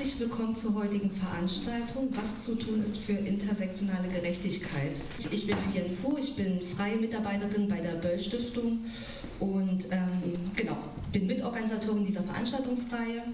herzlich 0.00 0.18
willkommen 0.18 0.54
zur 0.54 0.74
heutigen 0.76 1.10
Veranstaltung, 1.10 2.08
was 2.12 2.42
zu 2.42 2.54
tun 2.54 2.82
ist 2.82 2.96
für 2.96 3.12
intersektionale 3.12 4.08
Gerechtigkeit. 4.08 4.92
Ich 5.30 5.46
bin 5.46 5.54
Vivian 5.68 5.94
Fu, 5.94 6.16
ich 6.16 6.34
bin 6.36 6.58
freie 6.74 6.96
Mitarbeiterin 6.96 7.68
bei 7.68 7.80
der 7.80 7.96
Böll 7.96 8.18
Stiftung 8.18 8.78
und 9.40 9.84
ähm, 9.90 10.08
genau, 10.56 10.78
bin 11.12 11.26
Mitorganisatorin 11.26 12.02
dieser 12.02 12.22
Veranstaltungsreihe 12.22 13.24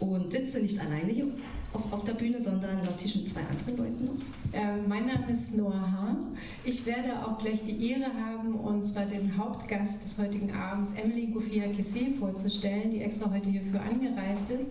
und 0.00 0.32
sitze 0.32 0.58
nicht 0.58 0.80
alleine 0.80 1.12
hier 1.12 1.28
auf, 1.72 1.92
auf 1.92 2.02
der 2.02 2.14
Bühne, 2.14 2.40
sondern 2.40 2.80
Tisch 2.96 3.14
mit 3.14 3.30
zwei 3.30 3.42
anderen 3.42 3.76
Leuten 3.76 4.04
noch. 4.06 4.58
Äh, 4.58 4.78
mein 4.88 5.06
Name 5.06 5.30
ist 5.30 5.56
Noah 5.56 5.92
Hahn. 5.92 6.36
Ich 6.64 6.86
werde 6.86 7.24
auch 7.24 7.38
gleich 7.38 7.62
die 7.64 7.88
Ehre 7.88 8.10
haben, 8.12 8.56
und 8.56 8.84
zwar 8.84 9.06
den 9.06 9.36
Hauptgast 9.36 10.02
des 10.04 10.18
heutigen 10.18 10.52
Abends, 10.52 10.94
Emily 10.94 11.28
Gouffia 11.28 11.66
Kessé, 11.66 12.18
vorzustellen, 12.18 12.90
die 12.90 13.00
extra 13.00 13.30
heute 13.32 13.48
hierfür 13.48 13.80
angereist 13.80 14.50
ist. 14.50 14.70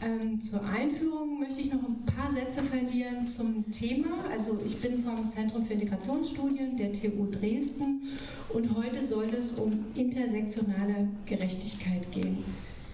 Ähm, 0.00 0.40
zur 0.40 0.64
Einführung 0.64 1.40
möchte 1.40 1.60
ich 1.60 1.72
noch 1.72 1.82
ein 1.82 2.04
paar 2.06 2.30
Sätze 2.30 2.62
verlieren 2.62 3.24
zum 3.24 3.68
Thema. 3.70 4.24
Also 4.30 4.60
ich 4.64 4.80
bin 4.80 4.98
vom 4.98 5.28
Zentrum 5.28 5.64
für 5.64 5.72
Integrationsstudien 5.72 6.76
der 6.76 6.92
TU 6.92 7.26
Dresden 7.30 8.02
und 8.50 8.76
heute 8.76 9.04
soll 9.04 9.26
es 9.26 9.52
um 9.52 9.86
intersektionale 9.96 11.08
Gerechtigkeit 11.26 12.12
gehen. 12.12 12.44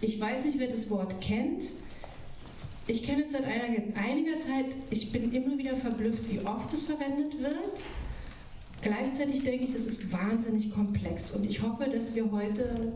Ich 0.00 0.18
weiß 0.18 0.46
nicht, 0.46 0.58
wer 0.58 0.68
das 0.68 0.88
Wort 0.90 1.20
kennt. 1.20 1.62
Ich 2.86 3.02
kenne 3.02 3.24
es 3.24 3.32
seit 3.32 3.44
einiger, 3.44 4.38
Zeit. 4.38 4.66
Ich 4.90 5.12
bin 5.12 5.32
immer 5.32 5.56
wieder 5.58 5.76
verblüfft, 5.76 6.30
wie 6.30 6.40
oft 6.40 6.72
es 6.72 6.84
verwendet 6.84 7.38
wird. 7.38 7.82
Gleichzeitig 8.82 9.42
denke 9.42 9.64
ich, 9.64 9.74
es 9.74 9.86
ist 9.86 10.12
wahnsinnig 10.12 10.70
komplex 10.70 11.32
und 11.32 11.44
ich 11.44 11.62
hoffe, 11.62 11.88
dass 11.88 12.14
wir 12.14 12.30
heute 12.30 12.92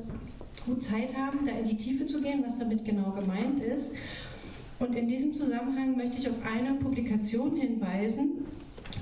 gut 0.68 0.82
Zeit 0.82 1.16
haben, 1.16 1.38
da 1.44 1.52
in 1.52 1.68
die 1.68 1.76
Tiefe 1.76 2.06
zu 2.06 2.20
gehen, 2.20 2.42
was 2.46 2.58
damit 2.58 2.84
genau 2.84 3.12
gemeint 3.12 3.60
ist. 3.60 3.92
Und 4.78 4.94
in 4.94 5.08
diesem 5.08 5.34
Zusammenhang 5.34 5.96
möchte 5.96 6.18
ich 6.18 6.28
auf 6.28 6.36
eine 6.44 6.74
Publikation 6.74 7.56
hinweisen, 7.56 8.46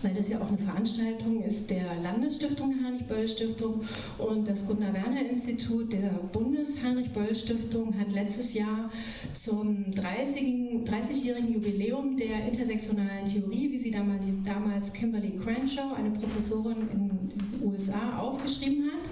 weil 0.03 0.15
das 0.15 0.29
ja 0.29 0.41
auch 0.41 0.49
eine 0.49 0.59
Veranstaltung 0.59 1.43
ist 1.43 1.69
der 1.69 1.97
Landesstiftung 2.03 2.75
Heinrich-Böll-Stiftung 2.83 3.83
und 4.19 4.49
das 4.49 4.67
Gunnar-Werner-Institut 4.67 5.93
der 5.93 6.11
Bundes-Heinrich-Böll-Stiftung 6.33 7.99
hat 7.99 8.13
letztes 8.13 8.55
Jahr 8.55 8.91
zum 9.35 9.87
30-jährigen 9.93 10.85
30 10.85 11.25
Jubiläum 11.25 12.17
der 12.17 12.47
intersektionalen 12.47 13.27
Theorie, 13.27 13.71
wie 13.73 13.79
sie 13.79 13.91
damals 13.91 14.93
Kimberly 14.93 15.33
Crenshaw, 15.43 15.95
eine 15.95 16.11
Professorin 16.11 16.89
in 16.93 17.09
den 17.09 17.63
USA, 17.63 18.19
aufgeschrieben 18.19 18.85
hat. 18.85 19.11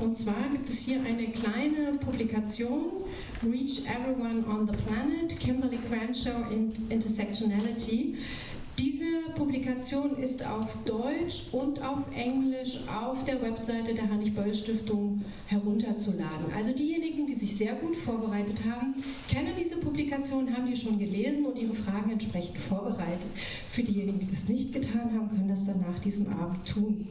Und 0.00 0.16
zwar 0.16 0.48
gibt 0.50 0.68
es 0.68 0.80
hier 0.80 0.98
eine 1.02 1.26
kleine 1.28 1.98
Publikation, 1.98 2.86
Reach 3.42 3.82
Everyone 3.86 4.46
on 4.46 4.66
the 4.66 4.76
Planet, 4.86 5.38
Kimberly 5.38 5.78
Crenshaw 5.88 6.50
in 6.50 6.72
Intersectionality. 6.88 8.16
Diese 8.78 9.04
Publikation 9.34 10.16
ist 10.16 10.46
auf 10.46 10.74
Deutsch 10.86 11.42
und 11.52 11.82
auf 11.82 11.98
Englisch 12.14 12.78
auf 12.88 13.26
der 13.26 13.42
Webseite 13.42 13.92
der 13.92 14.08
Heinrich-Böll-Stiftung 14.10 15.22
herunterzuladen. 15.48 16.50
Also 16.56 16.72
diejenigen, 16.72 17.26
die 17.26 17.34
sich 17.34 17.58
sehr 17.58 17.74
gut 17.74 17.94
vorbereitet 17.94 18.64
haben, 18.64 18.94
kennen 19.28 19.52
diese 19.58 19.76
Publikation, 19.76 20.56
haben 20.56 20.66
die 20.66 20.76
schon 20.76 20.98
gelesen 20.98 21.44
und 21.44 21.58
ihre 21.58 21.74
Fragen 21.74 22.10
entsprechend 22.10 22.56
vorbereitet. 22.56 23.28
Für 23.68 23.82
diejenigen, 23.82 24.18
die 24.18 24.30
das 24.30 24.48
nicht 24.48 24.72
getan 24.72 25.12
haben, 25.12 25.28
können 25.28 25.48
das 25.48 25.66
dann 25.66 25.80
nach 25.80 25.98
diesem 25.98 26.32
Abend 26.32 26.66
tun. 26.66 27.06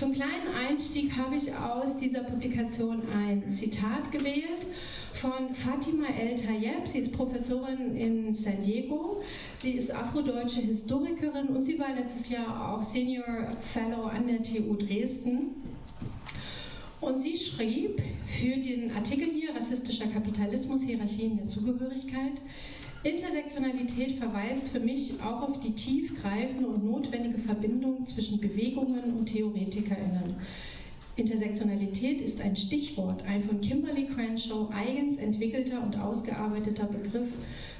Zum 0.00 0.14
kleinen 0.14 0.48
Einstieg 0.66 1.14
habe 1.14 1.36
ich 1.36 1.54
aus 1.54 1.98
dieser 1.98 2.20
Publikation 2.20 3.02
ein 3.14 3.52
Zitat 3.52 4.10
gewählt 4.10 4.66
von 5.12 5.52
Fatima 5.52 6.06
El 6.18 6.36
Tayeb. 6.36 6.88
Sie 6.88 7.00
ist 7.00 7.12
Professorin 7.12 7.94
in 7.94 8.34
San 8.34 8.62
Diego. 8.62 9.20
Sie 9.52 9.72
ist 9.72 9.94
afrodeutsche 9.94 10.62
Historikerin 10.62 11.48
und 11.48 11.62
sie 11.62 11.78
war 11.78 11.94
letztes 11.94 12.30
Jahr 12.30 12.72
auch 12.72 12.82
Senior 12.82 13.54
Fellow 13.60 14.04
an 14.04 14.26
der 14.26 14.42
TU 14.42 14.74
Dresden. 14.74 15.56
Und 17.02 17.18
sie 17.18 17.36
schrieb 17.36 18.00
für 18.24 18.56
den 18.56 18.92
Artikel 18.92 19.28
hier 19.34 19.54
Rassistischer 19.54 20.06
Kapitalismus, 20.06 20.80
Hierarchien 20.80 21.36
der 21.36 21.46
Zugehörigkeit, 21.46 22.40
Intersektionalität 23.02 24.18
verweist 24.18 24.68
für 24.68 24.80
mich 24.80 25.14
auch 25.22 25.40
auf 25.40 25.60
die 25.60 25.74
tiefgreifende 25.74 26.68
und 26.68 26.84
notwendige 26.84 27.38
Verbindung 27.38 28.04
zwischen 28.04 28.40
Bewegungen 28.40 29.14
und 29.14 29.26
TheoretikerInnen. 29.26 30.36
Intersektionalität 31.20 32.22
ist 32.22 32.40
ein 32.40 32.56
Stichwort, 32.56 33.22
ein 33.26 33.42
von 33.42 33.60
Kimberly 33.60 34.06
Crenshaw 34.06 34.70
eigens 34.72 35.18
entwickelter 35.18 35.82
und 35.82 35.98
ausgearbeiteter 35.98 36.86
Begriff, 36.86 37.28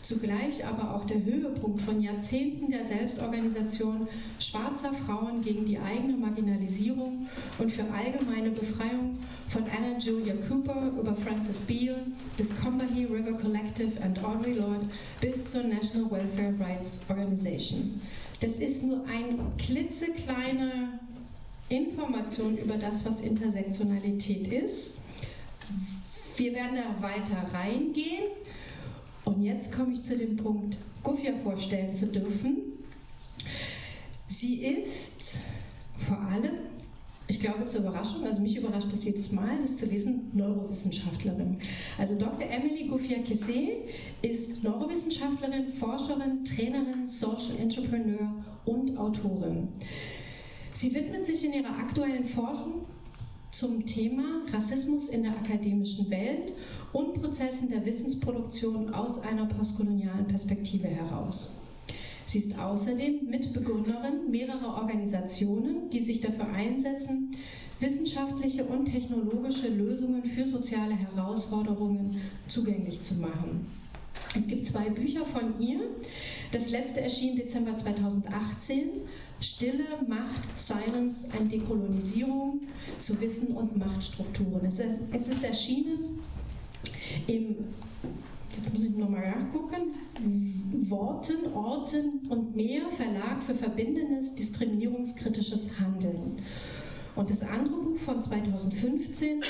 zugleich 0.03 0.67
aber 0.67 0.95
auch 0.95 1.07
der 1.07 1.25
Höhepunkt 1.25 1.81
von 1.81 2.03
Jahrzehnten 2.03 2.71
der 2.71 2.85
Selbstorganisation 2.85 4.09
schwarzer 4.39 4.93
Frauen 4.93 5.41
gegen 5.41 5.65
die 5.65 5.79
eigene 5.79 6.19
Marginalisierung 6.19 7.29
und 7.59 7.73
für 7.73 7.85
allgemeine 7.95 8.51
Befreiung 8.51 9.17
von 9.49 9.63
Anna 9.63 9.99
Julia 9.99 10.35
Cooper 10.47 10.93
über 11.01 11.15
Frances 11.15 11.61
Beale, 11.61 12.03
das 12.37 12.55
Combahee 12.61 13.07
River 13.07 13.39
Collective 13.39 13.93
und 14.05 14.23
Audre 14.23 14.53
Lorde 14.53 14.87
bis 15.23 15.47
zur 15.47 15.63
National 15.63 16.11
Welfare 16.11 16.55
Rights 16.61 17.01
Organization. 17.09 18.01
Das 18.43 18.59
ist 18.59 18.85
nur 18.85 19.05
ein 19.07 19.39
klitzekleiner 19.57 21.01
Information 21.71 22.59
über 22.59 22.77
das, 22.77 23.05
was 23.05 23.21
Intersektionalität 23.21 24.49
ist. 24.49 24.99
Wir 26.37 26.53
werden 26.53 26.77
da 26.77 27.03
weiter 27.03 27.47
reingehen. 27.53 28.25
Und 29.25 29.43
jetzt 29.43 29.73
komme 29.73 29.93
ich 29.93 30.03
zu 30.03 30.17
dem 30.17 30.37
Punkt, 30.37 30.79
Gufia 31.03 31.33
vorstellen 31.43 31.93
zu 31.93 32.07
dürfen. 32.07 32.57
Sie 34.29 34.65
ist 34.65 35.41
vor 35.99 36.19
allem, 36.19 36.59
ich 37.29 37.39
glaube 37.39 37.67
zur 37.67 37.83
Überraschung, 37.83 38.25
also 38.25 38.41
mich 38.41 38.57
überrascht 38.57 38.89
das 38.91 39.05
jedes 39.05 39.31
Mal, 39.31 39.59
das 39.61 39.77
zu 39.77 39.87
lesen, 39.87 40.31
Neurowissenschaftlerin. 40.33 41.59
Also 41.99 42.19
Dr. 42.19 42.51
Emily 42.51 42.89
Gufia 42.89 43.19
Kessé 43.19 43.83
ist 44.23 44.65
Neurowissenschaftlerin, 44.65 45.67
Forscherin, 45.67 46.45
Trainerin, 46.45 47.07
Social 47.07 47.57
Entrepreneur 47.61 48.43
und 48.65 48.97
Autorin. 48.97 49.69
Sie 50.81 50.95
widmet 50.95 51.27
sich 51.27 51.45
in 51.45 51.53
ihrer 51.53 51.79
aktuellen 51.79 52.25
Forschung 52.25 52.87
zum 53.51 53.85
Thema 53.85 54.41
Rassismus 54.51 55.11
in 55.11 55.25
der 55.25 55.33
akademischen 55.33 56.09
Welt 56.09 56.55
und 56.95 57.21
Prozessen 57.21 57.69
der 57.69 57.85
Wissensproduktion 57.85 58.95
aus 58.95 59.21
einer 59.23 59.45
postkolonialen 59.45 60.27
Perspektive 60.27 60.89
heraus. 60.89 61.55
Sie 62.27 62.39
ist 62.39 62.59
außerdem 62.59 63.27
Mitbegründerin 63.29 64.31
mehrerer 64.31 64.79
Organisationen, 64.81 65.91
die 65.91 66.01
sich 66.01 66.23
dafür 66.23 66.47
einsetzen, 66.47 67.37
wissenschaftliche 67.79 68.65
und 68.65 68.87
technologische 68.87 69.69
Lösungen 69.69 70.25
für 70.25 70.47
soziale 70.47 70.95
Herausforderungen 70.95 72.19
zugänglich 72.47 73.03
zu 73.03 73.17
machen. 73.17 73.67
Es 74.37 74.47
gibt 74.47 74.65
zwei 74.65 74.89
Bücher 74.91 75.25
von 75.27 75.59
ihr. 75.61 75.81
Das 76.53 76.71
letzte 76.71 77.01
erschien 77.01 77.37
Dezember 77.37 77.75
2018. 77.75 78.91
Stille, 79.41 79.85
Macht, 80.07 80.57
Silence, 80.57 81.29
eine 81.37 81.49
Dekolonisierung 81.49 82.61
zu 82.99 83.21
Wissen 83.21 83.57
und 83.57 83.77
Machtstrukturen. 83.77 84.67
Es 84.67 85.29
ist 85.29 85.43
erschienen 85.43 86.21
im, 87.27 87.57
jetzt 88.57 88.73
muss 88.73 88.85
ich 88.85 88.97
nochmal 88.97 89.31
nachgucken, 89.31 89.95
Worten, 90.89 91.53
Orten 91.53 92.21
und 92.29 92.55
mehr 92.55 92.89
Verlag 92.91 93.43
für 93.43 93.55
verbindendes, 93.55 94.35
diskriminierungskritisches 94.37 95.81
Handeln. 95.81 96.39
Und 97.17 97.31
das 97.31 97.43
andere 97.43 97.81
Buch 97.83 97.99
von 97.99 98.23
2015, 98.23 99.43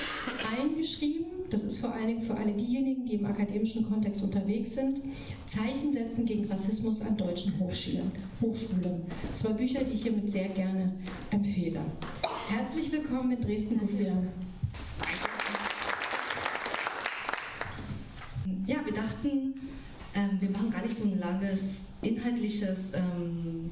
eingeschrieben, 0.59 1.40
das 1.51 1.65
ist 1.65 1.79
vor 1.79 1.93
allen 1.93 2.07
Dingen 2.07 2.23
für 2.23 2.37
alle 2.37 2.53
diejenigen, 2.53 3.05
die 3.05 3.15
im 3.15 3.27
akademischen 3.27 3.89
Kontext 3.89 4.23
unterwegs 4.23 4.75
sind, 4.75 5.01
Zeichen 5.47 5.91
setzen 5.91 6.25
gegen 6.25 6.47
Rassismus 6.47 7.01
an 7.03 7.17
deutschen 7.17 7.59
Hochschulen. 7.59 8.13
Hochschulen. 8.41 9.03
Zwei 9.35 9.53
Bücher, 9.53 9.83
die 9.85 9.93
ich 9.93 10.03
hiermit 10.03 10.31
sehr 10.31 10.49
gerne 10.49 10.93
empfehle. 11.31 11.81
Herzlich 12.49 12.93
willkommen 12.93 13.33
in 13.33 13.41
Dresden-Gufia. 13.41 14.13
Ja, 18.67 18.77
wir 18.85 18.95
dachten, 18.95 19.55
ähm, 20.15 20.31
wir 20.39 20.51
machen 20.51 20.71
gar 20.71 20.83
nicht 20.83 20.97
so 20.97 21.05
ein 21.05 21.19
langes 21.19 21.85
inhaltliches 22.03 22.93
ähm, 22.95 23.71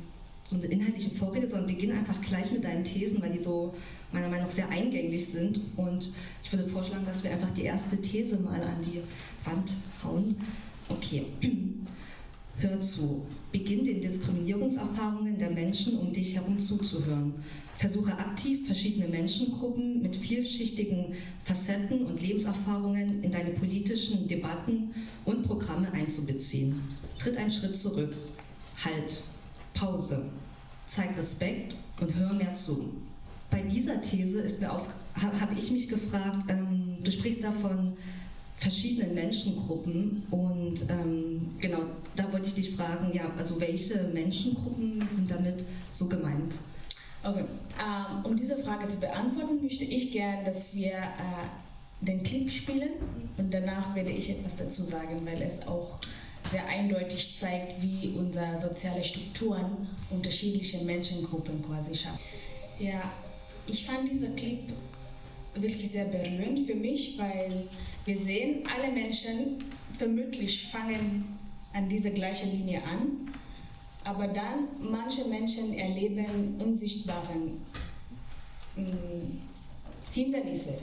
so 0.48 0.56
eine 0.56 0.66
inhaltliche 0.66 1.10
Vorrede, 1.10 1.46
sondern 1.46 1.66
beginn 1.66 1.92
einfach 1.92 2.20
gleich 2.22 2.50
mit 2.52 2.64
deinen 2.64 2.84
Thesen, 2.84 3.20
weil 3.20 3.30
die 3.30 3.38
so 3.38 3.74
meiner 4.12 4.28
Meinung 4.28 4.46
nach 4.46 4.52
sehr 4.52 4.68
eingänglich 4.70 5.26
sind. 5.26 5.60
Und 5.76 6.10
ich 6.42 6.52
würde 6.52 6.66
vorschlagen, 6.66 7.04
dass 7.04 7.22
wir 7.22 7.30
einfach 7.30 7.50
die 7.50 7.64
erste 7.64 8.00
These 8.00 8.38
mal 8.38 8.62
an 8.62 8.76
die 8.82 9.00
Wand 9.44 9.74
hauen. 10.02 10.36
Okay. 10.88 11.26
Hör 12.60 12.80
zu. 12.80 13.22
Beginn 13.52 13.84
den 13.84 14.00
Diskriminierungserfahrungen 14.00 15.38
der 15.38 15.50
Menschen 15.50 15.98
um 15.98 16.12
dich 16.12 16.34
herum 16.34 16.58
zuzuhören. 16.58 17.34
Versuche 17.76 18.12
aktiv 18.12 18.66
verschiedene 18.66 19.06
Menschengruppen 19.06 20.02
mit 20.02 20.16
vielschichtigen 20.16 21.14
Facetten 21.44 22.06
und 22.06 22.20
Lebenserfahrungen 22.20 23.22
in 23.22 23.30
deine 23.30 23.50
politischen 23.50 24.26
Debatten 24.26 24.92
und 25.24 25.44
Programme 25.44 25.92
einzubeziehen. 25.92 26.74
Tritt 27.20 27.36
einen 27.36 27.52
Schritt 27.52 27.76
zurück. 27.76 28.16
Halt. 28.84 29.22
Pause. 29.78 30.22
Zeig 30.86 31.16
Respekt 31.16 31.76
und 32.00 32.14
hör 32.14 32.32
mehr 32.32 32.54
zu. 32.54 32.90
Bei 33.50 33.62
dieser 33.62 34.00
These 34.02 34.44
habe 35.14 35.54
ich 35.58 35.70
mich 35.70 35.88
gefragt, 35.88 36.44
ähm, 36.48 36.96
du 37.02 37.10
sprichst 37.10 37.44
davon, 37.44 37.96
verschiedenen 38.56 39.14
Menschengruppen. 39.14 40.22
Und 40.30 40.82
ähm, 40.90 41.48
genau, 41.60 41.82
da 42.16 42.30
wollte 42.32 42.48
ich 42.48 42.54
dich 42.54 42.76
fragen, 42.76 43.12
ja, 43.12 43.30
also 43.38 43.60
welche 43.60 44.04
Menschengruppen 44.12 45.02
sind 45.08 45.30
damit 45.30 45.64
so 45.92 46.08
gemeint? 46.08 46.54
Okay, 47.24 47.44
ähm, 47.80 48.24
um 48.24 48.36
diese 48.36 48.56
Frage 48.58 48.86
zu 48.88 49.00
beantworten, 49.00 49.62
möchte 49.62 49.84
ich 49.84 50.12
gerne, 50.12 50.44
dass 50.44 50.74
wir 50.74 50.92
äh, 50.92 51.48
den 52.00 52.22
Clip 52.22 52.50
spielen 52.50 52.90
und 53.36 53.52
danach 53.52 53.94
werde 53.94 54.12
ich 54.12 54.30
etwas 54.30 54.56
dazu 54.56 54.82
sagen, 54.82 55.20
weil 55.24 55.42
es 55.42 55.66
auch 55.66 55.98
sehr 56.50 56.66
eindeutig 56.66 57.36
zeigt, 57.38 57.82
wie 57.82 58.14
unsere 58.16 58.58
soziale 58.58 59.04
Strukturen 59.04 59.88
unterschiedliche 60.10 60.84
Menschengruppen 60.84 61.62
quasi 61.62 61.94
schaffen. 61.94 62.18
Ja, 62.78 63.02
ich 63.66 63.84
fand 63.84 64.10
dieser 64.10 64.28
Clip 64.30 64.60
wirklich 65.54 65.90
sehr 65.90 66.06
berührend 66.06 66.66
für 66.66 66.74
mich, 66.74 67.18
weil 67.18 67.68
wir 68.04 68.16
sehen, 68.16 68.62
alle 68.74 68.92
Menschen 68.92 69.64
vermutlich 69.92 70.68
fangen 70.68 71.36
an 71.72 71.88
dieser 71.88 72.10
gleichen 72.10 72.52
Linie 72.52 72.82
an, 72.84 73.30
aber 74.04 74.28
dann 74.28 74.68
manche 74.80 75.24
Menschen 75.26 75.74
erleben 75.74 76.56
unsichtbare 76.58 77.34
hm, 78.74 79.40
Hindernisse 80.12 80.78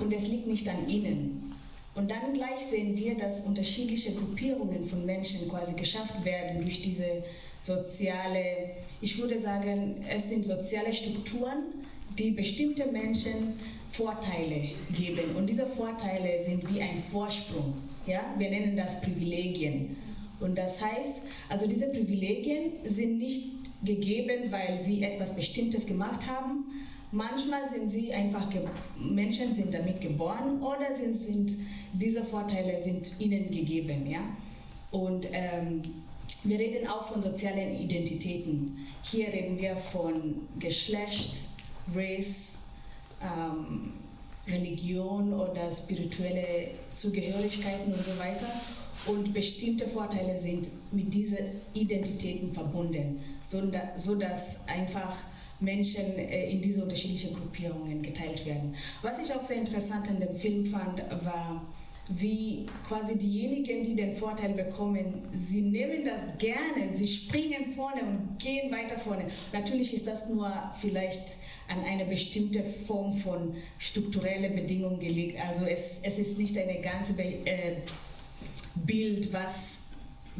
und 0.00 0.12
es 0.12 0.28
liegt 0.28 0.46
nicht 0.46 0.68
an 0.68 0.88
ihnen. 0.88 1.51
Und 1.94 2.10
dann 2.10 2.32
gleich 2.32 2.60
sehen 2.60 2.96
wir, 2.96 3.16
dass 3.16 3.42
unterschiedliche 3.42 4.14
Gruppierungen 4.14 4.86
von 4.86 5.04
Menschen 5.04 5.48
quasi 5.48 5.74
geschafft 5.74 6.24
werden 6.24 6.62
durch 6.62 6.82
diese 6.82 7.22
soziale, 7.62 8.70
ich 9.00 9.20
würde 9.20 9.38
sagen, 9.38 10.02
es 10.08 10.28
sind 10.28 10.44
soziale 10.44 10.92
Strukturen, 10.92 11.64
die 12.18 12.30
bestimmte 12.30 12.90
Menschen 12.90 13.56
Vorteile 13.90 14.70
geben. 14.96 15.36
Und 15.36 15.48
diese 15.48 15.66
Vorteile 15.66 16.42
sind 16.44 16.74
wie 16.74 16.80
ein 16.80 17.02
Vorsprung. 17.10 17.74
Ja? 18.06 18.22
Wir 18.38 18.50
nennen 18.50 18.76
das 18.76 19.00
Privilegien. 19.02 19.96
Und 20.40 20.56
das 20.56 20.82
heißt, 20.82 21.22
also 21.48 21.66
diese 21.66 21.88
Privilegien 21.88 22.72
sind 22.84 23.18
nicht 23.18 23.50
gegeben, 23.84 24.50
weil 24.50 24.80
sie 24.80 25.02
etwas 25.02 25.36
Bestimmtes 25.36 25.86
gemacht 25.86 26.26
haben. 26.26 26.64
Manchmal 27.14 27.68
sind 27.68 27.90
sie 27.90 28.10
einfach, 28.12 28.46
Menschen 28.98 29.54
sind 29.54 29.74
damit 29.74 30.00
geboren 30.00 30.62
oder 30.62 30.96
sind, 30.96 31.14
sind 31.14 31.52
diese 31.92 32.24
Vorteile 32.24 32.82
sind 32.82 33.20
ihnen 33.20 33.50
gegeben. 33.50 34.06
Ja? 34.06 34.20
Und 34.90 35.26
ähm, 35.30 35.82
wir 36.44 36.58
reden 36.58 36.88
auch 36.88 37.06
von 37.08 37.20
sozialen 37.20 37.78
Identitäten. 37.78 38.78
Hier 39.02 39.28
reden 39.28 39.60
wir 39.60 39.76
von 39.76 40.48
Geschlecht, 40.58 41.40
Race, 41.94 42.56
ähm, 43.20 43.92
Religion 44.48 45.34
oder 45.34 45.70
spirituelle 45.70 46.68
Zugehörigkeiten 46.94 47.92
und 47.92 48.04
so 48.04 48.18
weiter. 48.18 48.48
Und 49.06 49.34
bestimmte 49.34 49.86
Vorteile 49.86 50.36
sind 50.36 50.68
mit 50.92 51.12
diesen 51.12 51.36
Identitäten 51.74 52.54
verbunden, 52.54 53.20
sodass 53.42 54.66
einfach 54.66 55.18
Menschen 55.62 56.04
äh, 56.16 56.50
in 56.50 56.60
diese 56.60 56.82
unterschiedlichen 56.82 57.34
Gruppierungen 57.34 58.02
geteilt 58.02 58.44
werden. 58.44 58.74
Was 59.02 59.22
ich 59.24 59.34
auch 59.34 59.42
sehr 59.42 59.58
interessant 59.58 60.08
in 60.10 60.20
dem 60.20 60.36
Film 60.36 60.66
fand, 60.66 61.00
war, 61.24 61.62
wie 62.08 62.66
quasi 62.86 63.16
diejenigen, 63.16 63.84
die 63.84 63.94
den 63.94 64.16
Vorteil 64.16 64.52
bekommen, 64.54 65.22
sie 65.32 65.62
nehmen 65.62 66.04
das 66.04 66.22
gerne, 66.38 66.90
sie 66.90 67.06
springen 67.06 67.74
vorne 67.74 68.02
und 68.02 68.38
gehen 68.38 68.70
weiter 68.72 68.98
vorne. 68.98 69.26
Natürlich 69.52 69.94
ist 69.94 70.06
das 70.06 70.28
nur 70.28 70.52
vielleicht 70.80 71.36
an 71.68 71.84
eine 71.84 72.04
bestimmte 72.04 72.62
Form 72.86 73.12
von 73.14 73.54
struktureller 73.78 74.50
Bedingung 74.50 74.98
gelegt. 74.98 75.38
Also 75.40 75.64
es, 75.64 76.00
es 76.02 76.18
ist 76.18 76.38
nicht 76.38 76.58
eine 76.58 76.80
ganze 76.80 77.14
Be 77.14 77.22
äh, 77.44 77.76
Bild, 78.74 79.32
was 79.32 79.81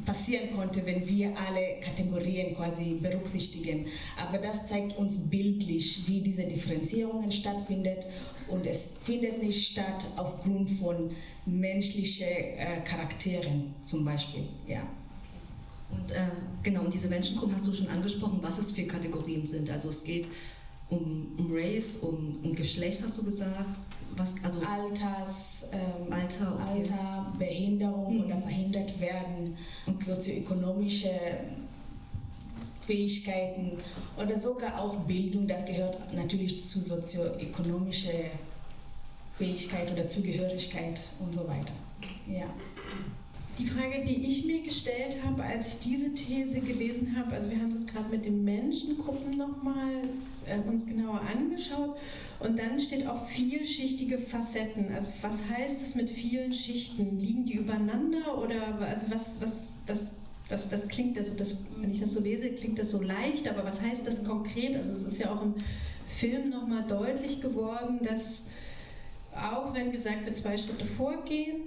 passieren 0.06 0.56
konnte, 0.56 0.84
wenn 0.86 1.06
wir 1.06 1.36
alle 1.36 1.80
Kategorien 1.80 2.54
quasi 2.54 2.98
berücksichtigen. 3.00 3.86
Aber 4.16 4.38
das 4.38 4.66
zeigt 4.66 4.96
uns 4.96 5.28
bildlich, 5.28 6.04
wie 6.06 6.20
diese 6.20 6.44
Differenzierungen 6.44 7.30
stattfindet 7.30 8.06
und 8.48 8.66
es 8.66 8.98
findet 9.02 9.42
nicht 9.42 9.72
statt 9.72 10.06
aufgrund 10.16 10.70
von 10.70 11.10
menschlichen 11.46 12.26
äh, 12.26 12.82
Charakteren 12.84 13.74
zum 13.84 14.04
Beispiel. 14.04 14.44
Ja. 14.66 14.86
Und 15.90 16.10
äh, 16.10 16.26
genau, 16.62 16.82
und 16.82 16.94
diese 16.94 17.08
Menschengruppen 17.08 17.54
hast 17.54 17.66
du 17.66 17.72
schon 17.72 17.88
angesprochen, 17.88 18.38
was 18.40 18.58
es 18.58 18.70
für 18.70 18.84
Kategorien 18.84 19.46
sind. 19.46 19.70
Also 19.70 19.90
es 19.90 20.04
geht 20.04 20.26
um, 20.88 21.32
um 21.36 21.48
Race, 21.50 21.96
um, 21.96 22.38
um 22.42 22.54
Geschlecht, 22.54 23.02
hast 23.02 23.18
du 23.18 23.24
gesagt? 23.24 23.76
Was, 24.16 24.34
also 24.42 24.60
Alters, 24.60 25.68
ähm, 25.72 26.12
Alter, 26.12 26.54
okay. 26.54 26.78
Alter, 26.78 27.32
Behinderung 27.38 28.18
mhm. 28.18 28.24
oder 28.26 28.38
verhindert 28.38 29.00
werden, 29.00 29.56
und 29.86 30.04
sozioökonomische 30.04 31.10
Fähigkeiten 32.82 33.78
oder 34.20 34.36
sogar 34.36 34.80
auch 34.80 34.96
Bildung, 35.00 35.46
das 35.46 35.64
gehört 35.64 36.12
natürlich 36.12 36.62
zu 36.64 36.80
sozioökonomischer 36.80 38.10
Fähigkeit 39.36 39.90
oder 39.92 40.06
Zugehörigkeit 40.06 41.00
und 41.20 41.32
so 41.32 41.46
weiter. 41.48 41.72
Ja. 42.26 42.46
Die 43.58 43.66
Frage, 43.66 44.02
die 44.06 44.26
ich 44.26 44.46
mir 44.46 44.62
gestellt 44.62 45.18
habe, 45.24 45.42
als 45.42 45.68
ich 45.68 45.78
diese 45.80 46.14
These 46.14 46.60
gelesen 46.60 47.14
habe, 47.16 47.32
also 47.32 47.50
wir 47.50 47.58
haben 47.58 47.72
das 47.72 47.86
gerade 47.86 48.08
mit 48.08 48.24
den 48.24 48.44
Menschengruppen 48.44 49.36
nochmal 49.36 50.02
äh, 50.46 50.56
uns 50.68 50.86
genauer 50.86 51.20
angeschaut 51.20 51.96
und 52.40 52.58
dann 52.58 52.80
steht 52.80 53.06
auch 53.06 53.28
vielschichtige 53.28 54.16
Facetten. 54.16 54.92
Also 54.94 55.12
was 55.20 55.40
heißt 55.50 55.82
das 55.82 55.94
mit 55.94 56.08
vielen 56.08 56.54
Schichten? 56.54 57.18
Liegen 57.18 57.44
die 57.44 57.56
übereinander 57.56 58.38
oder 58.42 58.78
also 58.80 59.10
was, 59.10 59.42
was 59.42 59.74
das, 59.86 60.16
das, 60.48 60.70
das 60.70 60.88
klingt, 60.88 61.18
also 61.18 61.34
das, 61.34 61.56
wenn 61.76 61.92
ich 61.92 62.00
das 62.00 62.12
so 62.12 62.20
lese, 62.20 62.52
klingt 62.52 62.78
das 62.78 62.90
so 62.90 63.02
leicht, 63.02 63.46
aber 63.48 63.64
was 63.64 63.82
heißt 63.82 64.06
das 64.06 64.24
konkret? 64.24 64.76
Also 64.76 64.92
es 64.92 65.04
ist 65.04 65.18
ja 65.18 65.30
auch 65.30 65.42
im 65.42 65.54
Film 66.06 66.48
nochmal 66.48 66.84
deutlich 66.88 67.42
geworden, 67.42 68.00
dass 68.02 68.48
auch 69.34 69.74
wenn 69.74 69.92
gesagt 69.92 70.24
wird, 70.24 70.36
zwei 70.36 70.56
Schritte 70.56 70.84
vorgehen, 70.84 71.62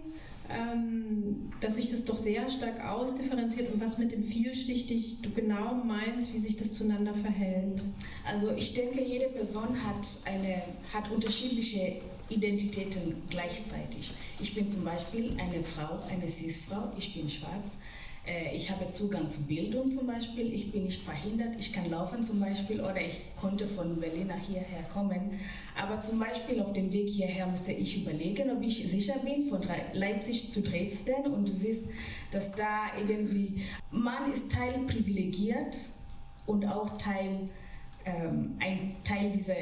dass 1.60 1.76
sich 1.78 1.92
das 1.92 2.06
doch 2.06 2.18
sehr 2.18 2.50
stark 2.50 2.84
ausdifferenziert 2.86 3.74
und 3.74 3.82
was 3.82 3.98
mit 3.98 4.12
dem 4.12 4.24
vielschichtig 4.24 5.18
du 5.22 5.30
genau 5.32 5.74
meinst, 5.74 6.34
wie 6.34 6.40
sich 6.40 6.58
das 6.58 6.74
zueinander 6.74 7.14
verhält. 7.14 7.82
Also 8.26 8.52
ich 8.52 8.74
denke, 8.74 9.04
jede 9.04 9.30
Person 9.30 9.70
hat, 9.86 10.08
eine, 10.26 10.62
hat 10.94 11.12
unterschiedliche 11.12 12.02
Identitäten 12.30 13.22
gleichzeitig. 13.30 14.12
Ich 14.40 14.54
bin 14.54 14.68
zum 14.68 14.84
Beispiel 14.84 15.36
eine 15.38 15.64
Frau, 15.64 16.00
eine 16.10 16.28
Cis-Frau, 16.28 16.92
ich 16.98 17.14
bin 17.14 17.30
schwarz. 17.30 17.78
Äh, 18.26 18.56
ich 18.56 18.72
habe 18.72 18.90
Zugang 18.90 19.30
zu 19.30 19.46
Bildung 19.46 19.92
zum 19.92 20.08
Beispiel, 20.08 20.54
ich 20.54 20.72
bin 20.72 20.84
nicht 20.84 21.04
verhindert, 21.04 21.56
ich 21.60 21.72
kann 21.72 21.90
laufen 21.90 22.24
zum 22.24 22.40
Beispiel 22.40 22.82
oder 22.82 23.00
ich 23.00 23.22
konnte 23.40 23.68
von 23.68 24.00
Berlin 24.00 24.28
nach 24.28 24.40
hierher 24.40 24.84
kommen. 24.92 25.40
Aber 25.80 26.02
zum 26.02 26.20
Beispiel 26.20 26.62
auf 26.62 26.74
dem 26.74 26.92
Weg 26.92 27.10
hierher 27.10 27.46
musste 27.48 27.72
ich 27.72 28.02
überlegen, 28.02 28.50
ob 28.50 28.64
ich 28.64 28.88
sicher 28.90 29.20
bin 29.20 29.50
von 29.50 29.62
Leipzig 29.94 30.50
zu 30.50 30.62
Dresden 30.62 31.32
und 31.32 31.48
du 31.48 31.54
siehst, 31.54 31.86
dass 32.32 32.54
da 32.54 32.82
irgendwie, 32.98 33.62
man 33.92 34.32
ist 34.32 34.52
Teil 34.52 34.74
privilegiert 34.88 35.76
und 36.46 36.66
auch 36.66 36.98
Teil, 36.98 37.50
ähm, 38.06 38.56
ein 38.60 38.96
Teil 39.04 39.32
dieser, 39.32 39.56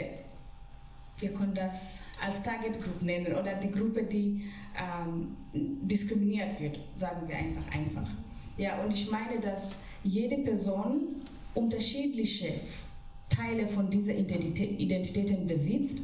wir 1.20 1.34
können 1.34 1.53
das 1.53 2.00
als 2.22 2.43
Target 2.43 2.82
Group 2.82 3.01
nennen 3.01 3.34
oder 3.36 3.55
die 3.55 3.72
Gruppe, 3.72 4.03
die 4.03 4.46
ähm, 4.75 5.36
diskriminiert 5.53 6.60
wird, 6.60 6.79
sagen 6.96 7.27
wir 7.27 7.36
einfach 7.36 7.65
einfach. 7.72 8.10
Ja, 8.57 8.83
und 8.83 8.91
ich 8.91 9.10
meine, 9.10 9.39
dass 9.39 9.75
jede 10.03 10.38
Person 10.38 11.15
unterschiedliche 11.55 12.53
Teile 13.29 13.67
von 13.67 13.89
dieser 13.89 14.13
Identität, 14.13 14.79
Identitäten 14.79 15.48
besitzt 15.48 16.00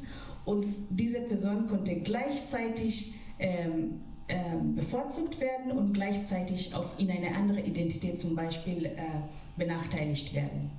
und 0.46 0.74
diese 0.90 1.22
Person 1.22 1.68
konnte 1.68 2.00
gleichzeitig 2.02 3.14
ähm, 3.38 4.02
ähm, 4.28 4.76
bevorzugt 4.76 5.40
werden 5.40 5.72
und 5.72 5.94
gleichzeitig 5.94 6.74
auf, 6.74 6.86
in 6.98 7.10
eine 7.12 7.36
andere 7.36 7.62
Identität 7.62 8.20
zum 8.20 8.36
Beispiel 8.36 8.86
äh, 8.86 8.98
benachteiligt 9.58 10.34
werden. 10.34 10.72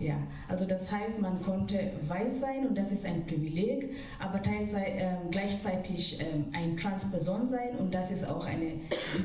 Ja, 0.00 0.16
also 0.46 0.64
das 0.64 0.90
heißt, 0.92 1.20
man 1.20 1.42
konnte 1.42 1.92
weiß 2.06 2.40
sein 2.40 2.68
und 2.68 2.78
das 2.78 2.92
ist 2.92 3.04
ein 3.04 3.26
Privileg, 3.26 3.96
aber 4.20 4.40
äh, 4.46 5.16
gleichzeitig 5.30 6.20
äh, 6.20 6.24
ein 6.52 6.76
Transperson 6.76 7.48
sein 7.48 7.76
und 7.78 7.92
das 7.92 8.12
ist 8.12 8.24
auch 8.24 8.44
eine 8.44 8.74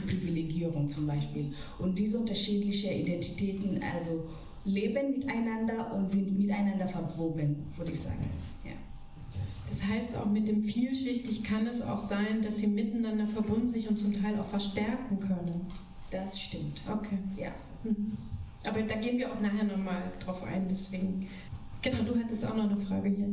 Privilegierung 0.07 0.87
zum 0.87 1.05
Beispiel. 1.05 1.53
Und 1.77 1.99
diese 1.99 2.17
unterschiedlichen 2.17 2.91
Identitäten 2.91 3.81
also 3.93 4.23
leben 4.65 5.11
miteinander 5.11 5.93
und 5.93 6.09
sind 6.09 6.39
miteinander 6.39 6.87
verwoben, 6.87 7.67
würde 7.77 7.91
ich 7.91 7.99
sagen. 7.99 8.25
Ja. 8.65 8.71
Das 9.69 9.83
heißt, 9.83 10.15
auch 10.15 10.25
mit 10.25 10.47
dem 10.47 10.63
vielschichtig 10.63 11.43
kann 11.43 11.67
es 11.67 11.83
auch 11.83 11.99
sein, 11.99 12.41
dass 12.41 12.57
sie 12.57 12.67
miteinander 12.67 13.27
verbunden 13.27 13.69
sich 13.69 13.87
und 13.87 13.99
zum 13.99 14.13
Teil 14.13 14.39
auch 14.39 14.45
verstärken 14.45 15.19
können. 15.19 15.67
Das 16.09 16.39
stimmt. 16.39 16.81
Okay. 16.89 17.17
Ja. 17.37 17.51
Mhm. 17.83 18.17
Aber 18.65 18.81
da 18.81 18.95
gehen 18.95 19.17
wir 19.17 19.31
auch 19.31 19.39
nachher 19.39 19.65
nochmal 19.65 20.11
drauf 20.19 20.43
ein, 20.43 20.67
deswegen. 20.69 21.27
Genau, 21.81 22.03
du 22.03 22.17
hattest 22.17 22.45
auch 22.45 22.55
noch 22.55 22.69
eine 22.69 22.77
Frage 22.77 23.09
hier. 23.09 23.27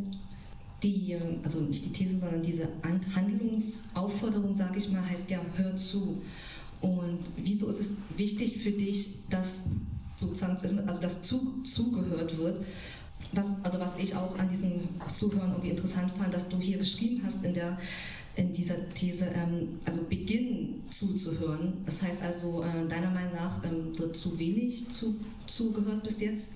Die, 0.83 1.13
ähm, 1.13 1.41
also 1.45 1.61
nicht 1.61 1.85
die 1.85 1.93
These, 1.93 2.19
sondern 2.19 2.43
diese 2.43 2.69
Handlungsaufforderung, 3.15 4.53
sage 4.53 4.79
ich 4.79 4.91
mal, 4.91 5.09
heißt 5.09 5.31
ja, 5.31 5.39
hör 5.57 5.77
zu. 5.77 6.21
Und 6.81 7.21
wieso 7.37 7.69
ist 7.69 7.81
es 7.81 7.97
wichtig 8.17 8.63
für 8.63 8.73
dich, 8.73 9.29
dass 9.29 9.65
sozusagen, 10.17 10.89
also 10.89 11.01
dass 11.01 11.23
zu, 11.23 11.63
zugehört 11.63 12.37
wird? 12.39 12.65
Was, 13.33 13.63
also 13.63 13.79
was 13.79 13.99
ich 13.99 14.17
auch 14.17 14.37
an 14.39 14.49
diesem 14.49 14.89
Zuhören 15.13 15.51
irgendwie 15.51 15.71
interessant 15.71 16.11
fand, 16.19 16.35
dass 16.35 16.49
du 16.49 16.59
hier 16.59 16.79
geschrieben 16.79 17.23
hast 17.25 17.45
in 17.45 17.55
der 17.55 17.79
in 18.40 18.52
dieser 18.52 18.76
These, 18.94 19.26
ähm, 19.26 19.78
also 19.85 20.02
beginnen 20.04 20.82
zuzuhören. 20.90 21.82
Das 21.85 22.02
heißt 22.02 22.23
also, 22.23 22.62
äh, 22.62 22.88
deiner 22.88 23.11
Meinung 23.11 23.35
nach 23.35 23.62
ähm, 23.64 23.97
wird 23.99 24.16
zu 24.16 24.38
wenig 24.38 24.88
zu, 24.90 25.16
zugehört 25.47 26.02
bis 26.02 26.20
jetzt? 26.20 26.49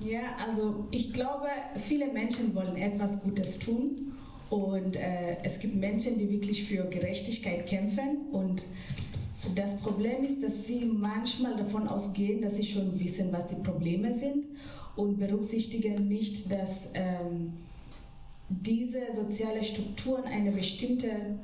Ja, 0.00 0.36
also 0.44 0.86
ich 0.90 1.12
glaube, 1.12 1.46
viele 1.76 2.12
Menschen 2.12 2.54
wollen 2.54 2.76
etwas 2.76 3.22
Gutes 3.22 3.58
tun 3.58 4.14
und 4.50 4.96
äh, 4.96 5.36
es 5.44 5.60
gibt 5.60 5.76
Menschen, 5.76 6.18
die 6.18 6.28
wirklich 6.28 6.64
für 6.64 6.84
Gerechtigkeit 6.84 7.66
kämpfen 7.66 8.22
und 8.32 8.64
das 9.54 9.78
Problem 9.80 10.24
ist, 10.24 10.42
dass 10.42 10.66
sie 10.66 10.84
manchmal 10.84 11.56
davon 11.56 11.88
ausgehen, 11.88 12.42
dass 12.42 12.56
sie 12.56 12.64
schon 12.64 12.98
wissen, 12.98 13.32
was 13.32 13.48
die 13.48 13.56
Probleme 13.56 14.16
sind 14.16 14.46
und 14.94 15.18
berücksichtigen 15.18 16.08
nicht, 16.08 16.50
dass 16.50 16.90
ähm, 16.94 17.54
diese 18.60 19.14
sozialen 19.14 19.64
Strukturen 19.64 20.24
eine 20.24 20.52
bestimmte 20.52 21.38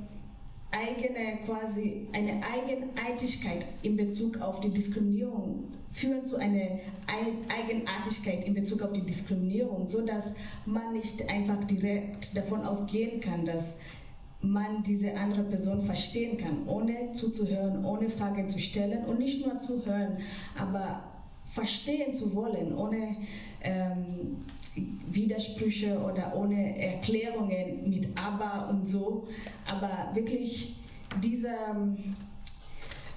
eigene 0.70 1.38
quasi 1.46 2.08
eine 2.12 2.42
Eigenartigkeit 2.44 3.64
in 3.82 3.96
Bezug 3.96 4.40
auf 4.40 4.60
die 4.60 4.70
Diskriminierung 4.70 5.64
führen 5.90 6.24
zu 6.24 6.36
einer 6.36 6.80
Eigenartigkeit 7.06 8.44
in 8.44 8.54
Bezug 8.54 8.82
auf 8.82 8.92
die 8.92 9.06
Diskriminierung, 9.06 9.88
so 9.88 10.04
dass 10.04 10.32
man 10.66 10.92
nicht 10.92 11.28
einfach 11.28 11.64
direkt 11.64 12.36
davon 12.36 12.64
ausgehen 12.64 13.20
kann, 13.20 13.46
dass 13.46 13.76
man 14.40 14.82
diese 14.82 15.16
andere 15.16 15.44
Person 15.44 15.84
verstehen 15.84 16.36
kann, 16.36 16.68
ohne 16.68 17.12
zuzuhören, 17.12 17.84
ohne 17.84 18.10
Fragen 18.10 18.48
zu 18.48 18.58
stellen 18.58 19.04
und 19.06 19.18
nicht 19.18 19.44
nur 19.44 19.58
zuhören, 19.58 20.18
aber 20.56 21.02
verstehen 21.46 22.14
zu 22.14 22.34
wollen, 22.34 22.76
ohne 22.76 23.16
ähm, 23.62 24.36
Widersprüche 25.10 25.98
oder 25.98 26.34
ohne 26.36 26.78
Erklärungen 26.78 27.88
mit 27.88 28.08
aber 28.16 28.68
und 28.70 28.86
so, 28.86 29.28
aber 29.66 30.10
wirklich 30.14 30.76
diese 31.22 31.48
ähm, 31.48 31.96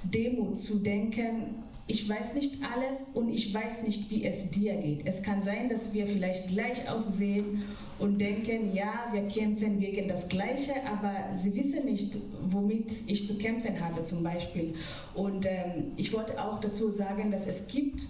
Demut 0.04 0.60
zu 0.60 0.80
denken, 0.80 1.64
ich 1.88 2.08
weiß 2.08 2.36
nicht 2.36 2.60
alles 2.64 3.08
und 3.14 3.30
ich 3.30 3.54
weiß 3.54 3.84
nicht, 3.84 4.10
wie 4.10 4.24
es 4.24 4.50
dir 4.50 4.76
geht. 4.76 5.06
Es 5.06 5.24
kann 5.24 5.44
sein, 5.44 5.68
dass 5.68 5.94
wir 5.94 6.08
vielleicht 6.08 6.48
gleich 6.48 6.90
aussehen 6.90 7.64
und 8.00 8.20
denken, 8.20 8.74
ja, 8.74 9.10
wir 9.12 9.28
kämpfen 9.28 9.78
gegen 9.78 10.08
das 10.08 10.30
Gleiche, 10.30 10.74
aber 10.88 11.36
sie 11.36 11.54
wissen 11.56 11.86
nicht, 11.86 12.18
womit 12.50 12.92
ich 13.08 13.28
zu 13.28 13.38
kämpfen 13.38 13.80
habe 13.80 14.04
zum 14.04 14.24
Beispiel. 14.24 14.74
Und 15.16 15.46
ähm, 15.46 15.92
ich 15.98 16.14
wollte 16.14 16.42
auch 16.42 16.62
dazu 16.62 16.92
sagen, 16.92 17.30
dass 17.30 17.46
es 17.46 17.68
gibt 17.68 18.08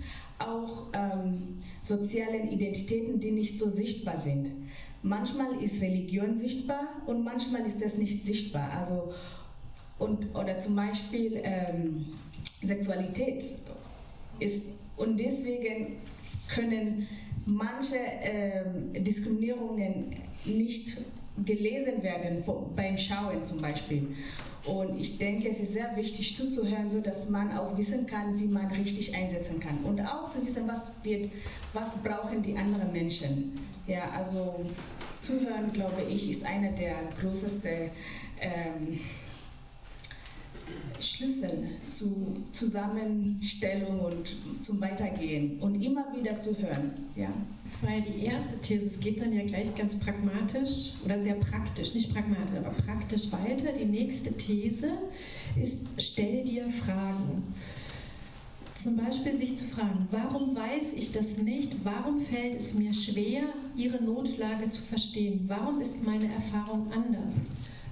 auch 0.48 0.88
ähm, 0.94 1.58
sozialen 1.82 2.50
Identitäten, 2.52 3.20
die 3.20 3.32
nicht 3.32 3.60
so 3.60 3.70
sichtbar 3.70 4.18
sind. 4.18 4.50
Manchmal 5.04 5.62
ist 5.62 5.82
Religion 5.82 6.38
sichtbar 6.38 6.88
und 7.08 7.24
manchmal 7.24 7.66
ist 7.66 7.84
das 7.84 7.98
nicht 7.98 8.26
sichtbar. 8.26 8.72
Also, 8.72 9.14
und, 9.98 10.36
oder 10.36 10.60
zum 10.60 10.76
Beispiel 10.76 11.42
ähm, 11.44 12.06
Sexualität 12.62 13.44
ist, 14.40 14.64
und 14.98 15.20
deswegen 15.20 15.96
können 16.54 17.08
manche 17.46 17.98
ähm, 18.22 18.94
Diskriminierungen 19.04 20.16
nicht 20.46 20.98
gelesen 21.44 22.04
werden 22.04 22.44
beim 22.76 22.98
Schauen 22.98 23.44
zum 23.44 23.62
Beispiel. 23.62 24.16
Und 24.66 25.00
ich 25.00 25.18
denke, 25.18 25.50
es 25.50 25.60
ist 25.60 25.74
sehr 25.74 25.96
wichtig 25.96 26.36
zuzuhören, 26.36 26.90
so 26.90 27.02
dass 27.02 27.30
man 27.30 27.58
auch 27.58 27.76
wissen 27.78 28.06
kann, 28.06 28.40
wie 28.40 28.48
man 28.48 28.68
richtig 28.68 29.16
einsetzen 29.16 29.60
kann. 29.60 29.80
Und 29.84 30.00
auch 30.02 30.30
zu 30.30 30.46
wissen, 30.46 30.68
was 30.68 31.04
wird, 31.04 31.30
was 31.74 32.04
brauchen 32.04 32.44
die 32.44 32.56
anderen 32.56 32.92
Menschen. 32.92 33.54
Ja, 33.88 34.12
also 34.12 34.64
zuhören, 35.20 35.74
glaube 35.74 36.04
ich, 36.08 36.30
ist 36.30 36.46
einer 36.46 36.72
der 36.72 36.96
größten 37.20 37.90
ähm, 38.40 39.00
Schlüssel 41.00 41.70
zu 41.88 42.44
Zusammenstellung 42.52 44.00
und 44.00 44.36
zum 44.62 44.80
Weitergehen 44.82 45.60
und 45.60 45.82
immer 45.82 46.06
wieder 46.16 46.38
zu 46.38 46.58
hören. 46.58 46.92
Ja. 47.16 47.30
Das 47.70 47.84
war 47.84 47.96
ja 47.96 48.02
die 48.02 48.26
erste 48.26 48.60
These. 48.60 48.86
Es 48.86 49.00
geht 49.00 49.22
dann 49.22 49.34
ja 49.34 49.44
gleich 49.46 49.74
ganz 49.76 49.96
pragmatisch 49.96 50.94
oder 51.06 51.22
sehr 51.22 51.36
praktisch, 51.36 51.94
nicht 51.94 52.14
pragmatisch, 52.14 52.58
aber 52.58 52.72
praktisch 52.72 53.32
weiter. 53.32 53.72
Die 53.72 53.86
nächste 53.86 54.34
These 54.34 54.92
ist, 55.62 55.86
stell 55.98 56.44
dir 56.44 56.64
Fragen. 56.66 57.44
Zum 58.76 58.98
Beispiel 58.98 59.36
sich 59.36 59.58
zu 59.58 59.66
fragen, 59.66 60.08
warum 60.12 60.56
weiß 60.56 60.94
ich 60.96 61.12
das 61.12 61.38
nicht? 61.38 61.76
Warum 61.84 62.20
fällt 62.20 62.60
es 62.60 62.74
mir 62.74 62.94
schwer, 62.94 63.44
ihre 63.76 64.02
Notlage 64.02 64.70
zu 64.70 64.82
verstehen? 64.82 65.46
Warum 65.48 65.82
ist 65.82 66.04
meine 66.04 66.34
Erfahrung 66.34 66.92
anders? 66.92 67.42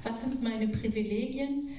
Was 0.04 0.22
sind 0.24 0.42
meine 0.42 0.68
Privilegien? 0.68 1.70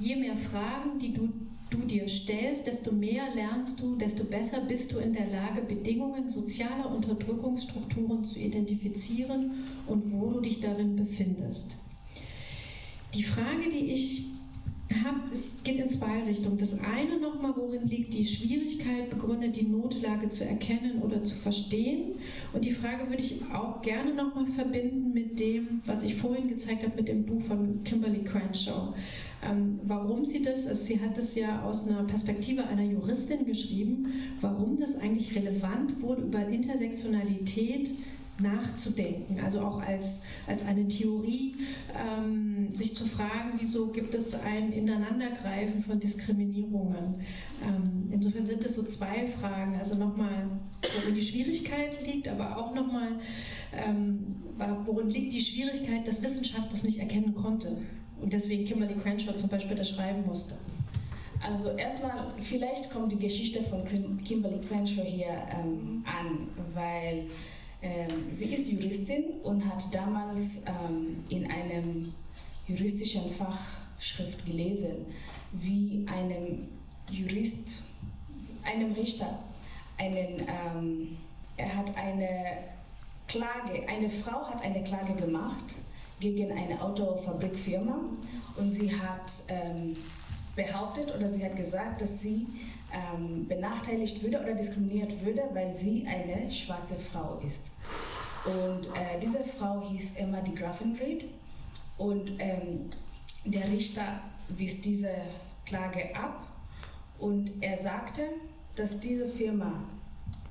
Je 0.00 0.14
mehr 0.16 0.36
Fragen, 0.36 0.98
die 1.00 1.12
du, 1.12 1.28
du 1.70 1.78
dir 1.78 2.08
stellst, 2.08 2.66
desto 2.66 2.92
mehr 2.92 3.34
lernst 3.34 3.80
du, 3.80 3.96
desto 3.96 4.24
besser 4.24 4.60
bist 4.60 4.92
du 4.92 4.98
in 4.98 5.12
der 5.12 5.26
Lage, 5.26 5.62
Bedingungen 5.62 6.30
sozialer 6.30 6.94
Unterdrückungsstrukturen 6.94 8.24
zu 8.24 8.38
identifizieren 8.38 9.64
und 9.86 10.12
wo 10.12 10.30
du 10.30 10.40
dich 10.40 10.60
darin 10.60 10.94
befindest. 10.94 11.76
Die 13.14 13.24
Frage, 13.24 13.70
die 13.72 13.90
ich 13.90 14.26
habe, 15.04 15.20
es 15.32 15.62
geht 15.64 15.78
in 15.78 15.88
zwei 15.88 16.22
Richtungen. 16.22 16.58
Das 16.58 16.78
eine 16.80 17.18
nochmal, 17.20 17.52
worin 17.56 17.86
liegt 17.86 18.14
die 18.14 18.24
Schwierigkeit 18.24 19.10
begründet, 19.10 19.56
die 19.56 19.66
Notlage 19.66 20.28
zu 20.28 20.44
erkennen 20.44 21.02
oder 21.02 21.24
zu 21.24 21.34
verstehen. 21.34 22.12
Und 22.52 22.64
die 22.64 22.72
Frage 22.72 23.08
würde 23.08 23.22
ich 23.22 23.42
auch 23.52 23.82
gerne 23.82 24.14
nochmal 24.14 24.46
verbinden 24.46 25.12
mit 25.12 25.38
dem, 25.38 25.82
was 25.84 26.04
ich 26.04 26.14
vorhin 26.14 26.48
gezeigt 26.48 26.84
habe, 26.84 26.96
mit 26.96 27.08
dem 27.08 27.26
Buch 27.26 27.42
von 27.42 27.82
Kimberly 27.84 28.24
Crenshaw. 28.24 28.94
Ähm, 29.42 29.80
warum 29.84 30.24
sie 30.24 30.42
das, 30.42 30.66
also 30.66 30.82
sie 30.82 31.00
hat 31.00 31.16
das 31.16 31.34
ja 31.34 31.62
aus 31.62 31.86
einer 31.86 32.02
Perspektive 32.04 32.66
einer 32.66 32.82
Juristin 32.82 33.46
geschrieben, 33.46 34.06
warum 34.40 34.78
das 34.78 34.98
eigentlich 34.98 35.34
relevant 35.36 36.02
wurde, 36.02 36.22
über 36.22 36.46
Intersektionalität 36.46 37.90
nachzudenken, 38.40 39.40
also 39.40 39.60
auch 39.60 39.80
als, 39.80 40.22
als 40.46 40.64
eine 40.64 40.86
Theorie, 40.86 41.56
ähm, 41.96 42.70
sich 42.70 42.94
zu 42.94 43.04
fragen, 43.06 43.54
wieso 43.58 43.88
gibt 43.88 44.14
es 44.14 44.34
ein 44.34 44.72
Ineinandergreifen 44.72 45.82
von 45.82 45.98
Diskriminierungen. 45.98 47.16
Ähm, 47.66 48.08
insofern 48.12 48.46
sind 48.46 48.64
es 48.64 48.76
so 48.76 48.84
zwei 48.84 49.26
Fragen, 49.26 49.76
also 49.76 49.96
nochmal, 49.96 50.48
worin 51.00 51.14
die 51.14 51.22
Schwierigkeit 51.22 52.06
liegt, 52.06 52.28
aber 52.28 52.56
auch 52.56 52.74
nochmal, 52.74 53.18
ähm, 53.72 54.36
worin 54.84 55.10
liegt 55.10 55.32
die 55.32 55.40
Schwierigkeit, 55.40 56.06
dass 56.06 56.22
Wissenschaft 56.22 56.72
das 56.72 56.84
nicht 56.84 56.98
erkennen 56.98 57.34
konnte 57.34 57.76
und 58.20 58.32
deswegen 58.32 58.64
Kimberly 58.64 58.94
Crenshaw 58.94 59.36
zum 59.36 59.48
Beispiel 59.48 59.76
das 59.76 59.90
schreiben 59.90 60.24
musste. 60.26 60.54
Also 61.40 61.70
erstmal, 61.70 62.26
vielleicht 62.40 62.90
kommt 62.90 63.12
die 63.12 63.18
Geschichte 63.18 63.62
von 63.62 63.84
Kimberly 64.24 64.60
Crenshaw 64.60 65.04
hier 65.04 65.46
ähm, 65.52 66.04
an, 66.04 66.48
weil 66.74 67.26
ähm, 67.80 68.08
sie 68.32 68.52
ist 68.54 68.70
Juristin 68.70 69.24
und 69.44 69.64
hat 69.64 69.94
damals 69.94 70.64
ähm, 70.66 71.22
in 71.28 71.48
einem 71.48 72.12
juristischen 72.66 73.22
Fachschrift 73.34 74.44
gelesen, 74.44 75.06
wie 75.52 76.04
einem 76.08 76.68
Jurist, 77.10 77.82
einem 78.64 78.92
Richter, 78.92 79.38
einen, 79.96 80.40
ähm, 80.40 81.16
er 81.56 81.76
hat 81.76 81.96
eine 81.96 82.58
Klage, 83.28 83.88
eine 83.88 84.10
Frau 84.10 84.48
hat 84.48 84.62
eine 84.62 84.82
Klage 84.82 85.14
gemacht 85.14 85.76
gegen 86.20 86.50
eine 86.52 86.80
Autofabrikfirma 86.80 87.98
und 88.56 88.72
sie 88.72 88.94
hat 88.94 89.30
ähm, 89.48 89.94
behauptet 90.56 91.14
oder 91.14 91.30
sie 91.30 91.44
hat 91.44 91.56
gesagt, 91.56 92.02
dass 92.02 92.20
sie 92.20 92.46
ähm, 92.92 93.46
benachteiligt 93.46 94.22
würde 94.22 94.40
oder 94.40 94.54
diskriminiert 94.54 95.24
würde, 95.24 95.42
weil 95.52 95.76
sie 95.76 96.06
eine 96.06 96.50
schwarze 96.50 96.96
Frau 96.96 97.40
ist. 97.46 97.72
Und 98.44 98.88
äh, 98.88 99.18
diese 99.22 99.44
Frau 99.44 99.82
hieß 99.88 100.16
Emma 100.16 100.40
de 100.40 100.54
Graffenried 100.54 101.24
und 101.96 102.32
ähm, 102.38 102.90
der 103.44 103.68
Richter 103.70 104.20
wies 104.48 104.80
diese 104.80 105.10
Klage 105.66 106.14
ab 106.16 106.46
und 107.18 107.52
er 107.60 107.76
sagte, 107.76 108.22
dass 108.76 109.00
diese 109.00 109.28
Firma 109.28 109.82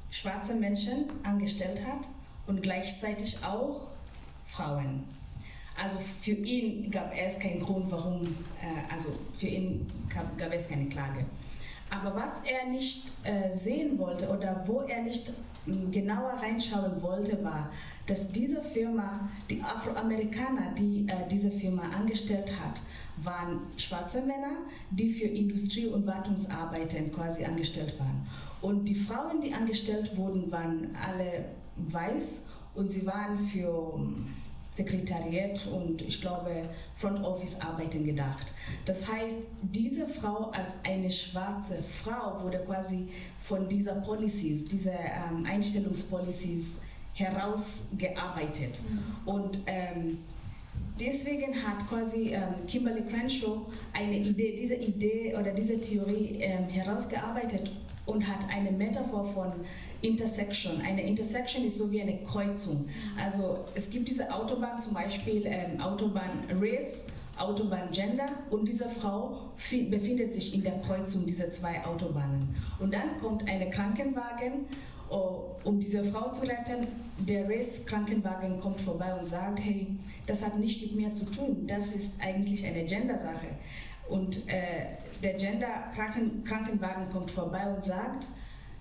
schwarze 0.09 0.55
Menschen 0.55 1.05
angestellt 1.23 1.81
hat 1.85 2.07
und 2.45 2.61
gleichzeitig 2.61 3.43
auch 3.43 3.87
Frauen. 4.45 5.03
Also 5.81 5.99
für 6.21 6.31
ihn 6.31 6.89
gab 6.89 7.13
es 7.15 7.39
keinen 7.39 7.59
Grund, 7.59 7.91
warum, 7.91 8.23
äh, 8.61 8.93
also 8.93 9.09
für 9.33 9.47
ihn 9.47 9.85
gab, 10.13 10.37
gab, 10.37 10.51
es 10.51 10.67
keine 10.67 10.89
Klage. 10.89 11.25
Aber 11.89 12.15
was 12.15 12.41
er 12.41 12.69
nicht 12.69 13.13
äh, 13.23 13.51
sehen 13.51 13.97
wollte 13.99 14.27
oder 14.27 14.63
wo 14.65 14.81
er 14.81 15.03
nicht 15.03 15.29
äh, 15.29 15.71
genauer 15.91 16.31
reinschauen 16.31 17.01
wollte, 17.01 17.43
war, 17.43 17.69
dass 18.07 18.29
diese 18.29 18.61
Firma, 18.61 19.29
die 19.49 19.61
Afroamerikaner, 19.61 20.73
die 20.77 21.05
äh, 21.07 21.27
diese 21.29 21.51
Firma 21.51 21.83
angestellt 21.83 22.51
hat, 22.59 22.81
waren 23.23 23.61
schwarze 23.77 24.21
Männer, 24.21 24.57
die 24.89 25.13
für 25.13 25.25
Industrie- 25.25 25.87
und 25.87 26.05
Wartungsarbeiten 26.07 27.11
quasi 27.11 27.45
angestellt 27.45 27.97
waren. 27.99 28.27
Und 28.61 28.85
die 28.85 28.95
Frauen, 28.95 29.41
die 29.41 29.53
angestellt 29.53 30.15
wurden, 30.17 30.51
waren 30.51 30.95
alle 30.95 31.45
weiß 31.75 32.43
und 32.75 32.91
sie 32.91 33.05
waren 33.05 33.37
für 33.37 33.99
Sekretariat 34.77 35.59
und 35.67 36.03
ich 36.03 36.21
glaube 36.21 36.61
Front 36.95 37.23
Office 37.23 37.59
Arbeiten 37.59 38.05
gedacht. 38.05 38.53
Das 38.85 39.11
heißt, 39.11 39.35
diese 39.63 40.07
Frau 40.07 40.51
als 40.51 40.69
eine 40.83 41.09
schwarze 41.09 41.79
Frau 42.03 42.43
wurde 42.43 42.59
quasi 42.59 43.07
von 43.43 43.67
dieser 43.67 43.95
Policies, 43.95 44.65
dieser 44.65 44.93
ähm, 44.93 45.45
Einstellungspolicies 45.47 46.65
herausgearbeitet. 47.13 48.79
Mhm. 48.87 49.27
Und 49.27 49.59
ähm, 49.65 50.19
deswegen 50.99 51.55
hat 51.55 51.79
quasi 51.89 52.33
ähm, 52.33 52.67
Kimberly 52.67 53.01
Crenshaw 53.01 53.65
eine 53.93 54.19
Idee, 54.19 54.55
diese 54.59 54.75
Idee 54.75 55.35
oder 55.35 55.53
diese 55.53 55.81
Theorie 55.81 56.37
ähm, 56.39 56.69
herausgearbeitet 56.69 57.71
und 58.07 58.27
hat 58.27 58.49
eine 58.49 58.71
Metaphor 58.71 59.31
von 59.33 59.51
Intersection. 60.01 60.81
Eine 60.81 61.03
Intersection 61.03 61.63
ist 61.63 61.77
so 61.77 61.91
wie 61.91 62.01
eine 62.01 62.17
Kreuzung. 62.23 62.87
Also 63.23 63.59
es 63.75 63.89
gibt 63.91 64.09
diese 64.09 64.33
Autobahn, 64.33 64.79
zum 64.79 64.93
Beispiel 64.93 65.43
ähm, 65.45 65.79
Autobahn 65.79 66.31
Race, 66.59 67.03
Autobahn 67.37 67.91
Gender 67.91 68.29
und 68.49 68.67
diese 68.67 68.89
Frau 68.89 69.51
befindet 69.89 70.33
sich 70.33 70.55
in 70.55 70.63
der 70.63 70.79
Kreuzung 70.79 71.25
dieser 71.25 71.51
zwei 71.51 71.85
Autobahnen. 71.85 72.55
Und 72.79 72.93
dann 72.93 73.19
kommt 73.21 73.47
ein 73.47 73.69
Krankenwagen, 73.69 74.65
oh, 75.09 75.55
um 75.63 75.79
diese 75.79 76.03
Frau 76.05 76.31
zu 76.31 76.41
retten. 76.41 76.87
Der 77.19 77.47
Race-Krankenwagen 77.49 78.59
kommt 78.59 78.79
vorbei 78.81 79.13
und 79.13 79.27
sagt, 79.27 79.59
hey, 79.59 79.87
das 80.25 80.43
hat 80.43 80.57
nichts 80.59 80.81
mit 80.81 80.95
mir 80.95 81.13
zu 81.13 81.25
tun, 81.25 81.65
das 81.67 81.87
ist 81.93 82.13
eigentlich 82.19 82.65
eine 82.65 82.83
Gender-Sache. 82.85 83.47
Und 84.09 84.47
äh, 84.47 84.97
der 85.23 85.33
Gender-Krankenwagen 85.33 87.09
kommt 87.11 87.31
vorbei 87.31 87.67
und 87.73 87.83
sagt, 87.83 88.27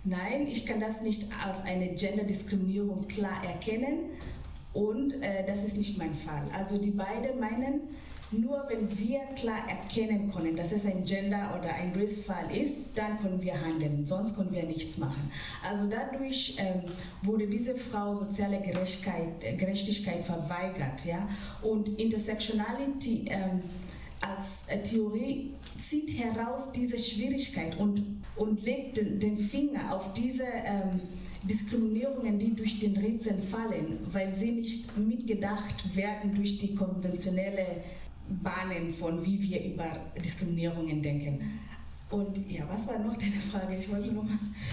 nein, 0.04 0.46
ich 0.46 0.66
kann 0.66 0.80
das 0.80 1.02
nicht 1.02 1.28
als 1.44 1.62
eine 1.64 1.88
Genderdiskriminierung 1.94 3.08
klar 3.08 3.44
erkennen 3.44 4.10
und 4.72 5.22
äh, 5.22 5.44
das 5.46 5.64
ist 5.64 5.76
nicht 5.76 5.98
mein 5.98 6.14
Fall. 6.14 6.42
Also 6.52 6.78
die 6.78 6.90
beiden 6.90 7.40
meinen, 7.40 7.80
nur 8.30 8.66
wenn 8.68 8.98
wir 8.98 9.20
klar 9.36 9.68
erkennen 9.68 10.32
können, 10.32 10.56
dass 10.56 10.72
es 10.72 10.84
ein 10.84 11.04
Gender- 11.04 11.56
oder 11.58 11.72
ein 11.74 11.92
Race-Fall 11.94 12.54
ist, 12.54 12.96
dann 12.96 13.18
können 13.20 13.40
wir 13.40 13.54
handeln, 13.60 14.04
sonst 14.04 14.36
können 14.36 14.52
wir 14.52 14.64
nichts 14.64 14.98
machen. 14.98 15.30
Also 15.66 15.86
dadurch 15.88 16.56
ähm, 16.58 16.82
wurde 17.22 17.46
diese 17.46 17.74
Frau 17.74 18.12
soziale 18.12 18.60
Gerechtigkeit, 18.60 19.28
äh, 19.42 19.56
Gerechtigkeit 19.56 20.24
verweigert. 20.24 21.04
Ja? 21.04 21.28
Und 21.62 21.88
Intersectionality 21.98 23.26
ähm, 23.28 23.62
als 24.28 24.64
äh, 24.68 24.82
Theorie 24.82 25.54
zieht 25.80 26.18
heraus 26.18 26.72
diese 26.72 26.98
Schwierigkeit 26.98 27.76
und, 27.78 28.22
und 28.36 28.62
legt 28.62 28.96
den, 28.96 29.18
den 29.20 29.38
Finger 29.38 29.94
auf 29.94 30.12
diese 30.12 30.44
ähm, 30.44 31.00
Diskriminierungen, 31.44 32.38
die 32.38 32.54
durch 32.54 32.78
den 32.80 32.96
Rätsel 32.96 33.38
fallen, 33.50 33.98
weil 34.12 34.34
sie 34.34 34.52
nicht 34.52 34.96
mitgedacht 34.96 35.96
werden 35.96 36.34
durch 36.34 36.58
die 36.58 36.74
konventionelle 36.74 37.84
Bahnen 38.28 38.92
von 38.94 39.24
wie 39.24 39.40
wir 39.40 39.64
über 39.64 39.86
Diskriminierungen 40.22 41.02
denken. 41.02 41.60
Und 42.08 42.38
ja, 42.48 42.64
was 42.68 42.86
war 42.86 42.98
noch 43.00 43.16
deine 43.16 43.40
Frage? 43.50 43.76
Ich 43.78 43.90
wollte 43.90 44.12
noch 44.12 44.26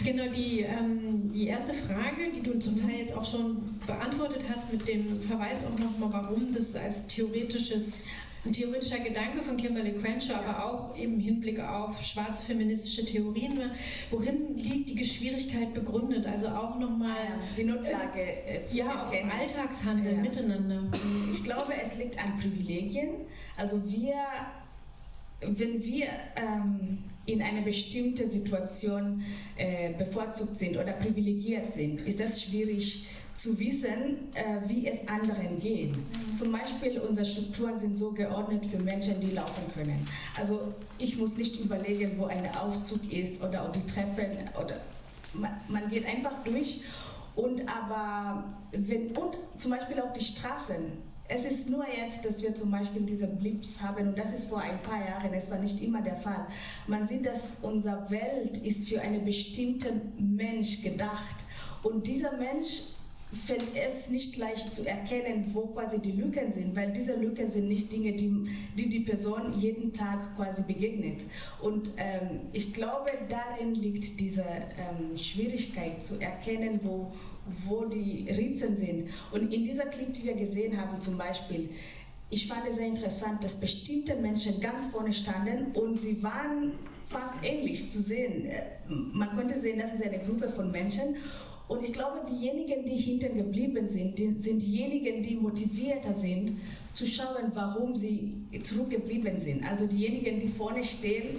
Genau, 0.04 0.32
die, 0.32 0.62
ähm, 0.62 1.32
die 1.34 1.48
erste 1.48 1.74
Frage, 1.74 2.32
die 2.36 2.42
du 2.42 2.60
zum 2.60 2.80
Teil 2.80 3.00
jetzt 3.00 3.16
auch 3.16 3.26
schon 3.26 3.58
beantwortet 3.88 4.42
hast, 4.48 4.72
mit 4.72 4.88
dem 4.88 5.20
Verweis 5.20 5.66
auch 5.66 5.80
nochmal, 5.80 6.24
warum 6.24 6.52
das 6.54 6.76
als 6.76 7.08
theoretisches 7.08 8.06
ein 8.46 8.52
theoretischer 8.52 9.00
Gedanke 9.00 9.42
von 9.42 9.56
Kimberly 9.56 9.94
Crenshaw, 9.94 10.36
aber 10.36 10.66
auch 10.66 10.98
im 10.98 11.20
Hinblick 11.20 11.60
auf 11.62 12.02
schwarze 12.04 12.44
feministische 12.46 13.06
Theorien. 13.06 13.72
Worin 14.12 14.58
liegt 14.58 14.90
die 14.90 15.06
Schwierigkeit 15.06 15.74
begründet? 15.74 16.26
Also 16.26 16.50
auch 16.50 16.78
nochmal 16.78 17.24
ja, 17.24 17.40
die 17.58 17.64
Notlage 17.64 18.22
äh, 18.22 18.66
zu 18.66 18.80
ja, 18.80 19.04
erkennen. 19.04 19.32
auch 19.32 19.40
Alltagshandel 19.40 20.16
ja. 20.16 20.22
miteinander. 20.22 20.84
Ich 21.32 21.44
glaube, 21.44 21.74
es 21.82 21.98
liegt 21.98 22.20
an 22.20 22.38
Privilegien. 22.38 23.12
Also 23.56 23.82
wir, 23.86 24.16
wenn 25.40 25.82
wir 25.82 26.08
ähm, 26.36 26.98
in 27.26 27.42
einer 27.42 27.62
bestimmten 27.62 28.30
Situation 28.30 29.24
äh, 29.56 29.94
bevorzugt 29.94 30.60
sind 30.60 30.76
oder 30.76 30.92
privilegiert 30.92 31.74
sind, 31.74 32.02
ist 32.02 32.20
das 32.20 32.42
schwierig 32.42 33.08
zu 33.36 33.58
wissen, 33.60 34.32
äh, 34.36 34.68
wie 34.68 34.88
es 34.88 35.08
anderen 35.08 35.60
geht. 35.60 35.96
Mhm. 35.96 36.36
Zum 36.36 36.52
Beispiel, 36.52 37.00
unsere 37.00 37.26
Strukturen 37.26 37.80
sind 37.80 37.98
so 37.98 38.12
geordnet 38.12 38.66
für 38.66 38.78
Menschen, 38.78 39.20
die 39.20 39.32
laufen 39.32 39.64
können. 39.74 40.06
Also 40.38 40.74
ich 40.98 41.18
muss 41.18 41.38
nicht 41.38 41.60
überlegen, 41.60 42.18
wo 42.18 42.26
ein 42.26 42.48
Aufzug 42.56 43.12
ist 43.12 43.44
oder 43.44 43.66
ob 43.66 43.74
die 43.74 43.86
Treppen 43.86 44.38
oder 44.62 44.76
man, 45.34 45.52
man 45.68 45.90
geht 45.90 46.06
einfach 46.06 46.44
durch. 46.44 46.82
Und 47.36 47.68
aber 47.68 48.44
wenn, 48.72 49.08
und 49.18 49.38
zum 49.58 49.72
Beispiel 49.72 50.00
auch 50.00 50.14
die 50.14 50.24
Straßen. 50.24 51.14
Es 51.30 51.46
ist 51.46 51.70
nur 51.70 51.86
jetzt, 51.88 52.26
dass 52.26 52.44
wir 52.44 52.54
zum 52.54 52.70
Beispiel 52.70 53.04
diese 53.04 53.28
Blips 53.28 53.82
haben 53.82 54.10
und 54.10 54.18
das 54.18 54.34
ist 54.34 54.50
vor 54.50 54.60
ein 54.60 54.78
paar 54.84 55.00
Jahren, 55.00 55.34
es 55.34 55.50
war 55.50 55.58
nicht 55.58 55.82
immer 55.82 56.02
der 56.02 56.18
Fall. 56.18 56.46
Man 56.86 57.08
sieht, 57.08 57.26
dass 57.26 57.54
unsere 57.62 58.12
Welt 58.12 58.58
ist 58.58 58.90
für 58.90 59.02
einen 59.02 59.24
bestimmten 59.24 60.36
Mensch 60.36 60.82
gedacht 60.82 61.46
und 61.82 62.06
dieser 62.08 62.38
Mensch 62.38 62.84
fällt 63.34 63.76
es 63.76 64.10
nicht 64.10 64.38
leicht 64.38 64.76
zu 64.76 64.86
erkennen, 64.88 65.50
wo 65.54 65.68
quasi 65.68 66.00
die 66.00 66.12
Lücken 66.12 66.52
sind, 66.52 66.76
weil 66.76 66.92
diese 66.92 67.16
Lücken 67.16 67.50
sind 67.50 67.68
nicht 67.68 67.92
Dinge, 67.92 68.14
die 68.14 68.50
die, 68.78 68.90
die 68.90 69.00
Person 69.00 69.54
jeden 69.60 69.94
Tag 69.94 70.36
quasi 70.36 70.64
begegnet. 70.64 71.24
Und 71.62 71.92
ähm, 71.98 72.42
ich 72.52 72.74
glaube, 72.74 73.12
darin 73.30 73.76
liegt 73.76 74.20
diese 74.20 74.44
ähm, 74.44 75.18
Schwierigkeit 75.18 76.04
zu 76.04 76.20
erkennen, 76.20 76.80
wo, 76.84 77.12
wo 77.68 77.86
die 77.86 78.28
Rätsel 78.30 78.78
sind. 78.78 79.10
Und 79.32 79.54
in 79.54 79.64
dieser 79.64 79.86
Clip, 79.86 80.14
die 80.14 80.24
wir 80.24 80.36
gesehen 80.36 80.80
haben, 80.80 81.00
zum 81.00 81.18
Beispiel, 81.18 81.70
ich 82.30 82.48
fand 82.48 82.68
es 82.68 82.78
sehr 82.78 82.88
interessant, 82.88 83.44
dass 83.44 83.60
bestimmte 83.60 84.16
Menschen 84.16 84.60
ganz 84.60 84.86
vorne 84.88 85.14
standen 85.14 85.72
und 85.74 86.00
sie 86.02 86.22
waren 86.24 86.72
fast 87.08 87.36
ähnlich 87.44 87.92
zu 87.92 88.02
sehen. 88.02 88.46
Äh, 88.46 88.64
man 88.88 89.36
konnte 89.36 89.60
sehen, 89.60 89.80
das 89.80 89.94
ist 89.94 90.04
eine 90.04 90.20
Gruppe 90.20 90.50
von 90.50 90.72
Menschen 90.72 91.16
und 91.68 91.84
ich 91.84 91.94
glaube, 91.94 92.22
diejenigen, 92.30 92.86
die 92.86 92.98
hinten 92.98 93.38
geblieben 93.38 93.88
sind, 93.88 94.18
die, 94.20 94.34
sind 94.34 94.62
diejenigen, 94.62 95.24
die 95.24 95.36
motivierter 95.36 96.14
sind, 96.14 96.60
zu 96.94 97.08
schauen, 97.08 97.52
warum 97.54 97.96
sie 97.96 98.34
zurückgeblieben 98.62 99.40
sind. 99.40 99.64
Also 99.64 99.88
diejenigen, 99.88 100.40
die 100.40 100.50
vorne 100.50 100.84
stehen, 100.84 101.38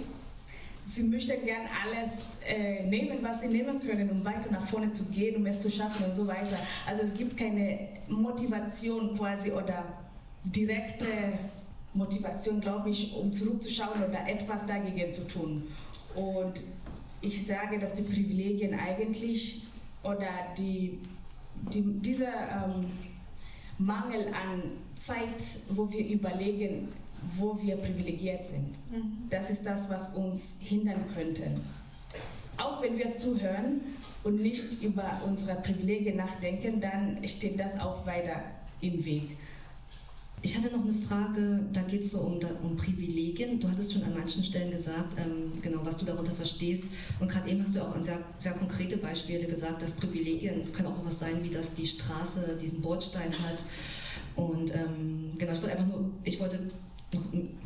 sie 0.91 1.03
möchten 1.03 1.43
gern 1.45 1.65
alles 1.83 2.37
äh, 2.45 2.83
nehmen, 2.85 3.19
was 3.21 3.41
sie 3.41 3.47
nehmen 3.47 3.79
können, 3.81 4.09
um 4.09 4.25
weiter 4.25 4.51
nach 4.51 4.67
vorne 4.67 4.91
zu 4.91 5.05
gehen, 5.05 5.37
um 5.37 5.45
es 5.45 5.59
zu 5.59 5.71
schaffen 5.71 6.05
und 6.05 6.15
so 6.15 6.27
weiter. 6.27 6.57
Also 6.87 7.03
es 7.03 7.13
gibt 7.13 7.37
keine 7.37 7.87
Motivation 8.09 9.15
quasi 9.17 9.51
oder 9.51 9.85
direkte 10.43 11.07
Motivation, 11.93 12.59
glaube 12.59 12.89
ich, 12.89 13.15
um 13.15 13.31
zurückzuschauen 13.31 14.03
oder 14.03 14.27
etwas 14.27 14.65
dagegen 14.65 15.13
zu 15.13 15.27
tun. 15.27 15.63
Und 16.13 16.61
ich 17.21 17.47
sage, 17.47 17.79
dass 17.79 17.93
die 17.93 18.03
Privilegien 18.03 18.73
eigentlich 18.77 19.63
oder 20.05 20.29
die, 20.57 20.99
die, 21.73 21.81
dieser 21.99 22.27
ähm, 22.27 22.85
Mangel 23.77 24.27
an 24.27 24.63
Zeit, 24.95 25.41
wo 25.69 25.91
wir 25.91 26.07
überlegen, 26.07 26.89
wo 27.37 27.59
wir 27.61 27.75
privilegiert 27.77 28.45
sind. 28.47 28.69
Mhm. 28.91 29.27
Das 29.29 29.49
ist 29.49 29.65
das, 29.65 29.89
was 29.89 30.15
uns 30.15 30.59
hindern 30.61 31.05
könnte. 31.13 31.43
Auch 32.57 32.81
wenn 32.81 32.97
wir 32.97 33.15
zuhören 33.15 33.81
und 34.23 34.41
nicht 34.41 34.81
über 34.81 35.21
unsere 35.25 35.55
Privilegien 35.55 36.17
nachdenken, 36.17 36.79
dann 36.79 37.27
steht 37.27 37.59
das 37.59 37.77
auch 37.79 38.05
weiter 38.05 38.41
im 38.81 39.03
Weg. 39.03 39.37
Ich 40.45 40.55
hatte 40.55 40.71
noch 40.71 40.83
eine 40.83 40.93
Frage, 40.93 41.59
da 41.73 41.81
geht 41.81 42.03
es 42.03 42.11
so 42.11 42.19
um, 42.19 42.39
um, 42.61 42.75
Privilegien. 42.75 43.59
Du 43.59 43.67
hattest 43.67 43.93
schon 43.93 44.03
an 44.03 44.13
manchen 44.13 44.43
Stellen 44.43 44.69
gesagt, 44.69 45.17
ähm, 45.17 45.53
genau, 45.59 45.79
was 45.83 45.97
du 45.97 46.05
darunter 46.05 46.33
verstehst. 46.33 46.83
Und 47.19 47.31
gerade 47.31 47.49
eben 47.49 47.63
hast 47.63 47.75
du 47.75 47.81
auch 47.81 47.95
an 47.95 48.03
sehr, 48.03 48.19
sehr 48.37 48.51
konkrete 48.51 48.97
Beispiele 48.97 49.47
gesagt, 49.47 49.81
dass 49.81 49.93
Privilegien, 49.93 50.59
es 50.59 50.71
kann 50.71 50.85
auch 50.85 50.93
sowas 50.93 51.17
sein, 51.17 51.43
wie 51.43 51.49
dass 51.49 51.73
die 51.73 51.87
Straße 51.87 52.59
diesen 52.61 52.79
Bordstein 52.81 53.31
hat. 53.31 53.63
Und 54.35 54.71
ähm, 54.75 55.31
genau, 55.39 55.53
ich 55.53 55.61
wollte 55.63 55.71
einfach 55.71 55.87
nur, 55.87 56.11
ich 56.23 56.39
wollte 56.39 56.59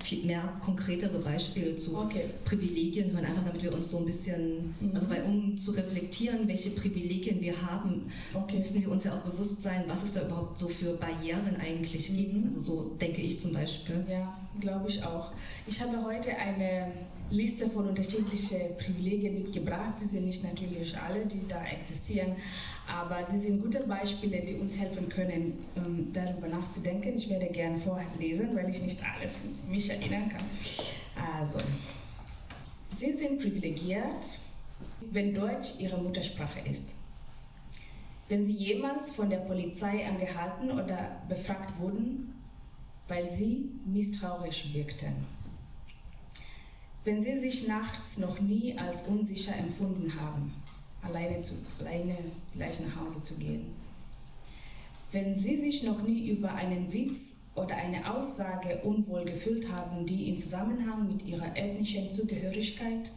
viel 0.03 0.25
mehr 0.25 0.41
konkretere 0.63 1.17
Beispiele 1.19 1.75
zu 1.75 1.97
okay. 1.97 2.25
Privilegien 2.45 3.12
hören, 3.12 3.25
einfach 3.25 3.45
damit 3.45 3.63
wir 3.63 3.73
uns 3.73 3.91
so 3.91 3.99
ein 3.99 4.05
bisschen, 4.05 4.75
mhm. 4.79 4.91
also 4.93 5.09
weil 5.09 5.23
um 5.23 5.57
zu 5.57 5.71
reflektieren, 5.71 6.47
welche 6.47 6.71
Privilegien 6.71 7.41
wir 7.41 7.62
haben, 7.62 8.12
okay. 8.33 8.57
müssen 8.57 8.81
wir 8.81 8.91
uns 8.91 9.03
ja 9.03 9.13
auch 9.13 9.21
bewusst 9.21 9.62
sein, 9.62 9.83
was 9.88 10.03
es 10.03 10.13
da 10.13 10.25
überhaupt 10.25 10.57
so 10.57 10.67
für 10.67 10.93
Barrieren 10.93 11.55
eigentlich 11.59 12.09
mhm. 12.12 12.17
gibt. 12.17 12.45
Also 12.45 12.62
so 12.62 12.91
denke 12.99 13.21
ich 13.21 13.39
zum 13.39 13.53
Beispiel. 13.53 14.05
Ja, 14.09 14.38
glaube 14.59 14.89
ich 14.89 15.03
auch. 15.03 15.31
Ich 15.67 15.81
habe 15.81 16.03
heute 16.03 16.35
eine 16.38 16.91
Liste 17.31 17.69
von 17.69 17.88
unterschiedlichen 17.88 18.75
Privilegien 18.77 19.35
mitgebracht. 19.35 19.97
Sie 19.97 20.05
sind 20.05 20.25
nicht 20.25 20.43
natürlich 20.43 20.97
alle, 20.97 21.25
die 21.25 21.47
da 21.47 21.63
existieren, 21.65 22.35
aber 22.89 23.23
sie 23.23 23.38
sind 23.39 23.62
gute 23.62 23.80
Beispiele, 23.86 24.41
die 24.41 24.56
uns 24.56 24.78
helfen 24.78 25.08
können, 25.10 25.65
ähm, 25.75 26.12
darüber 26.13 26.47
nachzudenken. 26.47 27.17
Ich 27.17 27.30
werde 27.30 27.47
gerne 27.47 27.78
vorlesen, 27.78 28.56
weil 28.56 28.69
ich 28.69 28.82
nicht 28.82 28.99
alles 29.04 29.41
mich 29.67 29.89
erinnern 29.89 30.30
kann. 30.30 30.43
Also, 31.38 31.60
Sie 32.97 33.13
sind 33.13 33.39
privilegiert, 33.39 34.39
wenn 35.12 35.34
Deutsch 35.34 35.80
Ihre 35.80 35.97
Muttersprache 36.02 36.60
ist. 36.69 36.95
Wenn 38.28 38.43
Sie 38.43 38.54
jemals 38.54 39.13
von 39.13 39.30
der 39.30 39.38
Polizei 39.38 40.06
angehalten 40.06 40.71
oder 40.71 41.21
befragt 41.30 41.80
wurden, 41.80 42.34
weil 43.08 43.30
Sie 43.30 43.69
misstrauisch 43.86 44.73
wirkten 44.73 45.25
wenn 47.10 47.23
Sie 47.23 47.38
sich 47.39 47.67
nachts 47.67 48.17
noch 48.17 48.39
nie 48.39 48.78
als 48.78 49.04
unsicher 49.08 49.56
empfunden 49.56 50.13
haben, 50.19 50.54
alleine, 51.01 51.41
zu, 51.41 51.53
alleine 51.79 52.17
vielleicht 52.53 52.81
nach 52.81 53.01
Hause 53.01 53.23
zu 53.23 53.35
gehen. 53.35 53.67
Wenn 55.12 55.35
Sie 55.35 55.57
sich 55.57 55.83
noch 55.83 56.01
nie 56.01 56.29
über 56.29 56.53
einen 56.53 56.91
Witz 56.93 57.47
oder 57.55 57.75
eine 57.75 58.13
Aussage 58.13 58.81
unwohl 58.83 59.25
gefühlt 59.25 59.71
haben, 59.71 60.05
die 60.05 60.29
in 60.29 60.38
Zusammenhang 60.38 61.07
mit 61.07 61.25
Ihrer 61.25 61.55
ethnischen 61.57 62.12
Zugehörigkeit, 62.12 63.12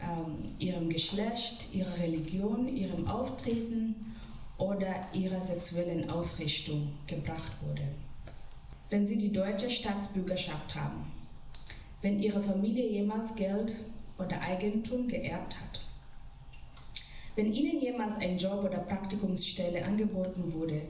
ähm, 0.00 0.52
Ihrem 0.58 0.88
Geschlecht, 0.88 1.72
Ihrer 1.72 1.96
Religion, 1.98 2.74
Ihrem 2.74 3.06
Auftreten 3.06 4.14
oder 4.58 5.06
Ihrer 5.12 5.40
sexuellen 5.40 6.10
Ausrichtung 6.10 6.92
gebracht 7.06 7.52
wurde. 7.64 7.86
Wenn 8.90 9.06
Sie 9.06 9.18
die 9.18 9.32
deutsche 9.32 9.70
Staatsbürgerschaft 9.70 10.74
haben 10.74 11.06
wenn 12.02 12.20
ihre 12.20 12.42
Familie 12.42 12.88
jemals 12.88 13.34
Geld 13.36 13.76
oder 14.18 14.40
Eigentum 14.40 15.08
geerbt 15.08 15.56
hat. 15.58 15.81
Wenn 17.34 17.52
ihnen 17.52 17.80
jemals 17.80 18.16
ein 18.18 18.36
Job 18.36 18.62
oder 18.64 18.78
Praktikumsstelle 18.78 19.84
angeboten 19.84 20.52
wurde, 20.52 20.82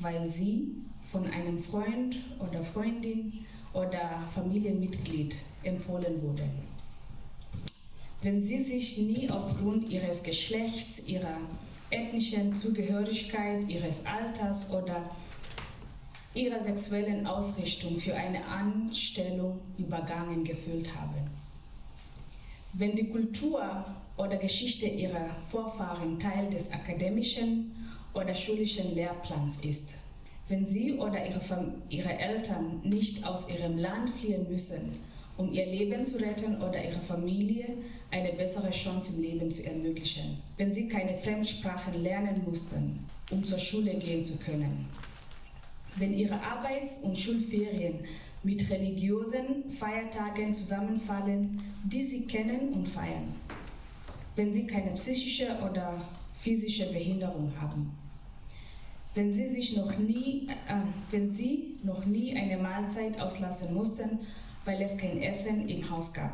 weil 0.00 0.28
sie 0.28 0.74
von 1.10 1.26
einem 1.30 1.58
Freund 1.58 2.16
oder 2.38 2.62
Freundin 2.62 3.46
oder 3.72 4.22
Familienmitglied 4.34 5.34
empfohlen 5.62 6.22
wurde. 6.22 6.44
Wenn 8.20 8.42
sie 8.42 8.62
sich 8.64 8.98
nie 8.98 9.30
aufgrund 9.30 9.88
ihres 9.88 10.22
Geschlechts, 10.22 11.06
ihrer 11.06 11.38
ethnischen 11.90 12.54
Zugehörigkeit, 12.54 13.68
ihres 13.68 14.04
Alters 14.04 14.70
oder 14.72 15.08
ihrer 16.34 16.62
sexuellen 16.62 17.26
Ausrichtung 17.26 17.98
für 17.98 18.14
eine 18.14 18.44
Anstellung 18.44 19.60
übergangen 19.78 20.44
gefühlt 20.44 20.94
haben. 20.96 21.30
Wenn 22.74 22.94
die 22.94 23.08
Kultur 23.08 23.84
oder 24.18 24.36
Geschichte 24.36 24.86
ihrer 24.86 25.30
Vorfahren 25.50 26.18
Teil 26.18 26.50
des 26.50 26.72
akademischen 26.72 27.74
oder 28.14 28.34
schulischen 28.34 28.94
Lehrplans 28.94 29.64
ist, 29.64 29.94
wenn 30.48 30.66
sie 30.66 30.94
oder 30.94 31.24
ihre, 31.24 31.40
ihre 31.88 32.18
Eltern 32.18 32.80
nicht 32.84 33.24
aus 33.24 33.48
ihrem 33.48 33.78
Land 33.78 34.10
fliehen 34.10 34.46
müssen, 34.50 34.96
um 35.36 35.52
ihr 35.52 35.66
Leben 35.66 36.04
zu 36.04 36.18
retten 36.18 36.60
oder 36.60 36.84
ihrer 36.84 37.00
Familie 37.00 37.66
eine 38.10 38.32
bessere 38.32 38.70
Chance 38.70 39.14
im 39.14 39.22
Leben 39.22 39.50
zu 39.52 39.64
ermöglichen, 39.64 40.42
wenn 40.56 40.72
sie 40.72 40.88
keine 40.88 41.16
Fremdsprachen 41.16 42.02
lernen 42.02 42.42
mussten, 42.44 43.04
um 43.30 43.44
zur 43.44 43.58
Schule 43.58 43.94
gehen 43.94 44.24
zu 44.24 44.36
können, 44.38 44.88
wenn 45.96 46.12
ihre 46.12 46.40
Arbeits- 46.42 47.02
und 47.02 47.16
Schulferien 47.16 48.00
mit 48.42 48.68
religiösen 48.68 49.70
Feiertagen 49.78 50.54
zusammenfallen, 50.54 51.62
die 51.84 52.02
sie 52.02 52.26
kennen 52.26 52.72
und 52.72 52.88
feiern, 52.88 53.34
wenn 54.38 54.54
sie 54.54 54.66
keine 54.66 54.92
psychische 54.92 55.48
oder 55.68 56.00
physische 56.40 56.92
Behinderung 56.92 57.52
haben, 57.60 57.92
wenn 59.14 59.32
sie 59.32 59.48
sich 59.48 59.76
noch 59.76 59.98
nie, 59.98 60.46
äh, 60.48 60.74
wenn 61.10 61.28
sie 61.28 61.74
noch 61.82 62.06
nie 62.06 62.36
eine 62.36 62.56
Mahlzeit 62.56 63.20
auslassen 63.20 63.74
mussten, 63.74 64.20
weil 64.64 64.80
es 64.80 64.96
kein 64.96 65.20
Essen 65.20 65.68
im 65.68 65.90
Haus 65.90 66.14
gab, 66.14 66.32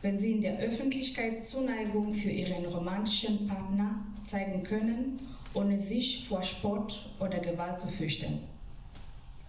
wenn 0.00 0.18
sie 0.18 0.32
in 0.32 0.40
der 0.40 0.58
Öffentlichkeit 0.58 1.44
Zuneigung 1.44 2.14
für 2.14 2.30
ihren 2.30 2.64
romantischen 2.64 3.46
Partner 3.46 4.02
zeigen 4.24 4.62
können 4.62 5.20
ohne 5.54 5.78
sich 5.78 6.26
vor 6.28 6.42
Spott 6.42 7.10
oder 7.18 7.38
Gewalt 7.38 7.80
zu 7.80 7.88
fürchten. 7.88 8.38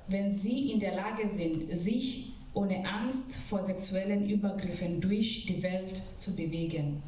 Wenn 0.08 0.32
sie 0.32 0.72
in 0.72 0.80
der 0.80 0.96
Lage 0.96 1.28
sind, 1.28 1.74
sich 1.74 2.34
ohne 2.54 2.86
Angst 2.86 3.36
vor 3.50 3.66
sexuellen 3.66 4.30
Übergriffen 4.30 5.00
durch 5.00 5.46
die 5.46 5.64
Welt 5.64 6.02
zu 6.18 6.36
bewegen. 6.36 7.02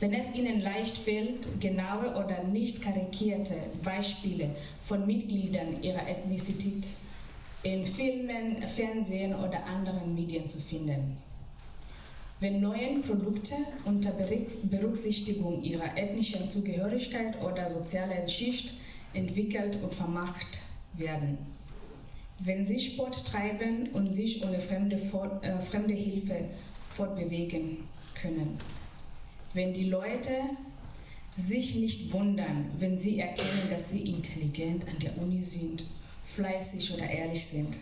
Wenn 0.00 0.14
es 0.14 0.34
ihnen 0.34 0.60
leicht 0.60 0.96
fällt, 0.96 1.60
genaue 1.60 2.14
oder 2.14 2.44
nicht 2.44 2.82
karikierte 2.82 3.54
Beispiele 3.82 4.50
von 4.84 5.06
Mitgliedern 5.06 5.82
ihrer 5.82 6.08
Ethnizität 6.08 6.84
in 7.64 7.86
Filmen, 7.86 8.62
Fernsehen 8.62 9.34
oder 9.34 9.64
anderen 9.66 10.14
Medien 10.14 10.48
zu 10.48 10.60
finden 10.60 11.18
wenn 12.40 12.60
neue 12.60 13.00
Produkte 13.00 13.54
unter 13.84 14.12
Berücksichtigung 14.12 15.62
ihrer 15.62 15.96
ethnischen 15.96 16.48
Zugehörigkeit 16.48 17.40
oder 17.42 17.68
sozialen 17.68 18.28
Schicht 18.28 18.74
entwickelt 19.12 19.76
und 19.82 19.92
vermacht 19.92 20.60
werden. 20.94 21.38
Wenn 22.38 22.64
sie 22.64 22.78
Sport 22.78 23.26
treiben 23.26 23.88
und 23.92 24.12
sich 24.12 24.44
ohne 24.44 24.60
fremde, 24.60 24.96
äh, 25.42 25.60
fremde 25.60 25.94
Hilfe 25.94 26.44
fortbewegen 26.94 27.78
können. 28.20 28.56
Wenn 29.58 29.74
die 29.74 29.88
Leute 29.90 30.30
sich 31.36 31.74
nicht 31.74 32.12
wundern, 32.12 32.66
wenn 32.78 32.96
sie 32.96 33.18
erkennen, 33.18 33.68
dass 33.68 33.90
sie 33.90 34.02
intelligent 34.02 34.86
an 34.86 35.00
der 35.00 35.18
Uni 35.20 35.42
sind, 35.42 35.82
fleißig 36.36 36.94
oder 36.94 37.10
ehrlich 37.10 37.44
sind. 37.44 37.76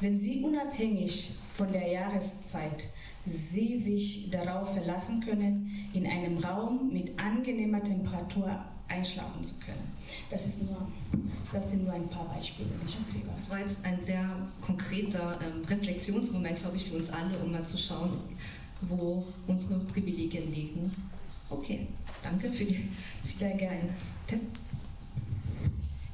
Wenn 0.00 0.20
sie 0.20 0.42
unabhängig 0.42 1.36
von 1.56 1.72
der 1.72 1.88
Jahreszeit 1.88 2.88
Sie 3.24 3.74
sich 3.74 4.30
darauf 4.30 4.74
verlassen 4.74 5.24
können, 5.24 5.88
in 5.94 6.06
einem 6.06 6.36
Raum 6.44 6.92
mit 6.92 7.18
angenehmer 7.18 7.82
Temperatur 7.82 8.62
einschlafen 8.86 9.42
zu 9.42 9.54
können. 9.60 9.90
Das, 10.28 10.44
ist 10.46 10.64
nur, 10.64 10.86
das 11.50 11.70
sind 11.70 11.84
nur 11.84 11.94
ein 11.94 12.06
paar 12.08 12.28
Beispiele, 12.28 12.68
ich 12.86 12.94
empfehle. 12.94 13.32
Das 13.34 13.48
war 13.48 13.60
jetzt 13.60 13.82
ein 13.82 14.04
sehr 14.04 14.28
konkreter 14.60 15.38
ähm, 15.40 15.64
Reflexionsmoment, 15.64 16.58
glaube 16.60 16.76
ich, 16.76 16.90
für 16.90 16.96
uns 16.96 17.08
alle, 17.08 17.38
um 17.38 17.52
mal 17.52 17.64
zu 17.64 17.78
schauen, 17.78 18.18
wo 18.88 19.24
unsere 19.46 19.78
Privilegien 19.80 20.52
liegen. 20.52 20.92
Okay, 21.50 21.86
danke 22.22 22.50
für 22.50 22.64
die 22.64 22.88
sehr 23.36 23.54
gerne. 23.56 23.90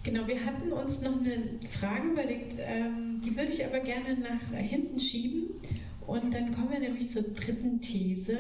Genau, 0.03 0.27
wir 0.27 0.45
hatten 0.45 0.73
uns 0.73 1.03
noch 1.03 1.21
eine 1.21 1.43
Frage 1.71 2.09
überlegt, 2.09 2.55
ähm, 2.59 3.21
die 3.25 3.37
würde 3.37 3.53
ich 3.53 3.65
aber 3.65 3.81
gerne 3.81 4.17
nach 4.19 4.59
hinten 4.59 4.99
schieben. 4.99 5.51
Und 6.07 6.35
dann 6.35 6.53
kommen 6.53 6.71
wir 6.71 6.81
nämlich 6.81 7.11
zur 7.11 7.23
dritten 7.23 7.81
These, 7.81 8.39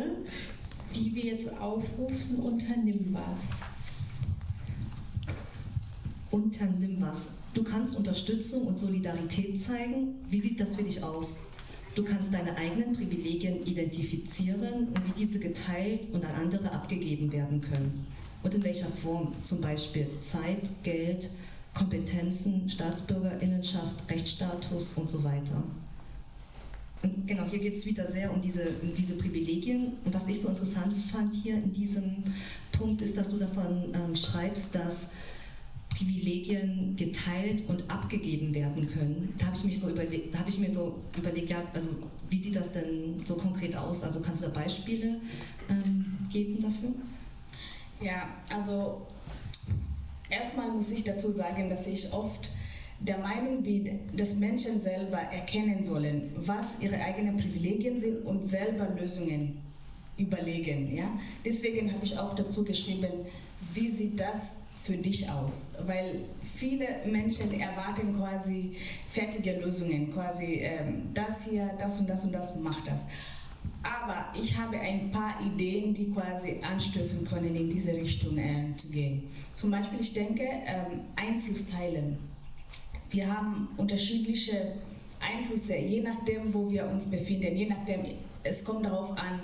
die 0.94 1.14
wir 1.14 1.24
jetzt 1.32 1.60
aufrufen, 1.60 2.36
unternimm 2.36 3.10
was. 3.12 3.60
Unternimm 6.30 6.96
was. 7.00 7.28
Du 7.52 7.62
kannst 7.62 7.96
Unterstützung 7.96 8.66
und 8.66 8.78
Solidarität 8.78 9.60
zeigen. 9.60 10.14
Wie 10.30 10.40
sieht 10.40 10.60
das 10.60 10.74
für 10.74 10.82
dich 10.82 11.02
aus? 11.02 11.40
Du 11.94 12.04
kannst 12.04 12.32
deine 12.32 12.56
eigenen 12.56 12.94
Privilegien 12.94 13.66
identifizieren 13.66 14.88
und 14.88 15.08
wie 15.08 15.24
diese 15.24 15.40
geteilt 15.40 16.02
und 16.12 16.24
an 16.24 16.34
andere 16.34 16.72
abgegeben 16.72 17.32
werden 17.32 17.60
können. 17.60 18.06
Und 18.42 18.54
in 18.54 18.62
welcher 18.62 18.88
Form? 18.88 19.32
Zum 19.42 19.60
Beispiel 19.60 20.06
Zeit, 20.20 20.62
Geld, 20.82 21.28
Kompetenzen, 21.74 22.68
Staatsbürgerinnenschaft, 22.70 24.08
Rechtsstatus 24.08 24.94
und 24.94 25.10
so 25.10 25.22
weiter. 25.24 25.62
Und 27.02 27.26
genau, 27.26 27.44
hier 27.44 27.58
geht 27.58 27.76
es 27.76 27.86
wieder 27.86 28.10
sehr 28.10 28.32
um 28.32 28.40
diese, 28.40 28.62
um 28.82 28.94
diese 28.94 29.14
Privilegien. 29.14 29.92
Und 30.04 30.14
was 30.14 30.26
ich 30.26 30.40
so 30.40 30.48
interessant 30.48 30.94
fand 31.10 31.34
hier 31.34 31.54
in 31.54 31.72
diesem 31.72 32.24
Punkt 32.72 33.02
ist, 33.02 33.16
dass 33.16 33.30
du 33.30 33.38
davon 33.38 33.94
ähm, 33.94 34.14
schreibst, 34.14 34.74
dass 34.74 35.06
Privilegien 36.00 36.96
geteilt 36.96 37.64
und 37.68 37.88
abgegeben 37.90 38.54
werden 38.54 38.88
können. 38.90 39.34
Da 39.38 39.46
habe 39.46 39.56
ich 39.68 39.78
so 39.78 39.88
habe 39.88 40.48
ich 40.48 40.58
mir 40.58 40.70
so 40.70 40.98
überlegt, 41.16 41.50
ja, 41.50 41.62
also 41.74 41.90
wie 42.30 42.38
sieht 42.38 42.56
das 42.56 42.72
denn 42.72 43.22
so 43.26 43.34
konkret 43.34 43.76
aus? 43.76 44.02
Also 44.02 44.20
kannst 44.20 44.42
du 44.42 44.46
da 44.46 44.52
Beispiele 44.52 45.20
ähm, 45.68 46.18
geben 46.32 46.62
dafür? 46.62 46.90
Ja, 48.00 48.28
also 48.54 49.02
erstmal 50.30 50.70
muss 50.70 50.90
ich 50.90 51.04
dazu 51.04 51.30
sagen, 51.30 51.68
dass 51.68 51.86
ich 51.86 52.10
oft 52.12 52.50
der 53.00 53.18
Meinung 53.18 53.62
bin, 53.62 54.00
dass 54.16 54.36
Menschen 54.36 54.80
selber 54.80 55.18
erkennen 55.18 55.82
sollen, 55.82 56.32
was 56.36 56.80
ihre 56.80 56.96
eigenen 56.96 57.36
Privilegien 57.36 58.00
sind 58.00 58.24
und 58.24 58.42
selber 58.42 58.88
Lösungen 58.98 59.58
überlegen. 60.16 60.96
Ja? 60.96 61.10
Deswegen 61.44 61.92
habe 61.92 62.04
ich 62.04 62.18
auch 62.18 62.34
dazu 62.34 62.64
geschrieben, 62.64 63.10
wie 63.74 63.88
sieht 63.88 64.18
das 64.18 64.59
für 64.82 64.96
dich 64.96 65.28
aus? 65.28 65.72
Weil 65.86 66.24
viele 66.56 66.86
Menschen 67.06 67.58
erwarten 67.60 68.16
quasi 68.16 68.76
fertige 69.10 69.60
Lösungen, 69.60 70.12
quasi 70.12 70.60
ähm, 70.62 71.02
das 71.14 71.44
hier, 71.44 71.70
das 71.78 72.00
und 72.00 72.08
das 72.08 72.24
und 72.24 72.32
das 72.32 72.56
macht 72.56 72.86
das. 72.86 73.06
Aber 73.82 74.26
ich 74.38 74.58
habe 74.58 74.78
ein 74.78 75.10
paar 75.10 75.34
Ideen, 75.40 75.94
die 75.94 76.10
quasi 76.10 76.60
anstößen 76.62 77.26
können, 77.26 77.54
in 77.54 77.70
diese 77.70 77.92
Richtung 77.92 78.36
äh, 78.38 78.74
zu 78.76 78.90
gehen. 78.90 79.24
Zum 79.54 79.70
Beispiel, 79.70 80.00
ich 80.00 80.12
denke, 80.12 80.44
ähm, 80.44 81.00
Einfluss 81.16 81.66
teilen. 81.68 82.18
Wir 83.10 83.34
haben 83.34 83.68
unterschiedliche 83.76 84.74
Einflüsse, 85.20 85.76
je 85.76 86.02
nachdem, 86.02 86.52
wo 86.52 86.70
wir 86.70 86.86
uns 86.86 87.10
befinden, 87.10 87.56
je 87.56 87.66
nachdem, 87.66 88.04
es 88.42 88.64
kommt 88.64 88.84
darauf 88.84 89.10
an, 89.18 89.40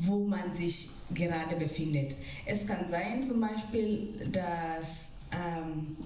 wo 0.00 0.24
man 0.24 0.52
sich 0.54 0.90
gerade 1.12 1.56
befindet. 1.56 2.16
Es 2.46 2.66
kann 2.66 2.88
sein 2.88 3.22
zum 3.22 3.40
Beispiel, 3.40 4.30
dass, 4.32 5.18
ähm, 5.32 5.96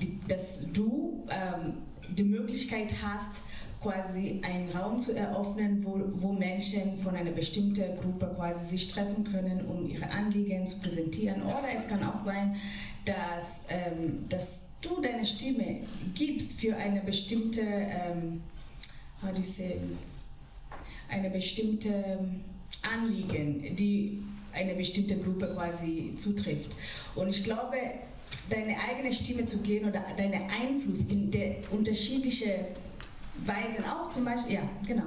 die, 0.00 0.18
dass 0.28 0.72
du 0.72 1.26
ähm, 1.30 1.74
die 2.16 2.24
Möglichkeit 2.24 2.90
hast, 3.02 3.42
quasi 3.80 4.40
einen 4.42 4.70
Raum 4.70 4.98
zu 4.98 5.14
eröffnen, 5.14 5.84
wo, 5.84 6.00
wo 6.14 6.32
Menschen 6.32 6.96
von 7.02 7.14
einer 7.14 7.32
bestimmten 7.32 7.96
Gruppe 7.98 8.32
quasi 8.34 8.64
sich 8.64 8.88
treffen 8.88 9.24
können, 9.24 9.66
um 9.66 9.86
ihre 9.86 10.10
Anliegen 10.10 10.66
zu 10.66 10.80
präsentieren. 10.80 11.42
Oder 11.42 11.68
es 11.74 11.86
kann 11.86 12.02
auch 12.02 12.18
sein, 12.18 12.56
dass, 13.04 13.64
ähm, 13.68 14.24
dass 14.30 14.68
du 14.80 15.02
deine 15.02 15.26
Stimme 15.26 15.80
gibst 16.14 16.58
für 16.60 16.74
eine 16.76 17.02
bestimmte, 17.02 17.60
ähm, 17.60 18.40
eine 21.10 21.30
bestimmte 21.30 22.18
Anliegen, 22.92 23.76
die 23.76 24.22
eine 24.52 24.74
bestimmte 24.74 25.16
Gruppe 25.16 25.48
quasi 25.54 26.14
zutrifft. 26.16 26.70
Und 27.14 27.28
ich 27.28 27.42
glaube, 27.42 27.76
deine 28.50 28.76
eigene 28.88 29.12
Stimme 29.12 29.46
zu 29.46 29.58
gehen 29.58 29.88
oder 29.88 30.04
deinen 30.16 30.50
Einfluss 30.50 31.06
in 31.06 31.30
der 31.30 31.56
unterschiedlichen 31.70 32.52
Weisen, 33.44 33.84
auch 33.84 34.10
zum 34.10 34.24
Beispiel, 34.24 34.54
ja, 34.54 34.62
genau. 34.86 35.04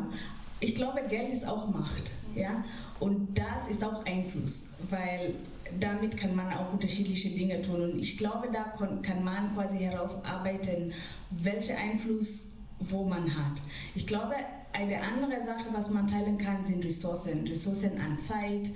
Ich 0.59 0.75
glaube, 0.75 1.01
Geld 1.07 1.31
ist 1.31 1.47
auch 1.47 1.69
Macht, 1.69 2.11
ja, 2.35 2.63
und 2.99 3.37
das 3.37 3.69
ist 3.69 3.83
auch 3.83 4.05
Einfluss, 4.05 4.73
weil 4.89 5.35
damit 5.79 6.17
kann 6.17 6.35
man 6.35 6.51
auch 6.53 6.73
unterschiedliche 6.73 7.29
Dinge 7.29 7.61
tun. 7.61 7.81
Und 7.81 7.99
ich 7.99 8.17
glaube, 8.17 8.49
da 8.51 8.73
kann 9.01 9.23
man 9.23 9.53
quasi 9.53 9.79
herausarbeiten, 9.79 10.93
welchen 11.29 11.75
Einfluss 11.75 12.53
wo 12.79 13.03
man 13.03 13.35
hat. 13.35 13.61
Ich 13.95 14.05
glaube, 14.05 14.35
eine 14.77 15.01
andere 15.01 15.43
Sache, 15.43 15.65
was 15.71 15.89
man 15.89 16.07
teilen 16.07 16.37
kann, 16.37 16.63
sind 16.63 16.85
Ressourcen. 16.85 17.47
Ressourcen 17.47 17.99
an 17.99 18.19
Zeit 18.19 18.69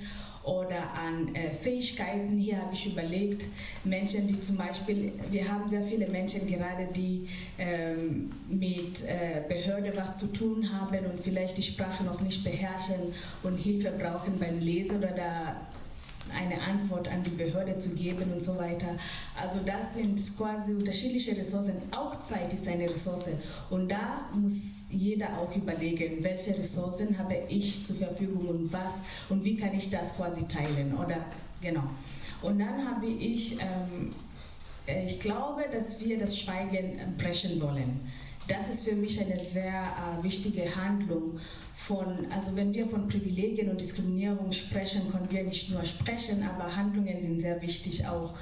oder 0.44 0.92
an 0.94 1.36
äh, 1.36 1.52
Fähigkeiten. 1.52 2.38
Hier 2.38 2.58
habe 2.58 2.74
ich 2.74 2.92
überlegt, 2.92 3.46
Menschen, 3.84 4.28
die 4.28 4.42
zum 4.42 4.58
Beispiel, 4.58 5.14
wir 5.30 5.48
haben 5.48 5.70
sehr 5.70 5.84
viele 5.84 6.08
Menschen 6.08 6.48
gerade, 6.48 6.88
die 6.96 7.28
ähm, 7.60 8.32
mit 8.50 9.04
äh, 9.04 9.44
Behörde 9.48 9.94
was 9.96 10.18
zu 10.18 10.28
tun 10.28 10.68
haben 10.74 11.06
und 11.06 11.22
vielleicht 11.24 11.60
die 11.60 11.64
Sprache 11.64 12.04
noch 12.04 12.20
nicht 12.22 12.44
beherrschen 12.44 13.14
und 13.44 13.58
Hilfe 13.58 13.92
brauchen 13.92 14.40
beim 14.40 14.60
Lesen 14.60 14.98
oder 14.98 15.12
da 15.12 15.56
eine 16.36 16.62
Antwort 16.62 17.08
an 17.08 17.24
die 17.24 17.32
Behörde 17.32 17.78
zu 17.78 17.90
geben 17.90 18.32
und 18.32 18.42
so 18.42 18.58
weiter. 18.58 18.98
Also 19.36 19.60
das 19.66 19.94
sind 19.96 20.20
quasi 20.38 20.74
unterschiedliche 20.74 21.36
Ressourcen. 21.36 21.76
Auch 21.92 22.20
Zeit 22.20 22.54
ist 22.54 22.68
eine 22.68 22.90
Ressource. 22.90 23.30
Und 23.70 23.90
da 23.90 24.30
muss 24.34 24.88
jeder 24.90 25.40
auch 25.40 25.56
überlegen, 25.56 26.24
welche 26.24 26.58
Ressourcen 26.58 27.18
habe 27.18 27.36
ich 27.50 27.86
zur 27.86 27.96
Verfügung 27.96 28.48
und 28.48 28.74
was 28.74 29.02
und 29.30 29.44
wie 29.44 29.58
kann 29.58 29.74
ich 29.74 29.90
das 29.90 30.16
quasi 30.16 30.48
teilen. 30.48 30.96
Oder 30.98 31.26
genau. 31.62 31.84
Und 32.42 32.60
dann 32.60 32.88
habe 32.90 33.08
ich, 33.08 33.54
ähm, 33.54 34.14
ich 35.06 35.20
glaube, 35.20 35.66
dass 35.72 36.04
wir 36.04 36.18
das 36.18 36.38
Schweigen 36.38 37.00
brechen 37.18 37.58
sollen. 37.58 38.00
Das 38.48 38.68
ist 38.68 38.88
für 38.88 38.96
mich 38.96 39.22
eine 39.22 39.38
sehr 39.38 39.84
äh, 39.84 40.24
wichtige 40.24 40.76
Handlung 40.76 41.40
von, 41.88 42.32
also 42.32 42.56
wenn 42.56 42.74
wir 42.74 42.88
von 42.88 43.08
Privilegien 43.08 43.70
und 43.70 43.82
Diskriminierung 43.82 44.52
sprechen, 44.52 45.12
können 45.12 45.32
wir 45.32 45.44
nicht 45.44 45.72
nur 45.72 45.84
sprechen, 45.84 46.44
aber 46.44 46.76
Handlungen 46.76 47.22
sind 47.22 47.40
sehr 47.40 47.60
wichtig 47.62 48.06
auch, 48.06 48.36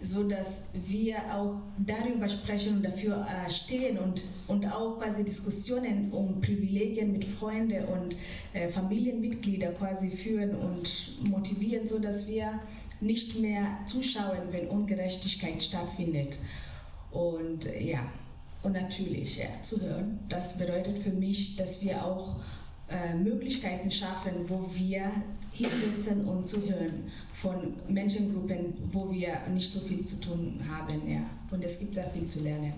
so 0.00 0.26
dass 0.28 0.68
wir 0.72 1.16
auch 1.34 1.56
darüber 1.78 2.28
sprechen 2.28 2.76
und 2.76 2.82
dafür 2.82 3.26
äh, 3.26 3.50
stehen 3.50 3.98
und, 3.98 4.22
und 4.46 4.66
auch 4.66 4.98
quasi 4.98 5.24
Diskussionen 5.24 6.10
um 6.10 6.40
Privilegien 6.40 7.12
mit 7.12 7.24
Freunden 7.24 7.84
und 7.84 8.16
äh, 8.54 8.68
Familienmitgliedern 8.68 9.76
quasi 9.76 10.10
führen 10.10 10.54
und 10.54 11.28
motivieren, 11.28 11.86
so 11.86 11.98
dass 11.98 12.28
wir 12.28 12.60
nicht 13.00 13.38
mehr 13.38 13.78
zuschauen, 13.86 14.52
wenn 14.52 14.68
Ungerechtigkeit 14.68 15.62
stattfindet. 15.62 16.38
Und 17.10 17.68
ja, 17.78 18.00
und 18.62 18.72
natürlich 18.72 19.36
ja, 19.36 19.46
zu 19.62 19.80
hören. 19.80 20.18
Das 20.28 20.58
bedeutet 20.58 20.98
für 20.98 21.10
mich, 21.10 21.56
dass 21.56 21.82
wir 21.82 22.04
auch 22.04 22.36
äh, 22.88 23.14
Möglichkeiten 23.14 23.90
schaffen, 23.90 24.32
wo 24.46 24.68
wir 24.74 25.10
hinsitzen 25.52 26.24
und 26.24 26.46
zuhören 26.46 27.10
von 27.32 27.74
Menschengruppen, 27.88 28.74
wo 28.92 29.10
wir 29.10 29.38
nicht 29.52 29.72
so 29.72 29.80
viel 29.80 30.04
zu 30.04 30.20
tun 30.20 30.60
haben. 30.68 31.08
Ja. 31.08 31.22
Und 31.50 31.64
es 31.64 31.78
gibt 31.78 31.94
sehr 31.94 32.08
viel 32.10 32.26
zu 32.26 32.40
lernen. 32.40 32.72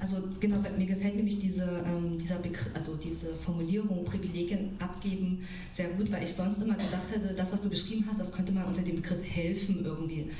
Also 0.00 0.16
genau, 0.40 0.56
mir 0.78 0.86
gefällt 0.86 1.16
nämlich 1.16 1.38
diese, 1.38 1.84
ähm, 1.86 2.16
dieser 2.18 2.38
also 2.72 2.96
diese 2.96 3.34
Formulierung 3.34 4.02
Privilegien 4.04 4.70
abgeben 4.78 5.46
sehr 5.72 5.88
gut, 5.90 6.10
weil 6.10 6.24
ich 6.24 6.32
sonst 6.32 6.62
immer 6.62 6.74
gedacht 6.74 7.10
hätte, 7.14 7.34
das, 7.34 7.52
was 7.52 7.60
du 7.60 7.68
beschrieben 7.68 8.06
hast, 8.08 8.18
das 8.18 8.32
könnte 8.32 8.52
man 8.52 8.64
unter 8.64 8.80
dem 8.80 8.96
Begriff 8.96 9.22
helfen 9.22 9.84
irgendwie 9.84 10.30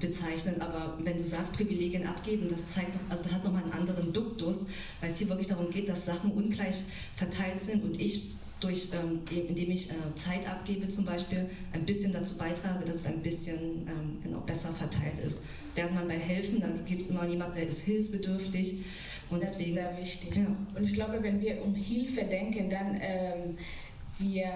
bezeichnen, 0.00 0.60
aber 0.60 0.98
wenn 1.02 1.18
du 1.18 1.24
sagst, 1.24 1.52
Privilegien 1.54 2.06
abgeben, 2.06 2.48
das 2.50 2.66
zeigt, 2.68 2.90
also 3.08 3.22
das 3.22 3.32
hat 3.32 3.44
nochmal 3.44 3.62
einen 3.62 3.72
anderen 3.72 4.12
Duktus, 4.12 4.66
weil 5.00 5.10
es 5.10 5.18
hier 5.18 5.28
wirklich 5.28 5.46
darum 5.46 5.70
geht, 5.70 5.88
dass 5.88 6.04
Sachen 6.04 6.32
ungleich 6.32 6.82
verteilt 7.16 7.60
sind 7.60 7.84
und 7.84 8.00
ich 8.00 8.34
durch, 8.60 8.88
ähm, 8.92 9.20
indem 9.30 9.70
ich 9.70 9.90
äh, 9.90 9.94
Zeit 10.14 10.48
abgebe 10.48 10.88
zum 10.88 11.04
Beispiel, 11.04 11.48
ein 11.72 11.84
bisschen 11.84 12.12
dazu 12.12 12.36
beitrage, 12.36 12.84
dass 12.84 12.96
es 12.96 13.06
ein 13.06 13.20
bisschen 13.20 13.86
ähm, 13.86 14.18
genau, 14.22 14.40
besser 14.40 14.70
verteilt 14.70 15.18
ist. 15.24 15.42
Während 15.74 15.94
man 15.94 16.08
bei 16.08 16.18
Helfen, 16.18 16.60
dann 16.60 16.84
gibt 16.84 17.02
es 17.02 17.10
immer 17.10 17.26
jemanden, 17.26 17.56
der 17.56 17.66
ist 17.66 17.80
hilfsbedürftig. 17.80 18.84
Und 19.30 19.42
das 19.42 19.52
deswegen, 19.52 19.70
ist 19.70 19.74
sehr 19.74 19.98
wichtig. 19.98 20.36
Ja. 20.36 20.46
Und 20.76 20.84
ich 20.84 20.94
glaube, 20.94 21.18
wenn 21.22 21.40
wir 21.40 21.62
um 21.62 21.74
Hilfe 21.74 22.24
denken, 22.24 22.70
dann 22.70 22.98
ähm, 23.00 23.58
wir 24.18 24.48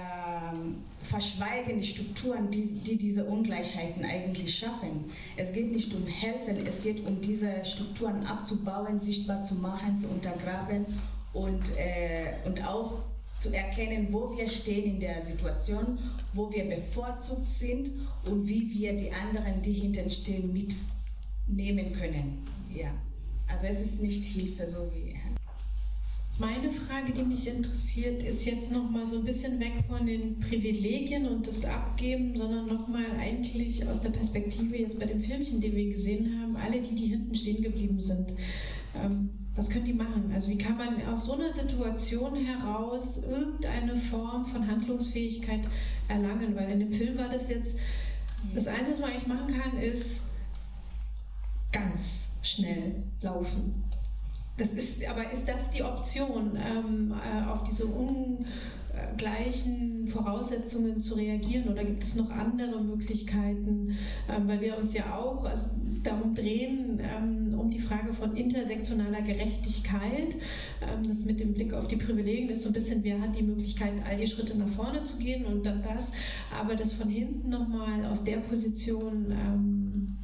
verschweigen 1.02 1.78
die 1.78 1.86
Strukturen, 1.86 2.50
die, 2.50 2.66
die, 2.66 2.96
diese 2.96 3.24
Ungleichheiten 3.24 4.04
eigentlich 4.04 4.56
schaffen. 4.56 5.10
Es 5.36 5.52
geht 5.52 5.72
nicht 5.72 5.92
um 5.94 6.06
Helfen, 6.06 6.56
es 6.66 6.82
geht 6.82 7.06
um 7.06 7.20
diese 7.20 7.64
Strukturen 7.64 8.24
abzubauen, 8.26 9.00
sichtbar 9.00 9.42
zu 9.42 9.54
machen, 9.56 9.98
zu 9.98 10.08
untergraben 10.08 10.86
und, 11.32 11.76
äh, 11.76 12.34
und 12.46 12.64
auch 12.66 13.02
zu 13.40 13.54
erkennen, 13.54 14.08
wo 14.10 14.36
wir 14.36 14.48
stehen 14.48 14.94
in 14.94 15.00
der 15.00 15.22
Situation, 15.22 15.98
wo 16.32 16.52
wir 16.52 16.64
bevorzugt 16.64 17.48
sind 17.48 17.90
und 18.26 18.48
wie 18.48 18.68
wir 18.74 18.96
die 18.96 19.12
anderen, 19.12 19.62
die 19.62 19.72
hinten 19.72 20.10
stehen, 20.10 20.52
mitnehmen 20.52 21.92
können. 21.92 22.44
Ja. 22.74 22.90
Also 23.46 23.66
es 23.66 23.80
ist 23.80 24.02
nicht 24.02 24.24
Hilfe, 24.24 24.68
so 24.68 24.90
wie 24.94 25.07
meine 26.38 26.70
Frage, 26.70 27.12
die 27.12 27.22
mich 27.22 27.48
interessiert, 27.48 28.22
ist 28.22 28.44
jetzt 28.44 28.70
noch 28.70 28.88
mal 28.88 29.04
so 29.04 29.16
ein 29.16 29.24
bisschen 29.24 29.58
weg 29.58 29.72
von 29.88 30.06
den 30.06 30.38
Privilegien 30.38 31.26
und 31.26 31.46
das 31.46 31.64
Abgeben, 31.64 32.36
sondern 32.36 32.66
noch 32.66 32.86
mal 32.86 33.06
eigentlich 33.18 33.86
aus 33.88 34.00
der 34.00 34.10
Perspektive 34.10 34.76
jetzt 34.76 35.00
bei 35.00 35.06
dem 35.06 35.20
Filmchen, 35.20 35.60
den 35.60 35.74
wir 35.74 35.90
gesehen 35.90 36.40
haben, 36.40 36.56
alle 36.56 36.80
die, 36.80 36.94
die 36.94 37.06
hinten 37.06 37.34
stehen 37.34 37.62
geblieben 37.62 38.00
sind. 38.00 38.32
Ähm, 38.94 39.30
was 39.56 39.68
können 39.68 39.86
die 39.86 39.92
machen? 39.92 40.30
Also 40.32 40.48
wie 40.48 40.58
kann 40.58 40.76
man 40.76 41.04
aus 41.06 41.26
so 41.26 41.32
einer 41.32 41.52
Situation 41.52 42.36
heraus 42.36 43.24
irgendeine 43.24 43.96
Form 43.96 44.44
von 44.44 44.68
Handlungsfähigkeit 44.68 45.62
erlangen? 46.06 46.54
Weil 46.54 46.70
in 46.70 46.78
dem 46.78 46.92
Film 46.92 47.18
war 47.18 47.28
das 47.28 47.48
jetzt, 47.48 47.76
das 48.54 48.68
Einzige, 48.68 48.92
was 48.92 49.00
man 49.00 49.10
eigentlich 49.10 49.26
machen 49.26 49.60
kann, 49.60 49.80
ist 49.80 50.20
ganz 51.72 52.28
schnell 52.42 53.02
laufen 53.20 53.87
das 54.58 54.70
ist, 54.70 55.06
aber 55.06 55.30
ist 55.30 55.48
das 55.48 55.70
die 55.70 55.82
Option, 55.82 56.56
ähm, 56.56 57.14
äh, 57.14 57.48
auf 57.48 57.62
diese 57.62 57.86
un, 57.86 58.44
gleichen 59.16 60.06
Voraussetzungen 60.08 61.00
zu 61.00 61.14
reagieren 61.14 61.68
oder 61.68 61.84
gibt 61.84 62.02
es 62.02 62.16
noch 62.16 62.30
andere 62.30 62.82
Möglichkeiten, 62.82 63.96
ähm, 64.28 64.48
weil 64.48 64.60
wir 64.60 64.78
uns 64.78 64.94
ja 64.94 65.16
auch 65.16 65.44
also 65.44 65.64
darum 66.02 66.34
drehen, 66.34 67.00
ähm, 67.00 67.58
um 67.58 67.70
die 67.70 67.80
Frage 67.80 68.12
von 68.12 68.36
intersektionaler 68.36 69.22
Gerechtigkeit, 69.22 70.36
ähm, 70.80 71.06
das 71.06 71.24
mit 71.24 71.40
dem 71.40 71.54
Blick 71.54 71.74
auf 71.74 71.88
die 71.88 71.96
Privilegien 71.96 72.48
ist 72.50 72.62
so 72.62 72.68
ein 72.68 72.72
bisschen, 72.72 73.02
wer 73.02 73.20
hat 73.20 73.36
die 73.36 73.42
Möglichkeit, 73.42 73.92
all 74.08 74.16
die 74.16 74.26
Schritte 74.26 74.56
nach 74.56 74.68
vorne 74.68 75.02
zu 75.04 75.16
gehen 75.18 75.44
und 75.44 75.66
dann 75.66 75.82
das, 75.82 76.12
aber 76.58 76.76
das 76.76 76.92
von 76.92 77.08
hinten 77.08 77.48
nochmal 77.48 78.06
aus 78.06 78.24
der 78.24 78.38
Position 78.38 79.34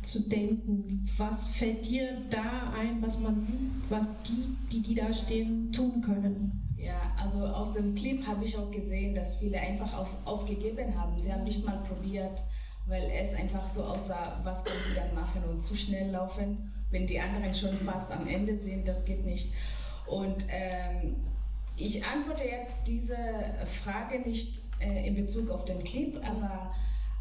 zu 0.03 0.29
denken, 0.29 1.07
was 1.17 1.49
fällt 1.49 1.89
dir 1.89 2.19
da 2.31 2.73
ein, 2.79 3.03
was 3.03 3.19
man, 3.19 3.47
was 3.89 4.23
die, 4.23 4.45
die, 4.73 4.81
die 4.81 4.95
da 4.95 5.13
stehen, 5.13 5.73
tun 5.73 6.01
können? 6.03 6.64
Ja, 6.85 7.15
also 7.17 7.47
aus 7.47 7.73
dem 7.73 7.95
Clip 7.95 8.27
habe 8.27 8.45
ich 8.45 8.59
auch 8.59 8.71
gesehen, 8.71 9.15
dass 9.15 9.37
viele 9.37 9.59
einfach 9.59 9.95
auf, 9.95 10.27
aufgegeben 10.27 10.99
haben. 11.01 11.21
Sie 11.21 11.33
haben 11.33 11.45
nicht 11.45 11.65
mal 11.65 11.79
probiert, 11.89 12.43
weil 12.87 13.11
es 13.11 13.35
einfach 13.35 13.67
so 13.67 13.85
aussah, 13.85 14.39
was 14.43 14.65
können 14.65 14.81
sie 14.87 14.95
dann 14.95 15.15
machen 15.15 15.43
und 15.49 15.63
zu 15.63 15.75
schnell 15.75 16.11
laufen, 16.11 16.71
wenn 16.91 17.07
die 17.07 17.19
anderen 17.19 17.55
schon 17.55 17.75
fast 17.79 18.11
am 18.11 18.27
Ende 18.27 18.59
sind, 18.59 18.87
das 18.87 19.07
geht 19.07 19.25
nicht. 19.25 19.55
Und 20.07 20.45
ähm, 20.51 21.17
ich 21.77 22.05
antworte 22.05 22.45
jetzt 22.45 22.77
diese 22.87 23.17
Frage 23.83 24.21
nicht 24.21 24.61
äh, 24.81 25.07
in 25.07 25.15
Bezug 25.15 25.51
auf 25.51 25.65
den 25.65 25.83
Clip, 25.83 26.21
aber 26.23 26.75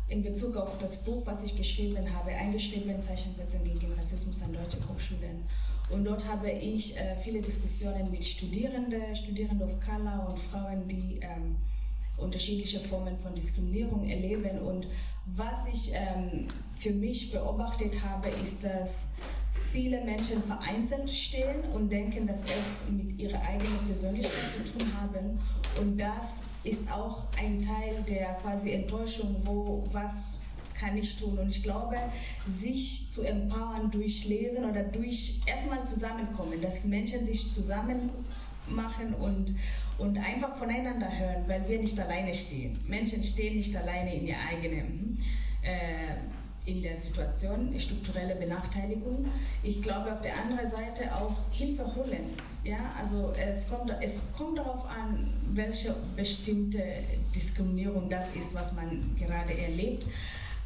in 0.10 0.22
Bezug 0.24 0.58
auf 0.58 0.78
das 0.78 1.06
Buch, 1.06 1.22
was 1.26 1.46
ich 1.46 1.56
geschrieben 1.56 2.14
habe, 2.14 2.32
eingeschrieben 2.32 3.02
Zeichensetzen 3.02 3.64
gegen 3.64 3.94
Rassismus 3.94 4.44
an 4.44 4.52
deutschen 4.52 4.82
Hochschulen. 4.90 5.46
Und 5.90 6.06
dort 6.06 6.28
habe 6.28 6.50
ich 6.50 6.98
äh, 6.98 7.16
viele 7.24 7.42
Diskussionen 7.42 8.10
mit 8.10 8.24
Studierenden, 8.26 9.16
Studierenden 9.16 9.70
of 9.70 9.80
Color 9.80 10.28
und 10.30 10.40
Frauen, 10.40 10.88
die 10.88 11.20
ähm, 11.22 11.56
unterschiedliche 12.18 12.80
Formen 12.80 13.18
von 13.20 13.36
Diskriminierung 13.36 14.08
erleben. 14.08 14.60
Und 14.60 14.88
was 15.26 15.68
ich 15.68 15.92
ähm, 15.94 16.48
für 16.80 16.92
mich 16.92 17.32
beobachtet 17.32 17.94
habe, 18.04 18.30
ist, 18.42 18.64
dass 18.64 19.08
viele 19.72 20.04
Menschen 20.04 20.42
vereinzelt 20.44 21.10
stehen 21.10 21.64
und 21.74 21.92
denken, 21.92 22.28
dass 22.28 22.44
es 22.44 22.90
mit 22.92 23.20
ihrer 23.20 23.42
eigenen 23.42 23.78
Persönlichkeit 23.88 24.52
zu 24.52 24.60
tun 24.72 24.88
haben. 25.00 25.40
Und 25.80 25.98
das 25.98 26.44
ist 26.64 26.90
auch 26.92 27.26
ein 27.38 27.62
Teil 27.62 28.04
der 28.08 28.36
quasi 28.36 28.72
Enttäuschung, 28.72 29.36
wo 29.44 29.84
was 29.92 30.38
kann 30.84 30.98
ich 30.98 31.16
tun. 31.18 31.38
Und 31.38 31.50
ich 31.50 31.64
glaube, 31.64 31.98
sich 32.50 33.08
zu 33.10 33.24
empowern 33.24 33.90
durch 33.92 34.26
Lesen 34.26 34.66
oder 34.66 34.84
durch 34.84 35.42
erstmal 35.46 35.86
zusammenkommen, 35.86 36.62
dass 36.62 36.86
Menschen 36.86 37.26
sich 37.26 37.52
zusammen 37.52 38.10
machen 38.68 39.14
und, 39.16 39.56
und 39.98 40.18
einfach 40.18 40.58
voneinander 40.58 41.10
hören, 41.18 41.44
weil 41.48 41.68
wir 41.68 41.80
nicht 41.80 42.00
alleine 42.00 42.34
stehen. 42.34 42.80
Menschen 42.88 43.24
stehen 43.24 43.58
nicht 43.58 43.76
alleine 43.76 44.16
in 44.16 44.28
ihr 44.28 44.38
eigenen. 44.50 45.18
Äh, 45.62 46.18
in 46.66 46.82
der 46.82 47.00
Situation, 47.00 47.78
strukturelle 47.78 48.36
Benachteiligung. 48.36 49.26
Ich 49.64 49.82
glaube 49.82 50.14
auf 50.14 50.22
der 50.22 50.34
anderen 50.40 50.70
Seite 50.70 51.14
auch 51.14 51.36
Hilfe 51.52 51.84
holen. 51.94 52.30
Ja, 52.64 52.78
also 52.98 53.34
es 53.38 53.68
kommt, 53.68 53.94
es 54.02 54.22
kommt 54.38 54.58
darauf 54.58 54.90
an, 54.90 55.30
welche 55.52 55.94
bestimmte 56.16 56.82
Diskriminierung 57.36 58.10
das 58.10 58.34
ist, 58.34 58.54
was 58.54 58.72
man 58.72 59.14
gerade 59.20 59.58
erlebt. 59.58 60.06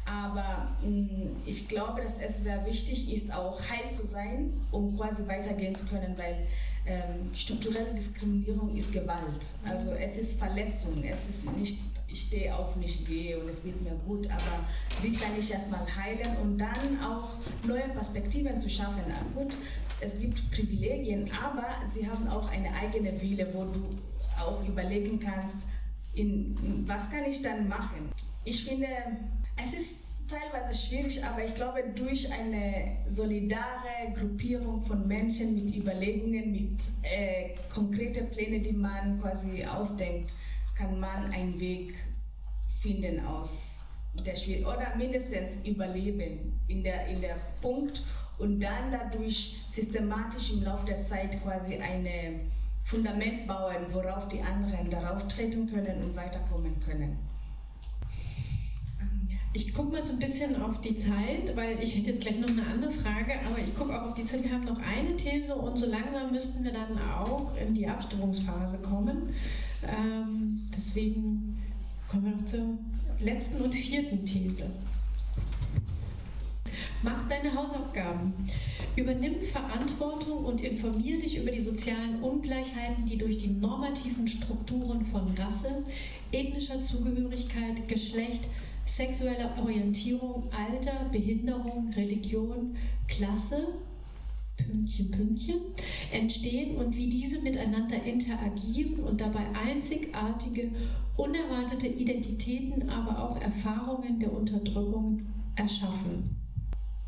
Aber 0.08 0.68
mh, 0.82 0.88
mm, 0.88 1.36
ich 1.46 1.68
glaube, 1.68 2.02
dass 2.02 2.18
es 2.18 2.42
sehr 2.42 2.64
wichtig 2.64 3.12
ist, 3.12 3.32
auch 3.34 3.60
heil 3.68 3.90
zu 3.90 4.06
sein, 4.06 4.52
um 4.70 4.96
quasi 4.96 5.26
weitergehen 5.28 5.74
zu 5.74 5.86
können, 5.86 6.16
weil 6.16 6.46
ähm, 6.86 7.34
strukturelle 7.34 7.92
Diskriminierung 7.94 8.74
ist 8.74 8.92
Gewalt. 8.92 9.40
Also 9.68 9.90
es 9.92 10.16
ist 10.16 10.38
Verletzung, 10.38 11.04
es 11.04 11.28
ist 11.28 11.44
nicht, 11.56 11.78
ich 12.08 12.22
stehe 12.22 12.56
auf, 12.56 12.76
nicht 12.76 13.06
gehe 13.06 13.38
und 13.38 13.48
es 13.48 13.62
geht 13.62 13.80
mir 13.82 13.94
gut, 14.06 14.26
aber 14.30 14.64
wie 15.02 15.12
kann 15.12 15.32
ich 15.38 15.50
erstmal 15.50 15.84
heilen 15.96 16.36
und 16.42 16.56
dann 16.56 17.02
auch 17.04 17.30
neue 17.66 17.88
Perspektiven 17.90 18.58
zu 18.58 18.70
schaffen. 18.70 19.02
Gut, 19.34 19.52
es 20.00 20.18
gibt 20.18 20.50
Privilegien, 20.50 21.30
aber 21.32 21.66
sie 21.92 22.08
haben 22.08 22.28
auch 22.28 22.48
eine 22.50 22.72
eigene 22.72 23.20
Wille, 23.20 23.48
wo 23.52 23.64
du 23.64 23.98
auch 24.40 24.66
überlegen 24.66 25.18
kannst, 25.18 25.56
in, 26.14 26.84
was 26.86 27.10
kann 27.10 27.24
ich 27.24 27.42
dann 27.42 27.68
machen. 27.68 28.10
Ich 28.44 28.64
finde, 28.64 28.86
es 29.60 29.74
ist 29.74 29.98
teilweise 30.28 30.76
schwierig, 30.78 31.24
aber 31.24 31.44
ich 31.44 31.54
glaube, 31.54 31.82
durch 31.94 32.30
eine 32.30 32.98
solidare 33.08 34.12
Gruppierung 34.14 34.82
von 34.82 35.06
Menschen 35.08 35.54
mit 35.54 35.74
Überlegungen, 35.74 36.52
mit 36.52 36.82
äh, 37.02 37.54
konkreten 37.72 38.28
Plänen, 38.30 38.62
die 38.62 38.72
man 38.72 39.20
quasi 39.20 39.64
ausdenkt, 39.64 40.32
kann 40.76 41.00
man 41.00 41.32
einen 41.32 41.58
Weg 41.58 41.94
finden 42.80 43.24
aus 43.24 43.86
der 44.24 44.36
Schwierigkeit 44.36 44.76
oder 44.76 44.96
mindestens 44.96 45.66
überleben 45.66 46.60
in 46.68 46.82
der, 46.82 47.06
in 47.06 47.20
der 47.20 47.36
Punkt 47.60 48.02
und 48.38 48.60
dann 48.60 48.92
dadurch 48.92 49.58
systematisch 49.70 50.52
im 50.52 50.62
Laufe 50.62 50.86
der 50.86 51.02
Zeit 51.02 51.42
quasi 51.42 51.76
ein 51.76 52.50
Fundament 52.84 53.46
bauen, 53.46 53.86
worauf 53.90 54.28
die 54.28 54.40
anderen 54.40 54.90
darauf 54.90 55.26
treten 55.28 55.70
können 55.70 56.02
und 56.02 56.16
weiterkommen 56.16 56.80
können. 56.84 57.18
Ich 59.54 59.72
gucke 59.72 59.92
mal 59.92 60.02
so 60.02 60.12
ein 60.12 60.18
bisschen 60.18 60.60
auf 60.60 60.82
die 60.82 60.96
Zeit, 60.96 61.56
weil 61.56 61.82
ich 61.82 61.96
hätte 61.96 62.10
jetzt 62.10 62.20
gleich 62.20 62.38
noch 62.38 62.48
eine 62.48 62.66
andere 62.66 62.90
Frage, 62.90 63.32
aber 63.46 63.58
ich 63.58 63.74
gucke 63.74 63.98
auch 63.98 64.08
auf 64.08 64.14
die 64.14 64.24
Zeit. 64.24 64.44
Wir 64.44 64.52
haben 64.52 64.64
noch 64.64 64.78
eine 64.78 65.16
These 65.16 65.54
und 65.54 65.78
so 65.78 65.86
langsam 65.86 66.30
müssten 66.30 66.62
wir 66.64 66.72
dann 66.72 66.98
auch 66.98 67.56
in 67.56 67.74
die 67.74 67.86
Abstimmungsphase 67.88 68.78
kommen. 68.78 69.30
Ähm, 69.86 70.60
deswegen 70.76 71.62
kommen 72.08 72.24
wir 72.26 72.32
noch 72.32 72.44
zur 72.44 72.78
letzten 73.20 73.62
und 73.62 73.74
vierten 73.74 74.24
These. 74.26 74.70
Mach 77.02 77.28
deine 77.28 77.54
Hausaufgaben. 77.54 78.32
Übernimm 78.96 79.40
Verantwortung 79.40 80.44
und 80.44 80.60
informier 80.60 81.20
dich 81.20 81.38
über 81.38 81.52
die 81.52 81.60
sozialen 81.60 82.20
Ungleichheiten, 82.20 83.06
die 83.06 83.16
durch 83.16 83.38
die 83.38 83.48
normativen 83.48 84.26
Strukturen 84.26 85.04
von 85.04 85.32
Rasse, 85.38 85.84
ethnischer 86.32 86.82
Zugehörigkeit, 86.82 87.88
Geschlecht, 87.88 88.42
sexuelle 88.88 89.50
Orientierung, 89.60 90.44
Alter, 90.50 91.08
Behinderung, 91.12 91.92
Religion, 91.94 92.74
Klasse, 93.06 93.68
Pünktchen, 94.56 95.10
Pünktchen, 95.10 95.56
entstehen 96.10 96.76
und 96.76 96.96
wie 96.96 97.08
diese 97.08 97.40
miteinander 97.40 98.02
interagieren 98.02 99.00
und 99.00 99.20
dabei 99.20 99.44
einzigartige, 99.54 100.70
unerwartete 101.16 101.86
Identitäten, 101.86 102.88
aber 102.88 103.22
auch 103.22 103.40
Erfahrungen 103.40 104.18
der 104.18 104.32
Unterdrückung 104.32 105.22
erschaffen. 105.54 106.36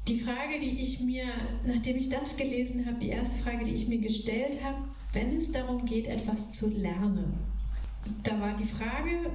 Die 0.08 0.20
Frage, 0.20 0.58
die 0.60 0.80
ich 0.80 1.00
mir, 1.00 1.24
nachdem 1.66 1.96
ich 1.96 2.08
das 2.08 2.36
gelesen 2.36 2.86
habe, 2.86 2.98
die 2.98 3.10
erste 3.10 3.38
Frage, 3.42 3.64
die 3.64 3.74
ich 3.74 3.88
mir 3.88 3.98
gestellt 3.98 4.62
habe, 4.62 4.78
wenn 5.12 5.36
es 5.36 5.52
darum 5.52 5.84
geht, 5.84 6.06
etwas 6.06 6.52
zu 6.52 6.70
lernen, 6.70 7.34
da 8.22 8.40
war 8.40 8.56
die 8.56 8.64
Frage, 8.64 9.30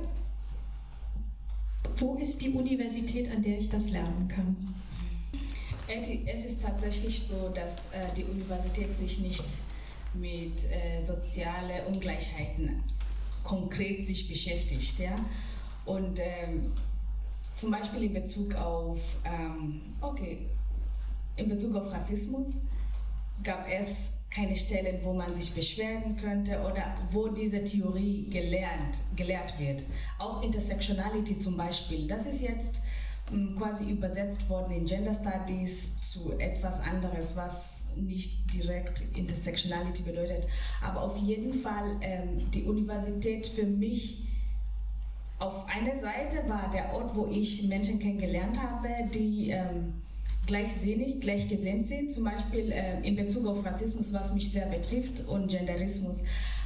wo 1.98 2.16
ist 2.16 2.42
die 2.42 2.50
Universität, 2.50 3.32
an 3.32 3.42
der 3.42 3.58
ich 3.58 3.70
das 3.70 3.90
lernen 3.90 4.28
kann? 4.28 4.56
Es 6.26 6.46
ist 6.46 6.64
tatsächlich 6.64 7.24
so, 7.24 7.50
dass 7.50 7.78
äh, 7.92 8.14
die 8.18 8.24
Universität 8.24 8.98
sich 8.98 9.20
nicht 9.20 9.46
mit 10.14 10.64
äh, 10.72 11.04
sozialen 11.04 11.86
Ungleichheiten 11.88 12.84
konkret 13.44 14.08
sich 14.08 14.28
beschäftigt. 14.28 15.00
Ja? 15.00 15.16
Und 15.86 16.20
ähm, 16.20 16.74
zum 17.56 17.72
Beispiel 17.72 18.06
in 18.06 18.14
Bezug 18.14 18.56
auf, 18.56 19.00
ähm, 19.24 19.82
okay, 20.02 20.40
in 21.36 21.50
Bezug 21.50 21.76
auf 21.76 21.92
Rassismus 21.92 22.62
gab 23.44 23.68
es 23.70 24.10
keine 24.36 24.56
Stellen, 24.56 25.00
wo 25.04 25.14
man 25.14 25.34
sich 25.34 25.54
beschweren 25.54 26.18
könnte 26.18 26.60
oder 26.62 26.94
wo 27.12 27.30
diese 27.30 27.64
Theorie 27.64 28.28
gelernt, 28.30 28.98
gelehrt 29.16 29.58
wird. 29.60 29.84
Auch 30.20 30.44
Intersectionality 30.44 31.40
zum 31.40 31.56
Beispiel, 31.56 32.08
das 32.08 32.26
ist 32.26 32.42
jetzt 32.42 32.82
hm, 33.30 33.56
quasi 33.56 33.90
übersetzt 33.90 34.50
worden 34.50 34.74
in 34.74 34.86
Gender 34.86 35.14
Studies 35.14 36.00
zu 36.02 36.38
etwas 36.38 36.82
anderes, 36.82 37.38
was 37.38 37.88
nicht 37.96 38.54
direkt 38.54 39.04
Intersectionality 39.16 40.04
bedeutet. 40.04 40.44
Aber 40.84 41.04
auf 41.04 41.16
jeden 41.18 41.62
Fall 41.62 41.98
ähm, 42.02 42.52
die 42.52 42.64
Universität 42.64 43.48
für 43.48 43.66
mich 43.66 44.28
auf 45.40 45.66
einer 45.68 45.96
Seite 45.96 46.48
war 46.48 46.70
der 46.72 46.94
Ort, 46.94 47.16
wo 47.16 47.28
ich 47.28 47.68
Menschen 47.68 48.00
kennengelernt 48.00 48.62
habe, 48.62 48.90
die 49.14 49.50
ähm, 49.50 49.94
gleichsinnig, 50.48 51.22
gleichgesinnt 51.22 51.88
sind. 51.88 52.12
Zum 52.12 52.24
Beispiel 52.24 52.72
äh, 52.72 53.02
in 53.02 53.16
Bezug 53.16 53.46
auf 53.48 53.66
Rassismus, 53.66 54.14
was 54.14 54.34
mich 54.34 54.52
sehr 54.52 54.68
betrifft, 54.68 55.28
und 55.28 55.48
Genderismus, 55.50 56.24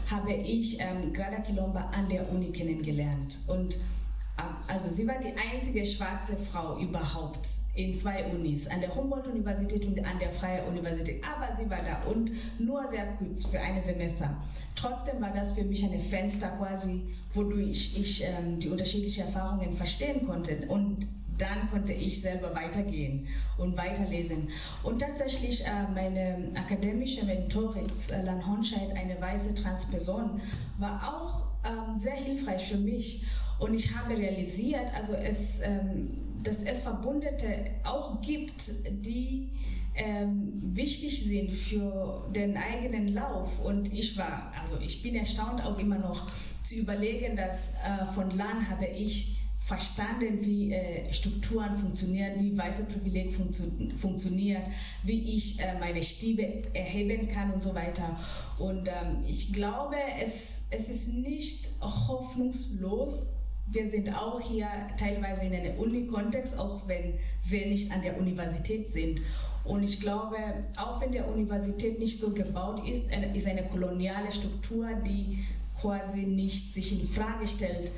habe 0.09 0.33
ich 0.33 0.79
ähm, 0.79 1.13
Grada 1.13 1.37
Kilomba 1.37 1.91
an 1.95 2.09
der 2.09 2.31
Uni 2.31 2.51
kennengelernt. 2.51 3.37
Und 3.47 3.75
äh, 3.75 4.41
also 4.67 4.89
sie 4.89 5.07
war 5.07 5.19
die 5.19 5.33
einzige 5.37 5.85
schwarze 5.85 6.35
Frau 6.51 6.79
überhaupt 6.79 7.47
in 7.75 7.97
zwei 7.97 8.25
Unis, 8.25 8.67
an 8.67 8.81
der 8.81 8.93
Humboldt-Universität 8.95 9.85
und 9.85 9.99
an 9.99 10.19
der 10.19 10.31
Freien 10.31 10.67
Universität. 10.67 11.23
Aber 11.23 11.55
sie 11.55 11.69
war 11.69 11.77
da 11.77 12.09
und 12.09 12.31
nur 12.59 12.87
sehr 12.87 13.13
kurz 13.17 13.45
für 13.45 13.59
ein 13.59 13.79
Semester. 13.81 14.35
Trotzdem 14.75 15.21
war 15.21 15.33
das 15.33 15.51
für 15.51 15.63
mich 15.63 15.83
ein 15.83 15.99
Fenster 15.99 16.49
quasi, 16.57 17.01
wodurch 17.33 17.97
ich 17.99 18.23
ähm, 18.23 18.59
die 18.59 18.69
unterschiedlichen 18.69 19.25
Erfahrungen 19.25 19.73
verstehen 19.73 20.25
konnte. 20.25 20.65
Und 20.67 21.07
dann 21.39 21.69
konnte 21.69 21.93
ich 21.93 22.21
selber 22.21 22.53
weitergehen 22.55 23.27
und 23.57 23.77
weiterlesen. 23.77 24.49
Und 24.83 24.99
tatsächlich 24.99 25.65
äh, 25.65 25.87
meine 25.93 26.51
akademische 26.55 27.25
Mentorin, 27.25 27.87
äh, 28.11 28.23
Lan 28.23 28.45
Honscheid, 28.45 28.89
eine 28.95 29.19
weiße 29.19 29.55
Transperson, 29.55 30.41
war 30.77 31.15
auch 31.15 31.47
ähm, 31.65 31.97
sehr 31.97 32.15
hilfreich 32.15 32.67
für 32.67 32.77
mich. 32.77 33.25
Und 33.57 33.73
ich 33.73 33.95
habe 33.95 34.17
realisiert, 34.17 34.93
also 34.95 35.13
es, 35.13 35.59
ähm, 35.61 36.17
dass 36.43 36.63
es 36.63 36.81
Verbundete 36.81 37.71
auch 37.83 38.21
gibt, 38.21 38.71
die 38.89 39.51
ähm, 39.95 40.61
wichtig 40.63 41.25
sind 41.25 41.51
für 41.51 42.29
den 42.33 42.57
eigenen 42.57 43.09
Lauf. 43.09 43.59
Und 43.59 43.93
ich 43.93 44.17
war, 44.17 44.53
also 44.61 44.77
ich 44.79 45.03
bin 45.03 45.15
erstaunt 45.15 45.61
auch 45.63 45.77
immer 45.79 45.97
noch 45.97 46.27
zu 46.63 46.75
überlegen, 46.75 47.35
dass 47.35 47.73
äh, 47.73 48.05
von 48.13 48.29
LAN 48.31 48.69
habe 48.69 48.85
ich 48.85 49.39
verstanden, 49.69 50.39
wie 50.41 50.73
äh, 50.73 51.13
Strukturen 51.13 51.77
funktionieren, 51.77 52.31
wie 52.39 52.57
weiße 52.57 52.85
Privileg 52.85 53.31
funktio 53.31 53.65
funktioniert, 54.01 54.63
wie 55.03 55.35
ich 55.37 55.59
äh, 55.59 55.77
meine 55.79 56.01
Stimme 56.01 56.63
erheben 56.73 57.27
kann 57.27 57.53
und 57.53 57.61
so 57.61 57.75
weiter. 57.75 58.19
Und 58.57 58.87
ähm, 58.87 59.23
ich 59.27 59.53
glaube, 59.53 59.95
es, 60.19 60.63
es 60.71 60.89
ist 60.89 61.13
nicht 61.13 61.69
hoffnungslos. 61.81 63.37
Wir 63.67 63.91
sind 63.91 64.17
auch 64.17 64.41
hier 64.41 64.67
teilweise 64.97 65.45
in 65.45 65.53
einem 65.53 65.77
Uni-Kontext, 65.77 66.57
auch 66.57 66.87
wenn 66.87 67.19
wir 67.45 67.67
nicht 67.67 67.91
an 67.91 68.01
der 68.01 68.17
Universität 68.17 68.91
sind. 68.91 69.21
Und 69.65 69.83
ich 69.83 69.99
glaube, 69.99 70.37
auch 70.77 70.99
wenn 70.99 71.11
der 71.11 71.27
Universität 71.27 71.99
nicht 71.99 72.19
so 72.19 72.33
gebaut 72.33 72.87
ist, 72.87 73.05
ist 73.35 73.45
eine 73.45 73.63
koloniale 73.65 74.31
Struktur, 74.31 74.87
die 75.05 75.45
quasi 75.79 76.21
nicht 76.23 76.73
sich 76.73 76.99
in 76.99 77.07
Frage 77.07 77.47
stellt. 77.47 77.91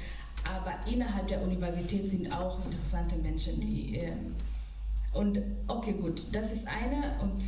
Aber 0.44 0.74
innerhalb 0.92 1.28
der 1.28 1.42
Universität 1.42 2.10
sind 2.10 2.32
auch 2.32 2.64
interessante 2.66 3.16
Menschen, 3.18 3.60
die. 3.60 3.98
Äh, 3.98 4.14
und 5.14 5.42
okay, 5.68 5.94
gut, 5.94 6.34
das 6.34 6.52
ist 6.52 6.68
eine. 6.68 7.20
Und, 7.22 7.44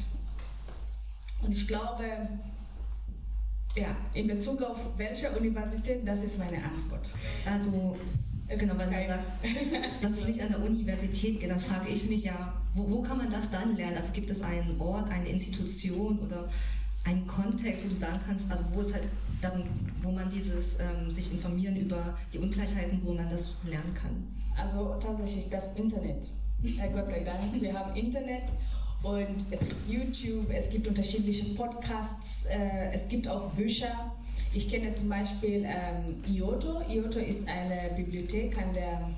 und 1.44 1.52
ich 1.52 1.68
glaube, 1.68 2.04
ja, 3.76 3.96
in 4.14 4.28
Bezug 4.28 4.62
auf 4.62 4.78
welche 4.98 5.32
Universität, 5.32 6.08
das 6.08 6.24
ist 6.24 6.38
meine 6.38 6.64
Antwort. 6.64 7.10
Also, 7.46 7.96
es 8.48 8.60
genau, 8.60 8.78
wenn 8.78 8.92
man 8.92 9.08
sagt, 9.08 9.24
dass 10.02 10.12
es 10.12 10.28
nicht 10.28 10.42
an 10.42 10.50
der 10.50 10.64
Universität 10.64 11.40
geht, 11.40 11.50
dann 11.50 11.60
frage 11.60 11.90
ich 11.90 12.08
mich 12.08 12.24
ja, 12.24 12.54
wo, 12.74 12.90
wo 12.90 13.02
kann 13.02 13.18
man 13.18 13.32
das 13.32 13.50
dann 13.50 13.76
lernen? 13.76 13.98
Also 13.98 14.12
gibt 14.12 14.30
es 14.30 14.42
einen 14.42 14.80
Ort, 14.80 15.10
eine 15.10 15.28
Institution 15.28 16.20
oder 16.20 16.50
einen 17.06 17.26
Kontext, 17.26 17.86
wo 17.86 17.90
du 17.90 17.96
sagen 17.96 18.20
kannst, 18.26 18.52
also 18.52 18.64
wo 18.74 18.82
es 18.82 18.94
halt 18.94 19.04
darum, 19.44 19.64
wo 20.02 20.12
man 20.12 20.30
dieses 20.30 20.80
ähm, 20.80 21.10
sich 21.10 21.32
informieren 21.32 21.76
über 21.76 22.18
die 22.32 22.40
Ungleichheiten, 22.40 23.02
wo 23.04 23.14
man 23.14 23.30
das 23.30 23.56
lernen 23.68 23.94
kann? 23.94 24.28
Also 24.58 24.96
tatsächlich 25.00 25.50
das 25.50 25.78
Internet. 25.78 26.30
Äh, 26.64 26.90
Gott 26.94 27.10
sei 27.10 27.20
Dank, 27.22 27.62
wir 27.62 27.74
haben 27.74 27.96
Internet 27.96 28.52
und 29.02 29.46
es 29.52 29.60
gibt 29.60 29.90
YouTube, 29.90 30.50
es 30.50 30.70
gibt 30.70 30.88
unterschiedliche 30.88 31.56
Podcasts, 31.56 32.46
äh, 32.46 32.90
es 32.94 33.10
gibt 33.10 33.28
auch 33.28 33.52
Bücher. 33.52 34.12
Ich 34.54 34.70
kenne 34.70 34.94
zum 34.94 35.10
Beispiel 35.10 35.66
ähm, 35.66 36.24
IOTO. 36.32 36.82
IOTO 36.88 37.20
ist 37.20 37.48
eine 37.48 37.94
Bibliothek 37.96 38.58
an 38.58 38.74
der, 38.74 39.10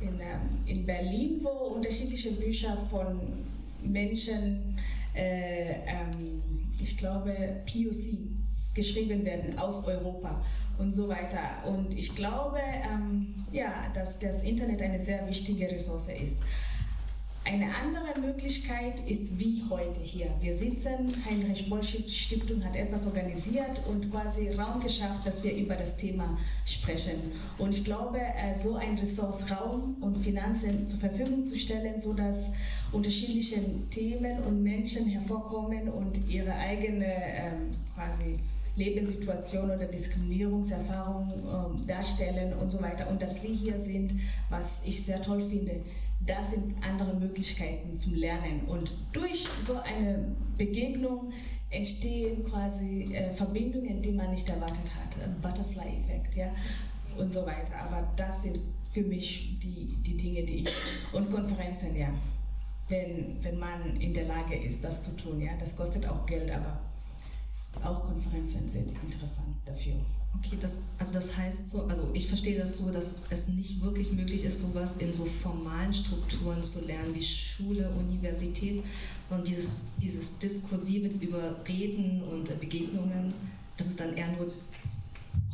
in, 0.00 0.14
ähm, 0.14 0.58
in 0.66 0.86
Berlin, 0.86 1.40
wo 1.42 1.74
unterschiedliche 1.74 2.32
Bücher 2.32 2.76
von 2.90 3.20
Menschen, 3.82 4.76
äh, 5.14 5.74
ähm, 5.86 6.42
ich 6.80 6.96
glaube 6.96 7.62
POC, 7.66 8.33
geschrieben 8.74 9.24
werden 9.24 9.58
aus 9.58 9.86
Europa 9.86 10.40
und 10.78 10.92
so 10.92 11.08
weiter. 11.08 11.38
Und 11.64 11.96
ich 11.96 12.14
glaube, 12.14 12.58
ähm, 12.58 13.34
ja, 13.52 13.72
dass 13.94 14.18
das 14.18 14.42
Internet 14.42 14.82
eine 14.82 14.98
sehr 14.98 15.26
wichtige 15.28 15.70
Ressource 15.70 16.08
ist. 16.08 16.36
Eine 17.46 17.66
andere 17.76 18.18
Möglichkeit 18.26 19.06
ist 19.06 19.38
wie 19.38 19.62
heute 19.68 20.00
hier. 20.00 20.28
Wir 20.40 20.56
sitzen, 20.56 21.12
Heinrich 21.28 21.68
Boll 21.68 21.84
Stiftung 21.84 22.64
hat 22.64 22.74
etwas 22.74 23.06
organisiert 23.06 23.86
und 23.86 24.10
quasi 24.10 24.48
Raum 24.52 24.80
geschafft, 24.80 25.26
dass 25.26 25.44
wir 25.44 25.54
über 25.54 25.74
das 25.74 25.98
Thema 25.98 26.38
sprechen. 26.64 27.32
Und 27.58 27.74
ich 27.76 27.84
glaube, 27.84 28.18
äh, 28.18 28.54
so 28.54 28.76
ein 28.76 28.96
Ressource 28.96 29.50
Raum 29.50 29.98
und 30.00 30.24
Finanzen 30.24 30.88
zur 30.88 31.00
Verfügung 31.00 31.44
zu 31.44 31.58
stellen, 31.58 32.00
sodass 32.00 32.52
unterschiedliche 32.92 33.60
Themen 33.90 34.42
und 34.44 34.62
Menschen 34.62 35.04
hervorkommen 35.04 35.90
und 35.90 36.26
ihre 36.26 36.54
eigene 36.54 37.04
ähm, 37.04 37.70
quasi 37.94 38.38
Lebenssituation 38.76 39.70
oder 39.70 39.86
Diskriminierungserfahrung 39.86 41.30
ähm, 41.30 41.86
darstellen 41.86 42.52
und 42.54 42.72
so 42.72 42.82
weiter. 42.82 43.08
Und 43.08 43.22
dass 43.22 43.40
Sie 43.40 43.52
hier 43.52 43.80
sind, 43.80 44.14
was 44.50 44.84
ich 44.84 45.04
sehr 45.04 45.22
toll 45.22 45.48
finde, 45.48 45.80
das 46.26 46.50
sind 46.50 46.74
andere 46.82 47.14
Möglichkeiten 47.14 47.96
zum 47.96 48.14
Lernen. 48.14 48.62
Und 48.66 48.92
durch 49.12 49.46
so 49.64 49.76
eine 49.80 50.34
Begegnung 50.56 51.32
entstehen 51.70 52.44
quasi 52.44 53.14
äh, 53.14 53.30
Verbindungen, 53.34 54.00
die 54.00 54.12
man 54.12 54.30
nicht 54.30 54.48
erwartet 54.48 54.90
hat. 54.94 55.42
Butterfly-Effekt, 55.42 56.36
ja, 56.36 56.50
und 57.16 57.32
so 57.32 57.44
weiter. 57.44 57.76
Aber 57.80 58.08
das 58.16 58.42
sind 58.42 58.58
für 58.90 59.02
mich 59.02 59.58
die, 59.58 59.96
die 60.02 60.16
Dinge, 60.16 60.42
die 60.44 60.64
ich. 60.64 60.74
Und 61.12 61.30
Konferenzen, 61.30 61.96
ja. 61.96 62.08
Wenn, 62.88 63.42
wenn 63.42 63.58
man 63.58 64.00
in 64.00 64.12
der 64.12 64.24
Lage 64.24 64.56
ist, 64.56 64.84
das 64.84 65.04
zu 65.04 65.16
tun, 65.16 65.40
ja. 65.40 65.52
Das 65.58 65.76
kostet 65.76 66.08
auch 66.08 66.26
Geld, 66.26 66.50
aber 66.50 66.80
auch 67.82 68.04
Konferenzen 68.04 68.68
sind 68.68 68.90
interessant 68.90 69.56
dafür. 69.64 69.94
Okay, 70.38 70.58
das, 70.60 70.72
also 70.98 71.14
das 71.14 71.36
heißt 71.36 71.70
so, 71.70 71.84
also 71.84 72.08
ich 72.12 72.28
verstehe 72.28 72.58
das 72.58 72.78
so, 72.78 72.90
dass 72.90 73.16
es 73.30 73.48
nicht 73.48 73.82
wirklich 73.82 74.12
möglich 74.12 74.44
ist, 74.44 74.60
sowas 74.60 74.96
in 74.98 75.12
so 75.12 75.24
formalen 75.24 75.94
Strukturen 75.94 76.62
zu 76.62 76.84
lernen 76.84 77.14
wie 77.14 77.22
Schule, 77.22 77.88
Universität, 77.90 78.82
sondern 79.28 79.46
dieses, 79.46 79.68
dieses 80.02 80.38
Diskursive 80.38 81.08
über 81.20 81.56
Reden 81.66 82.22
und 82.24 82.60
Begegnungen, 82.60 83.32
dass 83.76 83.86
es 83.86 83.96
dann 83.96 84.16
eher 84.16 84.32
nur 84.32 84.52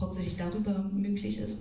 hauptsächlich 0.00 0.36
darüber 0.36 0.78
möglich 0.92 1.38
ist. 1.38 1.58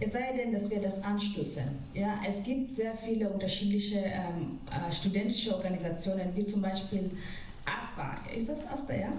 Es 0.00 0.12
sei 0.12 0.32
denn, 0.36 0.52
dass 0.52 0.70
wir 0.70 0.80
das 0.80 1.02
anstoßen. 1.02 1.64
Ja, 1.92 2.20
es 2.26 2.44
gibt 2.44 2.74
sehr 2.74 2.94
viele 2.94 3.28
unterschiedliche 3.28 3.98
ähm, 3.98 4.58
äh, 4.70 4.92
studentische 4.92 5.54
Organisationen, 5.54 6.36
wie 6.36 6.44
zum 6.44 6.62
Beispiel 6.62 7.10
ASTA. 7.64 8.14
Ist 8.36 8.48
das 8.48 8.64
ASTA, 8.66 8.94
ja? 8.94 9.12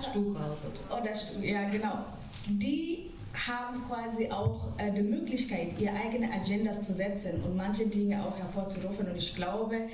Stufa 0.00 0.56
oder 0.90 1.14
Stu 1.14 1.40
ja 1.40 1.68
genau. 1.68 2.04
Die 2.46 3.10
haben 3.34 3.82
quasi 3.88 4.30
auch 4.30 4.68
äh, 4.78 4.92
die 4.92 5.02
Möglichkeit, 5.02 5.78
ihre 5.78 5.94
eigene 5.94 6.32
Agendas 6.32 6.82
zu 6.82 6.92
setzen 6.92 7.42
und 7.42 7.56
manche 7.56 7.86
Dinge 7.86 8.24
auch 8.24 8.36
hervorzurufen. 8.38 9.08
Und 9.08 9.16
ich 9.16 9.34
glaube, 9.34 9.88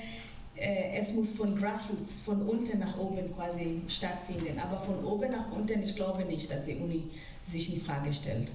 äh, 0.56 0.96
es 0.96 1.12
muss 1.14 1.32
von 1.32 1.56
Grassroots, 1.56 2.20
von 2.20 2.42
unten 2.42 2.78
nach 2.78 2.96
oben 2.98 3.34
quasi 3.34 3.80
stattfinden. 3.88 4.58
Aber 4.58 4.78
von 4.80 5.04
oben 5.04 5.30
nach 5.30 5.50
unten, 5.50 5.82
ich 5.82 5.96
glaube 5.96 6.24
nicht, 6.24 6.50
dass 6.50 6.64
die 6.64 6.76
Uni 6.76 7.04
sich 7.46 7.74
in 7.74 7.80
Frage 7.80 8.12
stellt. 8.12 8.48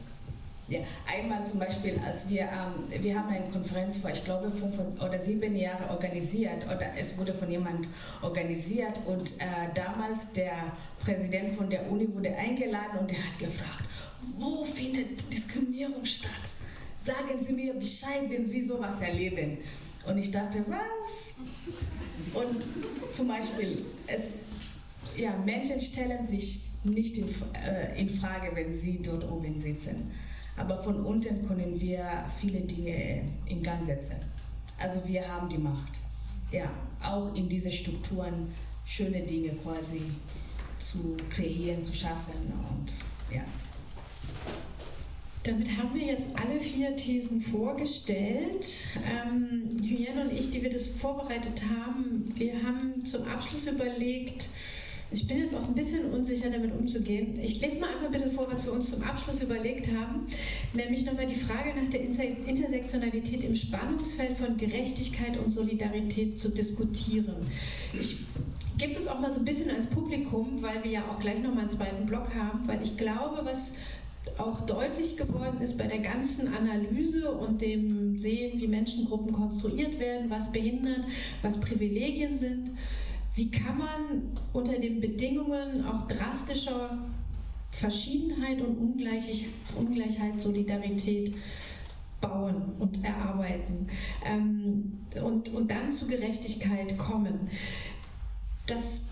Ja, 0.70 0.80
einmal 1.06 1.48
zum 1.48 1.60
Beispiel, 1.60 1.98
als 2.06 2.30
wir, 2.30 2.42
ähm, 2.42 3.02
wir 3.02 3.18
haben 3.18 3.30
eine 3.30 3.50
Konferenz 3.50 3.98
vor, 3.98 4.12
ich 4.12 4.24
glaube, 4.26 4.52
fünf 4.52 4.78
oder 5.02 5.18
sieben 5.18 5.56
Jahren 5.56 5.90
organisiert, 5.90 6.66
oder 6.66 6.94
es 6.98 7.18
wurde 7.18 7.34
von 7.34 7.50
jemand 7.50 7.88
organisiert 8.22 9.00
und 9.06 9.40
äh, 9.40 9.74
damals 9.74 10.30
der 10.36 10.74
Präsident 11.00 11.56
von 11.56 11.70
der 11.70 11.90
Uni 11.90 12.14
wurde 12.14 12.36
eingeladen 12.36 13.00
und 13.00 13.12
er 13.12 13.18
hat 13.18 13.40
gefragt, 13.40 13.86
wo 14.38 14.66
findet 14.66 15.32
Diskriminierung 15.32 16.04
statt? 16.04 16.32
Sagen 17.02 17.42
Sie 17.42 17.54
mir 17.54 17.74
Bescheid, 17.74 18.24
wenn 18.28 18.46
Sie 18.46 18.62
sowas 18.62 19.00
erleben. 19.00 19.60
Und 20.06 20.18
ich 20.18 20.32
dachte, 20.32 20.66
was? 20.68 21.54
Und 22.34 22.66
zum 23.14 23.30
Beispiel, 23.30 23.86
es, 24.08 24.22
ja, 25.16 25.32
Menschen 25.46 25.80
stellen 25.80 26.28
sich 26.28 26.68
nicht 26.84 27.18
in, 27.18 27.30
äh, 27.54 28.00
in 28.00 28.10
Frage, 28.10 28.54
wenn 28.54 28.74
sie 28.76 29.02
dort 29.02 29.30
oben 29.30 29.60
sitzen. 29.60 30.12
Aber 30.58 30.82
von 30.82 31.06
unten 31.06 31.48
können 31.48 31.80
wir 31.80 32.26
viele 32.40 32.62
Dinge 32.62 33.22
in 33.46 33.62
Gang 33.62 33.86
setzen. 33.86 34.18
Also 34.80 35.00
wir 35.06 35.28
haben 35.28 35.48
die 35.50 35.58
Macht. 35.58 36.00
Ja, 36.52 36.70
auch 37.04 37.34
in 37.36 37.48
diese 37.48 37.72
Strukturen 37.72 38.54
schöne 38.86 39.22
Dinge 39.22 39.50
quasi 39.64 40.02
zu 40.80 41.16
kreieren, 41.30 41.84
zu 41.84 41.94
schaffen 41.94 42.54
und 42.70 42.94
ja. 43.34 43.44
Damit 45.44 45.78
haben 45.78 45.94
wir 45.94 46.06
jetzt 46.06 46.28
alle 46.36 46.60
vier 46.60 46.96
Thesen 46.96 47.42
vorgestellt. 47.42 48.68
Ähm, 49.10 49.80
Hyäne 49.82 50.24
und 50.30 50.34
ich, 50.34 50.52
die 50.52 50.62
wir 50.62 50.70
das 50.72 50.88
vorbereitet 50.90 51.64
haben, 51.64 52.34
wir 52.36 52.62
haben 52.64 53.06
zum 53.06 53.24
Abschluss 53.28 53.68
überlegt, 53.68 54.48
ich 55.12 55.28
bin 55.28 55.40
jetzt 55.40 55.56
auch 55.56 55.68
ein 55.68 55.74
bisschen 55.74 56.12
unsicher, 56.12 56.50
damit 56.50 56.78
umzugehen. 56.78 57.40
Ich 57.42 57.62
lese 57.62 57.80
mal 57.80 57.90
einfach 57.90 58.06
ein 58.06 58.12
bisschen 58.12 58.34
vor, 58.34 58.48
was 58.52 58.66
wir 58.66 58.74
uns 58.74 58.92
zum 58.92 59.04
Abschluss 59.04 59.42
überlegt 59.42 59.88
haben, 59.88 60.28
nämlich 60.74 61.06
nochmal 61.06 61.28
die 61.28 61.36
Frage 61.36 61.74
nach 61.82 61.90
der 61.90 62.02
Intersektionalität 62.02 63.44
im 63.44 63.56
Spannungsfeld 63.56 64.38
von 64.38 64.58
Gerechtigkeit 64.58 65.38
und 65.38 65.50
Solidarität 65.50 66.38
zu 66.38 66.50
diskutieren. 66.50 67.36
Ich 67.94 68.18
gebe 68.78 68.94
das 68.94 69.08
auch 69.08 69.20
mal 69.20 69.32
so 69.32 69.40
ein 69.40 69.46
bisschen 69.46 69.70
ans 69.72 69.88
Publikum, 69.88 70.62
weil 70.62 70.84
wir 70.84 70.92
ja 70.92 71.02
auch 71.10 71.20
gleich 71.20 71.42
nochmal 71.42 71.62
einen 71.62 71.70
zweiten 71.70 72.06
Block 72.06 72.34
haben, 72.36 72.68
weil 72.68 72.82
ich 72.82 72.98
glaube, 72.98 73.42
was 73.44 73.74
auch 74.38 74.66
deutlich 74.66 75.16
geworden 75.16 75.62
ist 75.62 75.78
bei 75.78 75.88
der 75.88 76.00
ganzen 76.00 76.54
Analyse 76.54 77.32
und 77.32 77.62
dem 77.62 78.18
Sehen, 78.20 78.60
wie 78.60 78.68
Menschengruppen 78.68 79.32
konstruiert 79.32 80.00
werden, 80.00 80.30
was 80.30 80.52
behindert, 80.52 81.06
was 81.42 81.62
Privilegien 81.62 82.38
sind, 82.38 82.72
wie 83.38 83.52
kann 83.52 83.78
man 83.78 84.32
unter 84.52 84.80
den 84.80 85.00
Bedingungen 85.00 85.86
auch 85.86 86.08
drastischer 86.08 86.98
Verschiedenheit 87.70 88.60
und 88.62 88.78
Ungleichheit, 89.76 90.42
Solidarität 90.42 91.36
bauen 92.20 92.74
und 92.80 93.04
erarbeiten 93.06 93.88
ähm, 94.26 95.06
und, 95.24 95.50
und 95.50 95.70
dann 95.70 95.92
zu 95.92 96.08
Gerechtigkeit 96.08 96.98
kommen. 96.98 97.48
Das 98.66 99.10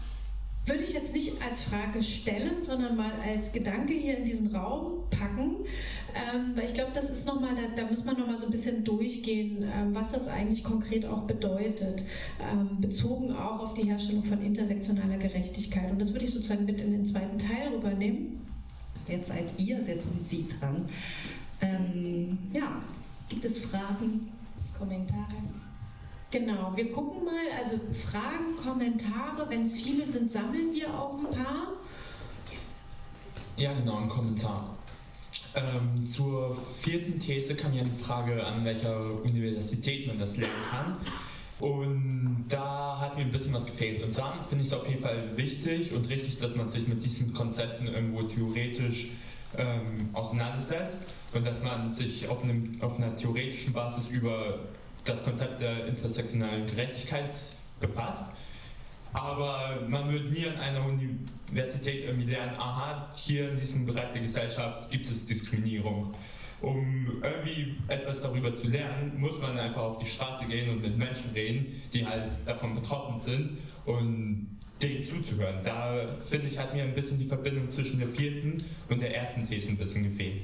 würde 0.65 0.83
ich 0.83 0.93
jetzt 0.93 1.13
nicht 1.13 1.41
als 1.41 1.63
Frage 1.63 2.01
stellen, 2.03 2.63
sondern 2.63 2.95
mal 2.95 3.11
als 3.23 3.51
Gedanke 3.51 3.93
hier 3.93 4.17
in 4.17 4.25
diesen 4.25 4.55
Raum 4.55 5.03
packen, 5.11 5.57
ähm, 6.15 6.55
weil 6.55 6.65
ich 6.65 6.73
glaube, 6.73 6.91
das 6.93 7.09
ist 7.09 7.27
nochmal, 7.27 7.51
da, 7.55 7.81
da 7.83 7.89
muss 7.89 8.03
man 8.03 8.17
nochmal 8.17 8.37
so 8.37 8.45
ein 8.45 8.51
bisschen 8.51 8.83
durchgehen, 8.83 9.63
ähm, 9.63 9.93
was 9.93 10.11
das 10.11 10.27
eigentlich 10.27 10.63
konkret 10.63 11.05
auch 11.05 11.23
bedeutet, 11.23 12.03
ähm, 12.41 12.81
bezogen 12.81 13.31
auch 13.31 13.59
auf 13.59 13.73
die 13.75 13.83
Herstellung 13.83 14.23
von 14.23 14.43
intersektionaler 14.43 15.17
Gerechtigkeit. 15.17 15.91
Und 15.91 15.99
das 15.99 16.13
würde 16.13 16.25
ich 16.25 16.31
sozusagen 16.31 16.65
mit 16.65 16.81
in 16.81 16.91
den 16.91 17.05
zweiten 17.05 17.37
Teil 17.37 17.73
rübernehmen. 17.75 18.41
Jetzt 19.07 19.27
seid 19.27 19.59
ihr, 19.59 19.83
setzen 19.83 20.19
Sie 20.19 20.47
dran. 20.59 20.85
Ähm, 21.61 22.39
ja, 22.53 22.81
gibt 23.29 23.45
es 23.45 23.59
Fragen, 23.59 24.31
Kommentare? 24.77 25.35
Genau, 26.31 26.73
wir 26.75 26.91
gucken 26.91 27.23
mal, 27.23 27.45
also 27.57 27.79
Fragen, 28.09 28.57
Kommentare, 28.61 29.49
wenn 29.49 29.63
es 29.63 29.73
viele 29.73 30.05
sind, 30.05 30.31
sammeln 30.31 30.73
wir 30.73 30.93
auch 30.93 31.17
ein 31.17 31.29
paar. 31.29 31.73
Ja, 33.57 33.73
genau, 33.73 33.97
ein 33.97 34.09
Kommentar. 34.09 34.75
Ähm, 35.55 36.05
zur 36.05 36.57
vierten 36.81 37.17
These 37.19 37.55
kam 37.55 37.73
ja 37.73 37.83
die 37.83 37.91
Frage, 37.91 38.45
an 38.45 38.65
welcher 38.65 39.21
Universität 39.23 40.07
man 40.07 40.17
das 40.17 40.35
lernen 40.35 40.53
kann. 40.69 40.97
Und 41.59 42.45
da 42.49 42.99
hat 42.99 43.15
mir 43.15 43.21
ein 43.21 43.31
bisschen 43.31 43.53
was 43.53 43.65
gefehlt. 43.65 44.03
Und 44.03 44.13
zwar 44.13 44.43
finde 44.49 44.63
ich 44.63 44.71
es 44.71 44.73
auf 44.73 44.87
jeden 44.89 45.01
Fall 45.01 45.37
wichtig 45.37 45.93
und 45.93 46.09
richtig, 46.09 46.37
dass 46.39 46.55
man 46.55 46.69
sich 46.69 46.87
mit 46.87 47.01
diesen 47.01 47.33
Konzepten 47.33 47.87
irgendwo 47.87 48.23
theoretisch 48.23 49.11
ähm, 49.57 50.09
auseinandersetzt 50.11 51.05
und 51.33 51.45
dass 51.45 51.63
man 51.63 51.93
sich 51.93 52.27
auf, 52.27 52.43
einem, 52.43 52.73
auf 52.81 52.97
einer 52.97 53.15
theoretischen 53.15 53.71
Basis 53.71 54.09
über 54.09 54.59
das 55.05 55.23
Konzept 55.23 55.61
der 55.61 55.87
intersektionalen 55.87 56.67
Gerechtigkeit 56.67 57.33
befasst. 57.79 58.25
Aber 59.13 59.79
man 59.87 60.11
wird 60.11 60.29
nie 60.31 60.45
an 60.45 60.57
einer 60.59 60.85
Universität 60.85 62.05
irgendwie 62.05 62.31
lernen, 62.31 62.55
aha, 62.57 63.09
hier 63.15 63.49
in 63.49 63.55
diesem 63.55 63.85
Bereich 63.85 64.11
der 64.11 64.21
Gesellschaft 64.21 64.91
gibt 64.91 65.07
es 65.07 65.25
Diskriminierung. 65.25 66.13
Um 66.61 67.21
irgendwie 67.23 67.77
etwas 67.87 68.21
darüber 68.21 68.53
zu 68.53 68.67
lernen, 68.67 69.13
muss 69.17 69.39
man 69.39 69.57
einfach 69.57 69.81
auf 69.81 69.99
die 69.99 70.05
Straße 70.05 70.45
gehen 70.45 70.69
und 70.69 70.81
mit 70.81 70.97
Menschen 70.97 71.31
reden, 71.31 71.81
die 71.93 72.05
halt 72.05 72.33
davon 72.45 72.73
betroffen 72.73 73.19
sind 73.19 73.57
und 73.85 74.57
denen 74.81 75.07
zuzuhören. 75.07 75.57
Da 75.63 76.07
finde 76.29 76.47
ich, 76.47 76.57
hat 76.57 76.73
mir 76.73 76.83
ein 76.83 76.93
bisschen 76.93 77.17
die 77.19 77.25
Verbindung 77.25 77.69
zwischen 77.69 77.99
der 77.99 78.09
vierten 78.09 78.61
und 78.89 79.01
der 79.01 79.15
ersten 79.15 79.47
These 79.47 79.69
ein 79.69 79.77
bisschen 79.77 80.03
gefehlt. 80.03 80.41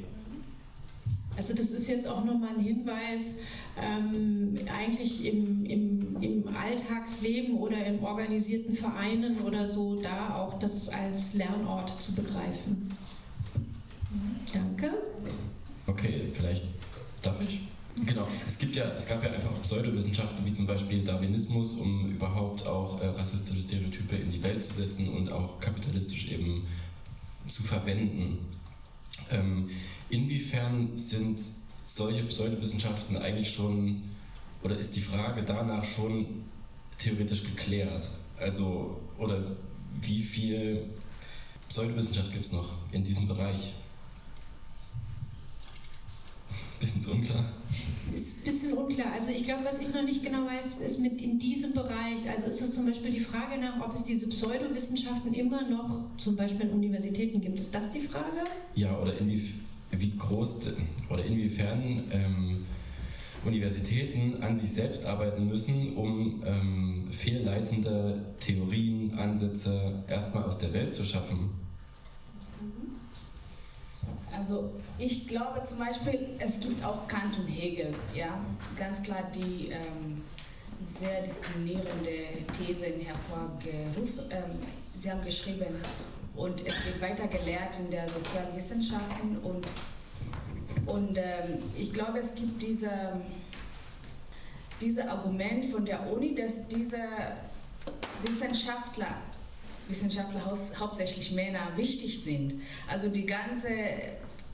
Also 1.38 1.54
das 1.54 1.72
ist 1.72 1.88
jetzt 1.88 2.08
auch 2.08 2.26
nochmal 2.26 2.56
ein 2.56 2.62
Hinweis, 2.62 3.38
ähm, 3.78 4.56
eigentlich 4.68 5.26
im, 5.26 5.66
im, 5.66 6.22
im 6.22 6.56
Alltagsleben 6.56 7.58
oder 7.58 7.86
in 7.86 8.00
organisierten 8.00 8.76
Vereinen 8.76 9.40
oder 9.40 9.68
so, 9.68 9.96
da 10.02 10.36
auch 10.36 10.60
das 10.60 10.90
als 10.90 11.34
Lernort 11.34 12.02
zu 12.02 12.14
begreifen. 12.14 12.90
Danke. 14.54 14.92
Okay, 15.88 16.24
vielleicht 16.34 16.66
darf 17.22 17.42
ich? 17.42 17.62
Genau, 18.06 18.28
es, 18.48 18.58
gibt 18.58 18.76
ja, 18.76 18.86
es 18.96 19.08
gab 19.08 19.24
ja 19.24 19.30
einfach 19.32 19.62
Pseudowissenschaften 19.62 20.46
wie 20.46 20.52
zum 20.52 20.66
Beispiel 20.66 21.04
Darwinismus, 21.04 21.74
um 21.74 22.10
überhaupt 22.10 22.66
auch 22.66 23.02
äh, 23.02 23.08
rassistische 23.08 23.62
Stereotype 23.62 24.16
in 24.16 24.32
die 24.32 24.42
Welt 24.44 24.64
zu 24.64 24.74
setzen 24.74 25.10
und 25.10 25.32
auch 25.32 25.60
kapitalistisch 25.60 26.32
eben 26.32 26.66
zu 27.48 27.64
verwenden. 27.64 28.40
Ähm, 29.32 29.70
inwiefern 30.10 30.98
sind 30.98 31.42
solche 31.86 32.24
Pseudowissenschaften 32.24 33.18
eigentlich 33.18 33.54
schon, 33.54 34.04
oder 34.64 34.78
ist 34.78 34.96
die 34.96 35.02
Frage 35.02 35.44
danach 35.44 35.84
schon 35.84 36.26
theoretisch 36.98 37.44
geklärt? 37.44 38.10
Also, 38.40 39.00
oder 39.18 39.44
wie 40.02 40.22
viel 40.22 40.90
Pseudowissenschaft 41.70 42.32
gibt 42.32 42.46
es 42.46 42.54
noch 42.54 42.70
in 42.92 43.04
diesem 43.04 43.28
Bereich? 43.28 43.74
Bisschen 46.82 47.02
zu 47.02 47.12
unklar. 47.12 47.46
Ist 48.14 48.40
ein 48.40 48.44
bisschen 48.44 48.74
unklar. 48.74 49.14
Also 49.14 49.30
ich 49.30 49.44
glaube, 49.44 49.64
was 49.64 49.80
ich 49.80 49.94
noch 49.94 50.04
nicht 50.04 50.26
genau 50.26 50.46
weiß, 50.48 50.80
ist 50.86 51.00
mit 51.00 51.22
in 51.22 51.38
diesem 51.38 51.74
Bereich, 51.74 52.28
also 52.30 52.48
ist 52.48 52.60
es 52.60 52.74
zum 52.74 52.88
Beispiel 52.88 53.12
die 53.12 53.20
Frage 53.20 53.62
nach, 53.62 53.80
ob 53.80 53.96
es 53.96 54.06
diese 54.06 54.28
Pseudowissenschaften 54.28 55.34
immer 55.34 55.70
noch 55.70 56.18
zum 56.18 56.36
Beispiel 56.36 56.66
in 56.68 56.72
Universitäten 56.72 57.40
gibt. 57.40 57.60
Ist 57.60 57.74
das 57.74 57.92
die 57.92 58.02
Frage? 58.02 58.44
Ja, 58.76 59.00
oder 59.00 59.18
inwiefern 59.18 59.60
wie 59.92 60.12
groß 60.18 60.60
oder 61.10 61.24
inwiefern 61.26 62.04
ähm, 62.12 62.66
Universitäten 63.46 64.42
an 64.42 64.56
sich 64.56 64.72
selbst 64.72 65.06
arbeiten 65.06 65.48
müssen, 65.48 65.96
um 65.96 66.44
ähm, 66.46 67.08
fehlleitende 67.12 68.34
Theorien, 68.40 69.14
Ansätze 69.14 70.04
erstmal 70.08 70.44
aus 70.44 70.58
der 70.58 70.74
Welt 70.74 70.94
zu 70.94 71.04
schaffen. 71.04 71.50
Also 74.36 74.72
ich 74.98 75.28
glaube 75.28 75.64
zum 75.66 75.80
Beispiel, 75.80 76.30
es 76.40 76.60
gibt 76.60 76.84
auch 76.84 77.08
Kant 77.08 77.38
und 77.38 77.48
Hegel, 77.48 77.94
ja, 78.16 78.40
ganz 78.78 79.04
klar, 79.04 79.24
die 79.36 79.68
ähm, 79.68 80.22
sehr 80.82 81.22
diskriminierende 81.22 82.46
Thesen 82.58 83.02
hervorgerufen. 83.02 84.20
Ähm, 84.30 84.62
sie 84.96 85.12
haben 85.12 85.24
geschrieben, 85.24 85.76
und 86.36 86.66
es 86.66 86.86
wird 86.86 87.02
weiter 87.02 87.28
gelehrt 87.28 87.78
in 87.80 87.92
der 87.92 88.08
Sozialwissenschaften 88.08 89.38
und, 89.40 89.68
und 90.86 91.18
ähm, 91.18 91.60
ich 91.78 91.94
glaube, 91.94 92.20
es 92.20 92.34
gibt 92.36 92.62
diese, 92.62 92.90
diese 94.80 95.10
Argument 95.10 95.66
von 95.66 95.86
der 95.86 96.10
Uni, 96.12 96.34
dass 96.34 96.64
diese 96.64 97.00
Wissenschaftler, 98.24 99.08
Wissenschaftler 99.92 100.42
hauptsächlich 100.80 101.32
Männer 101.34 101.74
wichtig 101.76 102.24
sind. 102.24 102.56
Also 102.90 103.10
die 103.10 103.26
ganze 103.26 103.68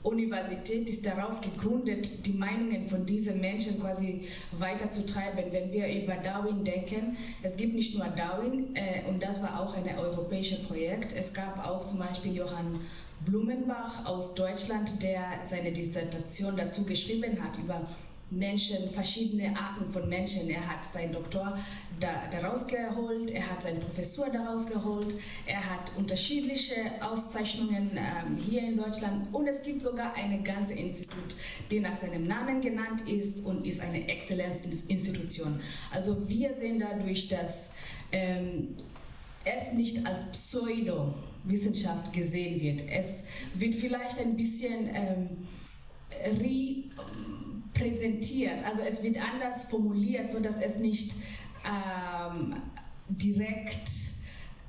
Universität 0.02 0.88
ist 0.88 1.04
darauf 1.06 1.40
gegründet, 1.40 2.26
die 2.26 2.32
Meinungen 2.32 2.88
von 2.88 3.04
diesen 3.04 3.40
Menschen 3.40 3.80
quasi 3.80 4.28
weiterzutreiben. 4.52 5.52
Wenn 5.52 5.72
wir 5.72 5.88
über 5.88 6.14
Darwin 6.14 6.64
denken, 6.64 7.16
es 7.42 7.56
gibt 7.56 7.74
nicht 7.74 7.96
nur 7.96 8.06
Darwin, 8.06 8.74
äh, 8.74 9.02
und 9.08 9.22
das 9.22 9.42
war 9.42 9.60
auch 9.60 9.74
ein 9.74 9.98
europäisches 9.98 10.62
Projekt, 10.64 11.14
es 11.16 11.34
gab 11.34 11.66
auch 11.66 11.84
zum 11.84 11.98
Beispiel 11.98 12.34
Johann 12.34 12.80
Blumenbach 13.26 14.06
aus 14.06 14.34
Deutschland, 14.34 15.02
der 15.02 15.40
seine 15.42 15.72
Dissertation 15.72 16.56
dazu 16.56 16.84
geschrieben 16.84 17.42
hat 17.42 17.58
über 17.58 17.86
Menschen, 18.30 18.90
verschiedene 18.92 19.56
Arten 19.56 19.90
von 19.92 20.08
Menschen. 20.08 20.50
Er 20.50 20.66
hat 20.66 20.84
seinen 20.84 21.12
Doktor 21.12 21.58
da, 21.98 22.28
daraus 22.30 22.66
geholt, 22.66 23.30
er 23.30 23.50
hat 23.50 23.62
seine 23.62 23.80
Professur 23.80 24.28
daraus 24.30 24.66
geholt, 24.66 25.14
er 25.46 25.58
hat 25.58 25.90
unterschiedliche 25.96 26.74
Auszeichnungen 27.00 27.90
ähm, 27.96 28.36
hier 28.36 28.62
in 28.62 28.76
Deutschland 28.76 29.26
und 29.32 29.46
es 29.48 29.62
gibt 29.62 29.82
sogar 29.82 30.14
ein 30.14 30.44
ganzes 30.44 30.76
Institut, 30.76 31.36
die 31.70 31.80
nach 31.80 31.96
seinem 31.96 32.26
Namen 32.26 32.60
genannt 32.60 33.08
ist 33.08 33.44
und 33.44 33.66
ist 33.66 33.80
eine 33.80 34.08
Exzellenzinstitution. 34.08 35.60
Also 35.90 36.28
wir 36.28 36.54
sehen 36.54 36.78
dadurch, 36.78 37.28
dass 37.28 37.72
ähm, 38.12 38.76
es 39.44 39.72
nicht 39.72 40.06
als 40.06 40.30
Pseudo-Wissenschaft 40.30 42.12
gesehen 42.12 42.60
wird. 42.60 42.82
Es 42.90 43.24
wird 43.54 43.74
vielleicht 43.74 44.20
ein 44.20 44.36
bisschen 44.36 44.88
ähm, 44.94 45.28
re 46.40 46.84
präsentiert. 47.78 48.64
Also 48.64 48.82
es 48.82 49.02
wird 49.02 49.16
anders 49.18 49.66
formuliert, 49.66 50.30
sodass 50.30 50.58
es 50.58 50.78
nicht 50.78 51.14
ähm, 51.64 52.54
direkt 53.08 53.90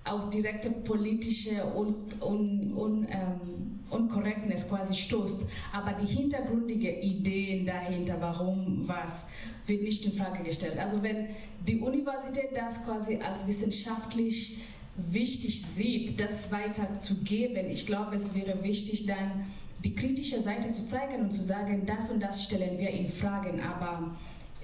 auf 0.06 0.30
direkte 0.30 0.72
politische 0.72 1.64
Un 1.76 1.96
Un 2.22 2.74
Un 2.76 3.08
ähm, 3.10 3.80
Unkorrektness 3.90 4.70
quasi 4.70 4.96
stoßt. 4.96 5.48
Aber 5.74 5.94
die 5.94 6.08
hintergründige 6.08 7.00
Ideen 7.00 7.66
dahinter, 7.66 8.18
warum 8.20 8.88
was, 8.88 9.26
wird 9.66 9.84
nicht 9.84 10.06
in 10.06 10.14
Frage 10.14 10.44
gestellt. 10.44 10.78
Also 10.78 11.04
wenn 11.04 11.28
die 11.68 11.80
Universität 11.80 12.52
das 12.56 12.84
quasi 12.84 13.18
als 13.18 13.48
wissenschaftlich 13.48 14.62
wichtig 14.96 15.62
sieht, 15.62 16.20
das 16.20 16.52
weiterzugeben, 16.52 17.70
ich 17.70 17.86
glaube, 17.86 18.16
es 18.16 18.36
wäre 18.36 18.64
wichtig 18.64 19.06
dann 19.06 19.46
die 19.84 19.96
kritische 19.96 20.42
Seite 20.42 20.72
zu 20.72 20.88
zeigen 20.88 21.22
und 21.22 21.32
zu 21.32 21.44
sagen, 21.44 21.86
das 21.86 22.10
und 22.10 22.22
das 22.22 22.44
stellen 22.44 22.78
wir 22.78 22.90
in 22.90 23.10
Fragen, 23.10 23.62
aber 23.62 24.12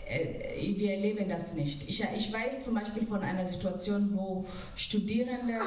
äh, 0.08 0.78
wir 0.78 0.92
erleben 0.92 1.30
das 1.30 1.56
nicht. 1.56 1.88
Ich, 1.88 2.06
ich 2.16 2.34
weiß 2.34 2.62
zum 2.62 2.76
Beispiel 2.76 3.06
von 3.06 3.22
einer 3.22 3.46
Situation, 3.46 4.12
wo 4.14 4.46
Studierende 4.76 5.60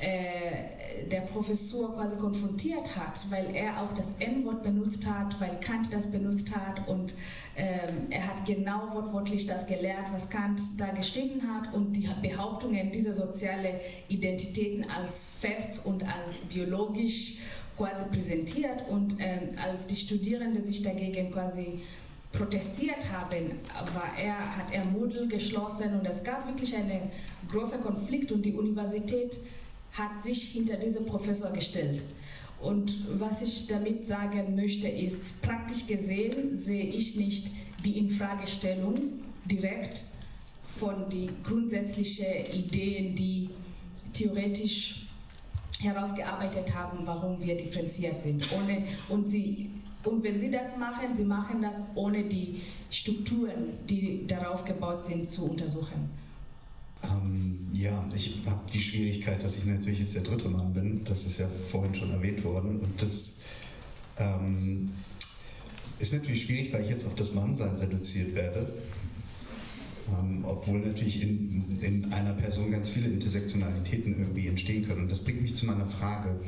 äh, 0.00 1.06
der 1.10 1.20
Professor 1.22 1.94
quasi 1.94 2.16
konfrontiert 2.16 2.96
hat, 2.96 3.20
weil 3.30 3.54
er 3.54 3.82
auch 3.82 3.94
das 3.94 4.14
N-Wort 4.18 4.62
benutzt 4.62 5.06
hat, 5.06 5.38
weil 5.40 5.58
Kant 5.60 5.92
das 5.92 6.10
benutzt 6.10 6.54
hat 6.54 6.88
und 6.88 7.14
ähm, 7.56 8.06
er 8.10 8.26
hat 8.26 8.46
genau 8.46 8.94
wortwörtlich 8.94 9.46
das 9.46 9.66
gelehrt, 9.66 10.06
was 10.12 10.30
Kant 10.30 10.60
da 10.78 10.86
geschrieben 10.86 11.42
hat 11.52 11.74
und 11.74 11.92
die 11.94 12.08
Behauptungen 12.22 12.90
dieser 12.92 13.12
sozialen 13.12 13.74
Identitäten 14.08 14.90
als 14.90 15.32
fest 15.40 15.84
und 15.84 16.02
als 16.02 16.44
biologisch 16.44 17.36
quasi 17.80 18.04
präsentiert 18.12 18.84
und 18.90 19.16
ähm, 19.20 19.56
als 19.58 19.86
die 19.86 19.96
Studierenden 19.96 20.62
sich 20.62 20.82
dagegen 20.82 21.30
quasi 21.30 21.80
protestiert 22.30 23.10
haben, 23.10 23.52
war 23.94 24.18
er, 24.18 24.38
hat 24.56 24.70
er 24.70 24.84
Moodle 24.84 25.26
geschlossen 25.28 25.98
und 25.98 26.06
es 26.06 26.22
gab 26.22 26.46
wirklich 26.46 26.76
einen 26.76 27.10
großen 27.50 27.80
Konflikt 27.80 28.32
und 28.32 28.44
die 28.44 28.52
Universität 28.52 29.38
hat 29.92 30.22
sich 30.22 30.42
hinter 30.50 30.76
diesen 30.76 31.06
Professor 31.06 31.52
gestellt. 31.52 32.04
Und 32.60 33.18
was 33.18 33.40
ich 33.40 33.66
damit 33.66 34.04
sagen 34.04 34.54
möchte, 34.54 34.86
ist, 34.86 35.40
praktisch 35.40 35.86
gesehen 35.86 36.58
sehe 36.58 36.84
ich 36.84 37.16
nicht 37.16 37.46
die 37.86 37.96
Infragestellung 37.96 38.94
direkt 39.46 40.04
von 40.78 41.08
den 41.08 41.30
grundsätzlichen 41.42 42.44
Ideen, 42.52 43.16
die 43.16 43.48
theoretisch 44.12 44.99
herausgearbeitet 45.80 46.74
haben, 46.74 47.06
warum 47.06 47.40
wir 47.40 47.56
differenziert 47.56 48.20
sind. 48.20 48.46
Ohne, 48.52 48.84
und, 49.08 49.28
sie, 49.28 49.70
und 50.04 50.22
wenn 50.22 50.38
sie 50.38 50.50
das 50.50 50.76
machen, 50.76 51.14
sie 51.14 51.24
machen 51.24 51.62
das 51.62 51.82
ohne 51.94 52.24
die 52.24 52.62
Strukturen, 52.90 53.74
die 53.88 54.26
darauf 54.26 54.64
gebaut 54.64 55.04
sind, 55.04 55.28
zu 55.28 55.50
untersuchen. 55.50 56.10
Ähm, 57.02 57.58
ja, 57.72 58.06
ich 58.14 58.42
habe 58.46 58.60
die 58.70 58.80
Schwierigkeit, 58.80 59.42
dass 59.42 59.56
ich 59.56 59.64
natürlich 59.64 60.00
jetzt 60.00 60.14
der 60.14 60.22
dritte 60.22 60.48
Mann 60.48 60.72
bin. 60.72 61.04
Das 61.04 61.24
ist 61.24 61.38
ja 61.38 61.48
vorhin 61.70 61.94
schon 61.94 62.10
erwähnt 62.10 62.44
worden. 62.44 62.80
Und 62.80 63.00
das 63.00 63.40
ähm, 64.18 64.90
ist 65.98 66.12
natürlich 66.12 66.42
schwierig, 66.42 66.72
weil 66.72 66.84
ich 66.84 66.90
jetzt 66.90 67.06
auf 67.06 67.14
das 67.14 67.32
Mannsein 67.32 67.76
reduziert 67.76 68.34
werde. 68.34 68.70
Ähm, 70.08 70.44
obwohl 70.44 70.80
natürlich 70.80 71.22
in, 71.22 71.64
in 71.80 72.12
einer 72.12 72.32
Person 72.32 72.70
ganz 72.70 72.88
viele 72.88 73.08
Intersektionalitäten 73.08 74.18
irgendwie 74.18 74.48
entstehen 74.48 74.86
können. 74.86 75.02
Und 75.02 75.12
das 75.12 75.22
bringt 75.24 75.42
mich 75.42 75.54
zu 75.54 75.66
meiner 75.66 75.86
Frage. 75.86 76.40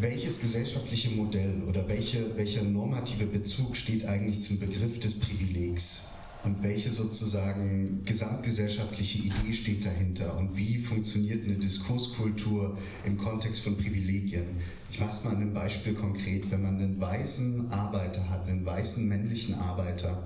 Welches 0.00 0.40
gesellschaftliche 0.40 1.10
Modell 1.10 1.62
oder 1.68 1.86
welche, 1.88 2.36
welcher 2.36 2.62
normative 2.62 3.26
Bezug 3.26 3.76
steht 3.76 4.06
eigentlich 4.06 4.40
zum 4.40 4.58
Begriff 4.58 4.98
des 4.98 5.20
Privilegs? 5.20 6.02
und 6.44 6.62
welche 6.62 6.90
sozusagen 6.90 8.02
gesamtgesellschaftliche 8.04 9.18
Idee 9.18 9.52
steht 9.52 9.84
dahinter 9.84 10.36
und 10.36 10.56
wie 10.56 10.78
funktioniert 10.78 11.44
eine 11.44 11.54
Diskurskultur 11.54 12.76
im 13.04 13.16
Kontext 13.16 13.62
von 13.62 13.76
Privilegien. 13.76 14.44
Ich 14.90 15.00
mache 15.00 15.10
es 15.10 15.24
mal 15.24 15.30
an 15.30 15.36
einem 15.36 15.54
Beispiel 15.54 15.94
konkret. 15.94 16.50
Wenn 16.50 16.62
man 16.62 16.76
einen 16.76 17.00
weißen 17.00 17.72
Arbeiter 17.72 18.28
hat, 18.28 18.46
einen 18.46 18.64
weißen 18.64 19.08
männlichen 19.08 19.54
Arbeiter, 19.54 20.22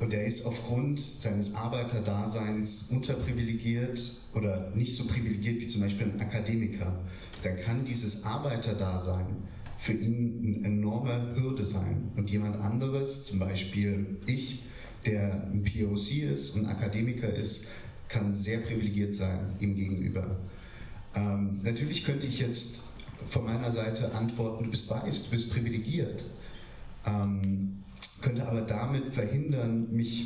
und 0.00 0.14
er 0.14 0.24
ist 0.24 0.46
aufgrund 0.46 0.98
seines 0.98 1.54
Arbeiterdaseins 1.54 2.88
unterprivilegiert 2.90 4.00
oder 4.34 4.70
nicht 4.74 4.96
so 4.96 5.06
privilegiert 5.06 5.60
wie 5.60 5.66
zum 5.66 5.82
Beispiel 5.82 6.06
ein 6.06 6.20
Akademiker, 6.20 6.98
dann 7.42 7.60
kann 7.60 7.84
dieses 7.84 8.24
Arbeiterdasein 8.24 9.26
für 9.78 9.92
ihn 9.92 10.56
eine 10.56 10.66
enorme 10.66 11.34
Hürde 11.36 11.64
sein. 11.64 12.10
Und 12.16 12.30
jemand 12.30 12.60
anderes, 12.60 13.26
zum 13.26 13.38
Beispiel 13.38 14.18
ich, 14.26 14.62
der 15.04 15.48
ein 15.50 15.64
POC 15.64 16.22
ist 16.32 16.56
und 16.56 16.66
Akademiker 16.66 17.32
ist, 17.32 17.66
kann 18.08 18.32
sehr 18.32 18.58
privilegiert 18.58 19.14
sein 19.14 19.54
ihm 19.60 19.76
gegenüber. 19.76 20.36
Ähm, 21.14 21.60
natürlich 21.62 22.04
könnte 22.04 22.26
ich 22.26 22.40
jetzt 22.40 22.80
von 23.28 23.44
meiner 23.44 23.70
Seite 23.70 24.14
antworten, 24.14 24.64
du 24.64 24.70
bist 24.70 24.90
weiß, 24.90 25.24
du 25.24 25.30
bist 25.30 25.50
privilegiert. 25.50 26.24
Ähm, 27.06 27.82
aber 28.50 28.62
damit 28.62 29.14
verhindern, 29.14 29.86
mich 29.92 30.24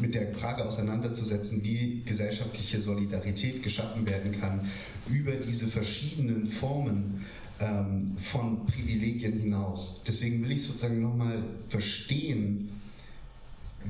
mit 0.00 0.14
der 0.14 0.32
Frage 0.34 0.64
auseinanderzusetzen, 0.64 1.62
wie 1.62 2.02
gesellschaftliche 2.04 2.80
Solidarität 2.80 3.62
geschaffen 3.62 4.06
werden 4.06 4.38
kann 4.38 4.68
über 5.08 5.32
diese 5.32 5.68
verschiedenen 5.68 6.48
Formen 6.48 7.24
ähm, 7.60 8.16
von 8.18 8.66
Privilegien 8.66 9.38
hinaus. 9.38 10.02
Deswegen 10.06 10.42
will 10.42 10.52
ich 10.52 10.64
sozusagen 10.64 11.00
nochmal 11.00 11.44
verstehen, 11.68 12.68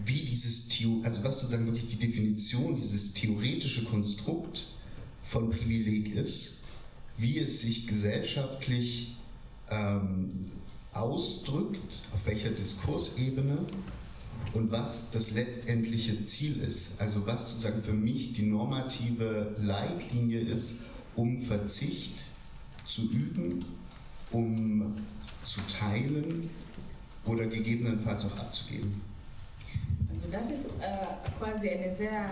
wie 0.04 0.20
dieses, 0.20 0.68
also 1.02 1.24
was 1.24 1.40
sozusagen 1.40 1.66
wirklich 1.66 1.88
die 1.88 2.06
Definition, 2.06 2.76
dieses 2.76 3.14
theoretische 3.14 3.84
Konstrukt 3.84 4.64
von 5.24 5.50
Privileg 5.50 6.14
ist, 6.14 6.58
wie 7.16 7.38
es 7.38 7.62
sich 7.62 7.86
gesellschaftlich 7.86 9.16
ähm, 9.70 10.30
ausdrückt, 10.92 12.02
auf 12.12 12.20
welcher 12.24 12.50
Diskursebene 12.50 13.58
und 14.54 14.70
was 14.70 15.10
das 15.10 15.32
letztendliche 15.32 16.24
Ziel 16.24 16.60
ist. 16.60 17.00
Also 17.00 17.26
was 17.26 17.50
sozusagen 17.50 17.82
für 17.82 17.92
mich 17.92 18.34
die 18.34 18.42
normative 18.42 19.54
Leitlinie 19.58 20.40
ist, 20.40 20.80
um 21.16 21.42
Verzicht 21.42 22.24
zu 22.84 23.10
üben, 23.10 23.64
um 24.30 24.94
zu 25.42 25.60
teilen 25.78 26.48
oder 27.24 27.46
gegebenenfalls 27.46 28.24
auch 28.24 28.36
abzugeben. 28.38 29.00
Also 30.10 30.24
das 30.30 30.50
ist 30.50 30.66
äh, 30.80 31.38
quasi 31.38 31.70
eine 31.70 31.94
sehr 31.94 32.30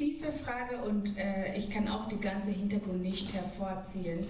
tiefe 0.00 0.32
Frage 0.32 0.78
und 0.88 1.18
äh, 1.18 1.54
ich 1.56 1.68
kann 1.68 1.86
auch 1.86 2.08
die 2.08 2.18
ganze 2.18 2.50
Hintergrund 2.50 3.02
nicht 3.02 3.34
hervorziehen. 3.34 4.20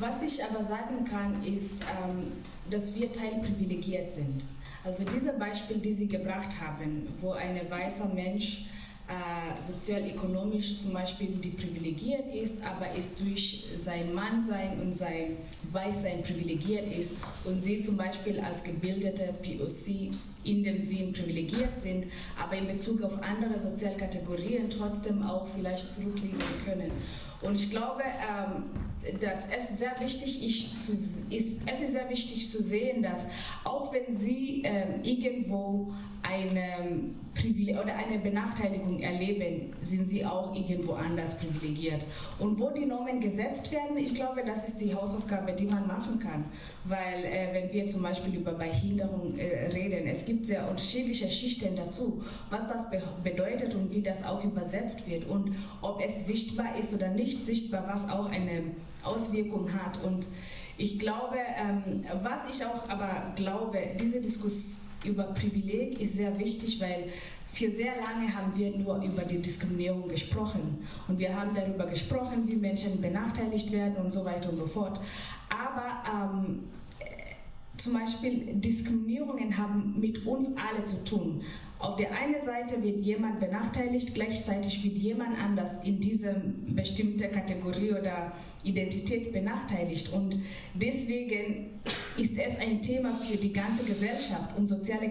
Was 0.00 0.22
ich 0.22 0.42
aber 0.42 0.64
sagen 0.64 1.04
kann, 1.04 1.40
ist, 1.44 1.70
ähm, 1.70 2.32
dass 2.68 2.96
wir 2.96 3.12
teilprivilegiert 3.12 4.12
sind. 4.12 4.42
Also 4.84 5.04
dieses 5.04 5.38
Beispiel, 5.38 5.78
die 5.78 5.92
Sie 5.92 6.08
gebracht 6.08 6.50
haben, 6.60 7.06
wo 7.20 7.30
ein 7.30 7.60
weißer 7.70 8.12
Mensch 8.12 8.66
äh, 9.06 9.64
sozial-ökonomisch 9.64 10.78
zum 10.78 10.92
Beispiel 10.94 11.28
privilegiert 11.28 12.34
ist, 12.34 12.54
aber 12.62 12.92
ist 12.94 13.20
durch 13.20 13.66
sein 13.76 14.12
Mannsein 14.12 14.80
und 14.80 14.96
sein 14.96 15.36
Weißsein 15.70 16.22
privilegiert 16.24 16.92
ist 16.92 17.12
und 17.44 17.60
sie 17.60 17.80
zum 17.82 17.96
Beispiel 17.96 18.40
als 18.40 18.64
gebildete 18.64 19.32
POC 19.42 20.10
in 20.48 20.62
dem 20.62 20.80
Sinn 20.80 21.12
privilegiert 21.12 21.80
sind, 21.82 22.06
aber 22.42 22.56
in 22.56 22.66
Bezug 22.66 23.02
auf 23.02 23.12
andere 23.22 23.58
Sozialkategorien 23.58 24.70
trotzdem 24.70 25.22
auch 25.22 25.46
vielleicht 25.54 25.90
zurückliegen 25.90 26.38
können. 26.64 26.90
Und 27.42 27.54
ich 27.54 27.70
glaube, 27.70 28.02
ähm, 28.02 28.64
dass 29.20 29.46
es 29.56 29.78
sehr 29.78 29.94
wichtig 30.00 30.42
ist, 30.42 30.88
es 30.88 31.80
ist 31.80 31.92
sehr 31.92 32.10
wichtig 32.10 32.50
zu 32.50 32.62
sehen, 32.62 33.02
dass 33.02 33.26
auch 33.64 33.92
wenn 33.92 34.12
Sie 34.14 34.62
ähm, 34.64 35.02
irgendwo 35.04 35.92
eine 36.22 37.00
Privileg 37.34 37.78
oder 37.78 37.94
eine 37.94 38.18
Benachteiligung 38.18 38.98
erleben, 39.00 39.72
sind 39.82 40.08
Sie 40.08 40.24
auch 40.24 40.54
irgendwo 40.54 40.94
anders 40.94 41.38
privilegiert. 41.38 42.04
Und 42.38 42.58
wo 42.58 42.70
die 42.70 42.86
Normen 42.86 43.20
gesetzt 43.20 43.70
werden, 43.70 43.96
ich 43.96 44.14
glaube, 44.14 44.42
das 44.44 44.68
ist 44.68 44.78
die 44.78 44.94
Hausaufgabe, 44.94 45.52
die 45.52 45.66
man 45.66 45.86
machen 45.86 46.18
kann. 46.18 46.44
Weil 46.84 47.24
äh, 47.24 47.48
wenn 47.52 47.72
wir 47.72 47.86
zum 47.86 48.02
Beispiel 48.02 48.34
über 48.34 48.52
Behinderung 48.52 49.36
äh, 49.36 49.68
reden, 49.68 50.08
es 50.08 50.24
gibt 50.24 50.46
sehr 50.46 50.68
unterschiedliche 50.68 51.30
Schichten 51.30 51.76
dazu, 51.76 52.22
was 52.50 52.68
das 52.68 52.90
be 52.90 53.02
bedeutet 53.22 53.74
und 53.74 53.94
wie 53.94 54.02
das 54.02 54.24
auch 54.24 54.42
übersetzt 54.42 55.08
wird 55.08 55.26
und 55.28 55.54
ob 55.80 56.02
es 56.04 56.26
sichtbar 56.26 56.76
ist 56.78 56.92
oder 56.94 57.10
nicht 57.10 57.46
sichtbar, 57.46 57.84
was 57.88 58.10
auch 58.10 58.30
eine 58.30 58.62
Auswirkung 59.04 59.72
hat. 59.72 60.02
Und 60.02 60.26
ich 60.76 60.98
glaube, 60.98 61.36
ähm, 61.56 62.04
was 62.22 62.48
ich 62.50 62.64
auch 62.64 62.88
aber 62.88 63.32
glaube, 63.36 63.78
diese 64.00 64.20
Diskussion 64.20 64.87
über 65.04 65.24
Privileg 65.24 66.00
ist 66.00 66.16
sehr 66.16 66.38
wichtig, 66.38 66.80
weil 66.80 67.10
für 67.52 67.70
sehr 67.70 67.96
lange 67.96 68.34
haben 68.34 68.56
wir 68.56 68.76
nur 68.76 69.02
über 69.02 69.22
die 69.22 69.38
Diskriminierung 69.38 70.08
gesprochen 70.08 70.78
und 71.08 71.18
wir 71.18 71.34
haben 71.34 71.54
darüber 71.54 71.86
gesprochen, 71.86 72.46
wie 72.46 72.56
Menschen 72.56 73.00
benachteiligt 73.00 73.72
werden 73.72 73.96
und 73.96 74.12
so 74.12 74.24
weiter 74.24 74.50
und 74.50 74.56
so 74.56 74.66
fort. 74.66 75.00
Aber 75.48 76.36
ähm, 76.36 76.64
zum 77.76 77.94
Beispiel 77.94 78.54
Diskriminierungen 78.54 79.56
haben 79.56 79.94
mit 79.98 80.26
uns 80.26 80.48
alle 80.56 80.84
zu 80.84 81.04
tun. 81.04 81.42
Auf 81.78 81.96
der 81.96 82.12
einen 82.12 82.40
Seite 82.44 82.82
wird 82.82 83.04
jemand 83.04 83.38
benachteiligt, 83.38 84.14
gleichzeitig 84.14 84.82
wird 84.82 84.98
jemand 84.98 85.38
anders 85.38 85.82
in 85.84 86.00
dieser 86.00 86.34
bestimmten 86.68 87.30
Kategorie 87.30 87.92
oder 87.92 88.32
Identität 88.64 89.32
benachteiligt. 89.32 90.12
Und 90.12 90.36
deswegen 90.74 91.80
ist 92.16 92.36
es 92.38 92.58
ein 92.58 92.82
Thema 92.82 93.14
für 93.14 93.36
die 93.36 93.52
ganze 93.52 93.84
Gesellschaft, 93.84 94.56
um 94.56 94.66
soziale 94.66 95.06
äh, 95.06 95.10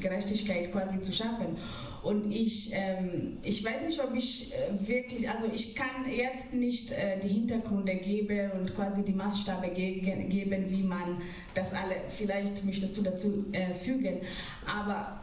Gerechtigkeit 0.00 0.70
quasi 0.72 1.00
zu 1.00 1.12
schaffen. 1.12 1.56
Und 2.02 2.32
ich, 2.32 2.72
ähm, 2.74 3.38
ich 3.42 3.64
weiß 3.64 3.82
nicht, 3.82 4.02
ob 4.02 4.14
ich 4.14 4.52
äh, 4.52 4.88
wirklich, 4.88 5.28
also 5.30 5.46
ich 5.52 5.76
kann 5.76 6.10
jetzt 6.10 6.52
nicht 6.52 6.90
äh, 6.90 7.20
die 7.20 7.28
Hintergründe 7.28 7.94
geben 7.94 8.50
und 8.58 8.74
quasi 8.74 9.04
die 9.04 9.12
Maßstabe 9.12 9.68
gegen, 9.68 10.28
geben, 10.28 10.66
wie 10.70 10.82
man 10.82 11.22
das 11.54 11.72
alle, 11.72 11.94
vielleicht 12.10 12.64
möchtest 12.64 12.96
du 12.96 13.02
dazu 13.02 13.46
äh, 13.52 13.72
fügen, 13.74 14.18
aber 14.66 15.20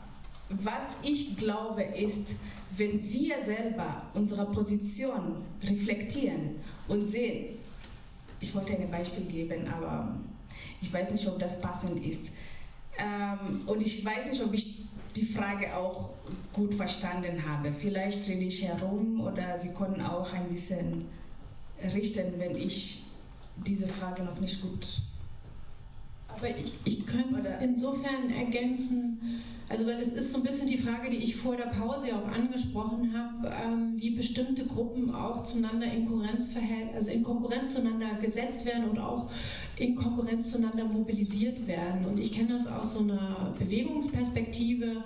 was 0.50 0.92
ich 1.04 1.38
glaube 1.38 1.84
ist, 1.84 2.30
wenn 2.78 3.04
wir 3.04 3.36
selber 3.44 4.04
unsere 4.14 4.46
Position 4.46 5.36
reflektieren 5.64 6.56
und 6.90 7.08
sehen, 7.08 7.58
ich 8.42 8.54
wollte 8.56 8.74
ein 8.74 8.90
Beispiel 8.90 9.26
geben, 9.26 9.68
aber 9.68 10.16
ich 10.82 10.92
weiß 10.92 11.12
nicht, 11.12 11.28
ob 11.28 11.40
das 11.40 11.62
passend 11.62 12.06
ist. 12.06 12.28
Ähm, 12.98 13.62
und 13.66 13.82
ich 13.82 14.04
weiß 14.04 14.30
nicht, 14.30 14.44
ob 14.44 14.54
ich 14.54 14.86
die 15.16 15.26
Frage 15.26 15.76
auch 15.76 16.10
gut 16.54 16.74
verstanden 16.74 17.44
habe. 17.48 17.72
Vielleicht 17.74 18.28
rede 18.28 18.46
ich 18.46 18.64
herum 18.64 19.22
oder 19.22 19.58
Sie 19.58 19.74
können 19.74 20.02
auch 20.02 20.32
ein 20.34 20.50
bisschen 20.50 21.06
richten, 21.94 22.34
wenn 22.38 22.56
ich 22.56 23.04
diese 23.56 23.88
Frage 23.88 24.24
noch 24.24 24.40
nicht 24.40 24.62
gut. 24.62 25.02
Aber 26.36 26.48
ich, 26.58 26.74
ich 26.86 27.06
könnte 27.06 27.58
insofern 27.62 28.30
ergänzen, 28.30 29.42
also 29.68 29.86
weil 29.86 29.98
das 29.98 30.14
ist 30.14 30.32
so 30.32 30.40
ein 30.40 30.44
bisschen 30.44 30.68
die 30.68 30.78
Frage, 30.78 31.10
die 31.10 31.18
ich 31.18 31.36
vor 31.36 31.56
der 31.56 31.66
Pause 31.66 32.08
auch 32.16 32.28
angesprochen 32.28 33.14
habe, 33.16 33.54
ähm, 33.64 33.94
wie 33.98 34.12
bestimmte 34.12 34.66
Gruppen 34.66 35.14
auch 35.14 35.44
zueinander 35.44 35.86
in 35.86 36.08
Konkurrenz, 36.08 36.56
also 36.96 37.12
in 37.12 37.24
Konkurrenz 37.24 37.74
zueinander 37.74 38.16
gesetzt 38.22 38.66
werden 38.66 38.90
und 38.90 39.00
auch 39.00 39.30
in 39.80 39.96
Konkurrenz 39.96 40.52
zueinander 40.52 40.86
mobilisiert 40.86 41.66
werden. 41.66 42.06
Und 42.06 42.20
ich 42.20 42.34
kenne 42.34 42.50
das 42.50 42.68
aus 42.68 42.94
so 42.94 43.00
einer 43.00 43.54
Bewegungsperspektive, 43.58 45.04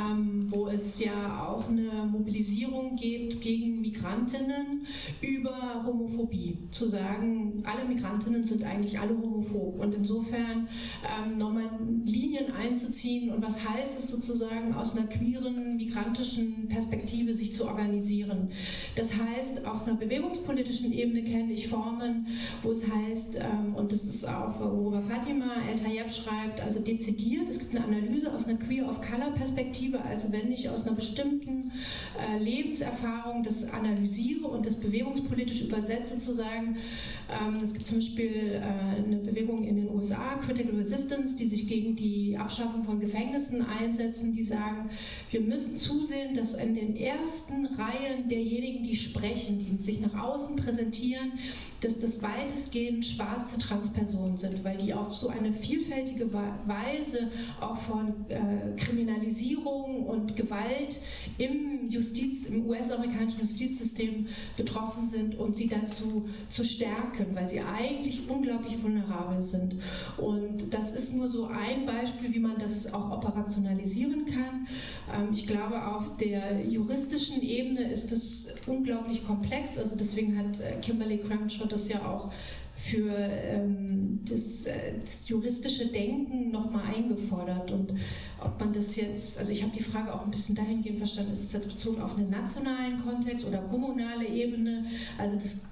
ähm, 0.00 0.46
wo 0.50 0.68
es 0.68 1.02
ja 1.02 1.46
auch 1.46 1.68
eine 1.68 2.06
Mobilisierung 2.10 2.94
gibt 2.96 3.40
gegen 3.40 3.80
Migrantinnen 3.80 4.86
über 5.20 5.84
Homophobie. 5.84 6.58
Zu 6.70 6.88
sagen, 6.88 7.62
alle 7.64 7.84
Migrantinnen 7.86 8.44
sind 8.44 8.62
eigentlich 8.62 9.00
alle 9.00 9.18
homophob. 9.18 9.80
Und 9.80 9.94
insofern 9.94 10.68
ähm, 11.02 11.36
nochmal 11.36 11.70
Linien 12.04 12.52
einzuziehen 12.52 13.30
und 13.30 13.42
was 13.42 13.68
heißt 13.68 13.98
es 13.98 14.08
sozusagen 14.08 14.74
aus 14.74 14.96
einer 14.96 15.08
queeren, 15.08 15.76
migrantischen 15.76 16.68
Perspektive 16.68 17.34
sich 17.34 17.52
zu 17.52 17.66
organisieren. 17.66 18.50
Das 18.94 19.12
heißt, 19.14 19.66
auf 19.66 19.86
einer 19.86 19.96
bewegungspolitischen 19.96 20.92
Ebene 20.92 21.24
kenne 21.24 21.52
ich 21.52 21.66
Formen, 21.66 22.28
wo 22.62 22.70
es 22.70 22.84
heißt, 22.88 23.36
ähm, 23.36 23.74
und 23.74 23.90
das 23.90 24.03
das 24.06 24.16
ist 24.16 24.28
auch, 24.28 24.58
worüber 24.60 25.00
Fatima 25.00 25.54
El 25.68 25.76
Tayeb 25.76 26.10
schreibt, 26.10 26.60
also 26.60 26.80
dezidiert. 26.80 27.48
Es 27.48 27.58
gibt 27.58 27.74
eine 27.74 27.84
Analyse 27.84 28.32
aus 28.32 28.46
einer 28.46 28.58
Queer 28.58 28.88
of 28.88 29.00
Color 29.00 29.30
Perspektive, 29.34 30.02
also 30.04 30.30
wenn 30.30 30.52
ich 30.52 30.68
aus 30.68 30.86
einer 30.86 30.96
bestimmten 30.96 31.72
äh, 32.18 32.38
Lebenserfahrung 32.38 33.42
das 33.44 33.72
analysiere 33.72 34.46
und 34.46 34.66
das 34.66 34.76
bewegungspolitisch 34.76 35.62
übersetze, 35.62 36.18
zu 36.18 36.34
sagen, 36.34 36.76
ähm, 37.30 37.62
es 37.62 37.72
gibt 37.72 37.86
zum 37.86 37.98
Beispiel 37.98 38.60
äh, 38.60 39.02
eine 39.02 39.16
Bewegung 39.16 39.64
in 39.64 39.76
den 39.76 39.90
USA, 39.90 40.36
Critical 40.44 40.76
Resistance, 40.76 41.36
die 41.36 41.46
sich 41.46 41.66
gegen 41.66 41.96
die 41.96 42.36
Abschaffung 42.36 42.84
von 42.84 43.00
Gefängnissen 43.00 43.64
einsetzen, 43.64 44.34
die 44.34 44.44
sagen, 44.44 44.90
wir 45.30 45.40
müssen 45.40 45.78
zusehen, 45.78 46.34
dass 46.34 46.54
in 46.54 46.74
den 46.74 46.96
ersten 46.96 47.66
Reihen 47.66 48.28
derjenigen, 48.28 48.84
die 48.84 48.96
sprechen, 48.96 49.58
die 49.58 49.82
sich 49.82 50.00
nach 50.00 50.22
außen 50.22 50.56
präsentieren, 50.56 51.32
dass 51.80 52.00
das 52.00 52.22
weitestgehend 52.22 53.04
schwarze 53.04 53.58
Transpersonen 53.94 54.36
sind, 54.36 54.64
weil 54.64 54.76
die 54.76 54.92
auf 54.92 55.14
so 55.14 55.28
eine 55.28 55.52
vielfältige 55.52 56.32
Weise 56.32 57.30
auch 57.60 57.76
von 57.76 58.14
äh, 58.28 58.76
Kriminalisierung 58.76 60.06
und 60.06 60.36
Gewalt 60.36 60.98
im 61.38 61.88
Justiz, 61.88 62.46
im 62.46 62.66
US-amerikanischen 62.66 63.40
Justizsystem 63.40 64.26
betroffen 64.56 65.06
sind 65.06 65.38
und 65.38 65.56
sie 65.56 65.68
dazu 65.68 66.28
zu 66.48 66.64
stärken, 66.64 67.26
weil 67.34 67.48
sie 67.48 67.60
eigentlich 67.60 68.28
unglaublich 68.28 68.82
vulnerabel 68.82 69.42
sind. 69.42 69.76
Und 70.16 70.72
das 70.72 70.92
ist 70.92 71.14
nur 71.14 71.28
so 71.28 71.46
ein 71.46 71.86
Beispiel, 71.86 72.32
wie 72.34 72.40
man 72.40 72.58
das 72.58 72.92
auch 72.92 73.10
operationalisieren 73.10 74.26
kann. 74.26 74.66
Ähm, 75.14 75.28
ich 75.32 75.46
glaube, 75.46 75.86
auf 75.86 76.16
der 76.16 76.64
juristischen 76.66 77.42
Ebene 77.42 77.90
ist 77.90 78.10
es 78.12 78.54
unglaublich 78.66 79.26
komplex. 79.26 79.78
Also 79.78 79.96
deswegen 79.96 80.38
hat 80.38 80.60
äh, 80.60 80.80
Kimberly 80.80 81.18
Crenshaw 81.18 81.66
das 81.66 81.88
ja 81.88 82.04
auch 82.04 82.30
für 82.76 83.14
ähm, 83.16 84.20
das, 84.28 84.66
äh, 84.66 84.94
das, 85.02 85.28
juristische 85.28 85.86
Denken 85.86 86.50
nochmal 86.50 86.94
eingefordert. 86.94 87.70
Und 87.70 87.94
ob 88.40 88.58
man 88.58 88.72
das 88.72 88.96
jetzt, 88.96 89.38
also 89.38 89.52
ich 89.52 89.62
habe 89.62 89.72
die 89.76 89.82
Frage 89.82 90.12
auch 90.12 90.24
ein 90.24 90.30
bisschen 90.30 90.54
dahingehend 90.54 90.98
verstanden, 90.98 91.32
ist 91.32 91.44
es 91.44 91.52
jetzt 91.52 91.68
bezogen 91.68 92.02
auf 92.02 92.16
einen 92.16 92.30
nationalen 92.30 93.02
Kontext 93.04 93.46
oder 93.46 93.58
kommunale 93.58 94.26
Ebene? 94.26 94.86
Also 95.18 95.36
das, 95.36 95.62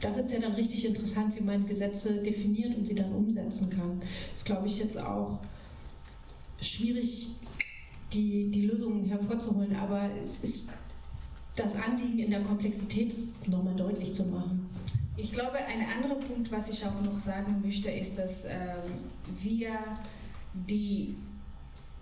da 0.00 0.14
wird 0.14 0.26
es 0.26 0.32
ja 0.32 0.38
dann 0.38 0.52
richtig 0.52 0.86
interessant, 0.86 1.36
wie 1.36 1.42
man 1.42 1.66
Gesetze 1.66 2.22
definiert 2.22 2.76
und 2.76 2.86
sie 2.86 2.94
dann 2.94 3.12
umsetzen 3.12 3.70
kann. 3.70 4.00
Das 4.34 4.44
glaube 4.44 4.68
ich 4.68 4.78
jetzt 4.78 5.00
auch 5.00 5.40
schwierig, 6.60 7.28
die, 8.12 8.50
die 8.50 8.66
Lösungen 8.66 9.04
hervorzuholen, 9.04 9.76
aber 9.76 10.08
es 10.22 10.42
ist 10.42 10.70
das 11.58 11.74
Anliegen 11.74 12.18
in 12.18 12.30
der 12.30 12.42
Komplexität 12.42 13.14
nochmal 13.46 13.74
deutlich 13.74 14.14
zu 14.14 14.24
machen. 14.24 14.68
Ich 15.16 15.32
glaube, 15.32 15.56
ein 15.56 15.84
anderer 15.96 16.14
Punkt, 16.20 16.52
was 16.52 16.70
ich 16.70 16.84
auch 16.86 17.02
noch 17.02 17.18
sagen 17.18 17.60
möchte, 17.64 17.90
ist, 17.90 18.18
dass 18.18 18.44
ähm, 18.44 18.50
wir 19.40 19.72
die 20.54 21.16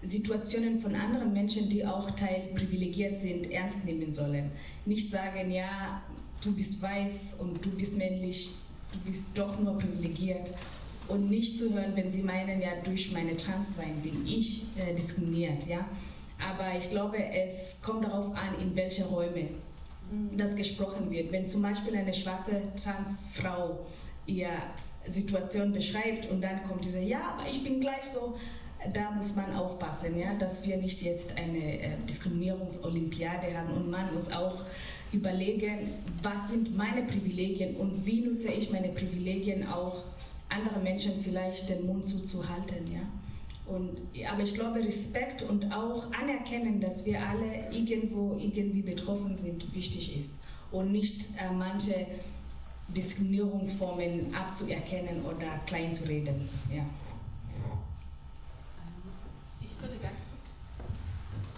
Situationen 0.02 0.80
von 0.80 0.94
anderen 0.94 1.32
Menschen, 1.32 1.68
die 1.68 1.86
auch 1.86 2.10
teilprivilegiert 2.10 3.20
sind, 3.20 3.50
ernst 3.50 3.84
nehmen 3.84 4.12
sollen. 4.12 4.50
Nicht 4.84 5.10
sagen, 5.10 5.50
ja, 5.50 6.02
du 6.42 6.54
bist 6.54 6.80
weiß 6.80 7.38
und 7.40 7.64
du 7.64 7.70
bist 7.70 7.96
männlich, 7.96 8.54
du 8.92 9.10
bist 9.10 9.24
doch 9.34 9.58
nur 9.58 9.78
privilegiert. 9.78 10.52
Und 11.08 11.30
nicht 11.30 11.58
zu 11.58 11.72
hören, 11.72 11.92
wenn 11.94 12.10
sie 12.10 12.22
meinen, 12.22 12.60
ja, 12.60 12.70
durch 12.84 13.12
meine 13.12 13.36
Transsein 13.36 14.00
bin 14.02 14.26
ich 14.26 14.64
äh, 14.76 14.94
diskriminiert. 14.94 15.66
Ja? 15.66 15.86
Aber 16.38 16.76
ich 16.78 16.90
glaube, 16.90 17.16
es 17.18 17.80
kommt 17.82 18.04
darauf 18.04 18.34
an, 18.34 18.60
in 18.60 18.76
welche 18.76 19.04
Räume 19.06 19.48
Mhm. 20.10 20.36
das 20.36 20.54
gesprochen 20.54 21.10
wird. 21.10 21.32
Wenn 21.32 21.46
zum 21.46 21.62
Beispiel 21.62 21.96
eine 21.96 22.14
schwarze 22.14 22.62
Transfrau 22.82 23.78
ihre 24.26 24.50
Situation 25.08 25.72
beschreibt 25.72 26.30
und 26.30 26.42
dann 26.42 26.62
kommt 26.64 26.84
diese, 26.84 27.00
ja, 27.00 27.34
aber 27.36 27.48
ich 27.48 27.62
bin 27.62 27.80
gleich 27.80 28.04
so, 28.04 28.36
da 28.92 29.10
muss 29.10 29.34
man 29.34 29.54
aufpassen, 29.54 30.18
ja, 30.18 30.34
dass 30.34 30.66
wir 30.66 30.76
nicht 30.76 31.02
jetzt 31.02 31.36
eine 31.36 31.80
äh, 31.80 31.90
Diskriminierungsolympiade 32.08 33.56
haben 33.56 33.72
und 33.74 33.90
man 33.90 34.14
muss 34.14 34.30
auch 34.30 34.58
überlegen, 35.12 35.92
was 36.22 36.50
sind 36.50 36.76
meine 36.76 37.02
Privilegien 37.02 37.76
und 37.76 38.04
wie 38.04 38.20
nutze 38.20 38.52
ich 38.52 38.70
meine 38.70 38.88
Privilegien 38.88 39.66
auch 39.68 40.02
anderen 40.48 40.82
Menschen 40.82 41.12
vielleicht 41.24 41.68
den 41.68 41.86
Mund 41.86 42.04
zuzuhalten, 42.04 42.84
ja. 42.92 43.00
Und, 43.66 43.98
aber 44.30 44.42
ich 44.42 44.54
glaube, 44.54 44.78
Respekt 44.78 45.42
und 45.42 45.72
auch 45.72 46.12
Anerkennen, 46.12 46.80
dass 46.80 47.04
wir 47.04 47.20
alle 47.20 47.70
irgendwo 47.70 48.36
irgendwie 48.38 48.82
betroffen 48.82 49.36
sind, 49.36 49.74
wichtig 49.74 50.16
ist. 50.16 50.34
Und 50.70 50.92
nicht 50.92 51.30
äh, 51.36 51.52
manche 51.52 52.06
Diskriminierungsformen 52.88 54.34
abzuerkennen 54.34 55.24
oder 55.24 55.58
klein 55.66 55.92
zu 55.92 56.04
reden. 56.04 56.48
Ja. 56.72 56.84
Ich 59.64 59.80
würde 59.80 59.96
ganz 60.00 60.14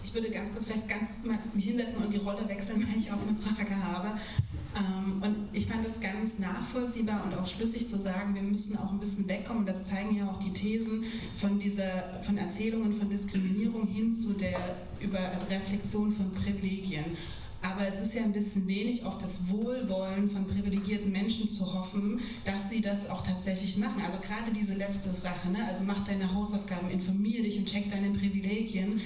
ich 0.09 0.15
würde 0.15 0.31
ganz 0.31 0.51
kurz 0.51 0.65
vielleicht 0.65 0.89
ganz 0.89 1.07
mich 1.53 1.65
hinsetzen 1.65 2.03
und 2.03 2.11
die 2.11 2.17
Rolle 2.17 2.47
wechseln, 2.47 2.81
weil 2.89 2.97
ich 2.97 3.11
auch 3.11 3.21
eine 3.21 3.35
Frage 3.35 3.75
habe. 3.83 4.19
Ähm, 4.75 5.21
und 5.21 5.35
ich 5.51 5.65
fand 5.65 5.85
es 5.85 5.99
ganz 5.99 6.39
nachvollziehbar 6.39 7.23
und 7.25 7.33
auch 7.33 7.47
schlüssig 7.47 7.89
zu 7.89 7.99
sagen, 7.99 8.35
wir 8.35 8.43
müssen 8.43 8.77
auch 8.77 8.91
ein 8.91 8.99
bisschen 8.99 9.27
wegkommen, 9.27 9.65
das 9.65 9.85
zeigen 9.85 10.15
ja 10.15 10.29
auch 10.29 10.37
die 10.37 10.51
Thesen 10.51 11.03
von 11.35 11.59
dieser, 11.59 12.21
von 12.23 12.37
Erzählungen 12.37 12.93
von 12.93 13.09
Diskriminierung 13.09 13.87
hin 13.87 14.13
zu 14.13 14.33
der 14.33 14.77
über 14.99 15.19
also 15.19 15.45
Reflexion 15.45 16.11
von 16.11 16.31
Privilegien. 16.33 17.05
Aber 17.61 17.85
es 17.85 17.99
ist 17.99 18.13
ja 18.13 18.23
ein 18.23 18.31
bisschen 18.31 18.67
wenig 18.67 19.03
auf 19.03 19.17
das 19.17 19.49
Wohlwollen 19.49 20.29
von 20.29 20.47
privilegierten 20.47 21.11
Menschen 21.11 21.49
zu 21.49 21.73
hoffen, 21.73 22.21
dass 22.45 22.69
sie 22.69 22.79
das 22.79 23.09
auch 23.09 23.21
tatsächlich 23.21 23.77
machen. 23.77 24.01
Also 24.05 24.17
gerade 24.19 24.53
diese 24.57 24.75
letzte 24.75 25.11
Sache, 25.11 25.49
ne? 25.49 25.65
also 25.67 25.83
mach 25.83 26.05
deine 26.05 26.33
Hausaufgaben, 26.33 26.89
informier 26.89 27.43
dich 27.43 27.57
und 27.57 27.65
check 27.65 27.89
deine 27.89 28.11
Privilegien 28.11 29.01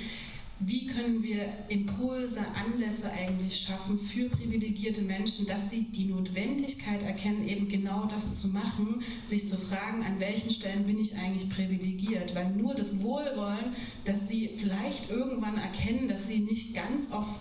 wie 0.66 0.88
können 0.88 1.24
wir 1.24 1.46
Impulse, 1.70 2.40
Anlässe 2.56 3.12
eigentlich 3.12 3.60
schaffen 3.60 3.98
für 3.98 4.30
privilegierte 4.30 5.02
Menschen, 5.02 5.46
dass 5.46 5.70
sie 5.70 5.84
die 5.84 6.06
Notwendigkeit 6.06 7.02
erkennen, 7.04 7.48
eben 7.48 7.68
genau 7.68 8.06
das 8.06 8.36
zu 8.36 8.50
machen, 8.50 9.02
sich 9.26 9.48
zu 9.48 9.58
fragen, 9.58 10.04
an 10.04 10.20
welchen 10.20 10.52
Stellen 10.52 10.86
bin 10.86 11.00
ich 11.00 11.18
eigentlich 11.18 11.50
privilegiert, 11.50 12.36
weil 12.36 12.52
nur 12.52 12.76
das 12.76 13.02
Wohlwollen, 13.02 13.76
dass 14.06 14.28
sie 14.28 14.50
vielleicht 14.56 15.10
irgendwann 15.10 15.58
erkennen, 15.58 16.08
dass 16.08 16.28
sie 16.28 16.40
nicht 16.40 16.74
ganz 16.74 17.12
auf 17.12 17.40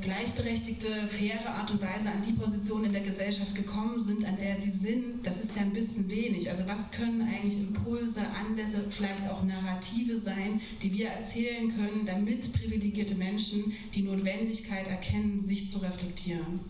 gleichberechtigte, 0.00 0.88
faire 1.06 1.54
Art 1.54 1.70
und 1.70 1.82
Weise 1.82 2.10
an 2.10 2.22
die 2.26 2.32
Position 2.32 2.84
in 2.84 2.92
der 2.92 3.02
Gesellschaft 3.02 3.54
gekommen 3.54 4.00
sind, 4.00 4.24
an 4.24 4.36
der 4.38 4.58
sie 4.60 4.70
sind, 4.70 5.26
das 5.26 5.42
ist 5.42 5.56
ja 5.56 5.62
ein 5.62 5.72
bisschen 5.72 6.10
wenig. 6.10 6.48
Also 6.50 6.64
was 6.66 6.90
können 6.90 7.22
eigentlich 7.22 7.58
Impulse, 7.58 8.20
Anlässe, 8.40 8.82
vielleicht 8.88 9.28
auch 9.30 9.42
Narrative 9.42 10.18
sein, 10.18 10.60
die 10.82 10.92
wir 10.92 11.08
erzählen 11.08 11.68
können, 11.68 12.04
damit 12.06 12.52
privilegierte 12.52 13.14
Menschen 13.14 13.72
die 13.94 14.02
Notwendigkeit 14.02 14.88
erkennen, 14.88 15.40
sich 15.40 15.70
zu 15.70 15.78
reflektieren? 15.78 16.60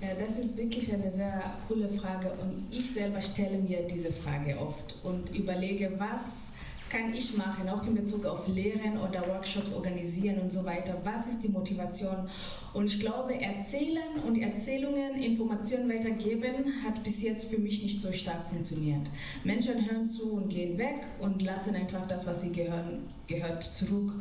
Ja, 0.00 0.08
das 0.14 0.36
ist 0.36 0.56
wirklich 0.56 0.92
eine 0.92 1.10
sehr 1.10 1.42
coole 1.68 1.88
Frage 1.88 2.30
und 2.42 2.66
ich 2.70 2.90
selber 2.90 3.20
stelle 3.22 3.58
mir 3.58 3.82
diese 3.82 4.12
Frage 4.12 4.58
oft 4.58 4.96
und 5.02 5.34
überlege, 5.34 5.92
was 5.96 6.50
kann 6.90 7.12
ich 7.14 7.36
machen, 7.36 7.68
auch 7.68 7.84
in 7.84 7.94
Bezug 7.94 8.24
auf 8.26 8.46
Lehren 8.46 8.98
oder 8.98 9.26
Workshops 9.26 9.72
organisieren 9.72 10.38
und 10.38 10.52
so 10.52 10.64
weiter? 10.64 11.00
Was 11.04 11.26
ist 11.26 11.42
die 11.42 11.48
Motivation? 11.48 12.28
Und 12.72 12.86
ich 12.86 13.00
glaube, 13.00 13.40
Erzählen 13.40 14.20
und 14.26 14.38
Erzählungen, 14.40 15.20
Informationen 15.20 15.88
weitergeben, 15.88 16.72
hat 16.84 17.02
bis 17.02 17.22
jetzt 17.22 17.50
für 17.50 17.58
mich 17.58 17.82
nicht 17.82 18.00
so 18.00 18.12
stark 18.12 18.46
funktioniert. 18.48 19.06
Menschen 19.44 19.90
hören 19.90 20.06
zu 20.06 20.32
und 20.34 20.48
gehen 20.48 20.78
weg 20.78 21.06
und 21.20 21.42
lassen 21.42 21.74
einfach 21.74 22.06
das, 22.06 22.26
was 22.26 22.42
sie 22.42 22.52
gehören, 22.52 23.04
gehört, 23.26 23.64
zurück. 23.64 24.12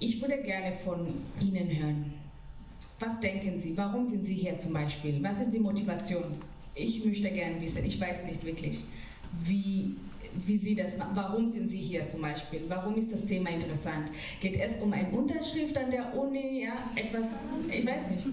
Ich 0.00 0.20
würde 0.20 0.42
gerne 0.42 0.72
von 0.84 1.06
Ihnen 1.40 1.68
hören. 1.68 2.12
Was 2.98 3.20
denken 3.20 3.58
Sie? 3.58 3.76
Warum 3.76 4.06
sind 4.06 4.26
Sie 4.26 4.34
hier 4.34 4.58
zum 4.58 4.72
Beispiel? 4.72 5.22
Was 5.22 5.40
ist 5.40 5.52
die 5.52 5.60
Motivation? 5.60 6.24
Ich 6.74 7.04
möchte 7.04 7.30
gerne 7.30 7.60
wissen, 7.60 7.84
ich 7.84 8.00
weiß 8.00 8.24
nicht 8.24 8.44
wirklich, 8.44 8.84
wie 9.44 9.96
wie 10.46 10.56
Sie 10.56 10.74
das 10.74 10.96
machen. 10.96 11.12
Warum 11.14 11.50
sind 11.50 11.70
Sie 11.70 11.80
hier 11.80 12.06
zum 12.06 12.22
Beispiel? 12.22 12.62
Warum 12.68 12.96
ist 12.96 13.12
das 13.12 13.24
Thema 13.24 13.50
interessant? 13.50 14.08
Geht 14.40 14.60
es 14.60 14.78
um 14.78 14.92
eine 14.92 15.08
Unterschrift 15.10 15.76
an 15.76 15.90
der 15.90 16.16
Uni? 16.16 16.64
Ja, 16.64 16.84
etwas, 16.94 17.26
ich 17.68 17.86
weiß 17.86 18.02
nicht. 18.10 18.26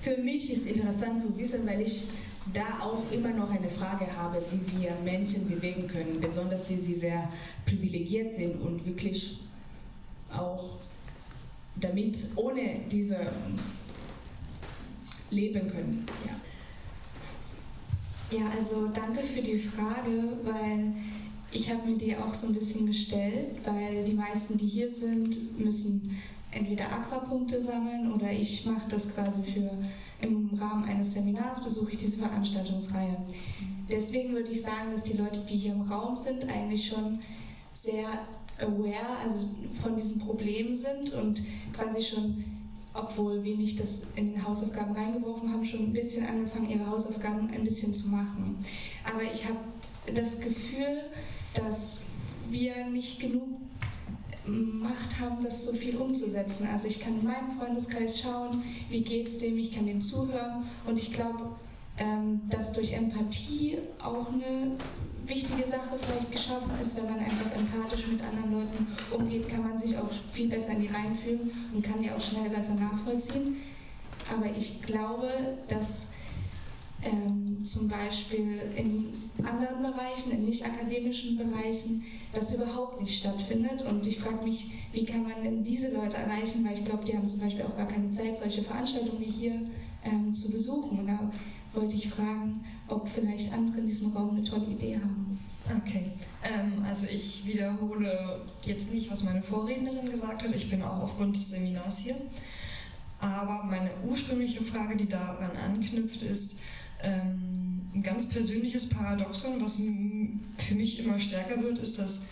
Für 0.00 0.16
mich 0.16 0.52
ist 0.52 0.66
interessant 0.66 1.20
zu 1.20 1.36
wissen, 1.36 1.66
weil 1.66 1.82
ich 1.82 2.04
da 2.52 2.80
auch 2.82 3.02
immer 3.12 3.30
noch 3.30 3.50
eine 3.50 3.68
Frage 3.68 4.06
habe, 4.16 4.42
wie 4.50 4.80
wir 4.80 4.92
Menschen 5.04 5.48
bewegen 5.48 5.86
können, 5.86 6.20
besonders 6.20 6.64
die, 6.64 6.76
die 6.76 6.94
sehr 6.94 7.28
privilegiert 7.66 8.34
sind 8.34 8.60
und 8.60 8.84
wirklich 8.86 9.40
auch 10.32 10.78
damit 11.76 12.26
ohne 12.36 12.80
diese 12.90 13.16
leben 15.30 15.70
können. 15.70 16.06
Ja. 16.26 16.34
Ja, 18.30 18.48
also 18.56 18.86
danke 18.94 19.22
für 19.22 19.42
die 19.42 19.58
Frage, 19.58 20.36
weil 20.44 20.92
ich 21.50 21.68
habe 21.68 21.88
mir 21.88 21.98
die 21.98 22.16
auch 22.16 22.32
so 22.32 22.46
ein 22.46 22.54
bisschen 22.54 22.86
gestellt, 22.86 23.56
weil 23.64 24.04
die 24.04 24.14
meisten, 24.14 24.56
die 24.56 24.68
hier 24.68 24.90
sind, 24.90 25.58
müssen 25.58 26.16
entweder 26.52 26.92
Aquapunkte 26.92 27.60
sammeln 27.60 28.12
oder 28.12 28.30
ich 28.30 28.66
mache 28.66 28.88
das 28.88 29.12
quasi 29.12 29.42
für 29.42 29.70
im 30.20 30.50
Rahmen 30.60 30.84
eines 30.84 31.14
Seminars 31.14 31.64
besuche 31.64 31.92
ich 31.92 31.98
diese 31.98 32.18
Veranstaltungsreihe. 32.18 33.16
Deswegen 33.90 34.32
würde 34.34 34.50
ich 34.50 34.62
sagen, 34.62 34.92
dass 34.92 35.04
die 35.04 35.16
Leute, 35.16 35.40
die 35.48 35.56
hier 35.56 35.72
im 35.72 35.82
Raum 35.82 36.16
sind, 36.16 36.48
eigentlich 36.48 36.86
schon 36.86 37.18
sehr 37.70 38.06
aware, 38.60 39.16
also 39.24 39.38
von 39.72 39.96
diesem 39.96 40.20
Problem 40.20 40.74
sind 40.74 41.14
und 41.14 41.42
quasi 41.72 42.02
schon 42.02 42.44
obwohl 42.94 43.42
wir 43.44 43.56
nicht 43.56 43.78
das 43.80 44.08
in 44.16 44.32
den 44.32 44.46
Hausaufgaben 44.46 44.94
reingeworfen 44.94 45.52
haben, 45.52 45.64
schon 45.64 45.80
ein 45.80 45.92
bisschen 45.92 46.26
angefangen, 46.26 46.68
ihre 46.68 46.86
Hausaufgaben 46.86 47.50
ein 47.50 47.64
bisschen 47.64 47.94
zu 47.94 48.08
machen. 48.08 48.58
Aber 49.04 49.22
ich 49.22 49.44
habe 49.44 49.58
das 50.14 50.40
Gefühl, 50.40 51.02
dass 51.54 52.00
wir 52.50 52.86
nicht 52.86 53.20
genug 53.20 53.48
Macht 54.46 55.20
haben, 55.20 55.44
das 55.44 55.64
so 55.64 55.72
viel 55.72 55.96
umzusetzen. 55.96 56.66
Also 56.72 56.88
ich 56.88 56.98
kann 56.98 57.20
in 57.20 57.24
meinem 57.24 57.58
Freundeskreis 57.58 58.20
schauen, 58.20 58.62
wie 58.88 59.02
geht 59.02 59.28
es 59.28 59.38
dem, 59.38 59.58
ich 59.58 59.72
kann 59.72 59.86
dem 59.86 60.00
zuhören 60.00 60.64
und 60.86 60.98
ich 60.98 61.12
glaube, 61.12 61.50
ähm, 61.98 62.40
dass 62.48 62.72
durch 62.72 62.94
Empathie 62.94 63.78
auch 64.02 64.32
eine 64.32 64.76
wichtige 65.30 65.66
Sache 65.66 65.96
vielleicht 65.98 66.30
geschaffen 66.30 66.72
ist, 66.80 66.96
wenn 66.96 67.06
man 67.06 67.20
einfach 67.20 67.46
empathisch 67.56 68.06
mit 68.08 68.20
anderen 68.22 68.52
Leuten 68.52 68.86
umgeht, 69.10 69.48
kann 69.48 69.62
man 69.62 69.78
sich 69.78 69.96
auch 69.96 70.10
viel 70.30 70.48
besser 70.48 70.72
in 70.72 70.82
die 70.82 70.88
Reihen 70.88 71.14
fühlen 71.14 71.50
und 71.72 71.82
kann 71.82 72.02
die 72.02 72.10
auch 72.10 72.20
schnell 72.20 72.50
besser 72.50 72.74
nachvollziehen. 72.74 73.56
Aber 74.30 74.46
ich 74.54 74.82
glaube, 74.82 75.28
dass 75.68 76.10
ähm, 77.02 77.62
zum 77.62 77.88
Beispiel 77.88 78.60
in 78.76 79.12
anderen 79.44 79.82
Bereichen, 79.82 80.32
in 80.32 80.44
nicht 80.44 80.64
akademischen 80.64 81.38
Bereichen, 81.38 82.04
das 82.32 82.54
überhaupt 82.54 83.00
nicht 83.00 83.18
stattfindet. 83.18 83.84
Und 83.88 84.06
ich 84.06 84.18
frage 84.18 84.44
mich, 84.44 84.70
wie 84.92 85.04
kann 85.04 85.22
man 85.22 85.42
denn 85.42 85.64
diese 85.64 85.90
Leute 85.90 86.18
erreichen, 86.18 86.64
weil 86.64 86.74
ich 86.74 86.84
glaube, 86.84 87.04
die 87.04 87.16
haben 87.16 87.26
zum 87.26 87.40
Beispiel 87.40 87.64
auch 87.64 87.76
gar 87.76 87.88
keine 87.88 88.10
Zeit, 88.10 88.38
solche 88.38 88.62
Veranstaltungen 88.62 89.20
wie 89.20 89.30
hier 89.30 89.62
ähm, 90.04 90.32
zu 90.32 90.50
besuchen. 90.50 91.00
Und 91.00 91.06
da 91.06 91.30
wollte 91.72 91.96
ich 91.96 92.08
fragen, 92.08 92.64
ob 92.90 93.08
vielleicht 93.08 93.52
andere 93.52 93.78
in 93.78 93.88
diesem 93.88 94.12
Raum 94.12 94.30
eine 94.30 94.44
tolle 94.44 94.66
Idee 94.66 94.96
haben. 94.96 95.38
Okay, 95.78 96.12
ähm, 96.42 96.84
also 96.84 97.06
ich 97.06 97.46
wiederhole 97.46 98.40
jetzt 98.64 98.90
nicht, 98.90 99.10
was 99.10 99.22
meine 99.22 99.42
Vorrednerin 99.42 100.10
gesagt 100.10 100.42
hat. 100.42 100.54
Ich 100.54 100.68
bin 100.70 100.82
auch 100.82 101.02
aufgrund 101.02 101.36
des 101.36 101.50
Seminars 101.50 101.98
hier. 101.98 102.16
Aber 103.20 103.64
meine 103.64 103.90
ursprüngliche 104.04 104.62
Frage, 104.62 104.96
die 104.96 105.08
daran 105.08 105.50
anknüpft, 105.56 106.22
ist 106.22 106.58
ähm, 107.02 107.82
ein 107.94 108.02
ganz 108.02 108.28
persönliches 108.28 108.88
Paradoxon, 108.88 109.62
was 109.62 109.76
für 109.76 110.74
mich 110.74 110.98
immer 111.04 111.18
stärker 111.18 111.62
wird, 111.62 111.78
ist, 111.78 111.98
dass 111.98 112.26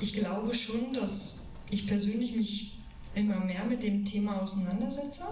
ich 0.00 0.12
glaube 0.12 0.54
schon, 0.54 0.92
dass 0.92 1.40
ich 1.70 1.86
persönlich 1.86 2.36
mich 2.36 2.78
immer 3.14 3.40
mehr 3.40 3.64
mit 3.64 3.82
dem 3.82 4.04
Thema 4.04 4.40
auseinandersetze. 4.40 5.24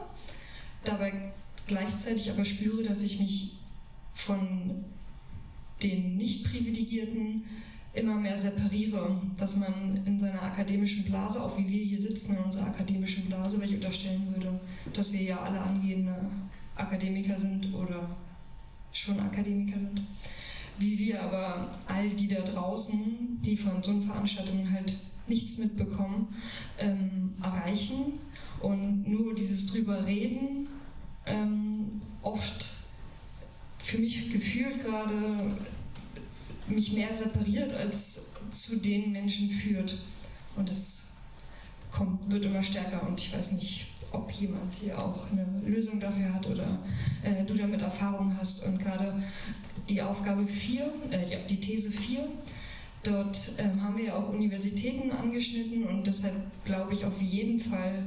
Dabei 0.85 1.33
gleichzeitig 1.66 2.31
aber 2.31 2.45
spüre, 2.45 2.83
dass 2.83 3.03
ich 3.03 3.20
mich 3.20 3.57
von 4.17 4.85
den 5.83 6.17
Nicht-Privilegierten 6.17 7.45
immer 7.93 8.14
mehr 8.14 8.37
separiere, 8.37 9.21
dass 9.39 9.57
man 9.57 10.03
in 10.07 10.19
seiner 10.19 10.43
akademischen 10.43 11.05
Blase, 11.05 11.43
auch 11.43 11.57
wie 11.59 11.69
wir 11.69 11.85
hier 11.85 12.03
sitzen 12.03 12.37
in 12.37 12.43
unserer 12.43 12.67
akademischen 12.67 13.27
Blase, 13.27 13.61
weil 13.61 13.69
ich 13.69 13.77
unterstellen 13.77 14.27
würde, 14.35 14.59
dass 14.93 15.12
wir 15.12 15.23
ja 15.23 15.39
alle 15.41 15.61
angehende 15.61 16.14
Akademiker 16.75 17.39
sind 17.39 17.73
oder 17.75 18.09
schon 18.93 19.21
Akademiker 19.21 19.79
sind, 19.79 20.03
wie 20.79 20.99
wir 20.99 21.23
aber 21.23 21.79
all 21.87 22.09
die 22.11 22.29
da 22.29 22.41
draußen, 22.41 23.41
die 23.43 23.57
von 23.57 23.83
so 23.83 24.01
Veranstaltungen 24.01 24.71
halt 24.73 24.97
nichts 25.27 25.59
mitbekommen, 25.59 26.29
ähm, 26.79 27.35
erreichen 27.43 28.14
und 28.61 29.09
nur 29.09 29.35
dieses 29.35 29.67
drüber 29.67 30.07
reden 30.07 30.69
ähm, 31.27 32.01
oft 32.23 32.76
für 33.87 33.99
mich 33.99 34.32
gefühlt 34.32 34.84
gerade 34.84 35.14
mich 36.66 36.93
mehr 36.93 37.14
separiert 37.14 37.72
als 37.72 38.30
zu 38.51 38.78
den 38.78 39.12
Menschen 39.12 39.49
führt. 39.49 39.97
Und 40.57 40.68
es 40.68 41.12
kommt, 41.93 42.28
wird 42.28 42.45
immer 42.47 42.64
stärker 42.64 43.07
und 43.07 43.16
ich 43.16 43.32
weiß 43.32 43.53
nicht, 43.53 43.87
ob 44.11 44.32
jemand 44.32 44.74
hier 44.74 44.99
auch 44.99 45.30
eine 45.30 45.47
Lösung 45.64 46.01
dafür 46.01 46.34
hat 46.34 46.47
oder 46.49 46.80
äh, 47.22 47.45
du 47.45 47.55
damit 47.55 47.80
Erfahrung 47.82 48.37
hast. 48.37 48.64
Und 48.66 48.80
gerade 48.80 49.22
die 49.89 50.03
Aufgabe 50.03 50.49
4, 50.49 50.93
äh, 51.11 51.47
die 51.49 51.61
These 51.61 51.93
4, 51.93 52.26
dort 53.05 53.53
ähm, 53.59 53.80
haben 53.82 53.97
wir 53.97 54.07
ja 54.07 54.16
auch 54.16 54.30
Universitäten 54.30 55.12
angeschnitten 55.12 55.84
und 55.84 56.09
deshalb 56.09 56.34
glaube 56.64 56.93
ich 56.93 57.05
auf 57.05 57.22
jeden 57.22 57.61
Fall, 57.61 58.03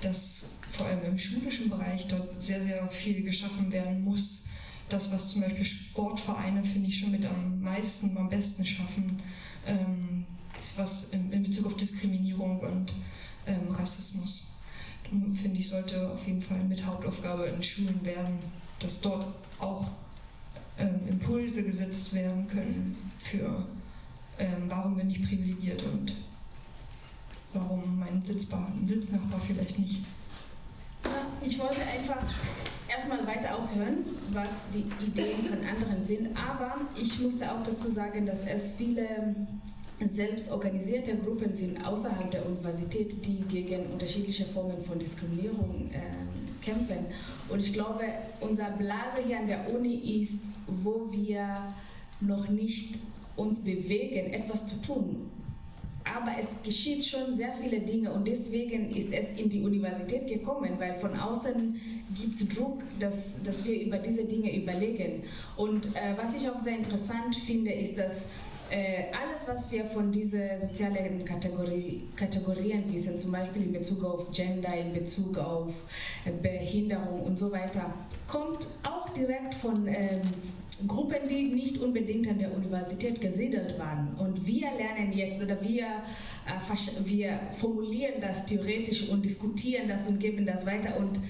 dass 0.00 0.50
vor 0.70 0.86
allem 0.86 1.04
im 1.04 1.18
schulischen 1.18 1.70
Bereich 1.70 2.06
dort 2.06 2.40
sehr, 2.40 2.62
sehr 2.62 2.88
viel 2.88 3.24
geschaffen 3.24 3.72
werden 3.72 4.04
muss. 4.04 4.47
Das, 4.88 5.12
was 5.12 5.28
zum 5.28 5.42
Beispiel 5.42 5.64
Sportvereine, 5.64 6.64
finde 6.64 6.88
ich, 6.88 6.98
schon 6.98 7.10
mit 7.10 7.24
am 7.26 7.60
meisten, 7.60 8.16
am 8.16 8.28
besten 8.28 8.64
schaffen, 8.64 9.20
ähm, 9.66 10.24
was 10.76 11.10
in, 11.10 11.32
in, 11.32 11.42
Bezug 11.42 11.66
auf 11.66 11.76
Diskriminierung 11.76 12.60
und 12.60 12.92
ähm, 13.46 13.70
Rassismus, 13.70 14.54
finde 15.40 15.58
ich, 15.58 15.68
sollte 15.68 16.10
auf 16.10 16.26
jeden 16.26 16.40
Fall 16.40 16.62
mit 16.64 16.84
Hauptaufgabe 16.84 17.46
in 17.46 17.62
Schulen 17.62 18.04
werden, 18.04 18.38
dass 18.80 19.00
dort 19.00 19.26
auch 19.58 19.88
ähm, 20.78 21.00
Impulse 21.08 21.64
gesetzt 21.64 22.12
werden 22.14 22.46
können 22.48 22.96
für, 23.18 23.66
ähm, 24.38 24.64
warum 24.68 24.96
bin 24.96 25.10
ich 25.10 25.22
privilegiert 25.22 25.82
und 25.82 26.14
warum 27.52 27.98
mein 27.98 28.22
Sitzbar, 28.24 28.70
Sitznachbar 28.86 29.40
vielleicht 29.40 29.78
nicht. 29.78 30.00
Ich 31.44 31.58
wollte 31.58 31.80
einfach 31.80 32.22
erstmal 32.88 33.26
weiter 33.26 33.56
auch 33.56 33.74
hören, 33.74 34.04
was 34.32 34.48
die 34.72 34.84
Ideen 35.04 35.44
von 35.44 35.58
anderen 35.66 36.02
sind, 36.02 36.36
aber 36.36 36.76
ich 37.00 37.20
musste 37.20 37.50
auch 37.50 37.62
dazu 37.62 37.90
sagen, 37.90 38.26
dass 38.26 38.42
es 38.46 38.72
viele 38.72 39.06
selbst 40.00 40.50
organisierte 40.50 41.16
Gruppen 41.16 41.54
sind 41.54 41.84
außerhalb 41.84 42.30
der 42.30 42.46
Universität, 42.46 43.26
die 43.26 43.40
gegen 43.48 43.86
unterschiedliche 43.86 44.44
Formen 44.46 44.82
von 44.84 44.98
Diskriminierung 44.98 45.90
äh, 45.92 46.64
kämpfen. 46.64 47.06
Und 47.48 47.60
ich 47.60 47.72
glaube, 47.72 48.04
unser 48.40 48.70
Blase 48.70 49.22
hier 49.26 49.38
an 49.38 49.48
der 49.48 49.74
Uni 49.74 50.20
ist, 50.22 50.52
wo 50.66 51.08
wir 51.10 51.74
noch 52.20 52.48
nicht 52.48 53.00
uns 53.34 53.60
bewegen, 53.60 54.32
etwas 54.32 54.68
zu 54.68 54.76
tun 54.82 55.30
aber 56.16 56.32
es 56.38 56.48
geschieht 56.62 57.04
schon 57.04 57.34
sehr 57.34 57.52
viele 57.52 57.80
Dinge 57.80 58.12
und 58.12 58.26
deswegen 58.26 58.90
ist 58.90 59.12
es 59.12 59.26
in 59.36 59.48
die 59.48 59.62
Universität 59.62 60.26
gekommen, 60.26 60.72
weil 60.78 60.98
von 60.98 61.18
außen 61.18 61.80
gibt 62.20 62.56
Druck, 62.56 62.82
dass, 62.98 63.42
dass 63.42 63.64
wir 63.64 63.80
über 63.80 63.98
diese 63.98 64.24
Dinge 64.24 64.54
überlegen. 64.56 65.24
Und 65.56 65.86
äh, 65.94 66.16
was 66.16 66.34
ich 66.34 66.48
auch 66.48 66.58
sehr 66.58 66.76
interessant 66.76 67.36
finde, 67.36 67.72
ist, 67.72 67.98
dass 67.98 68.26
äh, 68.70 69.04
alles, 69.12 69.46
was 69.46 69.70
wir 69.70 69.86
von 69.86 70.12
diesen 70.12 70.58
sozialen 70.58 71.24
Kategorie, 71.24 72.02
Kategorien 72.16 72.92
wissen, 72.92 73.16
zum 73.16 73.32
Beispiel 73.32 73.62
in 73.62 73.72
Bezug 73.72 74.04
auf 74.04 74.30
Gender, 74.32 74.74
in 74.74 74.92
Bezug 74.92 75.38
auf 75.38 75.72
äh, 76.24 76.30
Behinderung 76.30 77.22
und 77.22 77.38
so 77.38 77.50
weiter, 77.50 77.94
kommt 78.26 78.68
auch 78.82 79.08
direkt 79.10 79.54
von 79.54 79.86
ähm, 79.86 80.20
Gruppen, 80.86 81.28
die 81.28 81.48
nicht 81.48 81.78
unbedingt 81.78 82.28
an 82.28 82.38
der 82.38 82.54
Universität 82.54 83.20
gesiedelt 83.20 83.78
waren. 83.78 84.14
Und 84.18 84.46
wir 84.46 84.68
lernen 84.76 85.12
jetzt 85.12 85.42
oder 85.42 85.60
wir, 85.60 85.86
äh, 86.46 87.04
wir 87.04 87.40
formulieren 87.58 88.20
das 88.20 88.46
theoretisch 88.46 89.08
und 89.08 89.24
diskutieren 89.24 89.88
das 89.88 90.06
und 90.06 90.20
geben 90.20 90.46
das 90.46 90.66
weiter. 90.66 90.96
Und, 90.98 91.20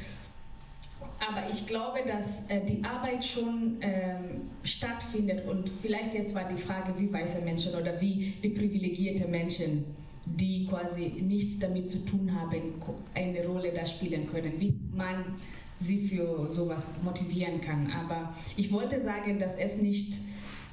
aber 1.26 1.48
ich 1.50 1.66
glaube, 1.66 2.00
dass 2.06 2.48
äh, 2.48 2.60
die 2.64 2.84
Arbeit 2.84 3.24
schon 3.24 3.76
ähm, 3.80 4.50
stattfindet. 4.64 5.46
Und 5.46 5.70
vielleicht 5.82 6.14
jetzt 6.14 6.34
war 6.34 6.48
die 6.48 6.60
Frage, 6.60 6.94
wie 6.98 7.12
weiße 7.12 7.40
Menschen 7.42 7.74
oder 7.74 8.00
wie 8.00 8.34
die 8.42 8.50
privilegierte 8.50 9.28
Menschen, 9.28 9.84
die 10.26 10.66
quasi 10.66 11.14
nichts 11.22 11.58
damit 11.58 11.90
zu 11.90 12.04
tun 12.04 12.34
haben, 12.38 12.74
eine 13.14 13.46
Rolle 13.46 13.72
da 13.72 13.86
spielen 13.86 14.26
können. 14.26 14.52
Wie 14.58 14.74
man 14.94 15.36
sie 15.80 16.08
für 16.08 16.46
sowas 16.50 16.86
motivieren 17.04 17.60
kann. 17.60 17.90
Aber 17.92 18.34
ich 18.56 18.72
wollte 18.72 19.02
sagen, 19.02 19.38
dass 19.38 19.56
es 19.56 19.80
nicht, 19.80 20.14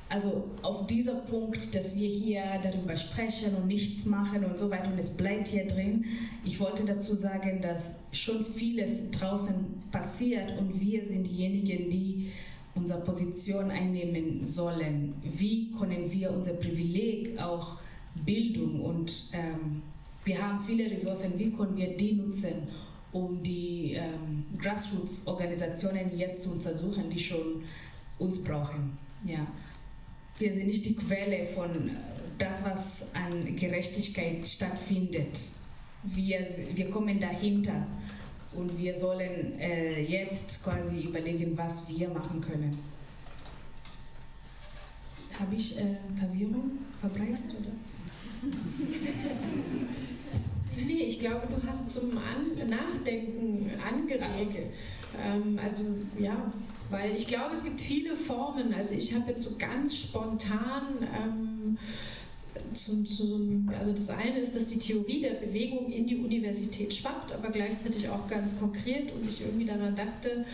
also 0.10 0.45
auf 0.62 0.88
dieser 0.88 1.16
Punkt, 1.16 1.76
dass 1.76 1.95
wir 1.95 2.08
hier 2.08 2.43
darüber 2.64 2.95
sprechen 2.97 3.56
und 3.56 3.68
nichts 3.68 4.06
machen 4.06 4.45
und 4.45 4.58
so 4.58 4.70
weiter 4.70 4.91
und 4.91 4.99
es 4.99 5.12
bleibt 5.12 5.47
hier 5.47 5.68
drin, 5.68 6.06
ich 6.43 6.60
wollte 6.60 6.86
dazu 6.86 7.16
sagen, 7.16 7.62
dass 7.62 7.95
schon 8.12 8.45
vieles 8.45 9.12
draußen 9.12 9.56
passiert 9.91 10.58
und 10.60 10.80
wir 10.80 11.06
sind 11.06 11.28
diejenigen, 11.28 11.89
die 11.89 12.32
unsere 12.76 13.01
Position 13.01 13.72
einnehmen 13.72 14.45
sollen. 14.45 15.14
Wie 15.24 15.72
können 15.72 16.12
wir 16.12 16.32
unser 16.32 16.53
Privileg 16.53 17.39
auch 17.39 17.78
Bildung 18.26 18.82
und 18.82 19.30
ähm, 19.34 19.82
wir 20.24 20.41
haben 20.41 20.60
viele 20.66 20.89
Ressourcen, 20.89 21.34
wie 21.38 21.51
können 21.51 21.78
wir 21.78 21.95
die 21.95 22.14
nutzen, 22.14 22.68
um 23.16 23.41
die 23.41 23.93
ähm, 23.93 24.45
Grassroots-Organisationen 24.61 26.18
jetzt 26.18 26.43
zu 26.43 26.51
untersuchen, 26.51 27.09
die 27.09 27.20
schon 27.20 27.63
uns 28.20 28.43
brauchen. 28.43 28.97
Ja. 29.24 29.47
Wir 30.38 30.51
sind 30.53 30.68
nicht 30.68 30.86
die 30.86 30.97
Quelle 30.97 31.47
von 31.55 31.70
äh, 31.70 31.91
das, 32.38 32.66
was 32.66 33.05
an 33.13 33.55
Gerechtigkeit 33.55 34.45
stattfindet. 34.45 35.39
Wir, 36.03 36.45
wir 36.74 36.89
kommen 36.89 37.22
dahinter 37.22 37.88
und 38.53 38.78
wir 38.78 38.99
sollen 38.99 39.57
äh, 39.61 40.01
jetzt 40.01 40.61
quasi 40.61 41.03
überlegen, 41.03 41.57
was 41.57 41.88
wir 41.88 42.09
machen 42.09 42.41
können. 42.41 42.78
Habe 45.39 45.55
ich 45.55 45.78
äh, 45.80 45.95
Verwirrung 46.20 46.72
verbreitet? 46.99 47.55
Oder? 47.59 48.51
Nee, 50.96 51.04
ich 51.04 51.20
glaube, 51.20 51.41
du 51.48 51.68
hast 51.68 51.89
zum 51.89 52.12
An 52.12 52.70
Nachdenken 52.70 53.70
angeregt. 53.86 54.72
Ähm, 55.22 55.60
also 55.62 55.84
ja, 56.18 56.54
weil 56.89 57.14
ich 57.16 57.28
glaube, 57.28 57.56
es 57.58 57.64
gibt 57.64 57.82
viele 57.82 58.16
Formen. 58.16 58.74
Also 58.74 58.96
ich 58.96 59.14
habe 59.14 59.32
jetzt 59.32 59.43
so 59.43 59.52
ganz 59.58 59.93
spontan 59.98 60.84
ähm, 61.02 61.78
zum, 62.74 63.06
zum, 63.06 63.70
also 63.78 63.91
das 63.91 64.10
eine 64.10 64.39
ist, 64.39 64.56
dass 64.56 64.68
die 64.68 64.78
Theorie 64.78 65.22
der 65.22 65.32
Bewegung 65.32 65.91
in 65.91 66.08
die 66.08 66.16
Universität 66.16 66.93
schwappt, 66.93 67.34
aber 67.34 67.50
gleichzeitig 67.50 68.08
auch 68.08 68.30
ganz 68.30 68.58
konkret 68.58 69.12
und 69.12 69.28
ich 69.28 69.41
irgendwie 69.41 69.66
daran 69.66 69.96
dachte, 69.96 70.46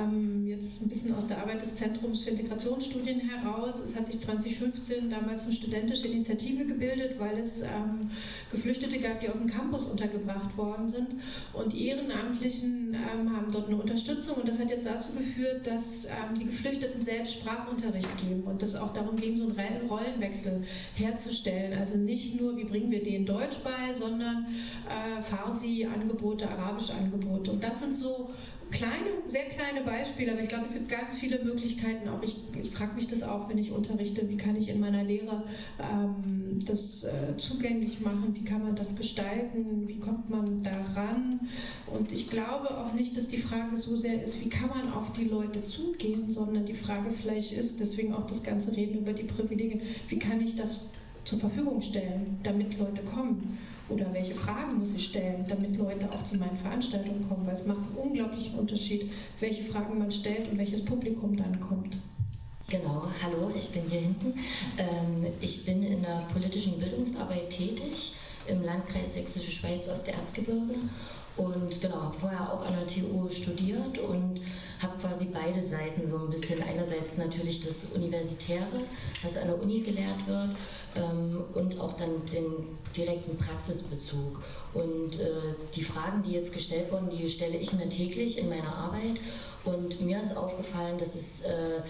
ähm, 0.00 0.46
jetzt 0.46 0.82
ein 0.82 0.88
bisschen 0.88 1.14
aus 1.14 1.28
der 1.28 1.38
Arbeit 1.38 1.62
des 1.62 1.74
Zentrums 1.74 2.22
für 2.22 2.30
Integrationsstudien 2.30 3.20
heraus, 3.20 3.80
es 3.80 3.96
hat 3.96 4.06
sich 4.06 4.20
2015 4.20 5.10
damals 5.10 5.44
eine 5.44 5.52
studentische 5.52 6.08
Initiative 6.08 6.64
gebildet, 6.64 7.18
weil 7.18 7.38
es 7.38 7.62
ähm, 7.62 8.10
Geflüchtete 8.50 8.98
gab, 8.98 9.20
die 9.20 9.28
auf 9.28 9.36
dem 9.36 9.46
Campus 9.46 9.84
untergebracht 9.84 10.56
worden 10.56 10.88
sind 10.88 11.08
und 11.52 11.72
die 11.72 11.88
Ehrenamtlichen 11.88 12.94
ähm, 12.94 13.36
haben 13.36 13.52
dort 13.52 13.68
eine 13.68 13.76
Unterstützung 13.76 14.36
und 14.36 14.48
das 14.48 14.58
hat 14.58 14.70
jetzt 14.70 14.86
dazu 14.86 15.12
geführt, 15.12 15.66
dass 15.66 16.06
ähm, 16.06 16.38
die 16.38 16.44
Geflüchteten 16.44 17.00
selbst 17.00 17.34
Sprachunterricht 17.34 18.18
geben 18.18 18.42
und 18.44 18.62
das 18.62 18.74
auch 18.74 18.92
darum 18.92 19.16
ging, 19.16 19.36
so 19.36 19.44
einen 19.44 19.88
Rollenwechsel 19.88 20.62
herzustellen 20.94 21.42
stellen. 21.42 21.78
Also 21.78 21.96
nicht 21.96 22.40
nur, 22.40 22.56
wie 22.56 22.64
bringen 22.64 22.90
wir 22.90 23.02
denen 23.02 23.26
Deutsch 23.26 23.58
bei, 23.64 23.92
sondern 23.94 24.46
äh, 24.88 25.20
Farsi-Angebote, 25.22 26.48
arabische 26.48 26.94
Angebote. 26.94 27.50
Und 27.50 27.62
das 27.62 27.80
sind 27.80 27.96
so 27.96 28.30
kleine, 28.72 29.10
sehr 29.26 29.44
kleine 29.44 29.82
Beispiele, 29.82 30.32
aber 30.32 30.40
ich 30.40 30.48
glaube, 30.48 30.64
es 30.66 30.72
gibt 30.72 30.88
ganz 30.88 31.18
viele 31.18 31.44
Möglichkeiten. 31.44 32.08
Auch 32.08 32.22
ich, 32.22 32.36
ich 32.60 32.70
frage 32.70 32.94
mich 32.94 33.06
das 33.06 33.22
auch, 33.22 33.48
wenn 33.48 33.58
ich 33.58 33.70
unterrichte, 33.70 34.28
wie 34.28 34.36
kann 34.36 34.56
ich 34.56 34.68
in 34.68 34.80
meiner 34.80 35.04
Lehre 35.04 35.44
ähm, 35.78 36.58
das 36.66 37.04
äh, 37.04 37.36
zugänglich 37.36 38.00
machen, 38.00 38.34
wie 38.34 38.44
kann 38.44 38.62
man 38.62 38.74
das 38.74 38.96
gestalten, 38.96 39.86
wie 39.86 39.98
kommt 39.98 40.30
man 40.30 40.62
daran. 40.62 41.40
Und 41.86 42.10
ich 42.10 42.30
glaube 42.30 42.76
auch 42.76 42.94
nicht, 42.94 43.16
dass 43.16 43.28
die 43.28 43.38
Frage 43.38 43.76
so 43.76 43.96
sehr 43.96 44.22
ist, 44.22 44.44
wie 44.44 44.48
kann 44.48 44.70
man 44.70 44.92
auf 44.92 45.12
die 45.12 45.24
Leute 45.24 45.64
zugehen, 45.64 46.30
sondern 46.30 46.64
die 46.64 46.74
Frage 46.74 47.10
vielleicht 47.10 47.52
ist, 47.52 47.80
deswegen 47.80 48.14
auch 48.14 48.26
das 48.26 48.42
ganze 48.42 48.74
Reden 48.76 48.98
über 48.98 49.12
die 49.12 49.24
Privilegien, 49.24 49.82
wie 50.08 50.18
kann 50.18 50.40
ich 50.40 50.56
das 50.56 50.88
zur 51.24 51.38
Verfügung 51.38 51.80
stellen, 51.80 52.38
damit 52.42 52.78
Leute 52.78 53.02
kommen? 53.02 53.58
Oder 53.92 54.12
welche 54.12 54.34
Fragen 54.34 54.78
muss 54.78 54.94
ich 54.94 55.04
stellen, 55.04 55.44
damit 55.48 55.76
Leute 55.76 56.08
auch 56.10 56.24
zu 56.24 56.38
meinen 56.38 56.56
Veranstaltungen 56.56 57.28
kommen? 57.28 57.46
Weil 57.46 57.54
es 57.54 57.66
macht 57.66 57.80
einen 57.86 57.96
unglaublichen 57.96 58.58
Unterschied, 58.58 59.10
welche 59.40 59.64
Fragen 59.64 59.98
man 59.98 60.10
stellt 60.10 60.50
und 60.50 60.58
welches 60.58 60.84
Publikum 60.84 61.36
dann 61.36 61.60
kommt. 61.60 61.98
Genau, 62.68 63.06
hallo, 63.22 63.52
ich 63.54 63.68
bin 63.68 63.82
hier 63.90 64.00
hinten. 64.00 64.34
Ähm, 64.78 65.26
ich 65.40 65.66
bin 65.66 65.82
in 65.82 66.02
der 66.02 66.22
politischen 66.32 66.78
Bildungsarbeit 66.78 67.50
tätig 67.50 68.14
im 68.46 68.62
Landkreis 68.62 69.14
Sächsische 69.14 69.52
Schweiz 69.52 69.88
Osterzgebirge 69.88 70.74
und 71.36 71.80
genau, 71.80 72.02
habe 72.02 72.18
vorher 72.18 72.52
auch 72.52 72.64
an 72.66 72.74
der 72.74 72.86
TU 72.86 73.28
studiert 73.28 73.98
und 73.98 74.40
habe 74.82 74.98
quasi 75.00 75.26
beide 75.26 75.62
Seiten 75.62 76.06
so 76.06 76.16
ein 76.16 76.30
bisschen. 76.30 76.62
Einerseits 76.62 77.16
natürlich 77.16 77.64
das 77.64 77.86
Universitäre, 77.94 78.80
was 79.22 79.36
an 79.36 79.48
der 79.48 79.62
Uni 79.62 79.80
gelehrt 79.80 80.26
wird, 80.26 80.50
ähm, 80.96 81.44
und 81.54 81.80
auch 81.80 81.92
dann 81.96 82.24
den 82.32 82.78
direkten 82.96 83.36
Praxisbezug. 83.36 84.42
Und 84.74 85.20
äh, 85.20 85.54
die 85.74 85.84
Fragen, 85.84 86.22
die 86.22 86.32
jetzt 86.32 86.52
gestellt 86.52 86.90
wurden, 86.92 87.10
die 87.10 87.28
stelle 87.28 87.56
ich 87.56 87.72
mir 87.72 87.88
täglich 87.88 88.38
in 88.38 88.48
meiner 88.48 88.74
Arbeit. 88.74 89.20
Und 89.64 90.00
mir 90.00 90.20
ist 90.20 90.36
aufgefallen, 90.36 90.98
dass 90.98 91.14
es 91.14 91.42
äh, 91.42 91.80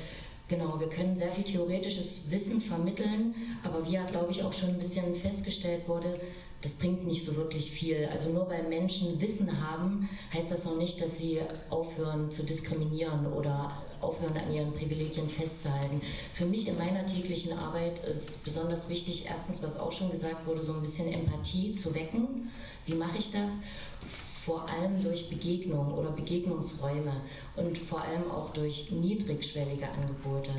Genau, 0.48 0.78
wir 0.78 0.88
können 0.88 1.16
sehr 1.16 1.32
viel 1.32 1.44
theoretisches 1.44 2.30
Wissen 2.30 2.60
vermitteln, 2.60 3.34
aber 3.62 3.86
wie 3.86 3.92
ja, 3.92 4.04
glaube 4.04 4.32
ich, 4.32 4.42
auch 4.42 4.52
schon 4.52 4.68
ein 4.68 4.78
bisschen 4.78 5.14
festgestellt 5.14 5.88
wurde, 5.88 6.20
das 6.60 6.74
bringt 6.74 7.06
nicht 7.06 7.24
so 7.24 7.36
wirklich 7.36 7.70
viel. 7.70 8.08
Also 8.12 8.30
nur 8.30 8.50
weil 8.50 8.64
Menschen 8.68 9.18
Wissen 9.20 9.66
haben, 9.66 10.10
heißt 10.32 10.52
das 10.52 10.66
noch 10.66 10.76
nicht, 10.76 11.00
dass 11.00 11.16
sie 11.16 11.40
aufhören 11.70 12.30
zu 12.30 12.44
diskriminieren 12.44 13.32
oder 13.32 13.82
aufhören 14.02 14.36
an 14.36 14.52
ihren 14.52 14.72
Privilegien 14.72 15.28
festzuhalten. 15.28 16.00
Für 16.32 16.46
mich 16.46 16.68
in 16.68 16.76
meiner 16.78 17.06
täglichen 17.06 17.58
Arbeit 17.58 18.04
ist 18.04 18.44
besonders 18.44 18.88
wichtig, 18.88 19.26
erstens, 19.28 19.62
was 19.62 19.78
auch 19.78 19.92
schon 19.92 20.10
gesagt 20.10 20.46
wurde, 20.46 20.62
so 20.62 20.72
ein 20.72 20.82
bisschen 20.82 21.12
Empathie 21.12 21.72
zu 21.72 21.94
wecken. 21.94 22.50
Wie 22.86 22.94
mache 22.94 23.18
ich 23.18 23.30
das? 23.30 23.60
Vor 24.44 24.68
allem 24.68 25.00
durch 25.02 25.30
Begegnungen 25.30 25.92
oder 25.92 26.10
Begegnungsräume 26.10 27.14
und 27.56 27.78
vor 27.78 28.02
allem 28.02 28.28
auch 28.30 28.50
durch 28.50 28.90
niedrigschwellige 28.90 29.88
Angebote. 29.88 30.50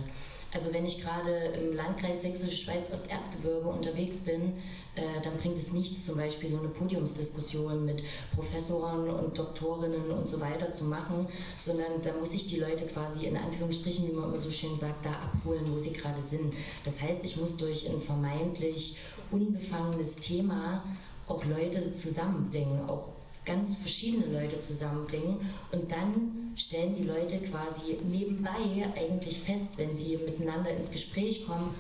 Also 0.54 0.72
wenn 0.72 0.86
ich 0.86 1.02
gerade 1.02 1.32
im 1.32 1.76
Landkreis 1.76 2.22
Sächsische 2.22 2.56
Schweiz 2.56 2.92
Osterzgebirge 2.92 3.68
unterwegs 3.68 4.20
bin, 4.20 4.54
dann 4.96 5.38
bringt 5.38 5.58
es 5.58 5.72
nichts, 5.72 6.06
zum 6.06 6.18
Beispiel 6.18 6.50
so 6.50 6.60
eine 6.60 6.68
Podiumsdiskussion 6.68 7.84
mit 7.84 8.04
Professoren 8.36 9.10
und 9.10 9.38
Doktorinnen 9.38 10.12
und 10.12 10.28
so 10.28 10.40
weiter 10.40 10.72
zu 10.72 10.84
machen, 10.84 11.28
sondern 11.58 12.02
da 12.04 12.14
muss 12.14 12.34
ich 12.34 12.46
die 12.46 12.60
Leute 12.60 12.86
quasi 12.86 13.26
in 13.26 13.36
Anführungsstrichen, 13.36 14.08
wie 14.08 14.12
man 14.12 14.30
immer 14.30 14.38
so 14.38 14.52
schön 14.52 14.78
sagt, 14.78 15.04
da 15.06 15.10
abholen, 15.10 15.66
wo 15.72 15.80
sie 15.80 15.94
gerade 15.94 16.22
sind. 16.22 16.54
Das 16.86 17.02
heißt, 17.02 17.24
ich 17.24 17.38
muss 17.38 17.58
durch 17.58 17.90
ein 17.90 18.02
vermeintlich 18.02 18.98
unbefangenes 19.32 20.18
Thema 20.18 20.84
auch 21.28 21.44
Leute 21.46 21.92
zusammenbringen, 21.92 22.88
auch 22.88 23.10
ganz 23.46 23.76
verschiedene 23.76 24.28
Leute 24.28 24.60
zusammenbringen 24.60 25.38
und 25.72 25.92
dann 25.92 26.54
stellen 26.56 26.96
die 26.96 27.04
Leute 27.04 27.40
quasi 27.40 27.98
nebenbei 28.10 28.92
eigentlich 28.96 29.40
fest, 29.40 29.74
wenn 29.78 29.96
sie 29.96 30.18
miteinander 30.18 30.70
ins 30.70 30.92
Gespräch 30.92 31.46
kommen, 31.46 31.74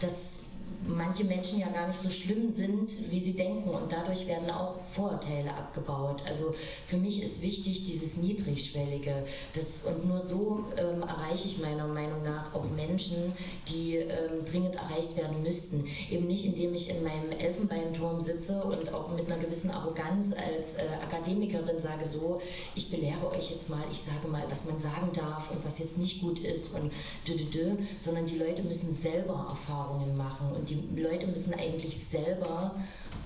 dass 0.00 0.43
manche 0.86 1.24
Menschen 1.24 1.60
ja 1.60 1.68
gar 1.68 1.88
nicht 1.88 2.00
so 2.00 2.10
schlimm 2.10 2.50
sind, 2.50 3.10
wie 3.10 3.20
sie 3.20 3.32
denken 3.32 3.70
und 3.70 3.90
dadurch 3.90 4.26
werden 4.26 4.50
auch 4.50 4.78
Vorurteile 4.78 5.50
abgebaut. 5.50 6.22
Also 6.26 6.54
für 6.86 6.96
mich 6.96 7.22
ist 7.22 7.42
wichtig 7.42 7.84
dieses 7.84 8.16
Niedrigschwellige 8.16 9.24
das, 9.54 9.84
und 9.84 10.06
nur 10.06 10.20
so 10.20 10.64
ähm, 10.76 11.02
erreiche 11.02 11.46
ich 11.46 11.58
meiner 11.58 11.86
Meinung 11.86 12.22
nach 12.22 12.54
auch 12.54 12.68
Menschen, 12.76 13.32
die 13.68 13.96
ähm, 13.96 14.44
dringend 14.50 14.76
erreicht 14.76 15.16
werden 15.16 15.42
müssten. 15.42 15.86
Eben 16.10 16.26
nicht, 16.26 16.44
indem 16.44 16.74
ich 16.74 16.90
in 16.90 17.02
meinem 17.02 17.32
Elfenbeinturm 17.32 18.20
sitze 18.20 18.62
und 18.62 18.92
auch 18.92 19.14
mit 19.16 19.30
einer 19.30 19.40
gewissen 19.40 19.70
Arroganz 19.70 20.32
als 20.32 20.74
äh, 20.74 20.82
Akademikerin 21.02 21.78
sage 21.78 22.04
so, 22.04 22.40
ich 22.74 22.90
belehre 22.90 23.30
euch 23.30 23.50
jetzt 23.50 23.68
mal, 23.70 23.82
ich 23.90 24.00
sage 24.00 24.28
mal, 24.28 24.44
was 24.48 24.64
man 24.66 24.78
sagen 24.78 25.10
darf 25.14 25.50
und 25.50 25.64
was 25.64 25.78
jetzt 25.78 25.98
nicht 25.98 26.20
gut 26.20 26.40
ist 26.40 26.74
und 26.74 26.92
dü, 27.26 27.36
dü, 27.36 27.44
dü, 27.44 27.76
sondern 27.98 28.26
die 28.26 28.38
Leute 28.38 28.62
müssen 28.62 28.94
selber 28.94 29.46
Erfahrungen 29.48 30.16
machen 30.16 30.53
und 30.54 30.68
die 30.68 30.82
Leute 30.96 31.26
müssen 31.26 31.54
eigentlich 31.54 32.04
selber 32.04 32.74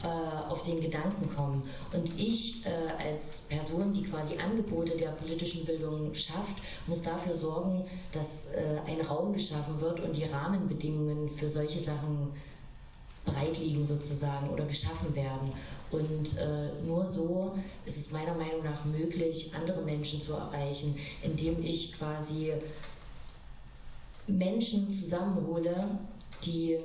äh, 0.03 0.07
auf 0.49 0.63
den 0.63 0.81
Gedanken 0.81 1.29
kommen. 1.35 1.63
Und 1.93 2.19
ich 2.19 2.65
äh, 2.65 2.71
als 3.05 3.43
Person, 3.49 3.93
die 3.93 4.05
quasi 4.05 4.37
Angebote 4.39 4.97
der 4.97 5.11
politischen 5.11 5.65
Bildung 5.65 6.15
schafft, 6.15 6.63
muss 6.87 7.03
dafür 7.03 7.35
sorgen, 7.35 7.85
dass 8.13 8.47
äh, 8.47 8.79
ein 8.87 9.01
Raum 9.01 9.33
geschaffen 9.33 9.81
wird 9.81 10.01
und 10.01 10.17
die 10.17 10.25
Rahmenbedingungen 10.25 11.29
für 11.29 11.49
solche 11.49 11.81
Sachen 11.81 12.33
bereit 13.25 13.59
liegen 13.59 13.87
sozusagen 13.87 14.49
oder 14.51 14.65
geschaffen 14.65 15.15
werden. 15.15 15.53
Und 15.91 16.39
äh, 16.39 16.71
nur 16.87 17.07
so 17.07 17.55
ist 17.85 17.97
es 17.97 18.13
meiner 18.13 18.35
Meinung 18.35 18.63
nach 18.65 18.85
möglich, 18.85 19.51
andere 19.55 19.83
Menschen 19.83 20.21
zu 20.21 20.35
erreichen, 20.35 20.97
indem 21.23 21.63
ich 21.63 21.93
quasi 21.99 22.53
Menschen 24.27 24.91
zusammenhole, 24.93 25.75
die 26.45 26.79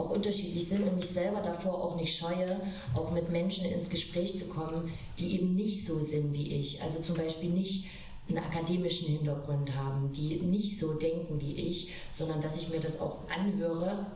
auch 0.00 0.10
unterschiedlich 0.10 0.68
sind 0.68 0.82
und 0.82 0.96
mich 0.96 1.08
selber 1.08 1.40
davor 1.40 1.82
auch 1.84 1.96
nicht 1.96 2.16
scheue, 2.16 2.60
auch 2.94 3.10
mit 3.10 3.30
Menschen 3.30 3.66
ins 3.66 3.88
Gespräch 3.88 4.36
zu 4.38 4.46
kommen, 4.46 4.92
die 5.18 5.34
eben 5.34 5.54
nicht 5.54 5.84
so 5.84 6.00
sind 6.00 6.32
wie 6.34 6.48
ich. 6.48 6.82
Also 6.82 7.00
zum 7.00 7.16
Beispiel 7.16 7.50
nicht 7.50 7.86
einen 8.28 8.38
akademischen 8.38 9.08
Hintergrund 9.08 9.74
haben, 9.74 10.12
die 10.12 10.36
nicht 10.36 10.78
so 10.78 10.94
denken 10.94 11.40
wie 11.40 11.54
ich, 11.54 11.92
sondern 12.12 12.40
dass 12.40 12.56
ich 12.56 12.70
mir 12.70 12.80
das 12.80 13.00
auch 13.00 13.18
anhöre 13.28 14.06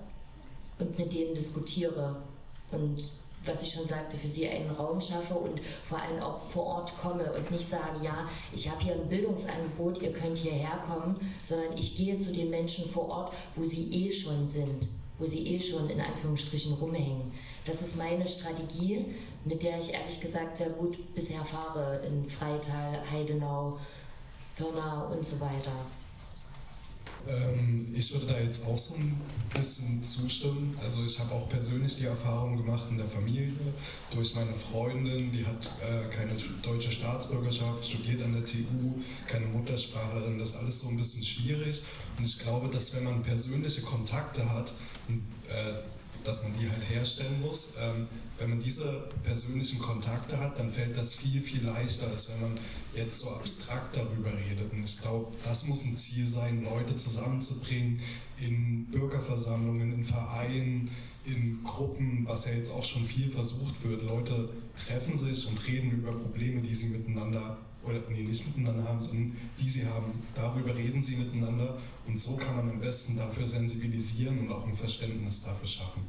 und 0.79 0.99
mit 0.99 1.13
denen 1.13 1.35
diskutiere 1.35 2.17
und 2.71 3.05
was 3.47 3.63
ich 3.63 3.73
schon 3.73 3.87
sagte, 3.87 4.17
für 4.17 4.29
sie 4.29 4.49
einen 4.49 4.71
Raum 4.71 4.99
schaffe 4.99 5.35
und 5.35 5.61
vor 5.85 6.01
allem 6.01 6.23
auch 6.23 6.41
vor 6.41 6.65
Ort 6.65 6.93
komme 7.03 7.31
und 7.33 7.51
nicht 7.51 7.69
sage, 7.69 8.03
ja, 8.03 8.27
ich 8.55 8.71
habe 8.71 8.83
hier 8.83 8.95
ein 8.95 9.09
Bildungsangebot, 9.09 10.01
ihr 10.01 10.13
könnt 10.13 10.39
hierher 10.39 10.81
kommen, 10.87 11.15
sondern 11.43 11.77
ich 11.77 11.95
gehe 11.97 12.19
zu 12.19 12.33
den 12.33 12.49
Menschen 12.49 12.89
vor 12.89 13.09
Ort, 13.09 13.35
wo 13.55 13.65
sie 13.65 13.93
eh 13.93 14.11
schon 14.11 14.47
sind, 14.47 14.89
wo 15.19 15.27
sie 15.27 15.47
eh 15.47 15.61
schon 15.61 15.89
in 15.91 16.01
Anführungsstrichen 16.01 16.75
rumhängen. 16.75 17.33
Das 17.65 17.81
ist 17.81 17.97
meine 17.97 18.27
Strategie, 18.27 19.07
mit 19.45 19.63
der 19.63 19.79
ich 19.79 19.93
ehrlich 19.93 20.21
gesagt 20.21 20.57
sehr 20.57 20.71
gut 20.71 21.15
bisher 21.15 21.45
fahre 21.45 22.05
in 22.07 22.29
Freital, 22.29 23.03
Heidenau, 23.11 23.79
Pirna 24.57 25.05
und 25.05 25.25
so 25.25 25.41
weiter. 25.41 25.73
Ähm, 27.27 27.95
ich 27.97 28.13
würde 28.13 28.27
da 28.27 28.39
jetzt 28.39 28.67
auch 28.67 28.77
so 28.77 28.97
ein 28.97 29.19
bisschen 29.55 30.05
zustimmen. 30.05 30.77
Also 30.83 31.05
ich 31.05 31.19
habe 31.19 31.33
auch 31.35 31.49
persönlich 31.49 31.97
die 31.97 32.05
Erfahrung 32.05 32.57
gemacht 32.57 32.87
in 32.91 32.99
der 32.99 33.07
Familie 33.07 33.51
durch 34.13 34.35
meine 34.35 34.55
Freundin, 34.55 35.33
die 35.33 35.47
hat 35.47 35.71
äh, 35.81 36.15
keine 36.15 36.33
deutsche 36.63 36.93
Staatsbürgerschaft, 36.93 37.87
studiert 37.87 38.23
an 38.23 38.35
der 38.35 38.45
TU, 38.45 39.01
keine 39.27 39.47
Muttersprachlerin, 39.47 40.39
das 40.39 40.51
ist 40.51 40.57
alles 40.57 40.81
so 40.81 40.89
ein 40.89 40.99
bisschen 40.99 41.25
schwierig. 41.25 41.83
Und 42.19 42.25
ich 42.25 42.39
glaube, 42.39 42.69
dass 42.69 42.95
wenn 42.95 43.05
man 43.05 43.23
persönliche 43.23 43.83
Kontakte 43.83 44.51
hat, 44.53 44.75
äh, 45.09 45.75
dass 46.25 46.43
man 46.43 46.53
die 46.59 46.69
halt 46.69 46.89
herstellen 46.89 47.41
muss. 47.41 47.75
Ähm, 47.81 48.07
wenn 48.39 48.51
man 48.51 48.61
diese 48.61 49.11
persönlichen 49.23 49.79
Kontakte 49.79 50.39
hat, 50.41 50.59
dann 50.59 50.73
fällt 50.73 50.97
das 50.97 51.15
viel, 51.15 51.41
viel 51.41 51.63
leichter, 51.65 52.09
als 52.09 52.29
wenn 52.31 52.41
man 52.41 52.61
jetzt 52.95 53.21
so 53.21 53.31
abstrakt 53.31 53.97
darüber 53.97 54.33
redet. 54.37 54.73
Und 54.73 54.83
ich 54.83 55.01
glaube, 55.01 55.33
das 55.45 55.67
muss 55.67 55.85
ein 55.85 55.97
Ziel 55.97 56.27
sein, 56.27 56.65
Leute 56.65 56.97
zusammenzubringen 56.97 58.01
in 58.41 58.87
Bürgerversammlungen, 58.87 59.93
in 59.93 60.05
Vereinen, 60.05 60.91
in 61.25 61.63
Gruppen, 61.63 62.25
was 62.27 62.47
ja 62.47 62.53
jetzt 62.53 62.73
auch 62.73 62.83
schon 62.83 63.05
viel 63.07 63.31
versucht 63.31 63.85
wird. 63.85 64.03
Leute 64.03 64.51
treffen 64.87 65.17
sich 65.17 65.47
und 65.47 65.65
reden 65.67 65.93
über 65.93 66.13
Probleme, 66.13 66.61
die 66.61 66.75
sie 66.75 66.89
miteinander 66.89 67.59
oder 67.87 68.01
nee, 68.11 68.23
nicht 68.23 68.47
miteinander 68.47 68.85
haben, 68.85 69.01
sondern 69.01 69.37
die 69.61 69.69
sie 69.69 69.87
haben. 69.87 70.13
Darüber 70.35 70.75
reden 70.75 71.03
sie 71.03 71.17
miteinander 71.17 71.79
und 72.07 72.19
so 72.19 72.37
kann 72.37 72.57
man 72.57 72.71
am 72.71 72.81
besten 72.81 73.17
dafür 73.17 73.47
sensibilisieren 73.47 74.39
und 74.39 74.53
auch 74.53 74.67
ein 74.67 74.75
Verständnis 74.75 75.43
dafür 75.43 75.69
schaffen. 75.69 76.03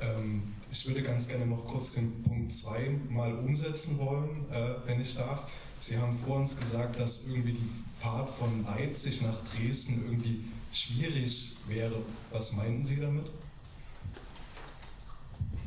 Ähm, 0.00 0.42
ich 0.70 0.86
würde 0.86 1.02
ganz 1.02 1.28
gerne 1.28 1.46
noch 1.46 1.66
kurz 1.66 1.94
den 1.94 2.22
Punkt 2.22 2.52
2 2.52 2.98
mal 3.10 3.34
umsetzen 3.34 3.98
wollen, 3.98 4.46
äh, 4.50 4.74
wenn 4.86 5.00
ich 5.00 5.14
darf. 5.14 5.44
Sie 5.78 5.96
haben 5.96 6.16
vor 6.18 6.36
uns 6.36 6.58
gesagt, 6.58 6.98
dass 6.98 7.26
irgendwie 7.26 7.52
die 7.52 7.68
Fahrt 7.98 8.28
von 8.28 8.64
Leipzig 8.64 9.22
nach 9.22 9.38
Dresden 9.54 10.04
irgendwie 10.04 10.44
schwierig 10.72 11.56
wäre. 11.68 12.02
Was 12.30 12.52
meinten 12.52 12.84
Sie 12.84 12.96
damit? 12.96 13.26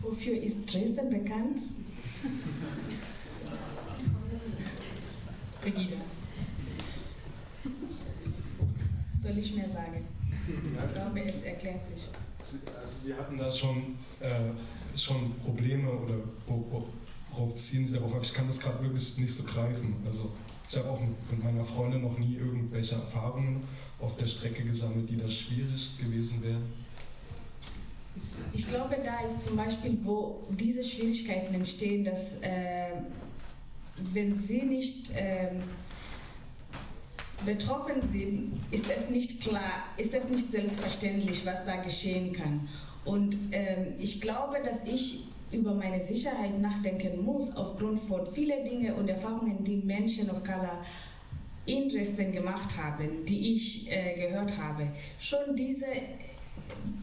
Wofür 0.01 0.41
ist 0.41 0.71
Dresden 0.71 1.09
bekannt? 1.09 1.59
Pegida. 5.63 5.95
Soll 9.21 9.37
ich 9.37 9.55
mehr 9.55 9.69
sagen? 9.69 10.05
Ich 10.47 10.93
glaube, 10.93 11.21
es 11.21 11.43
erklärt 11.43 11.87
sich. 11.87 12.09
Sie, 12.37 12.57
also 12.67 12.85
Sie 12.85 13.13
hatten 13.13 13.37
da 13.37 13.49
schon, 13.49 13.95
äh, 14.19 14.97
schon 14.97 15.33
Probleme 15.37 15.89
oder 15.89 16.15
worauf 17.31 17.55
ziehen 17.55 17.87
Sie 17.87 17.93
darauf 17.93 18.13
ab? 18.15 18.19
Ich 18.23 18.33
kann 18.33 18.47
das 18.47 18.59
gerade 18.59 18.83
wirklich 18.83 19.17
nicht 19.17 19.33
so 19.33 19.43
greifen. 19.43 19.95
Also 20.05 20.31
ich 20.67 20.77
habe 20.77 20.89
auch 20.89 20.99
mit 20.99 21.43
meiner 21.43 21.63
Freundin 21.63 22.01
noch 22.01 22.17
nie 22.17 22.35
irgendwelche 22.35 22.95
Erfahrungen 22.95 23.63
auf 23.99 24.17
der 24.17 24.25
Strecke 24.25 24.63
gesammelt, 24.63 25.09
die 25.09 25.17
da 25.17 25.29
schwierig 25.29 25.97
gewesen 25.97 26.43
wären. 26.43 26.63
Ich 28.51 28.67
glaube, 28.67 28.97
da 29.03 29.25
ist 29.25 29.43
zum 29.43 29.55
Beispiel, 29.55 29.97
wo 30.03 30.41
diese 30.49 30.83
Schwierigkeiten 30.83 31.55
entstehen, 31.55 32.03
dass 32.03 32.35
äh, 32.41 32.89
wenn 34.11 34.35
Sie 34.35 34.63
nicht 34.63 35.11
äh, 35.15 35.49
betroffen 37.45 38.01
sind, 38.11 38.53
ist 38.71 38.85
es 38.89 39.09
nicht 39.09 39.41
klar, 39.41 39.83
ist 39.97 40.13
es 40.13 40.29
nicht 40.29 40.51
selbstverständlich, 40.51 41.45
was 41.45 41.65
da 41.65 41.77
geschehen 41.77 42.33
kann. 42.33 42.67
Und 43.05 43.37
ähm, 43.51 43.93
ich 43.99 44.21
glaube, 44.21 44.57
dass 44.63 44.83
ich 44.85 45.25
über 45.51 45.73
meine 45.73 46.01
Sicherheit 46.01 46.59
nachdenken 46.59 47.23
muss, 47.23 47.55
aufgrund 47.55 47.99
von 47.99 48.25
vielen 48.27 48.65
Dingen 48.65 48.93
und 48.95 49.09
Erfahrungen, 49.09 49.63
die 49.63 49.77
Menschen 49.77 50.29
of 50.29 50.43
Color 50.43 50.83
in 51.65 51.89
Dresden 51.89 52.31
gemacht 52.31 52.75
haben, 52.77 53.25
die 53.25 53.53
ich 53.53 53.91
äh, 53.91 54.15
gehört 54.15 54.57
habe. 54.57 54.87
Schon 55.19 55.55
diese, 55.55 55.85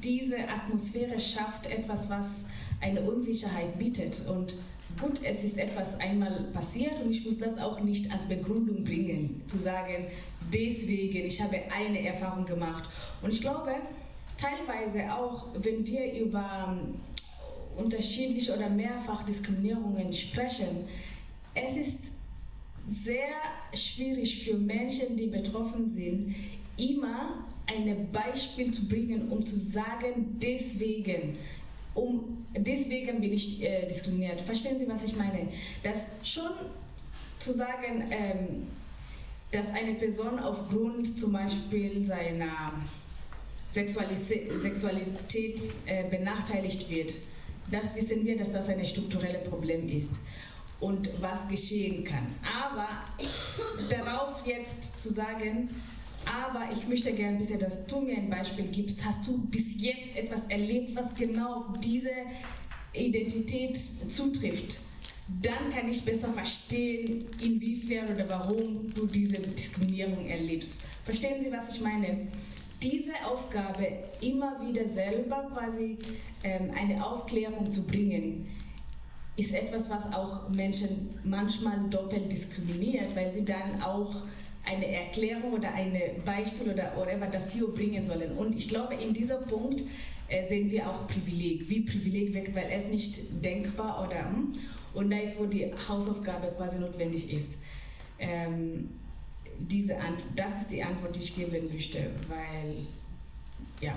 diese 0.03 0.37
Atmosphäre 0.49 1.19
schafft 1.19 1.67
etwas, 1.67 2.11
was 2.11 2.45
eine 2.81 3.01
Unsicherheit 3.03 3.79
bietet. 3.79 4.27
Und 4.27 4.57
gut, 5.01 5.21
es 5.25 5.45
ist 5.45 5.59
etwas 5.59 5.99
einmal 5.99 6.45
passiert 6.53 7.01
und 7.01 7.11
ich 7.11 7.25
muss 7.25 7.39
das 7.39 7.59
auch 7.59 7.81
nicht 7.81 8.13
als 8.13 8.27
Begründung 8.27 8.85
bringen, 8.85 9.43
zu 9.47 9.59
sagen, 9.59 10.07
deswegen, 10.53 11.27
ich 11.27 11.41
habe 11.41 11.61
eine 11.75 12.07
Erfahrung 12.07 12.45
gemacht. 12.45 12.89
Und 13.23 13.33
ich 13.33 13.41
glaube, 13.41 13.75
teilweise 14.37 15.13
auch, 15.13 15.47
wenn 15.55 15.87
wir 15.87 16.13
über 16.15 16.69
ähm, 16.69 16.95
unterschiedliche 17.77 18.55
oder 18.55 18.69
mehrfach 18.69 19.25
Diskriminierungen 19.25 20.13
sprechen, 20.13 20.87
es 21.55 21.77
ist 21.77 22.05
sehr 22.85 23.35
schwierig 23.75 24.45
für 24.45 24.57
Menschen, 24.57 25.17
die 25.17 25.27
betroffen 25.27 25.91
sind, 25.91 26.35
immer 26.77 27.45
ein 27.67 28.09
Beispiel 28.11 28.73
zu 28.73 28.89
bringen, 28.89 29.29
um 29.31 29.45
zu 29.45 29.59
sagen, 29.61 30.39
deswegen 30.43 31.37
um, 31.95 32.47
deswegen 32.57 33.21
bin 33.21 33.33
ich 33.33 33.63
äh, 33.63 33.87
diskriminiert. 33.87 34.41
Verstehen 34.41 34.79
Sie, 34.79 34.89
was 34.89 35.05
ich 35.05 35.17
meine? 35.17 35.49
Dass 35.83 36.05
schon 36.23 36.53
zu 37.39 37.53
sagen, 37.53 38.05
ähm, 38.11 38.67
dass 39.51 39.69
eine 39.75 39.95
Person 39.95 40.39
aufgrund 40.39 41.19
zum 41.19 41.33
Beispiel 41.33 42.05
seiner 42.05 42.73
Sexualität, 43.69 44.61
Sexualität 44.61 45.61
äh, 45.87 46.09
benachteiligt 46.09 46.89
wird, 46.89 47.13
das 47.71 47.95
wissen 47.95 48.25
wir, 48.25 48.37
dass 48.37 48.53
das 48.53 48.69
ein 48.69 48.85
strukturelles 48.85 49.49
Problem 49.49 49.89
ist 49.89 50.11
und 50.81 51.11
was 51.21 51.47
geschehen 51.49 52.05
kann. 52.05 52.27
Aber 52.43 52.89
darauf 53.89 54.45
jetzt 54.47 55.01
zu 55.01 55.09
sagen, 55.09 55.69
aber 56.27 56.71
ich 56.73 56.87
möchte 56.89 57.13
gerne 57.13 57.39
bitte, 57.39 57.59
dass 57.59 57.87
du 57.87 58.01
mir 58.01 58.17
ein 58.17 58.31
Beispiel 58.31 58.67
gibst. 58.67 59.05
Hast 59.05 59.27
du 59.27 59.39
bis 59.39 59.81
jetzt 59.81 60.17
etwas 60.17 60.47
erlebt, 60.47 60.95
was 60.95 61.15
genau 61.15 61.55
auf 61.55 61.81
diese 61.81 62.11
Identität 62.93 63.77
zutrifft? 63.77 64.81
Dann 65.43 65.71
kann 65.73 65.89
ich 65.89 66.05
besser 66.05 66.33
verstehen, 66.33 67.27
inwiefern 67.41 68.15
oder 68.15 68.29
warum 68.29 68.93
du 68.93 69.07
diese 69.07 69.39
Diskriminierung 69.39 70.27
erlebst. 70.27 70.77
Verstehen 71.05 71.41
Sie, 71.41 71.53
was 71.53 71.75
ich 71.75 71.81
meine? 71.81 72.29
Diese 72.83 73.13
Aufgabe, 73.27 73.87
immer 74.21 74.61
wieder 74.67 74.85
selber 74.87 75.49
quasi 75.53 75.99
ähm, 76.43 76.71
eine 76.75 77.05
Aufklärung 77.05 77.71
zu 77.71 77.87
bringen, 77.87 78.49
ist 79.37 79.55
etwas, 79.55 79.89
was 79.89 80.13
auch 80.13 80.49
Menschen 80.51 81.19
manchmal 81.25 81.89
doppelt 81.89 82.31
diskriminiert, 82.31 83.15
weil 83.15 83.33
sie 83.33 83.45
dann 83.45 83.83
auch 83.83 84.15
eine 84.65 84.87
Erklärung 84.87 85.53
oder 85.55 85.73
ein 85.73 85.95
Beispiel 86.25 86.73
oder 86.73 86.93
whatever 86.97 87.27
dafür 87.27 87.69
bringen 87.73 88.05
sollen. 88.05 88.37
Und 88.37 88.57
ich 88.57 88.69
glaube, 88.69 88.95
in 88.95 89.13
diesem 89.13 89.43
Punkt 89.45 89.83
äh, 90.29 90.47
sehen 90.47 90.71
wir 90.71 90.89
auch 90.89 91.07
Privileg. 91.07 91.69
Wie 91.69 91.81
Privileg 91.81 92.35
weg, 92.35 92.51
weil 92.55 92.71
es 92.71 92.89
nicht 92.89 93.45
denkbar 93.45 94.07
oder 94.07 94.29
hm? 94.29 94.53
und 94.95 95.11
da 95.11 95.19
ist, 95.19 95.39
wo 95.39 95.47
die 95.47 95.73
Hausaufgabe 95.89 96.49
quasi 96.57 96.79
notwendig 96.79 97.33
ist. 97.33 97.53
Ähm, 98.19 98.91
diese 99.59 99.97
das 100.37 100.63
ist 100.63 100.73
die 100.73 100.83
Antwort, 100.83 101.17
die 101.17 101.21
ich 101.21 101.35
geben 101.35 101.69
möchte, 101.73 102.11
weil 102.29 102.77
ja. 103.81 103.97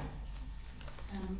Ähm, 1.13 1.37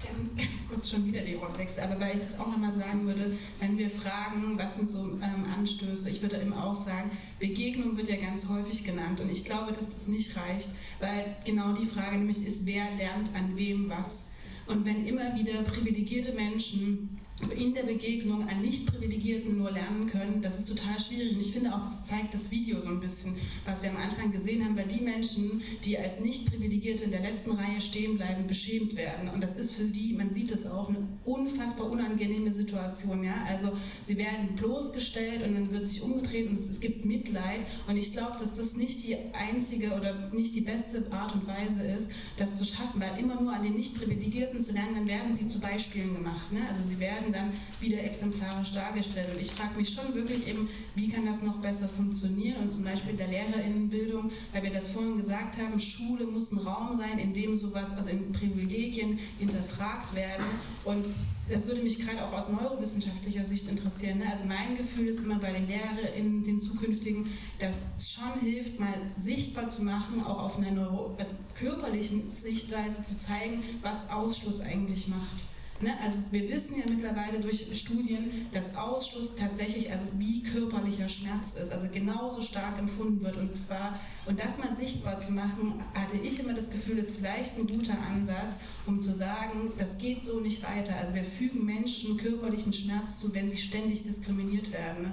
Gerne 0.00 0.28
ganz 0.36 0.68
kurz 0.68 0.90
schon 0.90 1.06
wieder 1.06 1.20
die 1.22 1.34
Rolle 1.34 1.58
wechseln, 1.58 1.90
aber 1.90 2.00
weil 2.00 2.14
ich 2.14 2.20
das 2.20 2.38
auch 2.38 2.46
nochmal 2.46 2.72
sagen 2.72 3.04
würde, 3.06 3.36
wenn 3.58 3.76
wir 3.76 3.90
fragen, 3.90 4.56
was 4.56 4.76
sind 4.76 4.90
so 4.90 5.18
ähm, 5.22 5.44
Anstöße, 5.56 6.08
ich 6.08 6.22
würde 6.22 6.36
immer 6.36 6.64
auch 6.64 6.74
sagen, 6.74 7.10
Begegnung 7.40 7.96
wird 7.96 8.08
ja 8.08 8.16
ganz 8.16 8.48
häufig 8.48 8.84
genannt 8.84 9.20
und 9.20 9.30
ich 9.30 9.44
glaube, 9.44 9.72
dass 9.72 9.86
das 9.86 10.06
nicht 10.06 10.36
reicht, 10.36 10.70
weil 11.00 11.36
genau 11.44 11.72
die 11.72 11.86
Frage 11.86 12.16
nämlich 12.16 12.46
ist, 12.46 12.64
wer 12.64 12.84
lernt 12.96 13.34
an 13.34 13.56
wem 13.56 13.88
was. 13.88 14.30
Und 14.68 14.84
wenn 14.84 15.06
immer 15.06 15.34
wieder 15.34 15.62
privilegierte 15.62 16.32
Menschen 16.32 17.17
in 17.56 17.74
der 17.74 17.84
Begegnung 17.84 18.48
an 18.48 18.60
Nicht-Privilegierten 18.60 19.56
nur 19.56 19.70
lernen 19.70 20.08
können, 20.08 20.42
das 20.42 20.58
ist 20.58 20.68
total 20.68 20.98
schwierig. 20.98 21.34
Und 21.34 21.40
ich 21.40 21.52
finde 21.52 21.74
auch, 21.74 21.82
das 21.82 22.04
zeigt 22.04 22.34
das 22.34 22.50
Video 22.50 22.80
so 22.80 22.88
ein 22.88 23.00
bisschen, 23.00 23.36
was 23.64 23.82
wir 23.82 23.90
am 23.90 23.96
Anfang 23.96 24.32
gesehen 24.32 24.64
haben, 24.64 24.76
weil 24.76 24.88
die 24.88 25.00
Menschen, 25.00 25.62
die 25.84 25.96
als 25.96 26.20
Nicht-Privilegierte 26.20 27.04
in 27.04 27.12
der 27.12 27.20
letzten 27.20 27.52
Reihe 27.52 27.80
stehen 27.80 28.16
bleiben, 28.16 28.46
beschämt 28.46 28.96
werden. 28.96 29.28
Und 29.28 29.40
das 29.40 29.56
ist 29.56 29.72
für 29.72 29.84
die, 29.84 30.14
man 30.14 30.32
sieht 30.34 30.50
es 30.50 30.66
auch, 30.66 30.88
eine 30.88 31.06
unfassbar 31.24 31.90
unangenehme 31.90 32.52
Situation. 32.52 33.22
Ja? 33.22 33.34
Also 33.48 33.70
sie 34.02 34.18
werden 34.18 34.56
bloßgestellt 34.56 35.42
und 35.44 35.54
dann 35.54 35.72
wird 35.72 35.86
sich 35.86 36.02
umgedreht 36.02 36.48
und 36.48 36.56
es, 36.56 36.68
es 36.68 36.80
gibt 36.80 37.04
Mitleid. 37.04 37.60
Und 37.86 37.96
ich 37.96 38.12
glaube, 38.12 38.36
dass 38.40 38.56
das 38.56 38.74
nicht 38.74 39.04
die 39.04 39.16
einzige 39.32 39.92
oder 39.92 40.28
nicht 40.32 40.54
die 40.56 40.62
beste 40.62 41.06
Art 41.12 41.34
und 41.34 41.46
Weise 41.46 41.84
ist, 41.84 42.10
das 42.36 42.56
zu 42.56 42.64
schaffen, 42.64 43.00
weil 43.00 43.18
immer 43.18 43.40
nur 43.40 43.52
an 43.52 43.62
den 43.62 43.74
Nicht-Privilegierten 43.74 44.60
zu 44.60 44.72
lernen, 44.72 44.94
dann 44.94 45.08
werden 45.08 45.32
sie 45.32 45.46
zu 45.46 45.60
Beispielen 45.60 46.14
gemacht. 46.14 46.52
Ne? 46.52 46.60
Also 46.68 46.88
sie 46.88 46.98
werden 46.98 47.27
werden 47.32 47.50
dann 47.50 47.52
wieder 47.80 48.02
exemplarisch 48.02 48.72
dargestellt. 48.72 49.28
Und 49.34 49.40
ich 49.40 49.50
frage 49.50 49.76
mich 49.76 49.90
schon 49.90 50.14
wirklich 50.14 50.46
eben, 50.46 50.68
wie 50.94 51.08
kann 51.08 51.26
das 51.26 51.42
noch 51.42 51.56
besser 51.56 51.88
funktionieren? 51.88 52.62
Und 52.62 52.72
zum 52.72 52.84
Beispiel 52.84 53.14
der 53.14 53.28
Lehrerinnenbildung, 53.28 54.30
weil 54.52 54.62
wir 54.62 54.70
das 54.70 54.90
vorhin 54.90 55.18
gesagt 55.18 55.56
haben, 55.58 55.78
Schule 55.78 56.26
muss 56.26 56.52
ein 56.52 56.58
Raum 56.58 56.96
sein, 56.96 57.18
in 57.18 57.34
dem 57.34 57.54
sowas, 57.54 57.96
also 57.96 58.10
in 58.10 58.32
Privilegien 58.32 59.18
hinterfragt 59.38 60.14
werden. 60.14 60.44
Und 60.84 61.04
das 61.50 61.66
würde 61.66 61.82
mich 61.82 61.98
gerade 61.98 62.22
auch 62.24 62.32
aus 62.32 62.50
neurowissenschaftlicher 62.50 63.44
Sicht 63.44 63.68
interessieren. 63.68 64.18
Ne? 64.18 64.30
Also 64.30 64.44
mein 64.44 64.76
Gefühl 64.76 65.08
ist 65.08 65.24
immer 65.24 65.38
bei 65.38 65.52
den 65.52 65.66
LehrerInnen, 65.66 66.44
den 66.44 66.60
zukünftigen, 66.60 67.26
dass 67.58 67.78
es 67.96 68.12
schon 68.12 68.40
hilft, 68.40 68.78
mal 68.78 68.94
sichtbar 69.18 69.68
zu 69.68 69.82
machen, 69.82 70.22
auch 70.26 70.42
auf 70.42 70.58
einer 70.58 70.72
Neuro 70.72 71.16
also 71.18 71.36
körperlichen 71.58 72.34
Sichtweise 72.34 73.02
zu 73.02 73.16
zeigen, 73.16 73.62
was 73.82 74.10
Ausschluss 74.10 74.60
eigentlich 74.60 75.08
macht. 75.08 75.44
Ne? 75.80 75.90
Also 76.02 76.22
wir 76.32 76.48
wissen 76.48 76.78
ja 76.78 76.84
mittlerweile 76.88 77.38
durch 77.38 77.66
Studien, 77.78 78.46
dass 78.52 78.76
Ausschluss 78.76 79.36
tatsächlich 79.36 79.92
also 79.92 80.04
wie 80.18 80.42
körperlicher 80.42 81.08
Schmerz 81.08 81.54
ist, 81.54 81.72
also 81.72 81.88
genauso 81.92 82.42
stark 82.42 82.78
empfunden 82.78 83.22
wird. 83.22 83.36
Und 83.36 83.56
zwar, 83.56 83.98
und 84.26 84.40
das 84.40 84.58
mal 84.58 84.74
sichtbar 84.74 85.20
zu 85.20 85.32
machen, 85.32 85.74
hatte 85.94 86.16
ich 86.22 86.40
immer 86.40 86.54
das 86.54 86.70
Gefühl, 86.70 86.98
ist 86.98 87.16
vielleicht 87.16 87.56
ein 87.58 87.66
guter 87.68 87.96
Ansatz, 88.10 88.60
um 88.86 89.00
zu 89.00 89.14
sagen, 89.14 89.72
das 89.78 89.98
geht 89.98 90.26
so 90.26 90.40
nicht 90.40 90.62
weiter. 90.64 90.96
Also 91.00 91.14
wir 91.14 91.24
fügen 91.24 91.64
Menschen 91.64 92.16
körperlichen 92.16 92.72
Schmerz 92.72 93.20
zu, 93.20 93.32
wenn 93.34 93.48
sie 93.48 93.56
ständig 93.56 94.02
diskriminiert 94.02 94.72
werden. 94.72 95.02
Ne? 95.02 95.12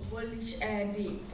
Obwohl 0.00 0.32
ich 0.40 0.62
äh, 0.62 0.86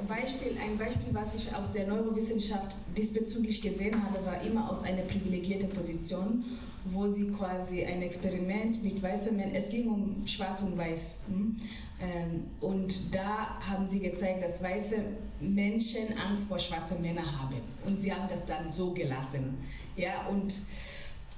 Beispiel, 0.08 0.56
ein 0.60 0.76
Beispiel, 0.76 1.12
was 1.12 1.34
ich 1.34 1.54
aus 1.54 1.70
der 1.72 1.86
Neurowissenschaft 1.86 2.74
diesbezüglich 2.96 3.60
gesehen 3.60 4.02
habe, 4.02 4.24
war 4.24 4.42
immer 4.42 4.70
aus 4.70 4.82
einer 4.82 5.02
privilegierten 5.02 5.70
Position 5.70 6.44
wo 6.84 7.06
sie 7.06 7.30
quasi 7.30 7.84
ein 7.84 8.02
Experiment 8.02 8.82
mit 8.82 9.02
weißen 9.02 9.36
Männern, 9.36 9.54
es 9.54 9.68
ging 9.70 9.88
um 9.88 10.26
Schwarz 10.26 10.62
und 10.62 10.76
Weiß. 10.78 11.16
Hm? 11.28 11.56
Ähm, 12.00 12.44
und 12.60 13.14
da 13.14 13.60
haben 13.60 13.88
sie 13.88 14.00
gezeigt, 14.00 14.42
dass 14.42 14.62
weiße 14.62 14.96
Menschen 15.40 16.16
Angst 16.18 16.48
vor 16.48 16.58
schwarzen 16.58 17.02
Männern 17.02 17.40
haben. 17.40 17.56
Und 17.84 18.00
sie 18.00 18.12
haben 18.12 18.28
das 18.28 18.46
dann 18.46 18.72
so 18.72 18.92
gelassen. 18.92 19.58
Ja, 19.96 20.26
und 20.28 20.54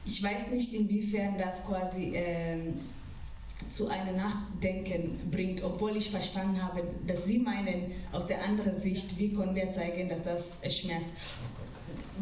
ich 0.04 0.22
weiß 0.22 0.48
nicht, 0.48 0.72
inwiefern 0.72 1.36
das 1.38 1.64
quasi 1.66 2.12
ähm, 2.14 2.74
zu 3.68 3.88
einem 3.88 4.16
Nachdenken 4.16 5.18
bringt, 5.30 5.62
obwohl 5.62 5.96
ich 5.96 6.10
verstanden 6.10 6.62
habe, 6.62 6.82
dass 7.06 7.26
Sie 7.26 7.38
meinen, 7.38 7.92
aus 8.10 8.26
der 8.26 8.44
anderen 8.44 8.80
Sicht, 8.80 9.18
wie 9.18 9.32
können 9.32 9.54
wir 9.54 9.70
zeigen, 9.70 10.08
dass 10.08 10.22
das 10.22 10.60
schmerzt 10.68 11.14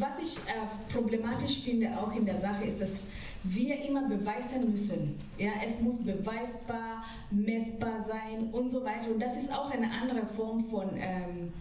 was 0.00 0.18
ich 0.20 0.36
äh, 0.48 0.92
problematisch 0.92 1.60
finde 1.62 1.98
auch 1.98 2.14
in 2.14 2.24
der 2.24 2.40
Sache 2.40 2.64
ist, 2.64 2.80
dass 2.80 3.04
wir 3.42 3.82
immer 3.84 4.08
beweisen 4.08 4.70
müssen. 4.70 5.18
Ja, 5.38 5.50
es 5.64 5.80
muss 5.80 6.04
beweisbar, 6.04 7.04
messbar 7.30 8.04
sein 8.04 8.50
und 8.52 8.68
so 8.68 8.84
weiter. 8.84 9.10
Und 9.10 9.20
das 9.20 9.36
ist 9.36 9.52
auch 9.52 9.70
eine 9.70 9.90
andere 9.90 10.26
Form 10.26 10.64
von 10.66 10.90
ähm, 10.96 11.52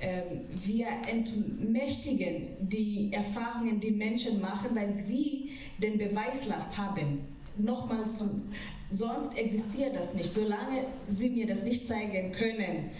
ähm, 0.00 0.42
wir 0.64 0.86
entmächtigen 1.08 2.48
die 2.60 3.12
Erfahrungen, 3.12 3.80
die 3.80 3.90
Menschen 3.90 4.40
machen, 4.40 4.70
weil 4.74 4.94
sie 4.94 5.50
den 5.78 5.98
Beweislast 5.98 6.78
haben. 6.78 7.26
Nochmal 7.56 8.08
zu, 8.10 8.42
sonst 8.90 9.36
existiert 9.36 9.96
das 9.96 10.14
nicht, 10.14 10.32
solange 10.32 10.84
sie 11.08 11.30
mir 11.30 11.46
das 11.46 11.64
nicht 11.64 11.88
zeigen 11.88 12.30
können, 12.32 12.90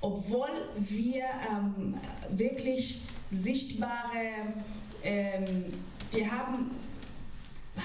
obwohl 0.00 0.48
wir 0.78 1.24
ähm, 1.50 1.94
wirklich 2.30 3.02
sichtbare, 3.30 4.54
ähm, 5.02 5.44
wir 6.12 6.30
haben, 6.30 6.70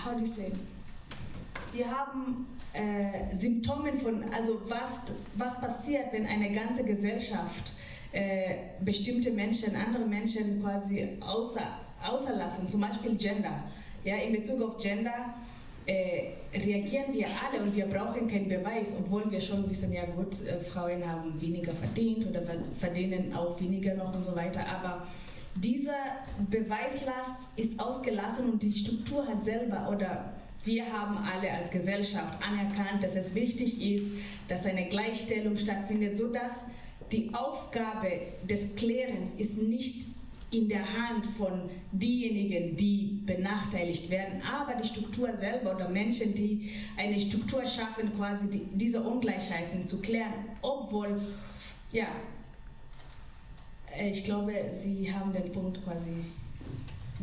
how 0.06 0.14
do 0.14 0.20
you 0.20 0.34
say, 0.34 0.52
wir 1.74 1.90
haben 1.90 2.48
äh, 2.74 3.36
Symptome 3.36 3.94
von, 3.94 4.24
also 4.34 4.62
was, 4.68 5.00
was 5.36 5.60
passiert, 5.60 6.12
wenn 6.12 6.26
eine 6.26 6.52
ganze 6.52 6.84
Gesellschaft 6.84 7.74
äh, 8.12 8.56
bestimmte 8.82 9.32
Menschen, 9.32 9.76
andere 9.76 10.06
Menschen 10.06 10.62
quasi 10.62 11.18
außer, 11.22 11.62
außerlassen, 12.04 12.68
zum 12.68 12.82
Beispiel 12.82 13.16
Gender. 13.16 13.64
Ja, 14.04 14.18
in 14.18 14.34
Bezug 14.34 14.62
auf 14.62 14.78
Gender 14.82 15.34
äh, 15.86 16.32
reagieren 16.54 17.14
wir 17.14 17.28
alle 17.28 17.64
und 17.64 17.76
wir 17.76 17.86
brauchen 17.86 18.28
keinen 18.28 18.48
Beweis, 18.48 18.96
obwohl 19.00 19.30
wir 19.32 19.40
schon 19.40 19.70
wissen, 19.70 19.94
ja 19.94 20.06
gut, 20.06 20.46
äh, 20.46 20.60
Frauen 20.64 21.08
haben 21.08 21.40
weniger 21.40 21.74
verdient 21.74 22.28
oder 22.28 22.42
verdienen 22.80 23.34
auch 23.34 23.60
weniger 23.60 23.96
noch 23.96 24.14
und 24.14 24.24
so 24.24 24.36
weiter, 24.36 24.62
aber 24.68 25.06
diese 25.56 25.94
Beweislast 26.50 27.38
ist 27.56 27.80
ausgelassen 27.80 28.50
und 28.50 28.64
die 28.64 28.72
Struktur 28.72 29.28
hat 29.28 29.44
selber 29.44 29.90
oder 29.92 30.34
wir 30.64 30.86
haben 30.92 31.18
alle 31.18 31.52
als 31.52 31.72
Gesellschaft 31.72 32.40
anerkannt, 32.44 33.04
dass 33.04 33.16
es 33.16 33.34
wichtig 33.34 33.82
ist, 33.82 34.06
dass 34.48 34.66
eine 34.66 34.86
Gleichstellung 34.86 35.58
stattfindet, 35.58 36.16
sodass 36.16 36.66
die 37.12 37.34
Aufgabe 37.34 38.22
des 38.48 38.76
Klärens 38.76 39.34
ist 39.34 39.58
nicht 39.58 40.06
in 40.52 40.68
der 40.68 40.82
Hand 40.82 41.26
von 41.38 41.70
diejenigen, 41.94 42.76
die 42.76 43.22
benachteiligt 43.26 44.10
werden, 44.10 44.42
aber 44.44 44.80
die 44.80 44.88
Struktur 44.88 45.36
selber 45.36 45.76
oder 45.76 45.90
Menschen, 45.90 46.36
die 46.36 46.72
eine 46.98 47.20
Struktur 47.22 47.66
schaffen, 47.66 48.14
quasi 48.16 48.50
die, 48.50 48.68
diese 48.74 49.02
Ungleichheiten 49.02 49.88
zu 49.88 50.02
klären, 50.02 50.34
obwohl 50.62 51.22
ja, 51.94 52.08
ich 54.00 54.24
glaube, 54.24 54.54
Sie 54.82 55.14
haben 55.14 55.34
den 55.34 55.52
Punkt 55.52 55.84
quasi 55.84 56.26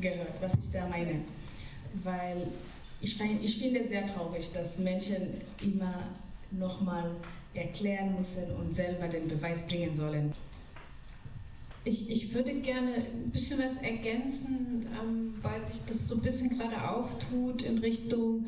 gehört, 0.00 0.40
was 0.40 0.52
ich 0.54 0.70
da 0.72 0.86
meine. 0.88 1.20
Weil 2.04 2.46
ich, 3.00 3.16
find, 3.16 3.42
ich 3.42 3.58
finde 3.58 3.80
es 3.80 3.88
sehr 3.88 4.06
traurig, 4.06 4.50
dass 4.52 4.78
Menschen 4.78 5.40
immer 5.62 6.02
nochmal 6.50 7.10
erklären 7.54 8.14
müssen 8.18 8.50
und 8.56 8.74
selber 8.74 9.08
den 9.08 9.28
Beweis 9.28 9.66
bringen 9.66 9.94
sollen. 9.94 10.32
Ich, 11.84 12.10
ich 12.10 12.34
würde 12.34 12.52
gerne 12.54 12.94
ein 12.94 13.30
bisschen 13.30 13.58
was 13.60 13.76
ergänzen, 13.82 14.86
ähm, 15.00 15.34
weil 15.40 15.64
sich 15.64 15.82
das 15.86 16.08
so 16.08 16.16
ein 16.16 16.22
bisschen 16.22 16.58
gerade 16.58 16.90
auftut 16.90 17.62
in 17.62 17.78
Richtung 17.78 18.46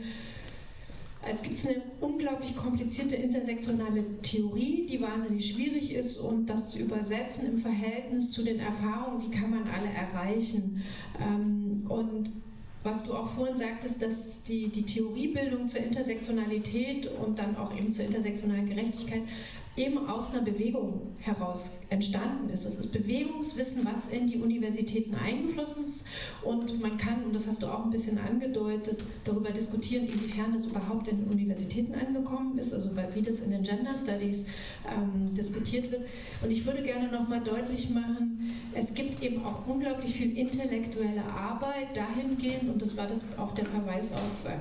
es 1.29 1.43
gibt 1.43 1.67
eine 1.67 1.83
unglaublich 2.01 2.57
komplizierte 2.57 3.17
intersektionale 3.17 4.05
Theorie, 4.23 4.87
die 4.89 5.01
wahnsinnig 5.03 5.51
schwierig 5.51 5.93
ist 5.93 6.19
und 6.19 6.47
das 6.47 6.69
zu 6.69 6.79
übersetzen 6.79 7.47
im 7.47 7.59
Verhältnis 7.59 8.31
zu 8.31 8.43
den 8.43 8.59
Erfahrungen, 8.59 9.23
wie 9.23 9.31
kann 9.31 9.51
man 9.51 9.65
alle 9.69 9.91
erreichen. 9.91 10.83
Ähm, 11.21 11.85
und 11.89 12.31
was 12.83 13.05
du 13.05 13.13
auch 13.13 13.29
vorhin 13.29 13.57
sagtest, 13.57 14.01
dass 14.01 14.45
die, 14.45 14.69
die 14.69 14.85
Theoriebildung 14.85 15.69
zur 15.69 15.83
Intersektionalität 15.83 17.11
und 17.23 17.39
dann 17.39 17.57
auch 17.59 17.77
eben 17.77 17.93
zur 17.93 18.07
intersektionalen 18.07 18.67
Gerechtigkeit 18.67 19.23
eben 19.77 20.09
aus 20.09 20.33
einer 20.33 20.43
Bewegung 20.43 21.15
heraus 21.19 21.79
entstanden 21.91 22.51
ist. 22.51 22.65
Es 22.65 22.79
ist 22.79 22.93
Bewegungswissen, 22.93 23.85
was 23.85 24.09
in 24.09 24.27
die 24.27 24.39
Universitäten 24.39 25.15
eingeflossen 25.15 25.85
ist 25.85 26.07
und 26.43 26.81
man 26.81 26.97
kann, 26.97 27.25
und 27.25 27.35
das 27.35 27.47
hast 27.47 27.63
du 27.63 27.67
auch 27.67 27.85
ein 27.85 27.91
bisschen 27.91 28.19
angedeutet, 28.19 29.05
darüber 29.25 29.51
diskutieren, 29.51 30.05
inwiefern 30.05 30.53
das 30.53 30.67
überhaupt 30.67 31.09
in 31.09 31.23
den 31.23 31.31
Universitäten 31.31 31.95
angekommen 31.95 32.59
ist, 32.59 32.73
also 32.73 32.91
wie 33.15 33.23
das 33.23 33.41
in 33.41 33.51
den 33.51 33.63
Gender 33.63 33.97
Studies 33.97 34.47
ähm, 34.89 35.35
diskutiert 35.35 35.91
wird. 35.91 36.03
Und 36.43 36.51
ich 36.51 36.67
würde 36.67 36.83
gerne 36.83 37.11
nochmal 37.11 37.41
deutlich 37.41 37.91
machen, 37.91 38.53
es 38.75 38.95
gibt 38.95 39.23
eben 39.23 39.45
auch 39.45 39.67
unglaublich 39.67 40.15
viel 40.15 40.37
intellektuelle 40.37 41.25
Arbeit 41.25 41.97
dahingehend, 41.97 42.71
und 42.71 42.83
das 42.83 42.97
war 42.97 43.07
das 43.07 43.25
auch 43.39 43.55
der 43.55 43.67
Verweis 43.67 44.13
auf 44.13 44.51
äh, 44.51 44.59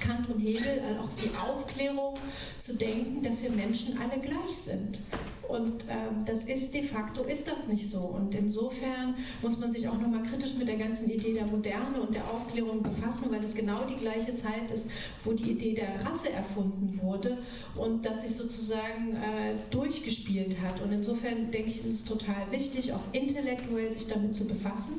Kant 0.00 0.28
und 0.28 0.40
Hegel, 0.40 0.80
also 0.86 1.00
auch 1.00 1.08
die 1.22 1.30
Aufklärung 1.36 2.14
zu 2.58 2.76
denken, 2.76 3.22
dass 3.22 3.42
wir 3.42 3.50
Menschen 3.50 3.98
alle 3.98 4.20
gleich 4.20 4.56
sind 4.56 5.00
Und 5.48 5.84
ähm, 5.88 6.24
das 6.24 6.46
ist 6.46 6.74
de 6.74 6.82
facto 6.82 7.22
ist 7.22 7.48
das 7.48 7.68
nicht 7.68 7.88
so. 7.88 8.00
Und 8.00 8.34
insofern 8.34 9.14
muss 9.42 9.58
man 9.58 9.70
sich 9.70 9.88
auch 9.88 9.98
nochmal 9.98 10.22
kritisch 10.24 10.56
mit 10.56 10.68
der 10.68 10.76
ganzen 10.76 11.08
Idee 11.08 11.34
der 11.34 11.46
Moderne 11.46 12.00
und 12.00 12.14
der 12.14 12.24
Aufklärung 12.24 12.82
befassen, 12.82 13.30
weil 13.30 13.42
es 13.44 13.54
genau 13.54 13.84
die 13.84 13.96
gleiche 13.96 14.34
Zeit 14.34 14.70
ist, 14.72 14.88
wo 15.24 15.32
die 15.32 15.52
Idee 15.52 15.74
der 15.74 16.04
Rasse 16.04 16.32
erfunden 16.32 17.00
wurde 17.00 17.38
und 17.76 18.04
das 18.04 18.22
sich 18.22 18.34
sozusagen 18.34 19.14
äh, 19.16 19.54
durchgespielt 19.70 20.56
hat. 20.60 20.80
Und 20.82 20.92
insofern 20.92 21.50
denke 21.50 21.70
ich, 21.70 21.78
ist 21.78 21.86
es 21.86 22.04
total 22.04 22.50
wichtig, 22.50 22.92
auch 22.92 23.02
intellektuell 23.12 23.92
sich 23.92 24.08
damit 24.08 24.34
zu 24.34 24.46
befassen 24.46 24.94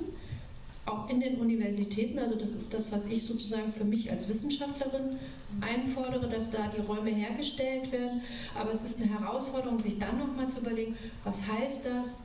auch 0.88 1.09
in 1.09 1.19
den 1.19 1.35
Universitäten, 1.35 2.19
also 2.19 2.35
das 2.35 2.51
ist 2.51 2.73
das, 2.73 2.91
was 2.91 3.07
ich 3.07 3.23
sozusagen 3.23 3.72
für 3.72 3.84
mich 3.84 4.09
als 4.09 4.27
Wissenschaftlerin 4.27 5.18
einfordere, 5.61 6.30
dass 6.30 6.51
da 6.51 6.68
die 6.68 6.81
Räume 6.81 7.09
hergestellt 7.09 7.91
werden. 7.91 8.22
Aber 8.55 8.72
es 8.72 8.81
ist 8.81 9.01
eine 9.01 9.19
Herausforderung, 9.19 9.80
sich 9.80 9.99
dann 9.99 10.18
nochmal 10.18 10.47
zu 10.47 10.59
überlegen, 10.59 10.95
was 11.23 11.41
heißt 11.47 11.85
das 11.85 12.23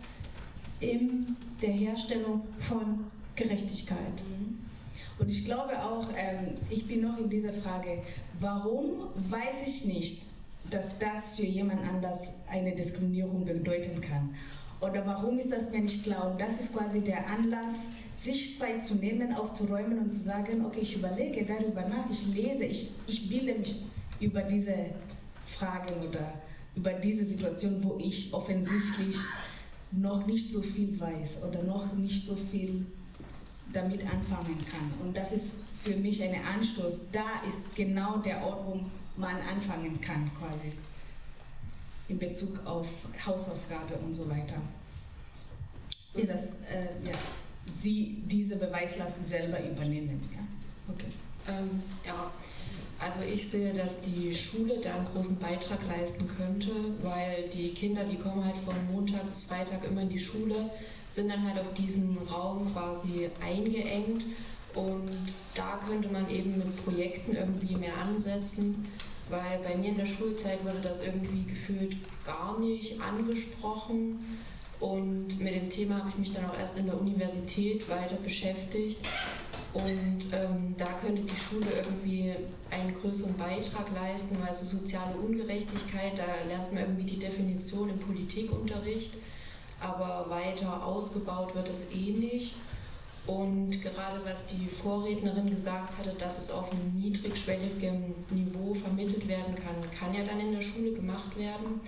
in 0.80 1.36
der 1.60 1.72
Herstellung 1.72 2.43
von 2.60 3.05
Gerechtigkeit. 3.36 3.98
Mhm. 3.98 4.59
Und 5.18 5.28
ich 5.28 5.44
glaube 5.44 5.82
auch, 5.82 6.09
ähm, 6.16 6.55
ich 6.70 6.86
bin 6.86 7.01
noch 7.02 7.18
in 7.18 7.28
dieser 7.28 7.52
Frage, 7.52 8.02
warum 8.40 9.09
weiß 9.14 9.66
ich 9.66 9.84
nicht, 9.84 10.24
dass 10.70 10.98
das 10.98 11.36
für 11.36 11.44
jemand 11.44 11.82
anders 11.82 12.34
eine 12.51 12.74
Diskriminierung 12.74 13.44
bedeuten 13.44 14.01
kann? 14.01 14.34
Oder 14.80 15.06
warum 15.06 15.39
ist 15.39 15.52
das 15.52 15.70
mir 15.70 15.80
nicht 15.80 16.02
klar? 16.02 16.32
Und 16.32 16.40
das 16.40 16.59
ist 16.59 16.76
quasi 16.76 17.01
der 17.02 17.28
Anlass, 17.28 17.90
sich 18.23 18.57
Zeit 18.57 18.86
zu 18.86 18.94
nehmen, 18.94 19.35
aufzuräumen 19.35 19.99
und 19.99 20.12
zu 20.12 20.23
sagen, 20.23 20.65
okay, 20.65 20.81
ich 20.81 20.94
überlege 20.94 21.44
darüber 21.44 21.82
nach, 21.89 22.09
ich 22.09 22.27
lese, 22.28 22.65
ich, 22.65 22.90
ich 23.09 23.28
bilde 23.28 23.59
mich 23.59 23.82
über 24.20 24.43
diese 24.43 24.74
Fragen 25.59 25.93
oder 26.09 26.32
über 26.77 26.93
diese 26.93 27.24
Situation, 27.24 27.82
wo 27.82 27.99
ich 27.99 28.32
offensichtlich 28.32 29.16
noch 29.90 30.24
nicht 30.27 30.53
so 30.53 30.62
viel 30.62 30.99
weiß 30.99 31.43
oder 31.47 31.65
noch 31.65 31.93
nicht 31.94 32.24
so 32.24 32.36
viel 32.36 32.86
damit 33.73 34.03
anfangen 34.03 34.57
kann. 34.70 35.05
Und 35.05 35.16
das 35.16 35.32
ist 35.32 35.47
für 35.82 35.97
mich 35.97 36.23
ein 36.23 36.36
Anstoß. 36.44 37.11
Da 37.11 37.24
ist 37.49 37.74
genau 37.74 38.19
der 38.19 38.40
Ort, 38.44 38.66
wo 38.66 38.81
man 39.16 39.36
anfangen 39.36 40.01
kann, 40.01 40.31
quasi 40.39 40.73
in 42.09 42.19
Bezug 42.19 42.65
auf 42.65 42.86
Hausaufgabe 43.27 43.94
und 44.05 44.15
so 44.15 44.28
weiter. 44.31 44.57
So 46.12 46.23
dass, 46.23 46.55
äh, 46.70 46.86
ja 47.05 47.15
sie 47.82 48.23
diese 48.27 48.57
Beweislast 48.57 49.16
selber 49.28 49.59
übernehmen. 49.61 50.20
Ja? 50.35 50.94
Okay. 50.94 51.07
Ähm, 51.49 51.82
ja, 52.07 52.31
also 52.99 53.20
ich 53.23 53.49
sehe, 53.49 53.73
dass 53.73 54.01
die 54.01 54.35
Schule 54.35 54.78
da 54.82 54.94
einen 54.94 55.07
großen 55.07 55.36
Beitrag 55.36 55.81
leisten 55.89 56.28
könnte, 56.39 56.70
weil 57.03 57.49
die 57.53 57.70
Kinder, 57.70 58.05
die 58.05 58.16
kommen 58.16 58.44
halt 58.44 58.57
von 58.59 58.74
Montag 58.93 59.28
bis 59.28 59.43
Freitag 59.43 59.85
immer 59.85 60.03
in 60.03 60.09
die 60.09 60.20
Schule, 60.20 60.70
sind 61.11 61.28
dann 61.28 61.44
halt 61.47 61.61
auf 61.61 61.74
diesen 61.74 62.16
Raum 62.31 62.73
quasi 62.73 63.28
eingeengt 63.44 64.24
und 64.74 65.11
da 65.55 65.81
könnte 65.86 66.09
man 66.11 66.31
eben 66.31 66.57
mit 66.57 66.85
Projekten 66.85 67.35
irgendwie 67.35 67.74
mehr 67.74 67.97
ansetzen, 67.99 68.85
weil 69.28 69.59
bei 69.65 69.77
mir 69.77 69.90
in 69.90 69.97
der 69.97 70.07
Schulzeit 70.07 70.65
wurde 70.65 70.81
das 70.81 71.03
irgendwie 71.03 71.44
gefühlt 71.44 71.97
gar 72.24 72.59
nicht 72.61 73.01
angesprochen 73.01 74.20
und 74.82 75.38
mit 75.38 75.54
dem 75.54 75.70
Thema 75.70 75.98
habe 75.98 76.09
ich 76.09 76.18
mich 76.18 76.32
dann 76.32 76.44
auch 76.44 76.59
erst 76.59 76.76
in 76.76 76.86
der 76.86 77.00
Universität 77.00 77.88
weiter 77.88 78.16
beschäftigt. 78.16 78.98
Und 79.72 80.26
ähm, 80.32 80.74
da 80.76 80.86
könnte 81.00 81.22
die 81.22 81.36
Schule 81.36 81.66
irgendwie 81.76 82.32
einen 82.68 82.92
größeren 82.92 83.36
Beitrag 83.36 83.92
leisten, 83.94 84.36
weil 84.44 84.52
so 84.52 84.64
soziale 84.64 85.16
Ungerechtigkeit, 85.16 86.14
da 86.16 86.24
lernt 86.48 86.72
man 86.72 86.82
irgendwie 86.82 87.04
die 87.04 87.18
Definition 87.18 87.90
im 87.90 87.98
Politikunterricht, 87.98 89.12
aber 89.80 90.26
weiter 90.28 90.84
ausgebaut 90.84 91.54
wird 91.54 91.68
es 91.68 91.86
eh 91.94 92.10
nicht. 92.10 92.54
Und 93.28 93.80
gerade 93.82 94.20
was 94.24 94.46
die 94.46 94.66
Vorrednerin 94.66 95.48
gesagt 95.48 95.96
hatte, 95.96 96.12
dass 96.18 96.38
es 96.38 96.50
auf 96.50 96.72
einem 96.72 97.00
niedrigschwelligen 97.00 98.14
Niveau 98.30 98.74
vermittelt 98.74 99.28
werden 99.28 99.54
kann, 99.54 99.76
kann 99.96 100.12
ja 100.12 100.24
dann 100.24 100.40
in 100.40 100.52
der 100.52 100.62
Schule 100.62 100.90
gemacht 100.90 101.38
werden. 101.38 101.80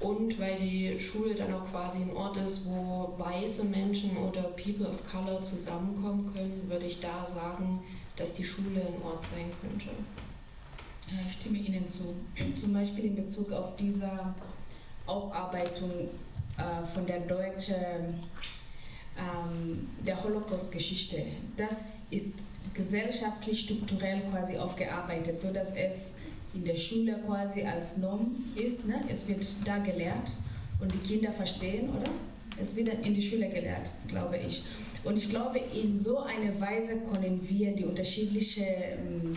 Und 0.00 0.38
weil 0.38 0.56
die 0.56 0.98
Schule 1.00 1.34
dann 1.34 1.52
auch 1.52 1.68
quasi 1.70 2.02
ein 2.02 2.14
Ort 2.14 2.36
ist, 2.36 2.66
wo 2.66 3.14
weiße 3.18 3.64
Menschen 3.64 4.16
oder 4.16 4.42
People 4.42 4.88
of 4.88 5.02
Color 5.10 5.42
zusammenkommen 5.42 6.32
können, 6.34 6.62
würde 6.68 6.86
ich 6.86 7.00
da 7.00 7.26
sagen, 7.26 7.82
dass 8.16 8.34
die 8.34 8.44
Schule 8.44 8.80
ein 8.80 9.02
Ort 9.02 9.24
sein 9.24 9.50
könnte. 9.60 9.88
Ich 11.26 11.34
stimme 11.34 11.58
Ihnen 11.58 11.88
zu. 11.88 12.14
Zum 12.54 12.74
Beispiel 12.74 13.06
in 13.06 13.16
Bezug 13.16 13.50
auf 13.50 13.74
diese 13.76 14.10
Aufarbeitung 15.06 16.08
äh, 16.58 16.86
von 16.94 17.04
der 17.06 17.20
deutschen, 17.20 18.22
ähm, 19.16 19.88
der 20.06 20.22
Holocaust-Geschichte. 20.22 21.24
Das 21.56 22.04
ist 22.10 22.34
gesellschaftlich, 22.74 23.60
strukturell 23.60 24.20
quasi 24.30 24.58
aufgearbeitet, 24.58 25.40
sodass 25.40 25.74
es 25.74 26.14
in 26.54 26.64
der 26.64 26.76
Schule 26.76 27.18
quasi 27.26 27.62
als 27.62 27.98
Norm 27.98 28.36
ist. 28.54 28.86
Ne? 28.86 29.00
Es 29.08 29.28
wird 29.28 29.46
da 29.64 29.78
gelehrt 29.78 30.32
und 30.80 30.92
die 30.92 30.98
Kinder 30.98 31.32
verstehen, 31.32 31.88
oder? 31.90 32.10
Es 32.60 32.74
wird 32.74 32.88
in 33.06 33.14
die 33.14 33.22
Schule 33.22 33.48
gelehrt, 33.48 33.90
glaube 34.08 34.38
ich. 34.38 34.62
Und 35.04 35.16
ich 35.16 35.30
glaube, 35.30 35.60
in 35.80 35.96
so 35.96 36.18
einer 36.18 36.60
Weise 36.60 36.94
können 37.12 37.40
wir 37.48 37.74
die 37.74 37.84
unterschiedlichen 37.84 38.64
ähm, 38.64 39.32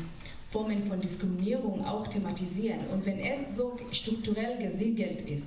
Formen 0.50 0.84
von 0.88 1.00
Diskriminierung 1.00 1.86
auch 1.86 2.08
thematisieren. 2.08 2.80
Und 2.92 3.06
wenn 3.06 3.20
es 3.20 3.56
so 3.56 3.78
strukturell 3.92 4.58
gesiegelt 4.58 5.22
ist, 5.22 5.46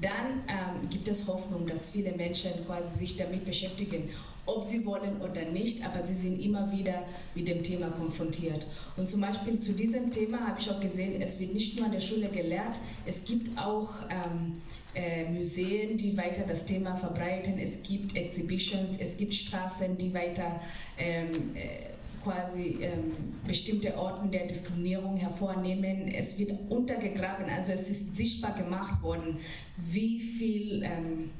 dann 0.00 0.42
ähm, 0.48 0.88
gibt 0.90 1.08
es 1.08 1.26
Hoffnung, 1.26 1.66
dass 1.66 1.90
viele 1.90 2.12
Menschen 2.12 2.50
quasi 2.66 2.98
sich 2.98 3.16
damit 3.16 3.44
beschäftigen 3.44 4.10
ob 4.46 4.66
sie 4.66 4.84
wollen 4.84 5.20
oder 5.20 5.44
nicht, 5.46 5.84
aber 5.84 6.02
sie 6.02 6.14
sind 6.14 6.40
immer 6.40 6.70
wieder 6.72 7.04
mit 7.34 7.48
dem 7.48 7.62
Thema 7.62 7.90
konfrontiert. 7.90 8.66
Und 8.96 9.08
zum 9.08 9.20
Beispiel 9.20 9.60
zu 9.60 9.72
diesem 9.72 10.10
Thema 10.10 10.48
habe 10.48 10.60
ich 10.60 10.70
auch 10.70 10.80
gesehen, 10.80 11.20
es 11.22 11.40
wird 11.40 11.54
nicht 11.54 11.76
nur 11.76 11.86
an 11.86 11.92
der 11.92 12.00
Schule 12.00 12.28
gelehrt, 12.28 12.78
es 13.06 13.24
gibt 13.24 13.58
auch 13.58 13.90
ähm, 14.10 14.60
äh, 14.94 15.30
Museen, 15.30 15.98
die 15.98 16.16
weiter 16.16 16.44
das 16.46 16.66
Thema 16.66 16.96
verbreiten, 16.96 17.58
es 17.58 17.82
gibt 17.82 18.16
Exhibitions, 18.16 18.98
es 18.98 19.16
gibt 19.16 19.34
Straßen, 19.34 19.96
die 19.98 20.12
weiter 20.14 20.60
ähm, 20.98 21.30
äh, 21.54 21.94
quasi 22.22 22.78
ähm, 22.80 23.12
bestimmte 23.46 23.96
Orten 23.98 24.30
der 24.30 24.46
Diskriminierung 24.46 25.16
hervornehmen. 25.16 26.08
Es 26.08 26.38
wird 26.38 26.52
untergegraben, 26.70 27.50
also 27.50 27.72
es 27.72 27.90
ist 27.90 28.16
sichtbar 28.16 28.54
gemacht 28.54 29.02
worden, 29.02 29.38
wie 29.76 30.18
viel 30.18 30.82
ähm, 30.82 31.30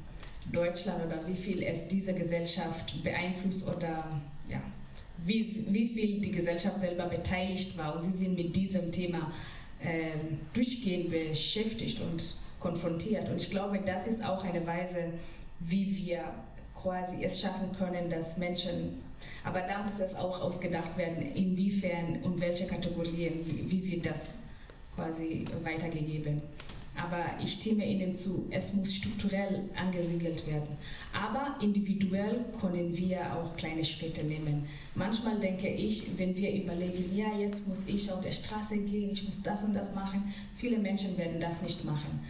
Deutschland 0.51 1.05
oder 1.05 1.27
wie 1.27 1.35
viel 1.35 1.63
es 1.63 1.87
diese 1.87 2.13
Gesellschaft 2.13 3.03
beeinflusst 3.03 3.67
oder 3.67 4.05
ja, 4.49 4.61
wie, 5.17 5.65
wie 5.69 5.87
viel 5.89 6.21
die 6.21 6.31
Gesellschaft 6.31 6.79
selber 6.79 7.05
beteiligt 7.05 7.77
war. 7.77 7.95
Und 7.95 8.03
sie 8.03 8.11
sind 8.11 8.35
mit 8.35 8.55
diesem 8.55 8.91
Thema 8.91 9.31
äh, 9.79 10.11
durchgehend 10.53 11.11
beschäftigt 11.11 11.99
und 12.01 12.35
konfrontiert. 12.59 13.29
Und 13.29 13.37
ich 13.37 13.49
glaube, 13.49 13.79
das 13.85 14.07
ist 14.07 14.23
auch 14.23 14.43
eine 14.43 14.65
Weise, 14.65 15.05
wie 15.59 15.97
wir 15.97 16.23
quasi 16.81 17.23
es 17.23 17.39
schaffen 17.41 17.71
können, 17.77 18.09
dass 18.09 18.37
Menschen, 18.37 19.01
aber 19.43 19.61
da 19.61 19.83
muss 19.83 19.99
es 19.99 20.15
auch 20.15 20.41
ausgedacht 20.41 20.97
werden, 20.97 21.33
inwiefern 21.33 22.19
und 22.23 22.39
welche 22.41 22.67
Kategorien, 22.67 23.33
wie, 23.45 23.71
wie 23.71 23.91
wird 23.91 24.05
das 24.05 24.29
quasi 24.95 25.45
weitergegeben. 25.63 26.41
Aber 27.01 27.25
ich 27.43 27.53
stimme 27.53 27.85
Ihnen 27.85 28.15
zu, 28.15 28.47
es 28.51 28.73
muss 28.73 28.93
strukturell 28.93 29.69
angesiedelt 29.75 30.47
werden. 30.47 30.77
Aber 31.13 31.57
individuell 31.61 32.45
können 32.59 32.95
wir 32.95 33.35
auch 33.35 33.55
kleine 33.57 33.83
Schritte 33.83 34.25
nehmen. 34.25 34.65
Manchmal 34.95 35.39
denke 35.39 35.67
ich, 35.67 36.17
wenn 36.17 36.35
wir 36.37 36.53
überlegen, 36.53 37.15
ja, 37.15 37.37
jetzt 37.37 37.67
muss 37.67 37.85
ich 37.87 38.11
auf 38.11 38.21
der 38.21 38.31
Straße 38.31 38.77
gehen, 38.77 39.09
ich 39.11 39.25
muss 39.25 39.41
das 39.43 39.65
und 39.65 39.73
das 39.73 39.93
machen, 39.93 40.33
viele 40.55 40.77
Menschen 40.77 41.17
werden 41.17 41.41
das 41.41 41.61
nicht 41.63 41.83
machen. 41.83 42.21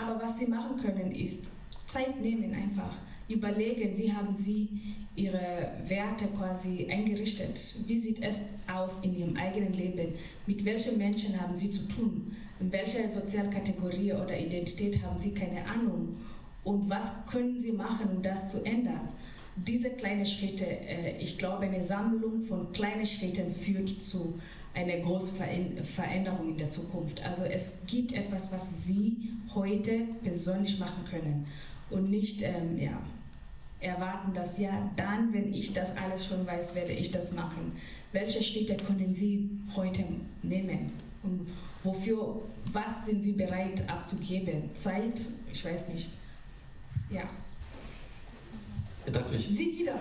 Aber 0.00 0.22
was 0.22 0.38
sie 0.38 0.46
machen 0.46 0.80
können, 0.80 1.12
ist 1.12 1.50
Zeit 1.86 2.20
nehmen 2.20 2.54
einfach. 2.54 2.94
Überlegen, 3.28 3.98
wie 3.98 4.12
haben 4.12 4.34
sie 4.34 4.68
ihre 5.16 5.72
Werte 5.86 6.26
quasi 6.36 6.86
eingerichtet? 6.90 7.76
Wie 7.86 7.98
sieht 7.98 8.22
es 8.22 8.42
aus 8.72 9.00
in 9.02 9.18
ihrem 9.18 9.36
eigenen 9.36 9.72
Leben? 9.72 10.14
Mit 10.46 10.64
welchen 10.64 10.98
Menschen 10.98 11.40
haben 11.40 11.56
sie 11.56 11.70
zu 11.70 11.86
tun? 11.88 12.36
In 12.62 12.72
welcher 12.72 13.10
Sozialkategorie 13.10 14.12
oder 14.12 14.38
Identität 14.38 15.02
haben 15.02 15.18
Sie 15.18 15.34
keine 15.34 15.66
Ahnung 15.66 16.16
und 16.62 16.88
was 16.88 17.10
können 17.28 17.58
Sie 17.58 17.72
machen, 17.72 18.08
um 18.16 18.22
das 18.22 18.50
zu 18.52 18.64
ändern. 18.64 19.08
Diese 19.56 19.90
kleinen 19.90 20.24
Schritte, 20.24 20.64
äh, 20.64 21.18
ich 21.18 21.38
glaube, 21.38 21.64
eine 21.64 21.82
Sammlung 21.82 22.44
von 22.44 22.72
kleinen 22.72 23.04
Schritten 23.04 23.52
führt 23.54 23.88
zu 24.02 24.38
einer 24.74 24.96
großen 24.96 25.36
Veränderung 25.84 26.50
in 26.50 26.56
der 26.56 26.70
Zukunft. 26.70 27.22
Also 27.22 27.44
es 27.44 27.80
gibt 27.86 28.12
etwas, 28.12 28.52
was 28.52 28.84
Sie 28.84 29.16
heute 29.54 30.06
persönlich 30.22 30.78
machen 30.78 31.04
können 31.10 31.44
und 31.90 32.10
nicht 32.10 32.40
ähm, 32.42 32.78
ja, 32.80 32.96
erwarten, 33.80 34.32
dass 34.34 34.58
ja, 34.58 34.90
dann, 34.96 35.34
wenn 35.34 35.52
ich 35.52 35.74
das 35.74 35.96
alles 35.96 36.24
schon 36.24 36.46
weiß, 36.46 36.74
werde 36.74 36.92
ich 36.92 37.10
das 37.10 37.32
machen. 37.32 37.72
Welche 38.12 38.42
Schritte 38.42 38.76
können 38.76 39.12
Sie 39.12 39.50
heute 39.76 40.04
nehmen? 40.42 40.92
Und 41.22 41.48
wofür, 41.82 42.42
was 42.72 43.06
sind 43.06 43.22
sie 43.22 43.32
bereit 43.32 43.88
abzugeben? 43.88 44.70
Zeit? 44.78 45.26
Ich 45.52 45.64
weiß 45.64 45.88
nicht. 45.88 46.10
Ja. 47.10 47.22
Darf 49.10 49.32
ich? 49.32 49.48
Sie 49.48 49.78
wieder. 49.78 49.94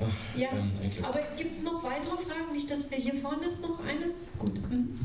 Ach, 0.00 0.38
ja, 0.38 0.48
aber 1.02 1.20
gibt 1.38 1.52
es 1.52 1.62
noch 1.62 1.82
weitere 1.82 2.16
Fragen? 2.18 2.52
Nicht, 2.52 2.70
dass 2.70 2.90
wir 2.90 2.98
hier 2.98 3.14
vorne 3.14 3.46
ist 3.46 3.62
noch 3.62 3.80
eine? 3.84 4.12
Gut. 4.38 4.54
Mhm. 4.70 4.98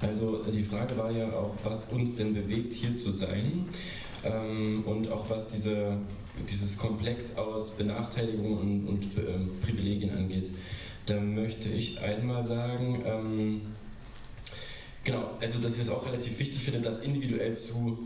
Also 0.00 0.42
die 0.50 0.62
Frage 0.62 0.96
war 0.96 1.10
ja 1.10 1.32
auch, 1.32 1.54
was 1.62 1.92
uns 1.92 2.16
denn 2.16 2.34
bewegt, 2.34 2.72
hier 2.72 2.94
zu 2.94 3.12
sein 3.12 3.66
ähm, 4.24 4.82
und 4.84 5.12
auch 5.12 5.28
was 5.28 5.46
diese, 5.48 5.98
dieses 6.50 6.78
Komplex 6.78 7.36
aus 7.36 7.76
Benachteiligungen 7.76 8.58
und, 8.58 8.88
und 8.88 9.04
ähm, 9.18 9.50
Privilegien 9.62 10.16
angeht. 10.16 10.50
Da 11.06 11.20
möchte 11.20 11.68
ich 11.68 12.00
einmal 12.00 12.42
sagen, 12.42 13.02
ähm, 13.04 13.60
genau, 15.04 15.30
also 15.40 15.58
dass 15.60 15.74
ich 15.74 15.80
es 15.80 15.90
auch 15.90 16.04
relativ 16.06 16.38
wichtig 16.38 16.62
finde, 16.62 16.80
das 16.80 17.00
individuell 17.00 17.56
zu 17.56 17.98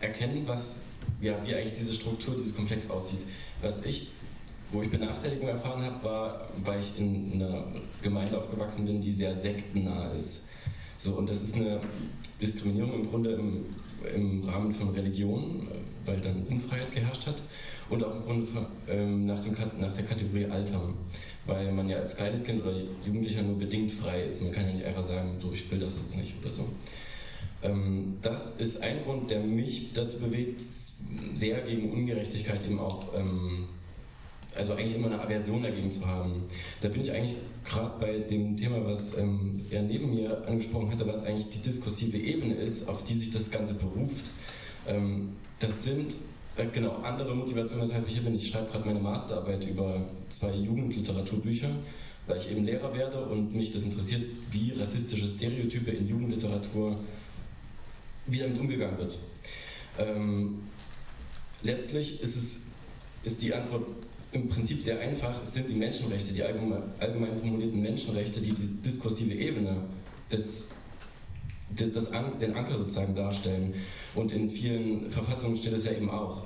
erkennen, 0.00 0.42
was, 0.46 0.76
ja, 1.20 1.36
wie 1.44 1.54
eigentlich 1.54 1.78
diese 1.78 1.94
Struktur, 1.94 2.34
dieses 2.34 2.54
Komplex 2.54 2.90
aussieht. 2.90 3.20
Was 3.60 3.84
ich 3.84 4.10
wo 4.72 4.82
ich 4.82 4.90
Benachteiligung 4.90 5.48
erfahren 5.48 5.82
habe, 5.82 6.02
war, 6.04 6.48
weil 6.64 6.78
ich 6.78 6.98
in 6.98 7.32
einer 7.34 7.64
Gemeinde 8.02 8.38
aufgewachsen 8.38 8.86
bin, 8.86 9.00
die 9.00 9.12
sehr 9.12 9.36
sektennah 9.36 10.12
ist. 10.12 10.46
So, 10.98 11.14
und 11.14 11.28
das 11.28 11.42
ist 11.42 11.56
eine 11.56 11.80
Diskriminierung 12.40 12.94
im 12.94 13.10
Grunde 13.10 13.32
im, 13.32 13.66
im 14.14 14.48
Rahmen 14.48 14.72
von 14.72 14.90
Religion, 14.90 15.68
weil 16.06 16.20
dann 16.20 16.44
Unfreiheit 16.44 16.92
geherrscht 16.92 17.26
hat 17.26 17.42
und 17.90 18.02
auch 18.04 18.14
im 18.14 18.22
Grunde 18.22 18.46
von, 18.46 18.66
ähm, 18.88 19.26
nach, 19.26 19.40
dem, 19.40 19.54
nach 19.78 19.92
der 19.92 20.04
Kategorie 20.04 20.46
Alter, 20.46 20.80
weil 21.46 21.72
man 21.72 21.88
ja 21.88 21.98
als 21.98 22.16
kleines 22.16 22.44
Kind 22.44 22.62
oder 22.62 22.76
Jugendlicher 23.04 23.42
nur 23.42 23.58
bedingt 23.58 23.90
frei 23.90 24.22
ist. 24.22 24.42
Man 24.42 24.52
kann 24.52 24.66
ja 24.66 24.72
nicht 24.72 24.84
einfach 24.84 25.04
sagen, 25.04 25.36
so 25.40 25.52
ich 25.52 25.70
will 25.70 25.80
das 25.80 25.98
jetzt 25.98 26.16
nicht 26.16 26.34
oder 26.42 26.52
so. 26.52 26.68
Ähm, 27.62 28.18
das 28.22 28.56
ist 28.56 28.82
ein 28.82 29.02
Grund, 29.04 29.30
der 29.30 29.40
mich 29.40 29.92
dazu 29.92 30.18
bewegt, 30.18 30.60
sehr 30.60 31.60
gegen 31.60 31.92
Ungerechtigkeit 31.92 32.64
eben 32.64 32.78
auch 32.78 33.14
ähm, 33.16 33.68
also 34.54 34.74
eigentlich 34.74 34.96
immer 34.96 35.06
eine 35.06 35.20
Aversion 35.20 35.62
dagegen 35.62 35.90
zu 35.90 36.06
haben. 36.06 36.44
Da 36.82 36.88
bin 36.88 37.00
ich 37.00 37.10
eigentlich 37.10 37.36
gerade 37.64 37.98
bei 37.98 38.18
dem 38.18 38.56
Thema, 38.56 38.84
was 38.84 39.16
ähm, 39.16 39.60
er 39.70 39.82
neben 39.82 40.14
mir 40.14 40.46
angesprochen 40.46 40.90
hatte, 40.90 41.06
was 41.06 41.24
eigentlich 41.24 41.48
die 41.48 41.60
diskursive 41.60 42.18
Ebene 42.18 42.54
ist, 42.54 42.88
auf 42.88 43.02
die 43.04 43.14
sich 43.14 43.30
das 43.30 43.50
Ganze 43.50 43.74
beruft. 43.74 44.26
Das 45.60 45.84
sind 45.84 46.16
äh, 46.56 46.66
genau 46.66 46.96
andere 47.02 47.34
Motivationen, 47.34 47.86
weshalb 47.86 48.06
ich 48.06 48.14
hier 48.14 48.22
bin. 48.22 48.34
Ich 48.34 48.48
schreibe 48.48 48.70
gerade 48.70 48.86
meine 48.86 49.00
Masterarbeit 49.00 49.66
über 49.66 50.04
zwei 50.28 50.54
Jugendliteraturbücher, 50.54 51.70
weil 52.26 52.38
ich 52.38 52.50
eben 52.50 52.64
Lehrer 52.64 52.94
werde 52.94 53.24
und 53.24 53.54
mich 53.54 53.72
das 53.72 53.82
interessiert, 53.82 54.22
wie 54.50 54.72
rassistische 54.72 55.28
Stereotype 55.28 55.90
in 55.90 56.08
Jugendliteratur, 56.08 56.96
wie 58.26 58.38
damit 58.38 58.58
umgegangen 58.58 58.98
wird. 58.98 59.18
Ähm, 59.98 60.60
letztlich 61.62 62.20
ist 62.22 62.36
es 62.36 62.62
ist 63.24 63.42
die 63.42 63.54
Antwort 63.54 63.86
im 64.32 64.48
Prinzip 64.48 64.82
sehr 64.82 64.98
einfach. 65.00 65.42
Es 65.42 65.54
sind 65.54 65.68
die 65.68 65.74
Menschenrechte, 65.74 66.32
die 66.32 66.42
allgemein, 66.42 66.82
allgemein 66.98 67.36
formulierten 67.38 67.80
Menschenrechte, 67.80 68.40
die 68.40 68.52
die 68.52 68.66
diskursive 68.84 69.34
Ebene 69.34 69.76
des, 70.30 70.68
An, 72.12 72.38
den 72.38 72.54
Anker 72.54 72.76
sozusagen 72.76 73.14
darstellen. 73.14 73.74
Und 74.14 74.32
in 74.32 74.50
vielen 74.50 75.10
Verfassungen 75.10 75.56
steht 75.56 75.72
es 75.72 75.84
ja 75.84 75.92
eben 75.92 76.10
auch. 76.10 76.44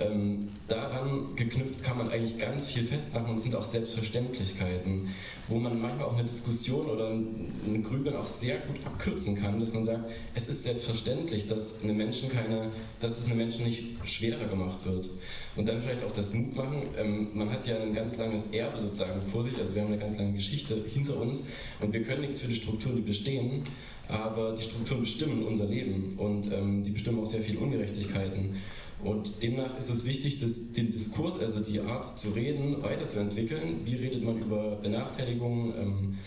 Ähm, 0.00 0.48
daran 0.68 1.34
geknüpft 1.36 1.82
kann 1.82 1.98
man 1.98 2.08
eigentlich 2.08 2.38
ganz 2.38 2.66
viel 2.66 2.84
festmachen 2.84 3.30
und 3.30 3.40
sind 3.40 3.54
auch 3.54 3.64
Selbstverständlichkeiten, 3.64 5.08
wo 5.48 5.58
man 5.58 5.80
manchmal 5.80 6.06
auch 6.06 6.14
eine 6.14 6.26
Diskussion 6.26 6.86
oder 6.86 7.10
ein 7.10 7.84
Grübeln 7.86 8.16
auch 8.16 8.26
sehr 8.26 8.58
gut 8.60 8.76
abkürzen 8.86 9.36
kann, 9.36 9.60
dass 9.60 9.74
man 9.74 9.84
sagt, 9.84 10.10
es 10.34 10.48
ist 10.48 10.62
selbstverständlich, 10.62 11.48
dass 11.48 11.82
eine 11.82 11.92
Menschen 11.92 12.30
keine, 12.30 12.70
dass 13.00 13.18
es 13.18 13.26
einem 13.26 13.38
Menschen 13.38 13.64
nicht 13.64 13.84
schwerer 14.04 14.46
gemacht 14.46 14.86
wird. 14.86 15.10
Und 15.56 15.68
dann 15.68 15.80
vielleicht 15.82 16.04
auch 16.04 16.12
das 16.12 16.32
Mut 16.32 16.56
machen. 16.56 16.82
Ähm, 16.98 17.28
man 17.34 17.50
hat 17.50 17.66
ja 17.66 17.78
ein 17.78 17.92
ganz 17.92 18.16
langes 18.16 18.46
Erbe 18.52 18.78
sozusagen 18.78 19.20
vor 19.20 19.42
sich, 19.42 19.56
also 19.58 19.74
wir 19.74 19.82
haben 19.82 19.92
eine 19.92 20.00
ganz 20.00 20.16
lange 20.16 20.32
Geschichte 20.32 20.82
hinter 20.86 21.20
uns 21.20 21.44
und 21.80 21.92
wir 21.92 22.02
können 22.04 22.22
nichts 22.22 22.38
für 22.38 22.48
die 22.48 22.54
Strukturen, 22.54 22.96
die 22.96 23.02
bestehen, 23.02 23.64
aber 24.10 24.52
die 24.52 24.62
Strukturen 24.62 25.00
bestimmen 25.00 25.44
unser 25.44 25.66
Leben 25.66 26.14
und 26.18 26.52
ähm, 26.52 26.82
die 26.82 26.90
bestimmen 26.90 27.20
auch 27.20 27.26
sehr 27.26 27.40
viele 27.40 27.60
Ungerechtigkeiten. 27.60 28.56
Und 29.02 29.42
demnach 29.42 29.78
ist 29.78 29.88
es 29.88 30.04
wichtig, 30.04 30.40
dass 30.40 30.72
den 30.72 30.92
Diskurs, 30.92 31.40
also 31.40 31.60
die 31.60 31.80
Art 31.80 32.18
zu 32.18 32.30
reden, 32.30 32.82
weiterzuentwickeln. 32.82 33.80
Wie 33.84 33.94
redet 33.94 34.22
man 34.22 34.38
über 34.38 34.76
Benachteiligungen 34.76 35.74
ähm, 35.78 36.18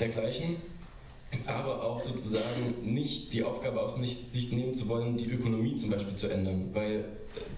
dergleichen? 0.00 0.56
Aber 1.46 1.84
auch 1.84 2.00
sozusagen 2.00 2.74
nicht 2.82 3.32
die 3.32 3.42
Aufgabe 3.44 3.80
aus 3.80 3.96
sich 3.96 4.52
nehmen 4.52 4.74
zu 4.74 4.88
wollen, 4.88 5.16
die 5.16 5.30
Ökonomie 5.30 5.76
zum 5.76 5.90
Beispiel 5.90 6.14
zu 6.14 6.28
ändern, 6.28 6.70
weil 6.72 7.04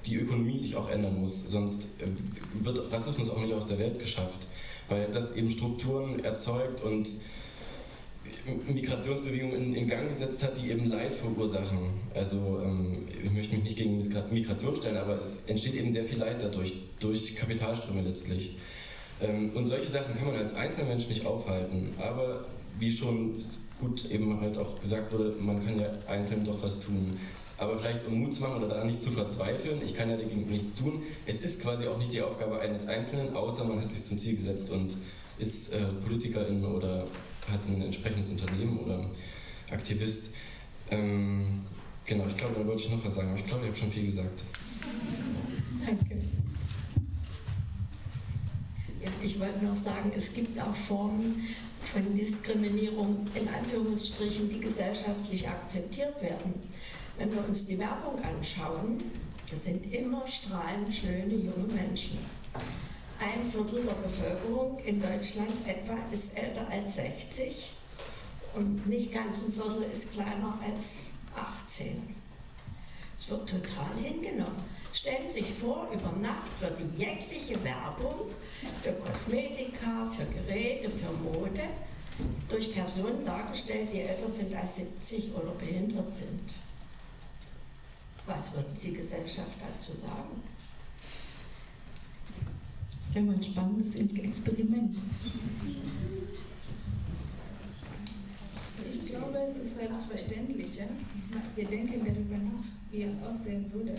die 0.07 0.17
Ökonomie 0.17 0.59
sich 0.59 0.77
auch 0.77 0.91
ändern 0.91 1.21
muss. 1.21 1.51
Sonst 1.51 1.87
äh, 1.99 2.65
wird 2.65 2.93
Rassismus 2.93 3.31
auch 3.31 3.41
nicht 3.41 3.53
aus 3.55 3.67
der 3.67 3.79
Welt 3.79 3.99
geschafft, 3.99 4.47
weil 4.89 5.11
das 5.11 5.35
eben 5.37 5.51
Strukturen 5.51 6.23
erzeugt 6.23 6.83
und 6.83 7.11
Migrationsbewegung 8.67 9.55
in, 9.55 9.75
in, 9.75 9.89
Gang 9.89 10.09
gesetzt 10.09 10.43
hat, 10.43 10.57
die 10.59 10.71
eben 10.71 10.87
Leid 10.87 11.15
verursachen. 11.15 11.91
Also 12.15 12.61
ähm, 12.65 13.07
ich 13.23 13.33
möchte 13.33 13.55
mich 13.55 13.65
nicht 13.65 13.77
gegen 13.77 13.99
Migration 14.31 14.77
stellen, 14.77 14.97
aber 14.97 15.19
es 15.19 15.45
entsteht 15.47 15.75
eben 15.75 15.91
sehr 15.91 16.05
viel 16.05 16.19
Leid 16.19 16.43
dadurch, 16.43 16.75
durch 17.01 17.37
Kapitalströme 17.37 18.03
letztlich. 18.03 18.57
Ähm, 19.21 19.51
und 19.55 19.65
solche 19.67 19.91
Sachen 19.91 20.15
kann 20.17 20.27
man 20.27 20.37
als 20.37 20.55
Einzelmensch 20.55 21.09
nicht 21.09 21.27
aufhalten. 21.27 21.89
Aber 21.99 22.45
wie 22.79 22.93
schon 22.93 23.35
gut 23.81 24.11
eben 24.11 24.41
halt 24.41 24.59
auch 24.59 24.81
gesagt 24.81 25.13
wurde, 25.13 25.35
man 25.41 25.65
kann 25.65 25.79
ja 25.79 25.87
einzeln 26.09 26.45
doch 26.45 26.63
was 26.63 26.81
tun. 26.81 27.17
Aber 27.57 27.79
vielleicht 27.79 28.07
um 28.07 28.21
Mut 28.21 28.35
zu 28.35 28.43
machen 28.43 28.57
oder 28.57 28.69
daran 28.69 28.89
nicht 28.89 29.01
zu 29.01 29.11
verzweifeln, 29.13 29.81
ich 29.85 29.95
kann 29.95 30.11
ja 30.11 30.17
dagegen 30.17 30.47
nichts 30.47 30.75
tun. 30.75 31.03
Es 31.27 31.41
ist 31.41 31.63
quasi 31.63 31.87
auch 31.87 31.99
nicht 31.99 32.13
die 32.13 32.21
Aufgabe 32.21 32.59
eines 32.61 32.87
Einzelnen, 32.89 33.35
außer 33.35 33.65
man 33.65 33.81
hat 33.81 33.91
sich 33.91 34.03
zum 34.03 34.19
Ziel 34.19 34.37
gesetzt 34.37 34.71
und 34.71 34.97
ist 35.39 35.73
äh, 35.73 35.79
Politikerin 36.05 36.65
oder 36.65 37.05
hat 37.51 37.61
ein 37.69 37.83
entsprechendes 37.83 38.31
Unternehmen 38.31 38.79
oder 38.79 39.05
Aktivist. 39.71 40.31
Ähm, 40.91 41.63
genau, 42.05 42.27
ich 42.29 42.37
glaube, 42.37 42.55
da 42.59 42.67
wollte 42.67 42.83
ich 42.83 42.91
noch 42.91 43.05
was 43.05 43.15
sagen, 43.15 43.29
aber 43.31 43.39
ich 43.39 43.47
glaube, 43.47 43.65
ich 43.65 43.71
habe 43.71 43.79
schon 43.79 43.93
viel 43.93 44.07
gesagt. 44.07 44.45
Danke. 45.85 46.17
Ja, 49.03 49.11
ich 49.23 49.39
wollte 49.41 49.65
noch 49.65 49.77
sagen, 49.77 50.13
es 50.17 50.33
gibt 50.33 50.59
auch 50.59 50.75
Formen 50.75 51.47
von 51.81 52.15
Diskriminierung 52.17 53.27
in 53.35 53.49
Anführungsstrichen, 53.49 54.49
die 54.49 54.61
gesellschaftlich 54.61 55.47
akzeptiert 55.47 56.21
werden. 56.23 56.55
Wenn 57.19 57.33
wir 57.33 57.45
uns 57.47 57.67
die 57.67 57.79
Werbung 57.79 58.23
anschauen, 58.23 58.99
das 59.51 59.65
sind 59.65 59.93
immer 59.93 60.27
strahlend 60.27 60.93
schöne 60.93 61.35
junge 61.35 61.73
Menschen. 61.73 62.19
Ein 63.25 63.51
Viertel 63.51 63.83
der 63.85 63.95
Bevölkerung 64.07 64.79
in 64.85 65.01
Deutschland 65.01 65.67
etwa 65.67 65.97
ist 66.13 66.37
älter 66.37 66.69
als 66.71 66.97
60 66.97 67.73
und 68.55 68.87
nicht 68.87 69.15
ganz 69.15 69.39
ein 69.39 69.51
Viertel 69.51 69.85
ist 69.91 70.13
kleiner 70.13 70.53
als 70.63 71.13
18. 71.35 72.03
Es 73.17 73.31
wird 73.31 73.49
total 73.49 73.95
hingenommen. 74.03 74.63
Stellen 74.93 75.31
Sie 75.31 75.41
sich 75.41 75.55
vor, 75.55 75.89
über 75.91 76.13
Nacht 76.21 76.61
wird 76.61 76.79
jegliche 76.99 77.55
Werbung 77.65 78.29
für 78.83 78.93
Kosmetika, 78.93 80.13
für 80.15 80.27
Geräte, 80.27 80.91
für 80.91 81.13
Mode 81.13 81.63
durch 82.51 82.75
Personen 82.75 83.25
dargestellt, 83.25 83.89
die 83.91 84.01
älter 84.01 84.29
sind 84.29 84.55
als 84.55 84.77
70 84.77 85.35
oder 85.35 85.53
behindert 85.53 86.13
sind. 86.13 86.53
Was 88.27 88.53
würde 88.53 88.69
die 88.83 88.93
Gesellschaft 88.93 89.55
dazu 89.59 89.97
sagen? 89.97 90.43
Das 93.07 93.15
wäre 93.15 93.27
mal 93.27 93.37
ein 93.37 93.45
spannendes 93.45 93.95
Experiment. 93.95 94.95
Ich 98.83 99.07
glaube, 99.07 99.39
es 99.49 99.59
ist 99.59 99.77
selbstverständlich. 99.77 100.77
Ja? 100.77 100.87
Wir 101.55 101.65
denken 101.67 102.01
darüber 102.05 102.37
nach, 102.37 102.65
wie 102.91 103.03
es 103.03 103.13
aussehen 103.23 103.73
würde. 103.73 103.95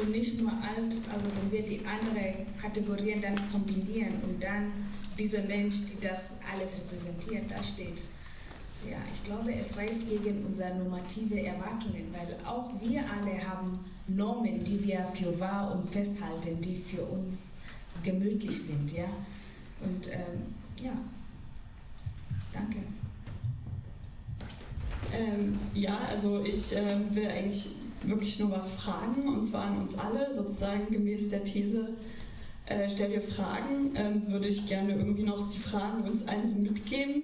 Und 0.00 0.10
nicht 0.10 0.40
nur 0.40 0.52
alt, 0.52 0.92
also 1.12 1.26
wenn 1.36 1.52
wir 1.52 1.62
die 1.62 1.80
anderen 1.86 2.46
Kategorien 2.60 3.20
dann 3.20 3.36
kombinieren 3.50 4.14
und 4.26 4.42
dann 4.42 4.72
dieser 5.18 5.42
Mensch, 5.42 5.74
die 5.86 6.06
das 6.06 6.34
alles 6.52 6.76
repräsentiert, 6.76 7.50
da 7.50 7.62
steht. 7.62 8.02
Ja, 8.88 8.98
ich 9.12 9.24
glaube, 9.24 9.52
es 9.52 9.76
reicht 9.76 10.06
gegen 10.08 10.44
unsere 10.44 10.76
normative 10.76 11.40
Erwartungen, 11.40 12.06
weil 12.12 12.36
auch 12.46 12.70
wir 12.80 13.00
alle 13.00 13.48
haben 13.48 13.78
Normen, 14.06 14.62
die 14.62 14.84
wir 14.84 15.06
für 15.14 15.38
wahr 15.40 15.74
und 15.74 15.88
festhalten, 15.90 16.60
die 16.60 16.76
für 16.76 17.02
uns 17.02 17.55
gemütlich 18.02 18.62
sind. 18.62 18.92
Ja? 18.92 19.08
Und 19.80 20.08
ähm, 20.12 20.54
ja, 20.82 20.92
danke. 22.52 22.78
Ähm, 25.12 25.58
ja, 25.74 25.98
also 26.10 26.42
ich 26.42 26.74
äh, 26.74 26.80
will 27.10 27.26
eigentlich 27.26 27.68
wirklich 28.02 28.38
nur 28.38 28.50
was 28.50 28.70
fragen, 28.70 29.28
und 29.28 29.42
zwar 29.44 29.64
an 29.64 29.78
uns 29.78 29.98
alle, 29.98 30.32
sozusagen 30.34 30.90
gemäß 30.90 31.30
der 31.30 31.44
These, 31.44 31.90
äh, 32.66 32.90
stell 32.90 33.10
dir 33.10 33.22
Fragen, 33.22 33.92
ähm, 33.94 34.26
würde 34.28 34.48
ich 34.48 34.66
gerne 34.66 34.94
irgendwie 34.94 35.22
noch 35.22 35.50
die 35.50 35.58
Fragen 35.58 36.02
uns 36.02 36.26
allen 36.26 36.48
so 36.48 36.56
mitgeben. 36.56 37.22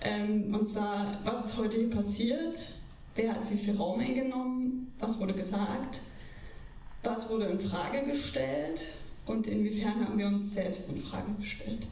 Ähm, 0.00 0.54
und 0.54 0.66
zwar, 0.66 1.18
was 1.24 1.46
ist 1.46 1.56
heute 1.56 1.78
hier 1.78 1.90
passiert? 1.90 2.72
Wer 3.16 3.34
hat 3.34 3.50
wie 3.50 3.58
viel 3.58 3.76
Raum 3.76 3.98
eingenommen? 4.00 4.92
Was 5.00 5.18
wurde 5.18 5.34
gesagt? 5.34 6.00
Was 7.02 7.30
wurde 7.30 7.46
in 7.46 7.58
Frage 7.58 8.04
gestellt? 8.04 8.86
Und 9.28 9.46
inwiefern 9.46 10.04
haben 10.04 10.18
wir 10.18 10.26
uns 10.26 10.54
selbst 10.54 10.90
in 10.90 11.00
Frage 11.02 11.32
gestellt? 11.38 11.86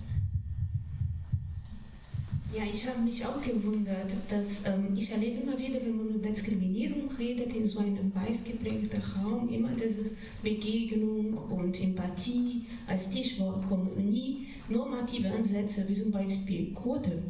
Ja, 2.57 2.63
ich 2.73 2.87
habe 2.87 3.03
mich 3.03 3.27
auch 3.27 3.43
gewundert, 3.43 4.11
dass 4.31 4.65
ähm, 4.65 4.97
ich 4.97 5.13
erlebe 5.13 5.43
immer 5.43 5.59
wieder, 5.59 5.79
wenn 5.83 5.97
man 5.99 6.09
über 6.15 6.29
Diskriminierung 6.31 7.11
redet, 7.19 7.55
in 7.55 7.69
so 7.69 7.81
einem 7.81 8.11
weiß 8.15 8.45
geprägten 8.45 9.03
Raum, 9.03 9.51
immer 9.51 9.69
dieses 9.73 10.15
Begegnung 10.43 11.35
und 11.35 11.79
Empathie 11.79 12.65
als 12.87 13.07
Stichwort 13.07 13.69
kommen 13.69 13.91
nie 14.11 14.49
normative 14.71 15.31
Ansätze, 15.31 15.85
wie 15.87 15.93
zum 15.93 16.13
Beispiel 16.13 16.73
Quote. 16.73 17.23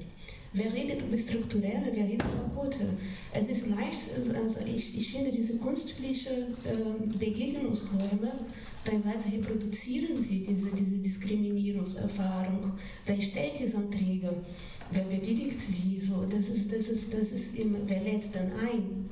Wer 0.52 0.72
redet 0.72 1.02
über 1.02 1.18
strukturelle, 1.18 1.90
wer 1.92 2.04
redet 2.04 2.22
über 2.32 2.48
Quote? 2.54 2.86
Es 3.34 3.48
ist 3.48 3.68
leicht, 3.68 4.10
also 4.16 4.60
ich, 4.64 4.96
ich 4.96 5.10
finde 5.10 5.32
diese 5.32 5.58
künstliche 5.58 6.30
äh, 6.30 7.18
Begegnungsräume, 7.18 8.32
teilweise 8.86 9.32
reproduzieren 9.32 10.22
sie 10.22 10.44
diese, 10.44 10.70
diese 10.70 10.98
Diskriminierungserfahrung. 10.98 12.72
Wer 13.04 13.20
stellt 13.20 13.58
diese 13.58 13.78
Anträge? 13.78 14.32
Wer 14.92 15.02
bewilligt 15.04 15.60
sie? 15.60 16.00
So, 16.00 16.24
das 16.24 16.48
ist, 16.48 16.72
das 16.72 16.88
ist, 16.88 17.12
das 17.12 17.32
ist 17.32 17.58
immer, 17.58 17.78
wer 17.86 18.00
lädt 18.02 18.34
dann 18.34 18.52
ein? 18.52 19.10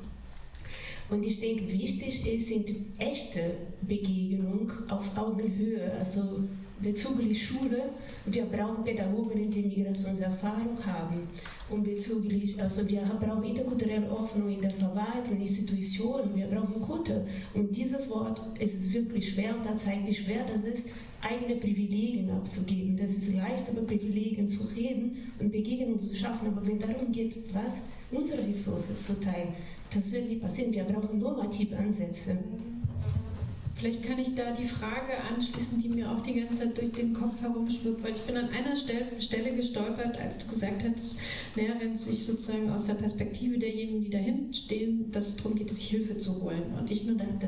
Und 1.09 1.25
ich 1.25 1.39
denke, 1.39 1.71
wichtig 1.71 2.25
ist, 2.25 2.47
sind 2.47 2.69
echte 2.97 3.51
Begegnungen 3.81 4.71
auf 4.89 5.15
Augenhöhe, 5.15 5.91
also 5.99 6.39
bezüglich 6.81 7.47
Schule. 7.47 7.89
Wir 8.25 8.45
brauchen 8.45 8.83
Pädagogen, 8.83 9.49
die 9.49 9.61
Migrationserfahrung 9.61 10.77
haben. 10.85 11.27
Und 11.69 11.83
bezüglich, 11.83 12.61
also 12.61 12.87
wir 12.87 13.01
brauchen 13.01 13.43
interkulturelle 13.43 14.07
Öffnung 14.07 14.49
in 14.49 14.61
der 14.61 14.71
Verwaltung, 14.71 15.39
Institutionen, 15.39 16.35
wir 16.35 16.45
brauchen 16.47 16.81
Quote. 16.81 17.25
Und 17.53 17.75
dieses 17.75 18.09
Wort, 18.11 18.39
es 18.59 18.73
ist 18.73 18.93
wirklich 18.93 19.33
schwer 19.33 19.55
und 19.55 19.65
da 19.65 19.75
zeigt, 19.75 20.07
wie 20.07 20.13
schwer 20.13 20.45
das 20.51 20.63
ist, 20.63 20.89
eigene 21.21 21.55
Privilegien 21.55 22.29
abzugeben. 22.29 22.95
Das 22.95 23.11
ist 23.11 23.33
leicht, 23.33 23.67
über 23.71 23.81
Privilegien 23.81 24.47
zu 24.47 24.63
reden 24.75 25.31
und 25.39 25.51
Begegnungen 25.51 25.99
zu 25.99 26.15
schaffen, 26.15 26.47
aber 26.47 26.65
wenn 26.67 26.79
darum 26.79 27.11
geht, 27.11 27.35
was 27.53 27.81
unsere 28.11 28.47
Ressourcen 28.47 28.97
zu 28.97 29.19
teilen, 29.19 29.49
das 29.93 30.13
wird 30.13 30.29
nicht 30.29 30.41
passieren. 30.41 30.71
Wir 30.71 30.83
brauchen 30.83 31.17
normative 31.19 31.75
Ansätze. 31.77 32.37
Vielleicht 33.85 34.01
kann 34.01 34.17
ich 34.17 34.33
da 34.33 34.49
die 34.49 34.65
Frage 34.65 35.11
anschließen, 35.31 35.79
die 35.79 35.89
mir 35.89 36.09
auch 36.09 36.23
die 36.23 36.33
ganze 36.33 36.57
Zeit 36.57 36.75
durch 36.75 36.91
den 36.93 37.13
Kopf 37.13 37.39
herumschwirrt, 37.39 38.01
weil 38.01 38.13
ich 38.13 38.21
bin 38.21 38.35
an 38.35 38.49
einer 38.49 38.75
Stelle 38.75 39.53
gestolpert, 39.55 40.19
als 40.19 40.39
du 40.39 40.47
gesagt 40.47 40.83
hattest, 40.83 41.17
naja, 41.55 41.73
wenn 41.77 41.93
es 41.93 42.05
sich 42.05 42.25
sozusagen 42.25 42.71
aus 42.71 42.87
der 42.87 42.95
Perspektive 42.95 43.59
derjenigen, 43.59 44.03
die 44.03 44.09
da 44.09 44.17
hinten 44.17 44.55
stehen, 44.55 45.11
dass 45.11 45.27
es 45.27 45.35
darum 45.35 45.53
geht, 45.53 45.69
sich 45.69 45.87
Hilfe 45.87 46.17
zu 46.17 46.41
holen. 46.41 46.63
Und 46.79 46.89
ich 46.89 47.03
nur 47.03 47.15
dachte, 47.15 47.47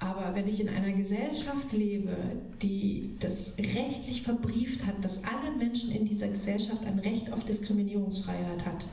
aber 0.00 0.34
wenn 0.34 0.46
ich 0.46 0.60
in 0.60 0.68
einer 0.68 0.92
Gesellschaft 0.92 1.72
lebe, 1.72 2.14
die 2.60 3.12
das 3.20 3.56
rechtlich 3.56 4.20
verbrieft 4.20 4.84
hat, 4.84 5.02
dass 5.02 5.24
alle 5.24 5.56
Menschen 5.56 5.92
in 5.92 6.04
dieser 6.04 6.28
Gesellschaft 6.28 6.84
ein 6.84 6.98
Recht 6.98 7.32
auf 7.32 7.42
Diskriminierungsfreiheit 7.46 8.66
hat, 8.66 8.86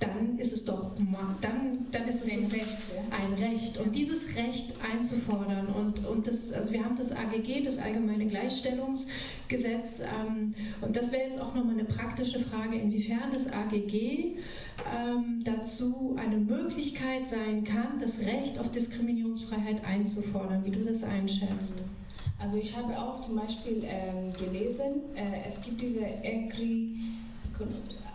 dann 0.00 0.38
ist 0.38 0.52
es 0.52 0.64
doch 0.64 0.92
dann, 1.40 1.86
dann 1.90 2.06
ist 2.06 2.22
es 2.22 2.30
ein 2.30 2.44
Recht, 2.44 2.78
ein 3.10 3.32
Recht. 3.34 3.78
Und 3.78 3.94
dieses 3.94 4.36
Recht 4.36 4.74
einzufordern 4.92 5.68
und, 5.68 6.06
und 6.06 6.26
das, 6.26 6.52
also 6.52 6.72
wir 6.72 6.84
haben 6.84 6.96
das 6.96 7.12
AGG, 7.12 7.64
das 7.64 7.78
Allgemeine 7.78 8.26
Gleichstellungsgesetz, 8.26 10.00
ähm, 10.00 10.54
und 10.82 10.96
das 10.96 11.12
wäre 11.12 11.22
jetzt 11.22 11.40
auch 11.40 11.54
nochmal 11.54 11.74
eine 11.74 11.84
praktische 11.84 12.40
Frage, 12.40 12.76
inwiefern 12.76 13.32
das 13.32 13.50
AGG 13.50 14.36
ähm, 14.94 15.42
dazu 15.44 16.16
eine 16.18 16.36
Möglichkeit 16.36 17.28
sein 17.28 17.64
kann, 17.64 17.98
das 17.98 18.20
Recht 18.20 18.58
auf 18.58 18.70
Diskriminierungsfreiheit 18.70 19.84
einzufordern, 19.84 20.64
wie 20.64 20.72
du 20.72 20.84
das 20.84 21.02
einschätzt. 21.04 21.74
Also 22.38 22.58
ich 22.58 22.76
habe 22.76 22.98
auch 22.98 23.22
zum 23.22 23.36
Beispiel 23.36 23.82
ähm, 23.86 24.32
gelesen, 24.34 25.02
äh, 25.14 25.48
es 25.48 25.62
gibt 25.62 25.80
diese 25.80 26.04
ECRI 26.04 26.96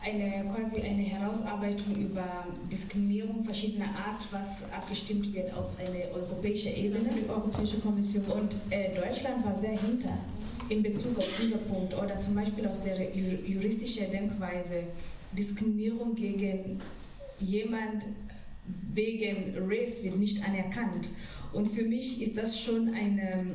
eine, 0.04 0.52
quasi 0.54 0.82
eine 0.82 1.04
Herausarbeitung 1.04 1.96
über 1.96 2.46
Diskriminierung 2.72 3.44
verschiedener 3.44 3.90
Art, 3.96 4.22
was 4.32 4.64
abgestimmt 4.72 5.32
wird 5.34 5.54
auf 5.54 5.70
eine 5.80 6.12
europäische 6.14 6.70
Ebene. 6.70 7.10
Die 7.10 7.30
Europäische 7.30 7.80
Kommission. 7.80 8.24
Und 8.26 8.56
äh, 8.72 8.96
Deutschland 8.96 9.46
war 9.46 9.56
sehr 9.56 9.78
hinter 9.78 10.18
in 10.70 10.82
Bezug 10.82 11.18
auf 11.18 11.28
diesen 11.40 11.60
Punkt 11.68 11.94
oder 11.94 12.20
zum 12.20 12.36
Beispiel 12.36 12.66
aus 12.68 12.82
der 12.82 13.16
juristischen 13.16 14.10
Denkweise 14.10 14.84
Diskriminierung 15.34 16.16
gegen 16.16 16.80
jemand 17.40 18.04
wegen 18.94 19.56
Race 19.68 20.02
wird 20.02 20.18
nicht 20.18 20.44
anerkannt. 20.48 21.10
Und 21.54 21.74
für 21.74 21.84
mich 21.84 22.22
ist 22.22 22.38
das 22.38 22.60
schon 22.60 22.94
eine, 22.94 23.46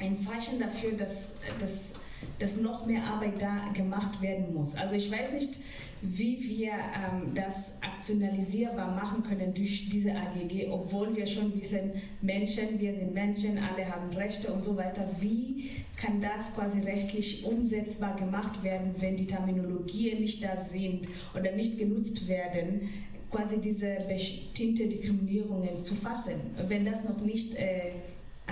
ein 0.00 0.16
Zeichen 0.16 0.58
dafür, 0.58 0.92
dass, 0.92 1.34
dass 1.58 1.92
dass 2.38 2.60
noch 2.60 2.86
mehr 2.86 3.04
Arbeit 3.04 3.40
da 3.40 3.72
gemacht 3.72 4.20
werden 4.20 4.54
muss. 4.54 4.74
Also 4.74 4.96
ich 4.96 5.10
weiß 5.10 5.32
nicht, 5.32 5.60
wie 6.02 6.36
wir 6.40 6.72
ähm, 6.72 7.32
das 7.34 7.78
aktionalisierbar 7.80 8.96
machen 8.96 9.22
können 9.22 9.54
durch 9.54 9.88
diese 9.88 10.10
AGG, 10.10 10.68
obwohl 10.68 11.14
wir 11.14 11.26
schon 11.28 11.54
wissen, 11.58 11.92
Menschen, 12.20 12.80
wir 12.80 12.92
sind 12.92 13.14
Menschen, 13.14 13.58
alle 13.58 13.88
haben 13.88 14.10
Rechte 14.12 14.52
und 14.52 14.64
so 14.64 14.76
weiter. 14.76 15.08
Wie 15.20 15.70
kann 15.96 16.20
das 16.20 16.52
quasi 16.54 16.80
rechtlich 16.80 17.44
umsetzbar 17.44 18.16
gemacht 18.16 18.64
werden, 18.64 18.96
wenn 18.98 19.16
die 19.16 19.28
Terminologien 19.28 20.20
nicht 20.20 20.42
da 20.42 20.56
sind 20.56 21.06
oder 21.38 21.52
nicht 21.52 21.78
genutzt 21.78 22.26
werden, 22.26 22.88
quasi 23.30 23.60
diese 23.60 23.98
bestimmte 24.08 24.88
Diskriminierungen 24.88 25.84
zu 25.84 25.94
fassen, 25.94 26.34
wenn 26.68 26.84
das 26.84 27.04
noch 27.04 27.20
nicht 27.20 27.54
äh, 27.54 27.92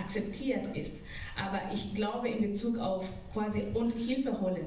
akzeptiert 0.01 0.77
ist. 0.77 1.03
Aber 1.37 1.61
ich 1.73 1.95
glaube 1.95 2.29
in 2.29 2.43
Bezug 2.43 2.79
auf 2.79 3.09
quasi 3.33 3.63
und 3.75 3.93
Hilfe 3.93 4.41
holen, 4.41 4.67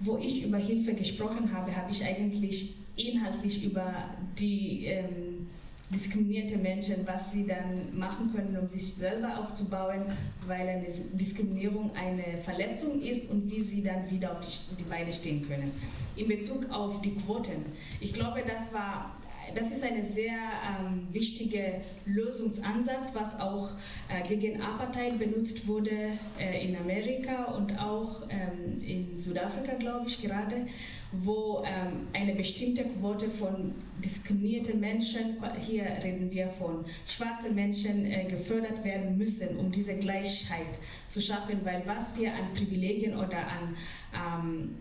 wo 0.00 0.18
ich 0.18 0.44
über 0.44 0.58
Hilfe 0.58 0.94
gesprochen 0.94 1.52
habe, 1.54 1.74
habe 1.74 1.90
ich 1.90 2.04
eigentlich 2.04 2.74
inhaltlich 2.96 3.64
über 3.64 4.10
die 4.38 4.86
ähm, 4.86 5.46
diskriminierte 5.90 6.56
Menschen, 6.58 7.06
was 7.06 7.32
sie 7.32 7.46
dann 7.46 7.96
machen 7.96 8.32
können, 8.34 8.56
um 8.56 8.68
sich 8.68 8.94
selber 8.94 9.38
aufzubauen, 9.38 10.04
weil 10.46 10.68
eine 10.68 10.86
Diskriminierung 11.12 11.90
eine 11.94 12.38
Verletzung 12.42 13.00
ist 13.02 13.28
und 13.30 13.50
wie 13.50 13.62
sie 13.62 13.82
dann 13.82 14.10
wieder 14.10 14.32
auf 14.32 14.40
die, 14.40 14.76
die 14.76 14.84
Beine 14.84 15.12
stehen 15.12 15.46
können. 15.46 15.70
In 16.16 16.28
Bezug 16.28 16.70
auf 16.70 17.00
die 17.02 17.14
Quoten, 17.14 17.64
ich 18.00 18.12
glaube, 18.12 18.42
das 18.46 18.72
war 18.72 19.14
das 19.54 19.72
ist 19.72 19.84
ein 19.84 20.00
sehr 20.02 20.32
ähm, 20.32 21.06
wichtiger 21.12 21.80
Lösungsansatz, 22.06 23.14
was 23.14 23.38
auch 23.40 23.70
äh, 24.08 24.26
gegen 24.28 24.60
Apartheid 24.60 25.18
benutzt 25.18 25.66
wurde 25.66 26.10
äh, 26.38 26.66
in 26.66 26.76
Amerika 26.76 27.44
und 27.52 27.78
auch 27.80 28.22
ähm, 28.28 28.82
in 28.82 29.16
Südafrika, 29.16 29.74
glaube 29.74 30.06
ich, 30.06 30.20
gerade, 30.20 30.66
wo 31.12 31.62
ähm, 31.66 32.08
eine 32.12 32.34
bestimmte 32.34 32.84
Quote 32.84 33.28
von 33.28 33.72
diskriminierten 34.04 34.80
Menschen, 34.80 35.36
hier 35.58 35.84
reden 36.02 36.30
wir 36.30 36.48
von 36.48 36.84
schwarzen 37.06 37.54
Menschen, 37.54 38.04
äh, 38.04 38.24
gefördert 38.24 38.84
werden 38.84 39.16
müssen, 39.16 39.56
um 39.56 39.70
diese 39.70 39.96
Gleichheit 39.96 40.78
zu 41.08 41.20
schaffen, 41.20 41.60
weil 41.64 41.82
was 41.86 42.18
wir 42.18 42.32
an 42.34 42.52
Privilegien 42.54 43.16
oder 43.16 43.38
an 43.38 43.76
ähm, 44.14 44.74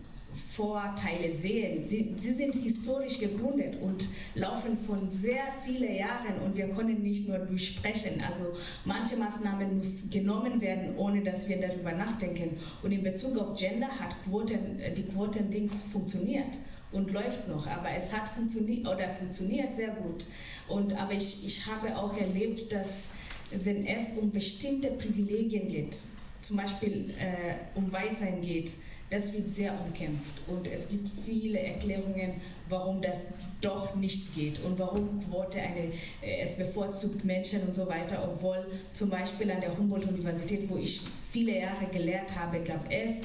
Vorteile 0.51 1.31
sehen. 1.31 1.87
Sie, 1.87 2.13
sie 2.17 2.31
sind 2.31 2.55
historisch 2.55 3.19
gegründet 3.19 3.77
und 3.81 4.07
laufen 4.35 4.77
von 4.85 5.09
sehr 5.09 5.43
vielen 5.65 5.95
Jahren 5.95 6.41
und 6.45 6.55
wir 6.57 6.69
können 6.69 7.01
nicht 7.01 7.27
nur 7.27 7.39
durchsprechen. 7.39 8.21
Also 8.27 8.53
manche 8.85 9.17
Maßnahmen 9.17 9.77
müssen 9.77 10.09
genommen 10.09 10.61
werden, 10.61 10.95
ohne 10.97 11.21
dass 11.21 11.47
wir 11.49 11.59
darüber 11.59 11.91
nachdenken. 11.91 12.57
Und 12.81 12.91
in 12.91 13.03
Bezug 13.03 13.37
auf 13.37 13.57
Gender 13.57 13.87
hat 13.87 14.15
Quoten, 14.23 14.79
äh, 14.79 14.93
die 14.93 15.03
Quotendings 15.03 15.81
funktioniert 15.83 16.57
und 16.91 17.11
läuft 17.11 17.47
noch, 17.47 17.65
aber 17.67 17.89
es 17.91 18.13
hat 18.13 18.29
funktioniert 18.29 18.87
oder 18.87 19.09
funktioniert 19.15 19.75
sehr 19.75 19.89
gut. 19.89 20.25
Und, 20.67 20.95
aber 20.99 21.13
ich, 21.13 21.45
ich 21.45 21.65
habe 21.65 21.97
auch 21.97 22.15
erlebt, 22.15 22.71
dass 22.71 23.09
wenn 23.51 23.85
es 23.85 24.11
um 24.17 24.31
bestimmte 24.31 24.89
Privilegien 24.89 25.67
geht, 25.67 25.97
zum 26.41 26.57
Beispiel 26.57 27.13
äh, 27.19 27.55
um 27.75 27.91
Weißsein 27.91 28.41
geht, 28.41 28.71
das 29.13 29.31
wird 29.33 29.55
sehr 29.55 29.71
umkämpft 29.79 30.41
und 30.47 30.67
es 30.67 30.89
gibt 30.89 31.07
viele 31.23 31.59
Erklärungen, 31.59 32.41
warum 32.67 32.99
das 32.99 33.17
doch 33.61 33.93
nicht 33.93 34.33
geht 34.33 34.59
und 34.63 34.79
warum 34.79 35.23
Quote 35.29 35.59
eine, 35.59 35.91
äh, 36.21 36.41
es 36.41 36.57
bevorzugt 36.57 37.23
Menschen 37.23 37.61
und 37.61 37.75
so 37.75 37.87
weiter, 37.87 38.27
obwohl 38.27 38.65
zum 38.91 39.11
Beispiel 39.11 39.51
an 39.51 39.61
der 39.61 39.77
Humboldt-Universität, 39.77 40.67
wo 40.67 40.77
ich 40.77 41.01
viele 41.31 41.59
Jahre 41.59 41.85
gelehrt 41.91 42.35
habe, 42.35 42.59
gab 42.61 42.91
es 42.91 43.21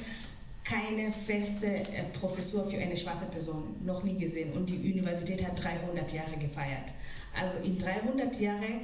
keine 0.63 1.11
feste 1.11 1.65
äh, 1.67 2.03
Professur 2.19 2.69
für 2.69 2.77
eine 2.77 2.95
schwarze 2.95 3.25
Person, 3.25 3.75
noch 3.83 4.03
nie 4.03 4.17
gesehen. 4.17 4.53
Und 4.53 4.69
die 4.69 4.77
Universität 4.77 5.43
hat 5.43 5.61
300 5.61 6.13
Jahre 6.13 6.37
gefeiert. 6.37 6.93
Also 7.35 7.57
in 7.63 7.79
300 7.79 8.39
Jahren 8.39 8.81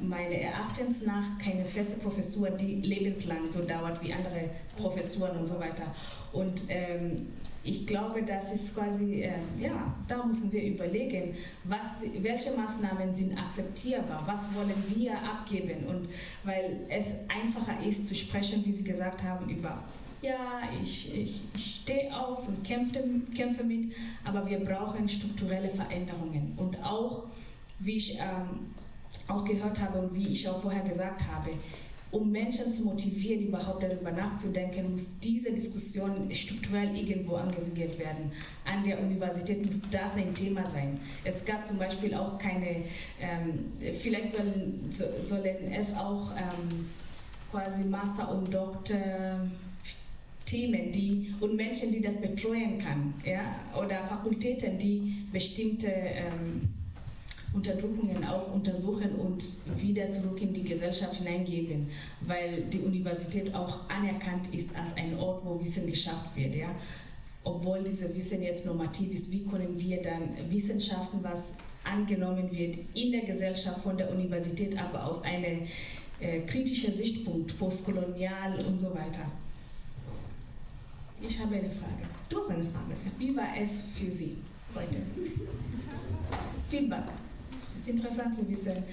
meine 0.00 0.40
Erachtens 0.40 1.02
nach 1.02 1.38
keine 1.38 1.66
feste 1.66 1.96
Professur, 1.96 2.48
die 2.48 2.76
lebenslang 2.76 3.50
so 3.50 3.62
dauert 3.62 4.02
wie 4.02 4.14
andere 4.14 4.48
Professuren 4.78 5.36
und 5.36 5.46
so 5.46 5.60
weiter. 5.60 5.94
Und 6.32 6.64
ähm, 6.68 7.28
ich 7.62 7.86
glaube, 7.86 8.22
das 8.22 8.52
ist 8.52 8.74
quasi, 8.74 9.22
äh, 9.22 9.32
ja, 9.60 9.94
da 10.08 10.24
müssen 10.24 10.50
wir 10.52 10.62
überlegen, 10.62 11.34
was, 11.64 12.04
welche 12.20 12.52
Maßnahmen 12.56 13.12
sind 13.12 13.38
akzeptierbar, 13.38 14.22
was 14.26 14.42
wollen 14.54 14.72
wir 14.94 15.12
abgeben? 15.22 15.86
Und 15.86 16.08
weil 16.44 16.80
es 16.88 17.14
einfacher 17.28 17.84
ist 17.84 18.06
zu 18.06 18.14
sprechen, 18.14 18.64
wie 18.64 18.72
Sie 18.72 18.84
gesagt 18.84 19.22
haben, 19.22 19.48
über 19.50 19.82
ja, 20.22 20.62
ich, 20.82 21.14
ich, 21.14 21.40
ich 21.54 21.76
stehe 21.76 22.14
auf 22.14 22.46
und 22.46 22.62
kämpfe, 22.62 23.02
kämpfe 23.34 23.64
mit, 23.64 23.92
aber 24.24 24.46
wir 24.46 24.62
brauchen 24.62 25.08
strukturelle 25.08 25.70
Veränderungen. 25.70 26.52
Und 26.58 26.82
auch, 26.84 27.24
wie 27.78 27.96
ich 27.96 28.18
ähm, 28.18 28.74
auch 29.28 29.44
gehört 29.44 29.80
habe 29.80 29.98
und 29.98 30.14
wie 30.14 30.28
ich 30.28 30.46
auch 30.46 30.60
vorher 30.60 30.82
gesagt 30.82 31.22
habe, 31.32 31.50
um 32.10 32.30
Menschen 32.30 32.72
zu 32.72 32.82
motivieren, 32.82 33.46
überhaupt 33.46 33.82
darüber 33.82 34.10
nachzudenken, 34.10 34.90
muss 34.90 35.18
diese 35.20 35.52
Diskussion 35.52 36.28
strukturell 36.34 36.96
irgendwo 36.96 37.36
angesiedelt 37.36 37.98
werden. 37.98 38.32
An 38.64 38.82
der 38.84 39.00
Universität 39.00 39.64
muss 39.64 39.80
das 39.90 40.16
ein 40.16 40.34
Thema 40.34 40.66
sein. 40.66 40.98
Es 41.24 41.44
gab 41.44 41.66
zum 41.66 41.78
Beispiel 41.78 42.14
auch 42.14 42.36
keine, 42.38 42.84
ähm, 43.20 43.72
vielleicht 44.00 44.32
sollen, 44.32 44.86
so, 44.90 45.04
sollen 45.20 45.72
es 45.72 45.94
auch 45.94 46.32
ähm, 46.36 46.86
quasi 47.50 47.84
Master 47.84 48.30
und 48.30 48.52
Doktor 48.52 49.48
Themen 50.50 50.90
die, 50.90 51.32
und 51.38 51.54
Menschen, 51.54 51.92
die 51.92 52.00
das 52.00 52.20
betreuen 52.20 52.78
kann, 52.78 53.14
ja, 53.24 53.54
oder 53.80 54.02
Fakultäten, 54.02 54.78
die 54.78 55.26
bestimmte 55.32 55.86
ähm, 55.86 56.68
Unterdrückungen 57.52 58.24
auch 58.24 58.52
untersuchen 58.52 59.16
und 59.16 59.44
wieder 59.80 60.10
zurück 60.10 60.40
in 60.40 60.52
die 60.52 60.62
Gesellschaft 60.62 61.16
hineingeben, 61.16 61.88
weil 62.20 62.62
die 62.64 62.80
Universität 62.80 63.54
auch 63.54 63.88
anerkannt 63.88 64.54
ist 64.54 64.74
als 64.76 64.96
ein 64.96 65.18
Ort, 65.18 65.44
wo 65.44 65.58
Wissen 65.60 65.86
geschafft 65.86 66.36
wird. 66.36 66.54
Ja? 66.54 66.68
Obwohl 67.42 67.82
dieses 67.82 68.14
Wissen 68.14 68.42
jetzt 68.42 68.66
normativ 68.66 69.12
ist, 69.12 69.32
wie 69.32 69.44
können 69.44 69.78
wir 69.78 70.00
dann 70.02 70.28
Wissenschaften, 70.48 71.18
was 71.22 71.54
angenommen 71.82 72.52
wird 72.52 72.76
in 72.94 73.10
der 73.10 73.22
Gesellschaft 73.22 73.82
von 73.82 73.96
der 73.96 74.10
Universität, 74.10 74.78
aber 74.78 75.06
aus 75.06 75.24
einem 75.24 75.62
äh, 76.20 76.40
kritischen 76.40 76.92
Sichtpunkt, 76.92 77.58
postkolonial 77.58 78.62
und 78.66 78.78
so 78.78 78.90
weiter. 78.90 79.26
Ich 81.26 81.38
habe 81.38 81.56
eine 81.56 81.70
Frage. 81.70 82.06
Du 82.28 82.40
hast 82.40 82.50
eine 82.50 82.64
Frage. 82.64 82.94
Wie 83.18 83.36
war 83.36 83.56
es 83.60 83.84
für 83.96 84.10
Sie 84.10 84.36
heute? 84.74 84.96
Feedback 86.70 87.04
ist 87.80 87.88
interessant 87.88 88.34
zu 88.34 88.48
wissen. 88.48 88.84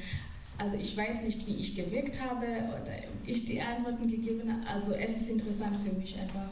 Also 0.58 0.78
ich 0.78 0.98
weiß 0.98 1.24
nicht, 1.24 1.46
wie 1.48 1.56
ich 1.58 1.76
gewirkt 1.76 2.20
habe 2.20 2.46
oder 2.46 2.94
ich 3.26 3.46
die 3.46 3.62
Antworten 3.62 4.10
gegeben 4.10 4.52
habe. 4.52 4.68
Also 4.68 4.94
es 4.94 5.22
ist 5.22 5.30
interessant 5.30 5.78
für 5.86 5.94
mich 5.94 6.18
einfach 6.18 6.50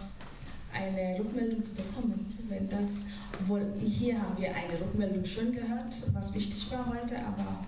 eine 0.73 1.17
Rückmeldung 1.19 1.63
zu 1.63 1.73
bekommen. 1.73 2.37
Wenn 2.47 2.69
das, 2.69 3.05
obwohl 3.41 3.65
hier 3.83 4.21
haben 4.21 4.37
wir 4.37 4.49
eine 4.49 4.79
Rückmeldung 4.79 5.25
schon 5.25 5.53
gehört, 5.53 5.95
was 6.13 6.35
wichtig 6.35 6.69
war 6.71 6.85
heute, 6.87 7.17
aber 7.19 7.65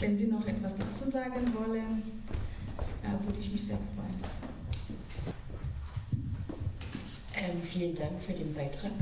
wenn 0.00 0.16
Sie 0.16 0.26
noch 0.26 0.46
etwas 0.46 0.76
dazu 0.76 1.08
sagen 1.08 1.52
wollen, 1.54 2.02
würde 3.24 3.38
ich 3.38 3.52
mich 3.52 3.62
sehr 3.62 3.78
freuen. 3.94 4.16
Ähm, 7.36 7.62
vielen 7.62 7.94
Dank 7.94 8.20
für 8.20 8.32
den 8.32 8.52
Beitrag. 8.52 8.92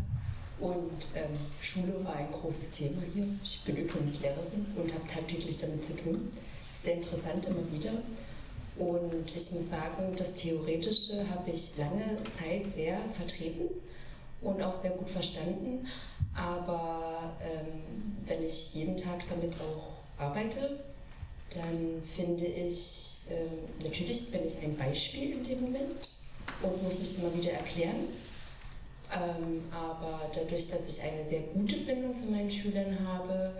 Und 0.61 1.07
ähm, 1.15 1.31
Schule 1.61 2.05
war 2.05 2.17
ein 2.17 2.31
großes 2.31 2.71
Thema 2.71 3.03
hier. 3.13 3.27
Ich 3.43 3.63
bin 3.65 3.77
übrigens 3.77 4.21
Lehrerin 4.21 4.67
und 4.77 4.93
habe 4.93 5.07
tagtäglich 5.07 5.59
damit 5.59 5.85
zu 5.85 5.97
tun. 5.97 6.31
Sehr 6.83 6.95
interessant 6.95 7.47
immer 7.47 7.73
wieder. 7.73 7.93
Und 8.77 9.29
ich 9.35 9.53
muss 9.53 9.71
sagen, 9.71 10.15
das 10.17 10.35
Theoretische 10.35 11.29
habe 11.31 11.51
ich 11.51 11.77
lange 11.77 12.17
Zeit 12.33 12.73
sehr 12.73 12.99
vertreten 13.11 13.69
und 14.43 14.63
auch 14.63 14.81
sehr 14.81 14.91
gut 14.91 15.09
verstanden. 15.09 15.87
Aber 16.35 17.37
ähm, 17.43 18.17
wenn 18.27 18.45
ich 18.45 18.75
jeden 18.75 18.97
Tag 18.97 19.23
damit 19.29 19.55
auch 19.55 20.23
arbeite, 20.23 20.81
dann 21.55 22.03
finde 22.15 22.47
ich, 22.47 23.19
ähm, 23.31 23.85
natürlich 23.85 24.31
bin 24.31 24.47
ich 24.47 24.57
ein 24.63 24.77
Beispiel 24.77 25.33
in 25.33 25.45
dem 25.45 25.61
Moment 25.61 26.09
und 26.63 26.83
muss 26.83 26.99
mich 26.99 27.19
immer 27.19 27.35
wieder 27.35 27.53
erklären. 27.53 28.09
Ähm, 29.15 29.63
aber 29.71 30.23
dadurch, 30.35 30.69
dass 30.69 30.89
ich 30.89 31.03
eine 31.03 31.23
sehr 31.25 31.41
gute 31.41 31.77
Bindung 31.77 32.15
zu 32.15 32.27
meinen 32.27 32.51
Schülern 32.51 32.99
habe, 33.07 33.53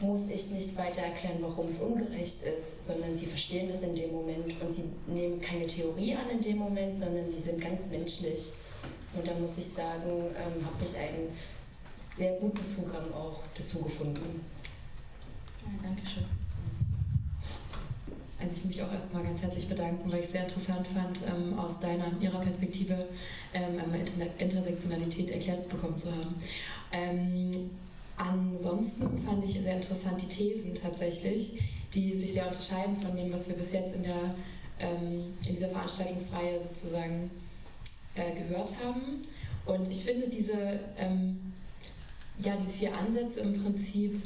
muss 0.00 0.28
ich 0.28 0.50
nicht 0.50 0.76
weiter 0.78 1.02
erklären, 1.02 1.38
warum 1.40 1.68
es 1.68 1.78
ungerecht 1.78 2.42
ist, 2.42 2.86
sondern 2.86 3.16
sie 3.16 3.26
verstehen 3.26 3.70
es 3.70 3.82
in 3.82 3.94
dem 3.94 4.12
Moment 4.12 4.54
und 4.62 4.72
sie 4.72 4.84
nehmen 5.06 5.40
keine 5.42 5.66
Theorie 5.66 6.14
an 6.14 6.30
in 6.30 6.40
dem 6.40 6.56
Moment, 6.56 6.96
sondern 6.96 7.30
sie 7.30 7.40
sind 7.40 7.60
ganz 7.60 7.86
menschlich. 7.88 8.52
Und 9.14 9.26
da 9.26 9.34
muss 9.34 9.58
ich 9.58 9.68
sagen, 9.68 10.08
ähm, 10.10 10.64
habe 10.64 10.82
ich 10.82 10.96
einen 10.96 11.36
sehr 12.16 12.32
guten 12.38 12.64
Zugang 12.64 13.12
auch 13.12 13.40
dazu 13.56 13.78
gefunden. 13.78 14.44
Ja, 15.62 15.88
Dankeschön. 15.88 16.39
Also 18.40 18.54
ich 18.56 18.64
mich 18.64 18.82
auch 18.82 18.92
erstmal 18.92 19.22
ganz 19.22 19.42
herzlich 19.42 19.68
bedanken, 19.68 20.10
weil 20.10 20.20
ich 20.20 20.26
es 20.26 20.32
sehr 20.32 20.44
interessant 20.44 20.86
fand, 20.86 21.18
ähm, 21.26 21.58
aus 21.58 21.78
deiner, 21.80 22.10
ihrer 22.20 22.40
Perspektive 22.40 23.06
ähm, 23.52 23.78
einmal 23.78 24.00
Intersektionalität 24.38 25.30
erklärt 25.30 25.68
bekommen 25.68 25.98
zu 25.98 26.10
haben. 26.10 26.34
Ähm, 26.90 27.50
ansonsten 28.16 29.18
fand 29.26 29.44
ich 29.44 29.60
sehr 29.60 29.76
interessant 29.76 30.22
die 30.22 30.28
Thesen 30.28 30.74
tatsächlich, 30.74 31.60
die 31.92 32.18
sich 32.18 32.32
sehr 32.32 32.48
unterscheiden 32.48 32.96
von 33.02 33.14
dem, 33.14 33.30
was 33.30 33.48
wir 33.48 33.56
bis 33.56 33.72
jetzt 33.72 33.94
in, 33.94 34.04
der, 34.04 34.34
ähm, 34.78 35.34
in 35.46 35.54
dieser 35.54 35.68
Veranstaltungsreihe 35.68 36.60
sozusagen 36.60 37.30
äh, 38.14 38.32
gehört 38.40 38.70
haben. 38.82 39.26
Und 39.66 39.90
ich 39.90 40.02
finde 40.02 40.28
diese, 40.28 40.80
ähm, 40.98 41.52
ja, 42.42 42.56
diese 42.56 42.72
vier 42.72 42.96
Ansätze 42.96 43.40
im 43.40 43.62
Prinzip 43.62 44.22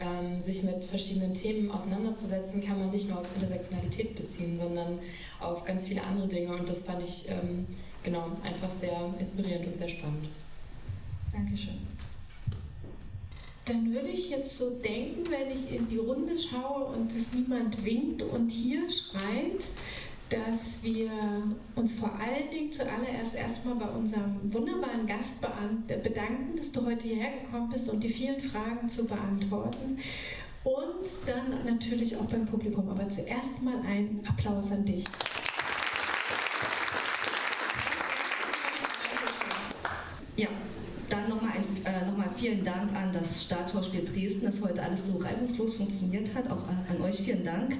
ähm, 0.00 0.42
sich 0.42 0.62
mit 0.62 0.84
verschiedenen 0.84 1.34
Themen 1.34 1.70
auseinanderzusetzen, 1.70 2.64
kann 2.64 2.78
man 2.78 2.90
nicht 2.90 3.08
nur 3.08 3.20
auf 3.20 3.26
Intersektionalität 3.34 4.14
beziehen, 4.14 4.58
sondern 4.60 4.98
auf 5.40 5.64
ganz 5.64 5.88
viele 5.88 6.02
andere 6.02 6.28
Dinge. 6.28 6.54
Und 6.54 6.68
das 6.68 6.84
fand 6.84 7.02
ich 7.02 7.28
ähm, 7.28 7.66
genau 8.02 8.30
einfach 8.42 8.70
sehr 8.70 9.14
inspirierend 9.18 9.68
und 9.68 9.76
sehr 9.76 9.88
spannend. 9.88 10.28
Dankeschön. 11.32 11.78
Dann 13.66 13.92
würde 13.92 14.08
ich 14.08 14.30
jetzt 14.30 14.56
so 14.58 14.70
denken, 14.78 15.24
wenn 15.28 15.50
ich 15.50 15.72
in 15.72 15.88
die 15.88 15.96
Runde 15.96 16.38
schaue 16.38 16.84
und 16.84 17.10
es 17.12 17.32
niemand 17.32 17.84
winkt 17.84 18.22
und 18.22 18.48
hier 18.48 18.88
schreit, 18.88 19.64
dass 20.28 20.82
wir 20.82 21.10
uns 21.76 21.94
vor 21.94 22.10
allen 22.18 22.50
Dingen 22.50 22.72
zuallererst 22.72 23.34
erstmal 23.34 23.76
bei 23.76 23.88
unserem 23.88 24.52
wunderbaren 24.52 25.06
Gast 25.06 25.40
bedanken, 25.86 26.56
dass 26.56 26.72
du 26.72 26.84
heute 26.84 27.06
hierher 27.06 27.42
gekommen 27.42 27.70
bist 27.70 27.88
und 27.88 28.02
die 28.02 28.08
vielen 28.08 28.40
Fragen 28.40 28.88
zu 28.88 29.06
beantworten. 29.06 29.98
Und 30.64 31.06
dann 31.26 31.64
natürlich 31.64 32.16
auch 32.16 32.24
beim 32.24 32.44
Publikum. 32.44 32.88
Aber 32.88 33.08
zuerst 33.08 33.62
mal 33.62 33.80
ein 33.86 34.20
Applaus 34.28 34.72
an 34.72 34.84
dich. 34.84 35.04
Ja, 40.36 40.48
dann 41.08 41.28
nochmal 41.28 41.52
äh, 41.84 42.04
noch 42.04 42.16
vielen 42.36 42.64
Dank 42.64 42.94
an 42.96 43.12
das 43.12 43.44
Staatsschauspiel 43.44 44.04
Dresden, 44.04 44.44
dass 44.44 44.60
heute 44.60 44.82
alles 44.82 45.06
so 45.06 45.18
reibungslos 45.18 45.74
funktioniert 45.74 46.34
hat. 46.34 46.50
Auch 46.50 46.68
an, 46.68 46.84
an 46.90 47.00
euch 47.00 47.16
vielen 47.16 47.44
Dank. 47.44 47.76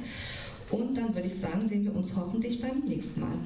Und 0.71 0.97
dann 0.97 1.15
würde 1.15 1.29
ich 1.29 1.39
sagen, 1.39 1.69
sehen 1.69 1.85
wir 1.85 1.95
uns 1.95 2.15
hoffentlich 2.17 2.61
beim 2.61 2.81
nächsten 2.81 3.21
Mal. 3.21 3.39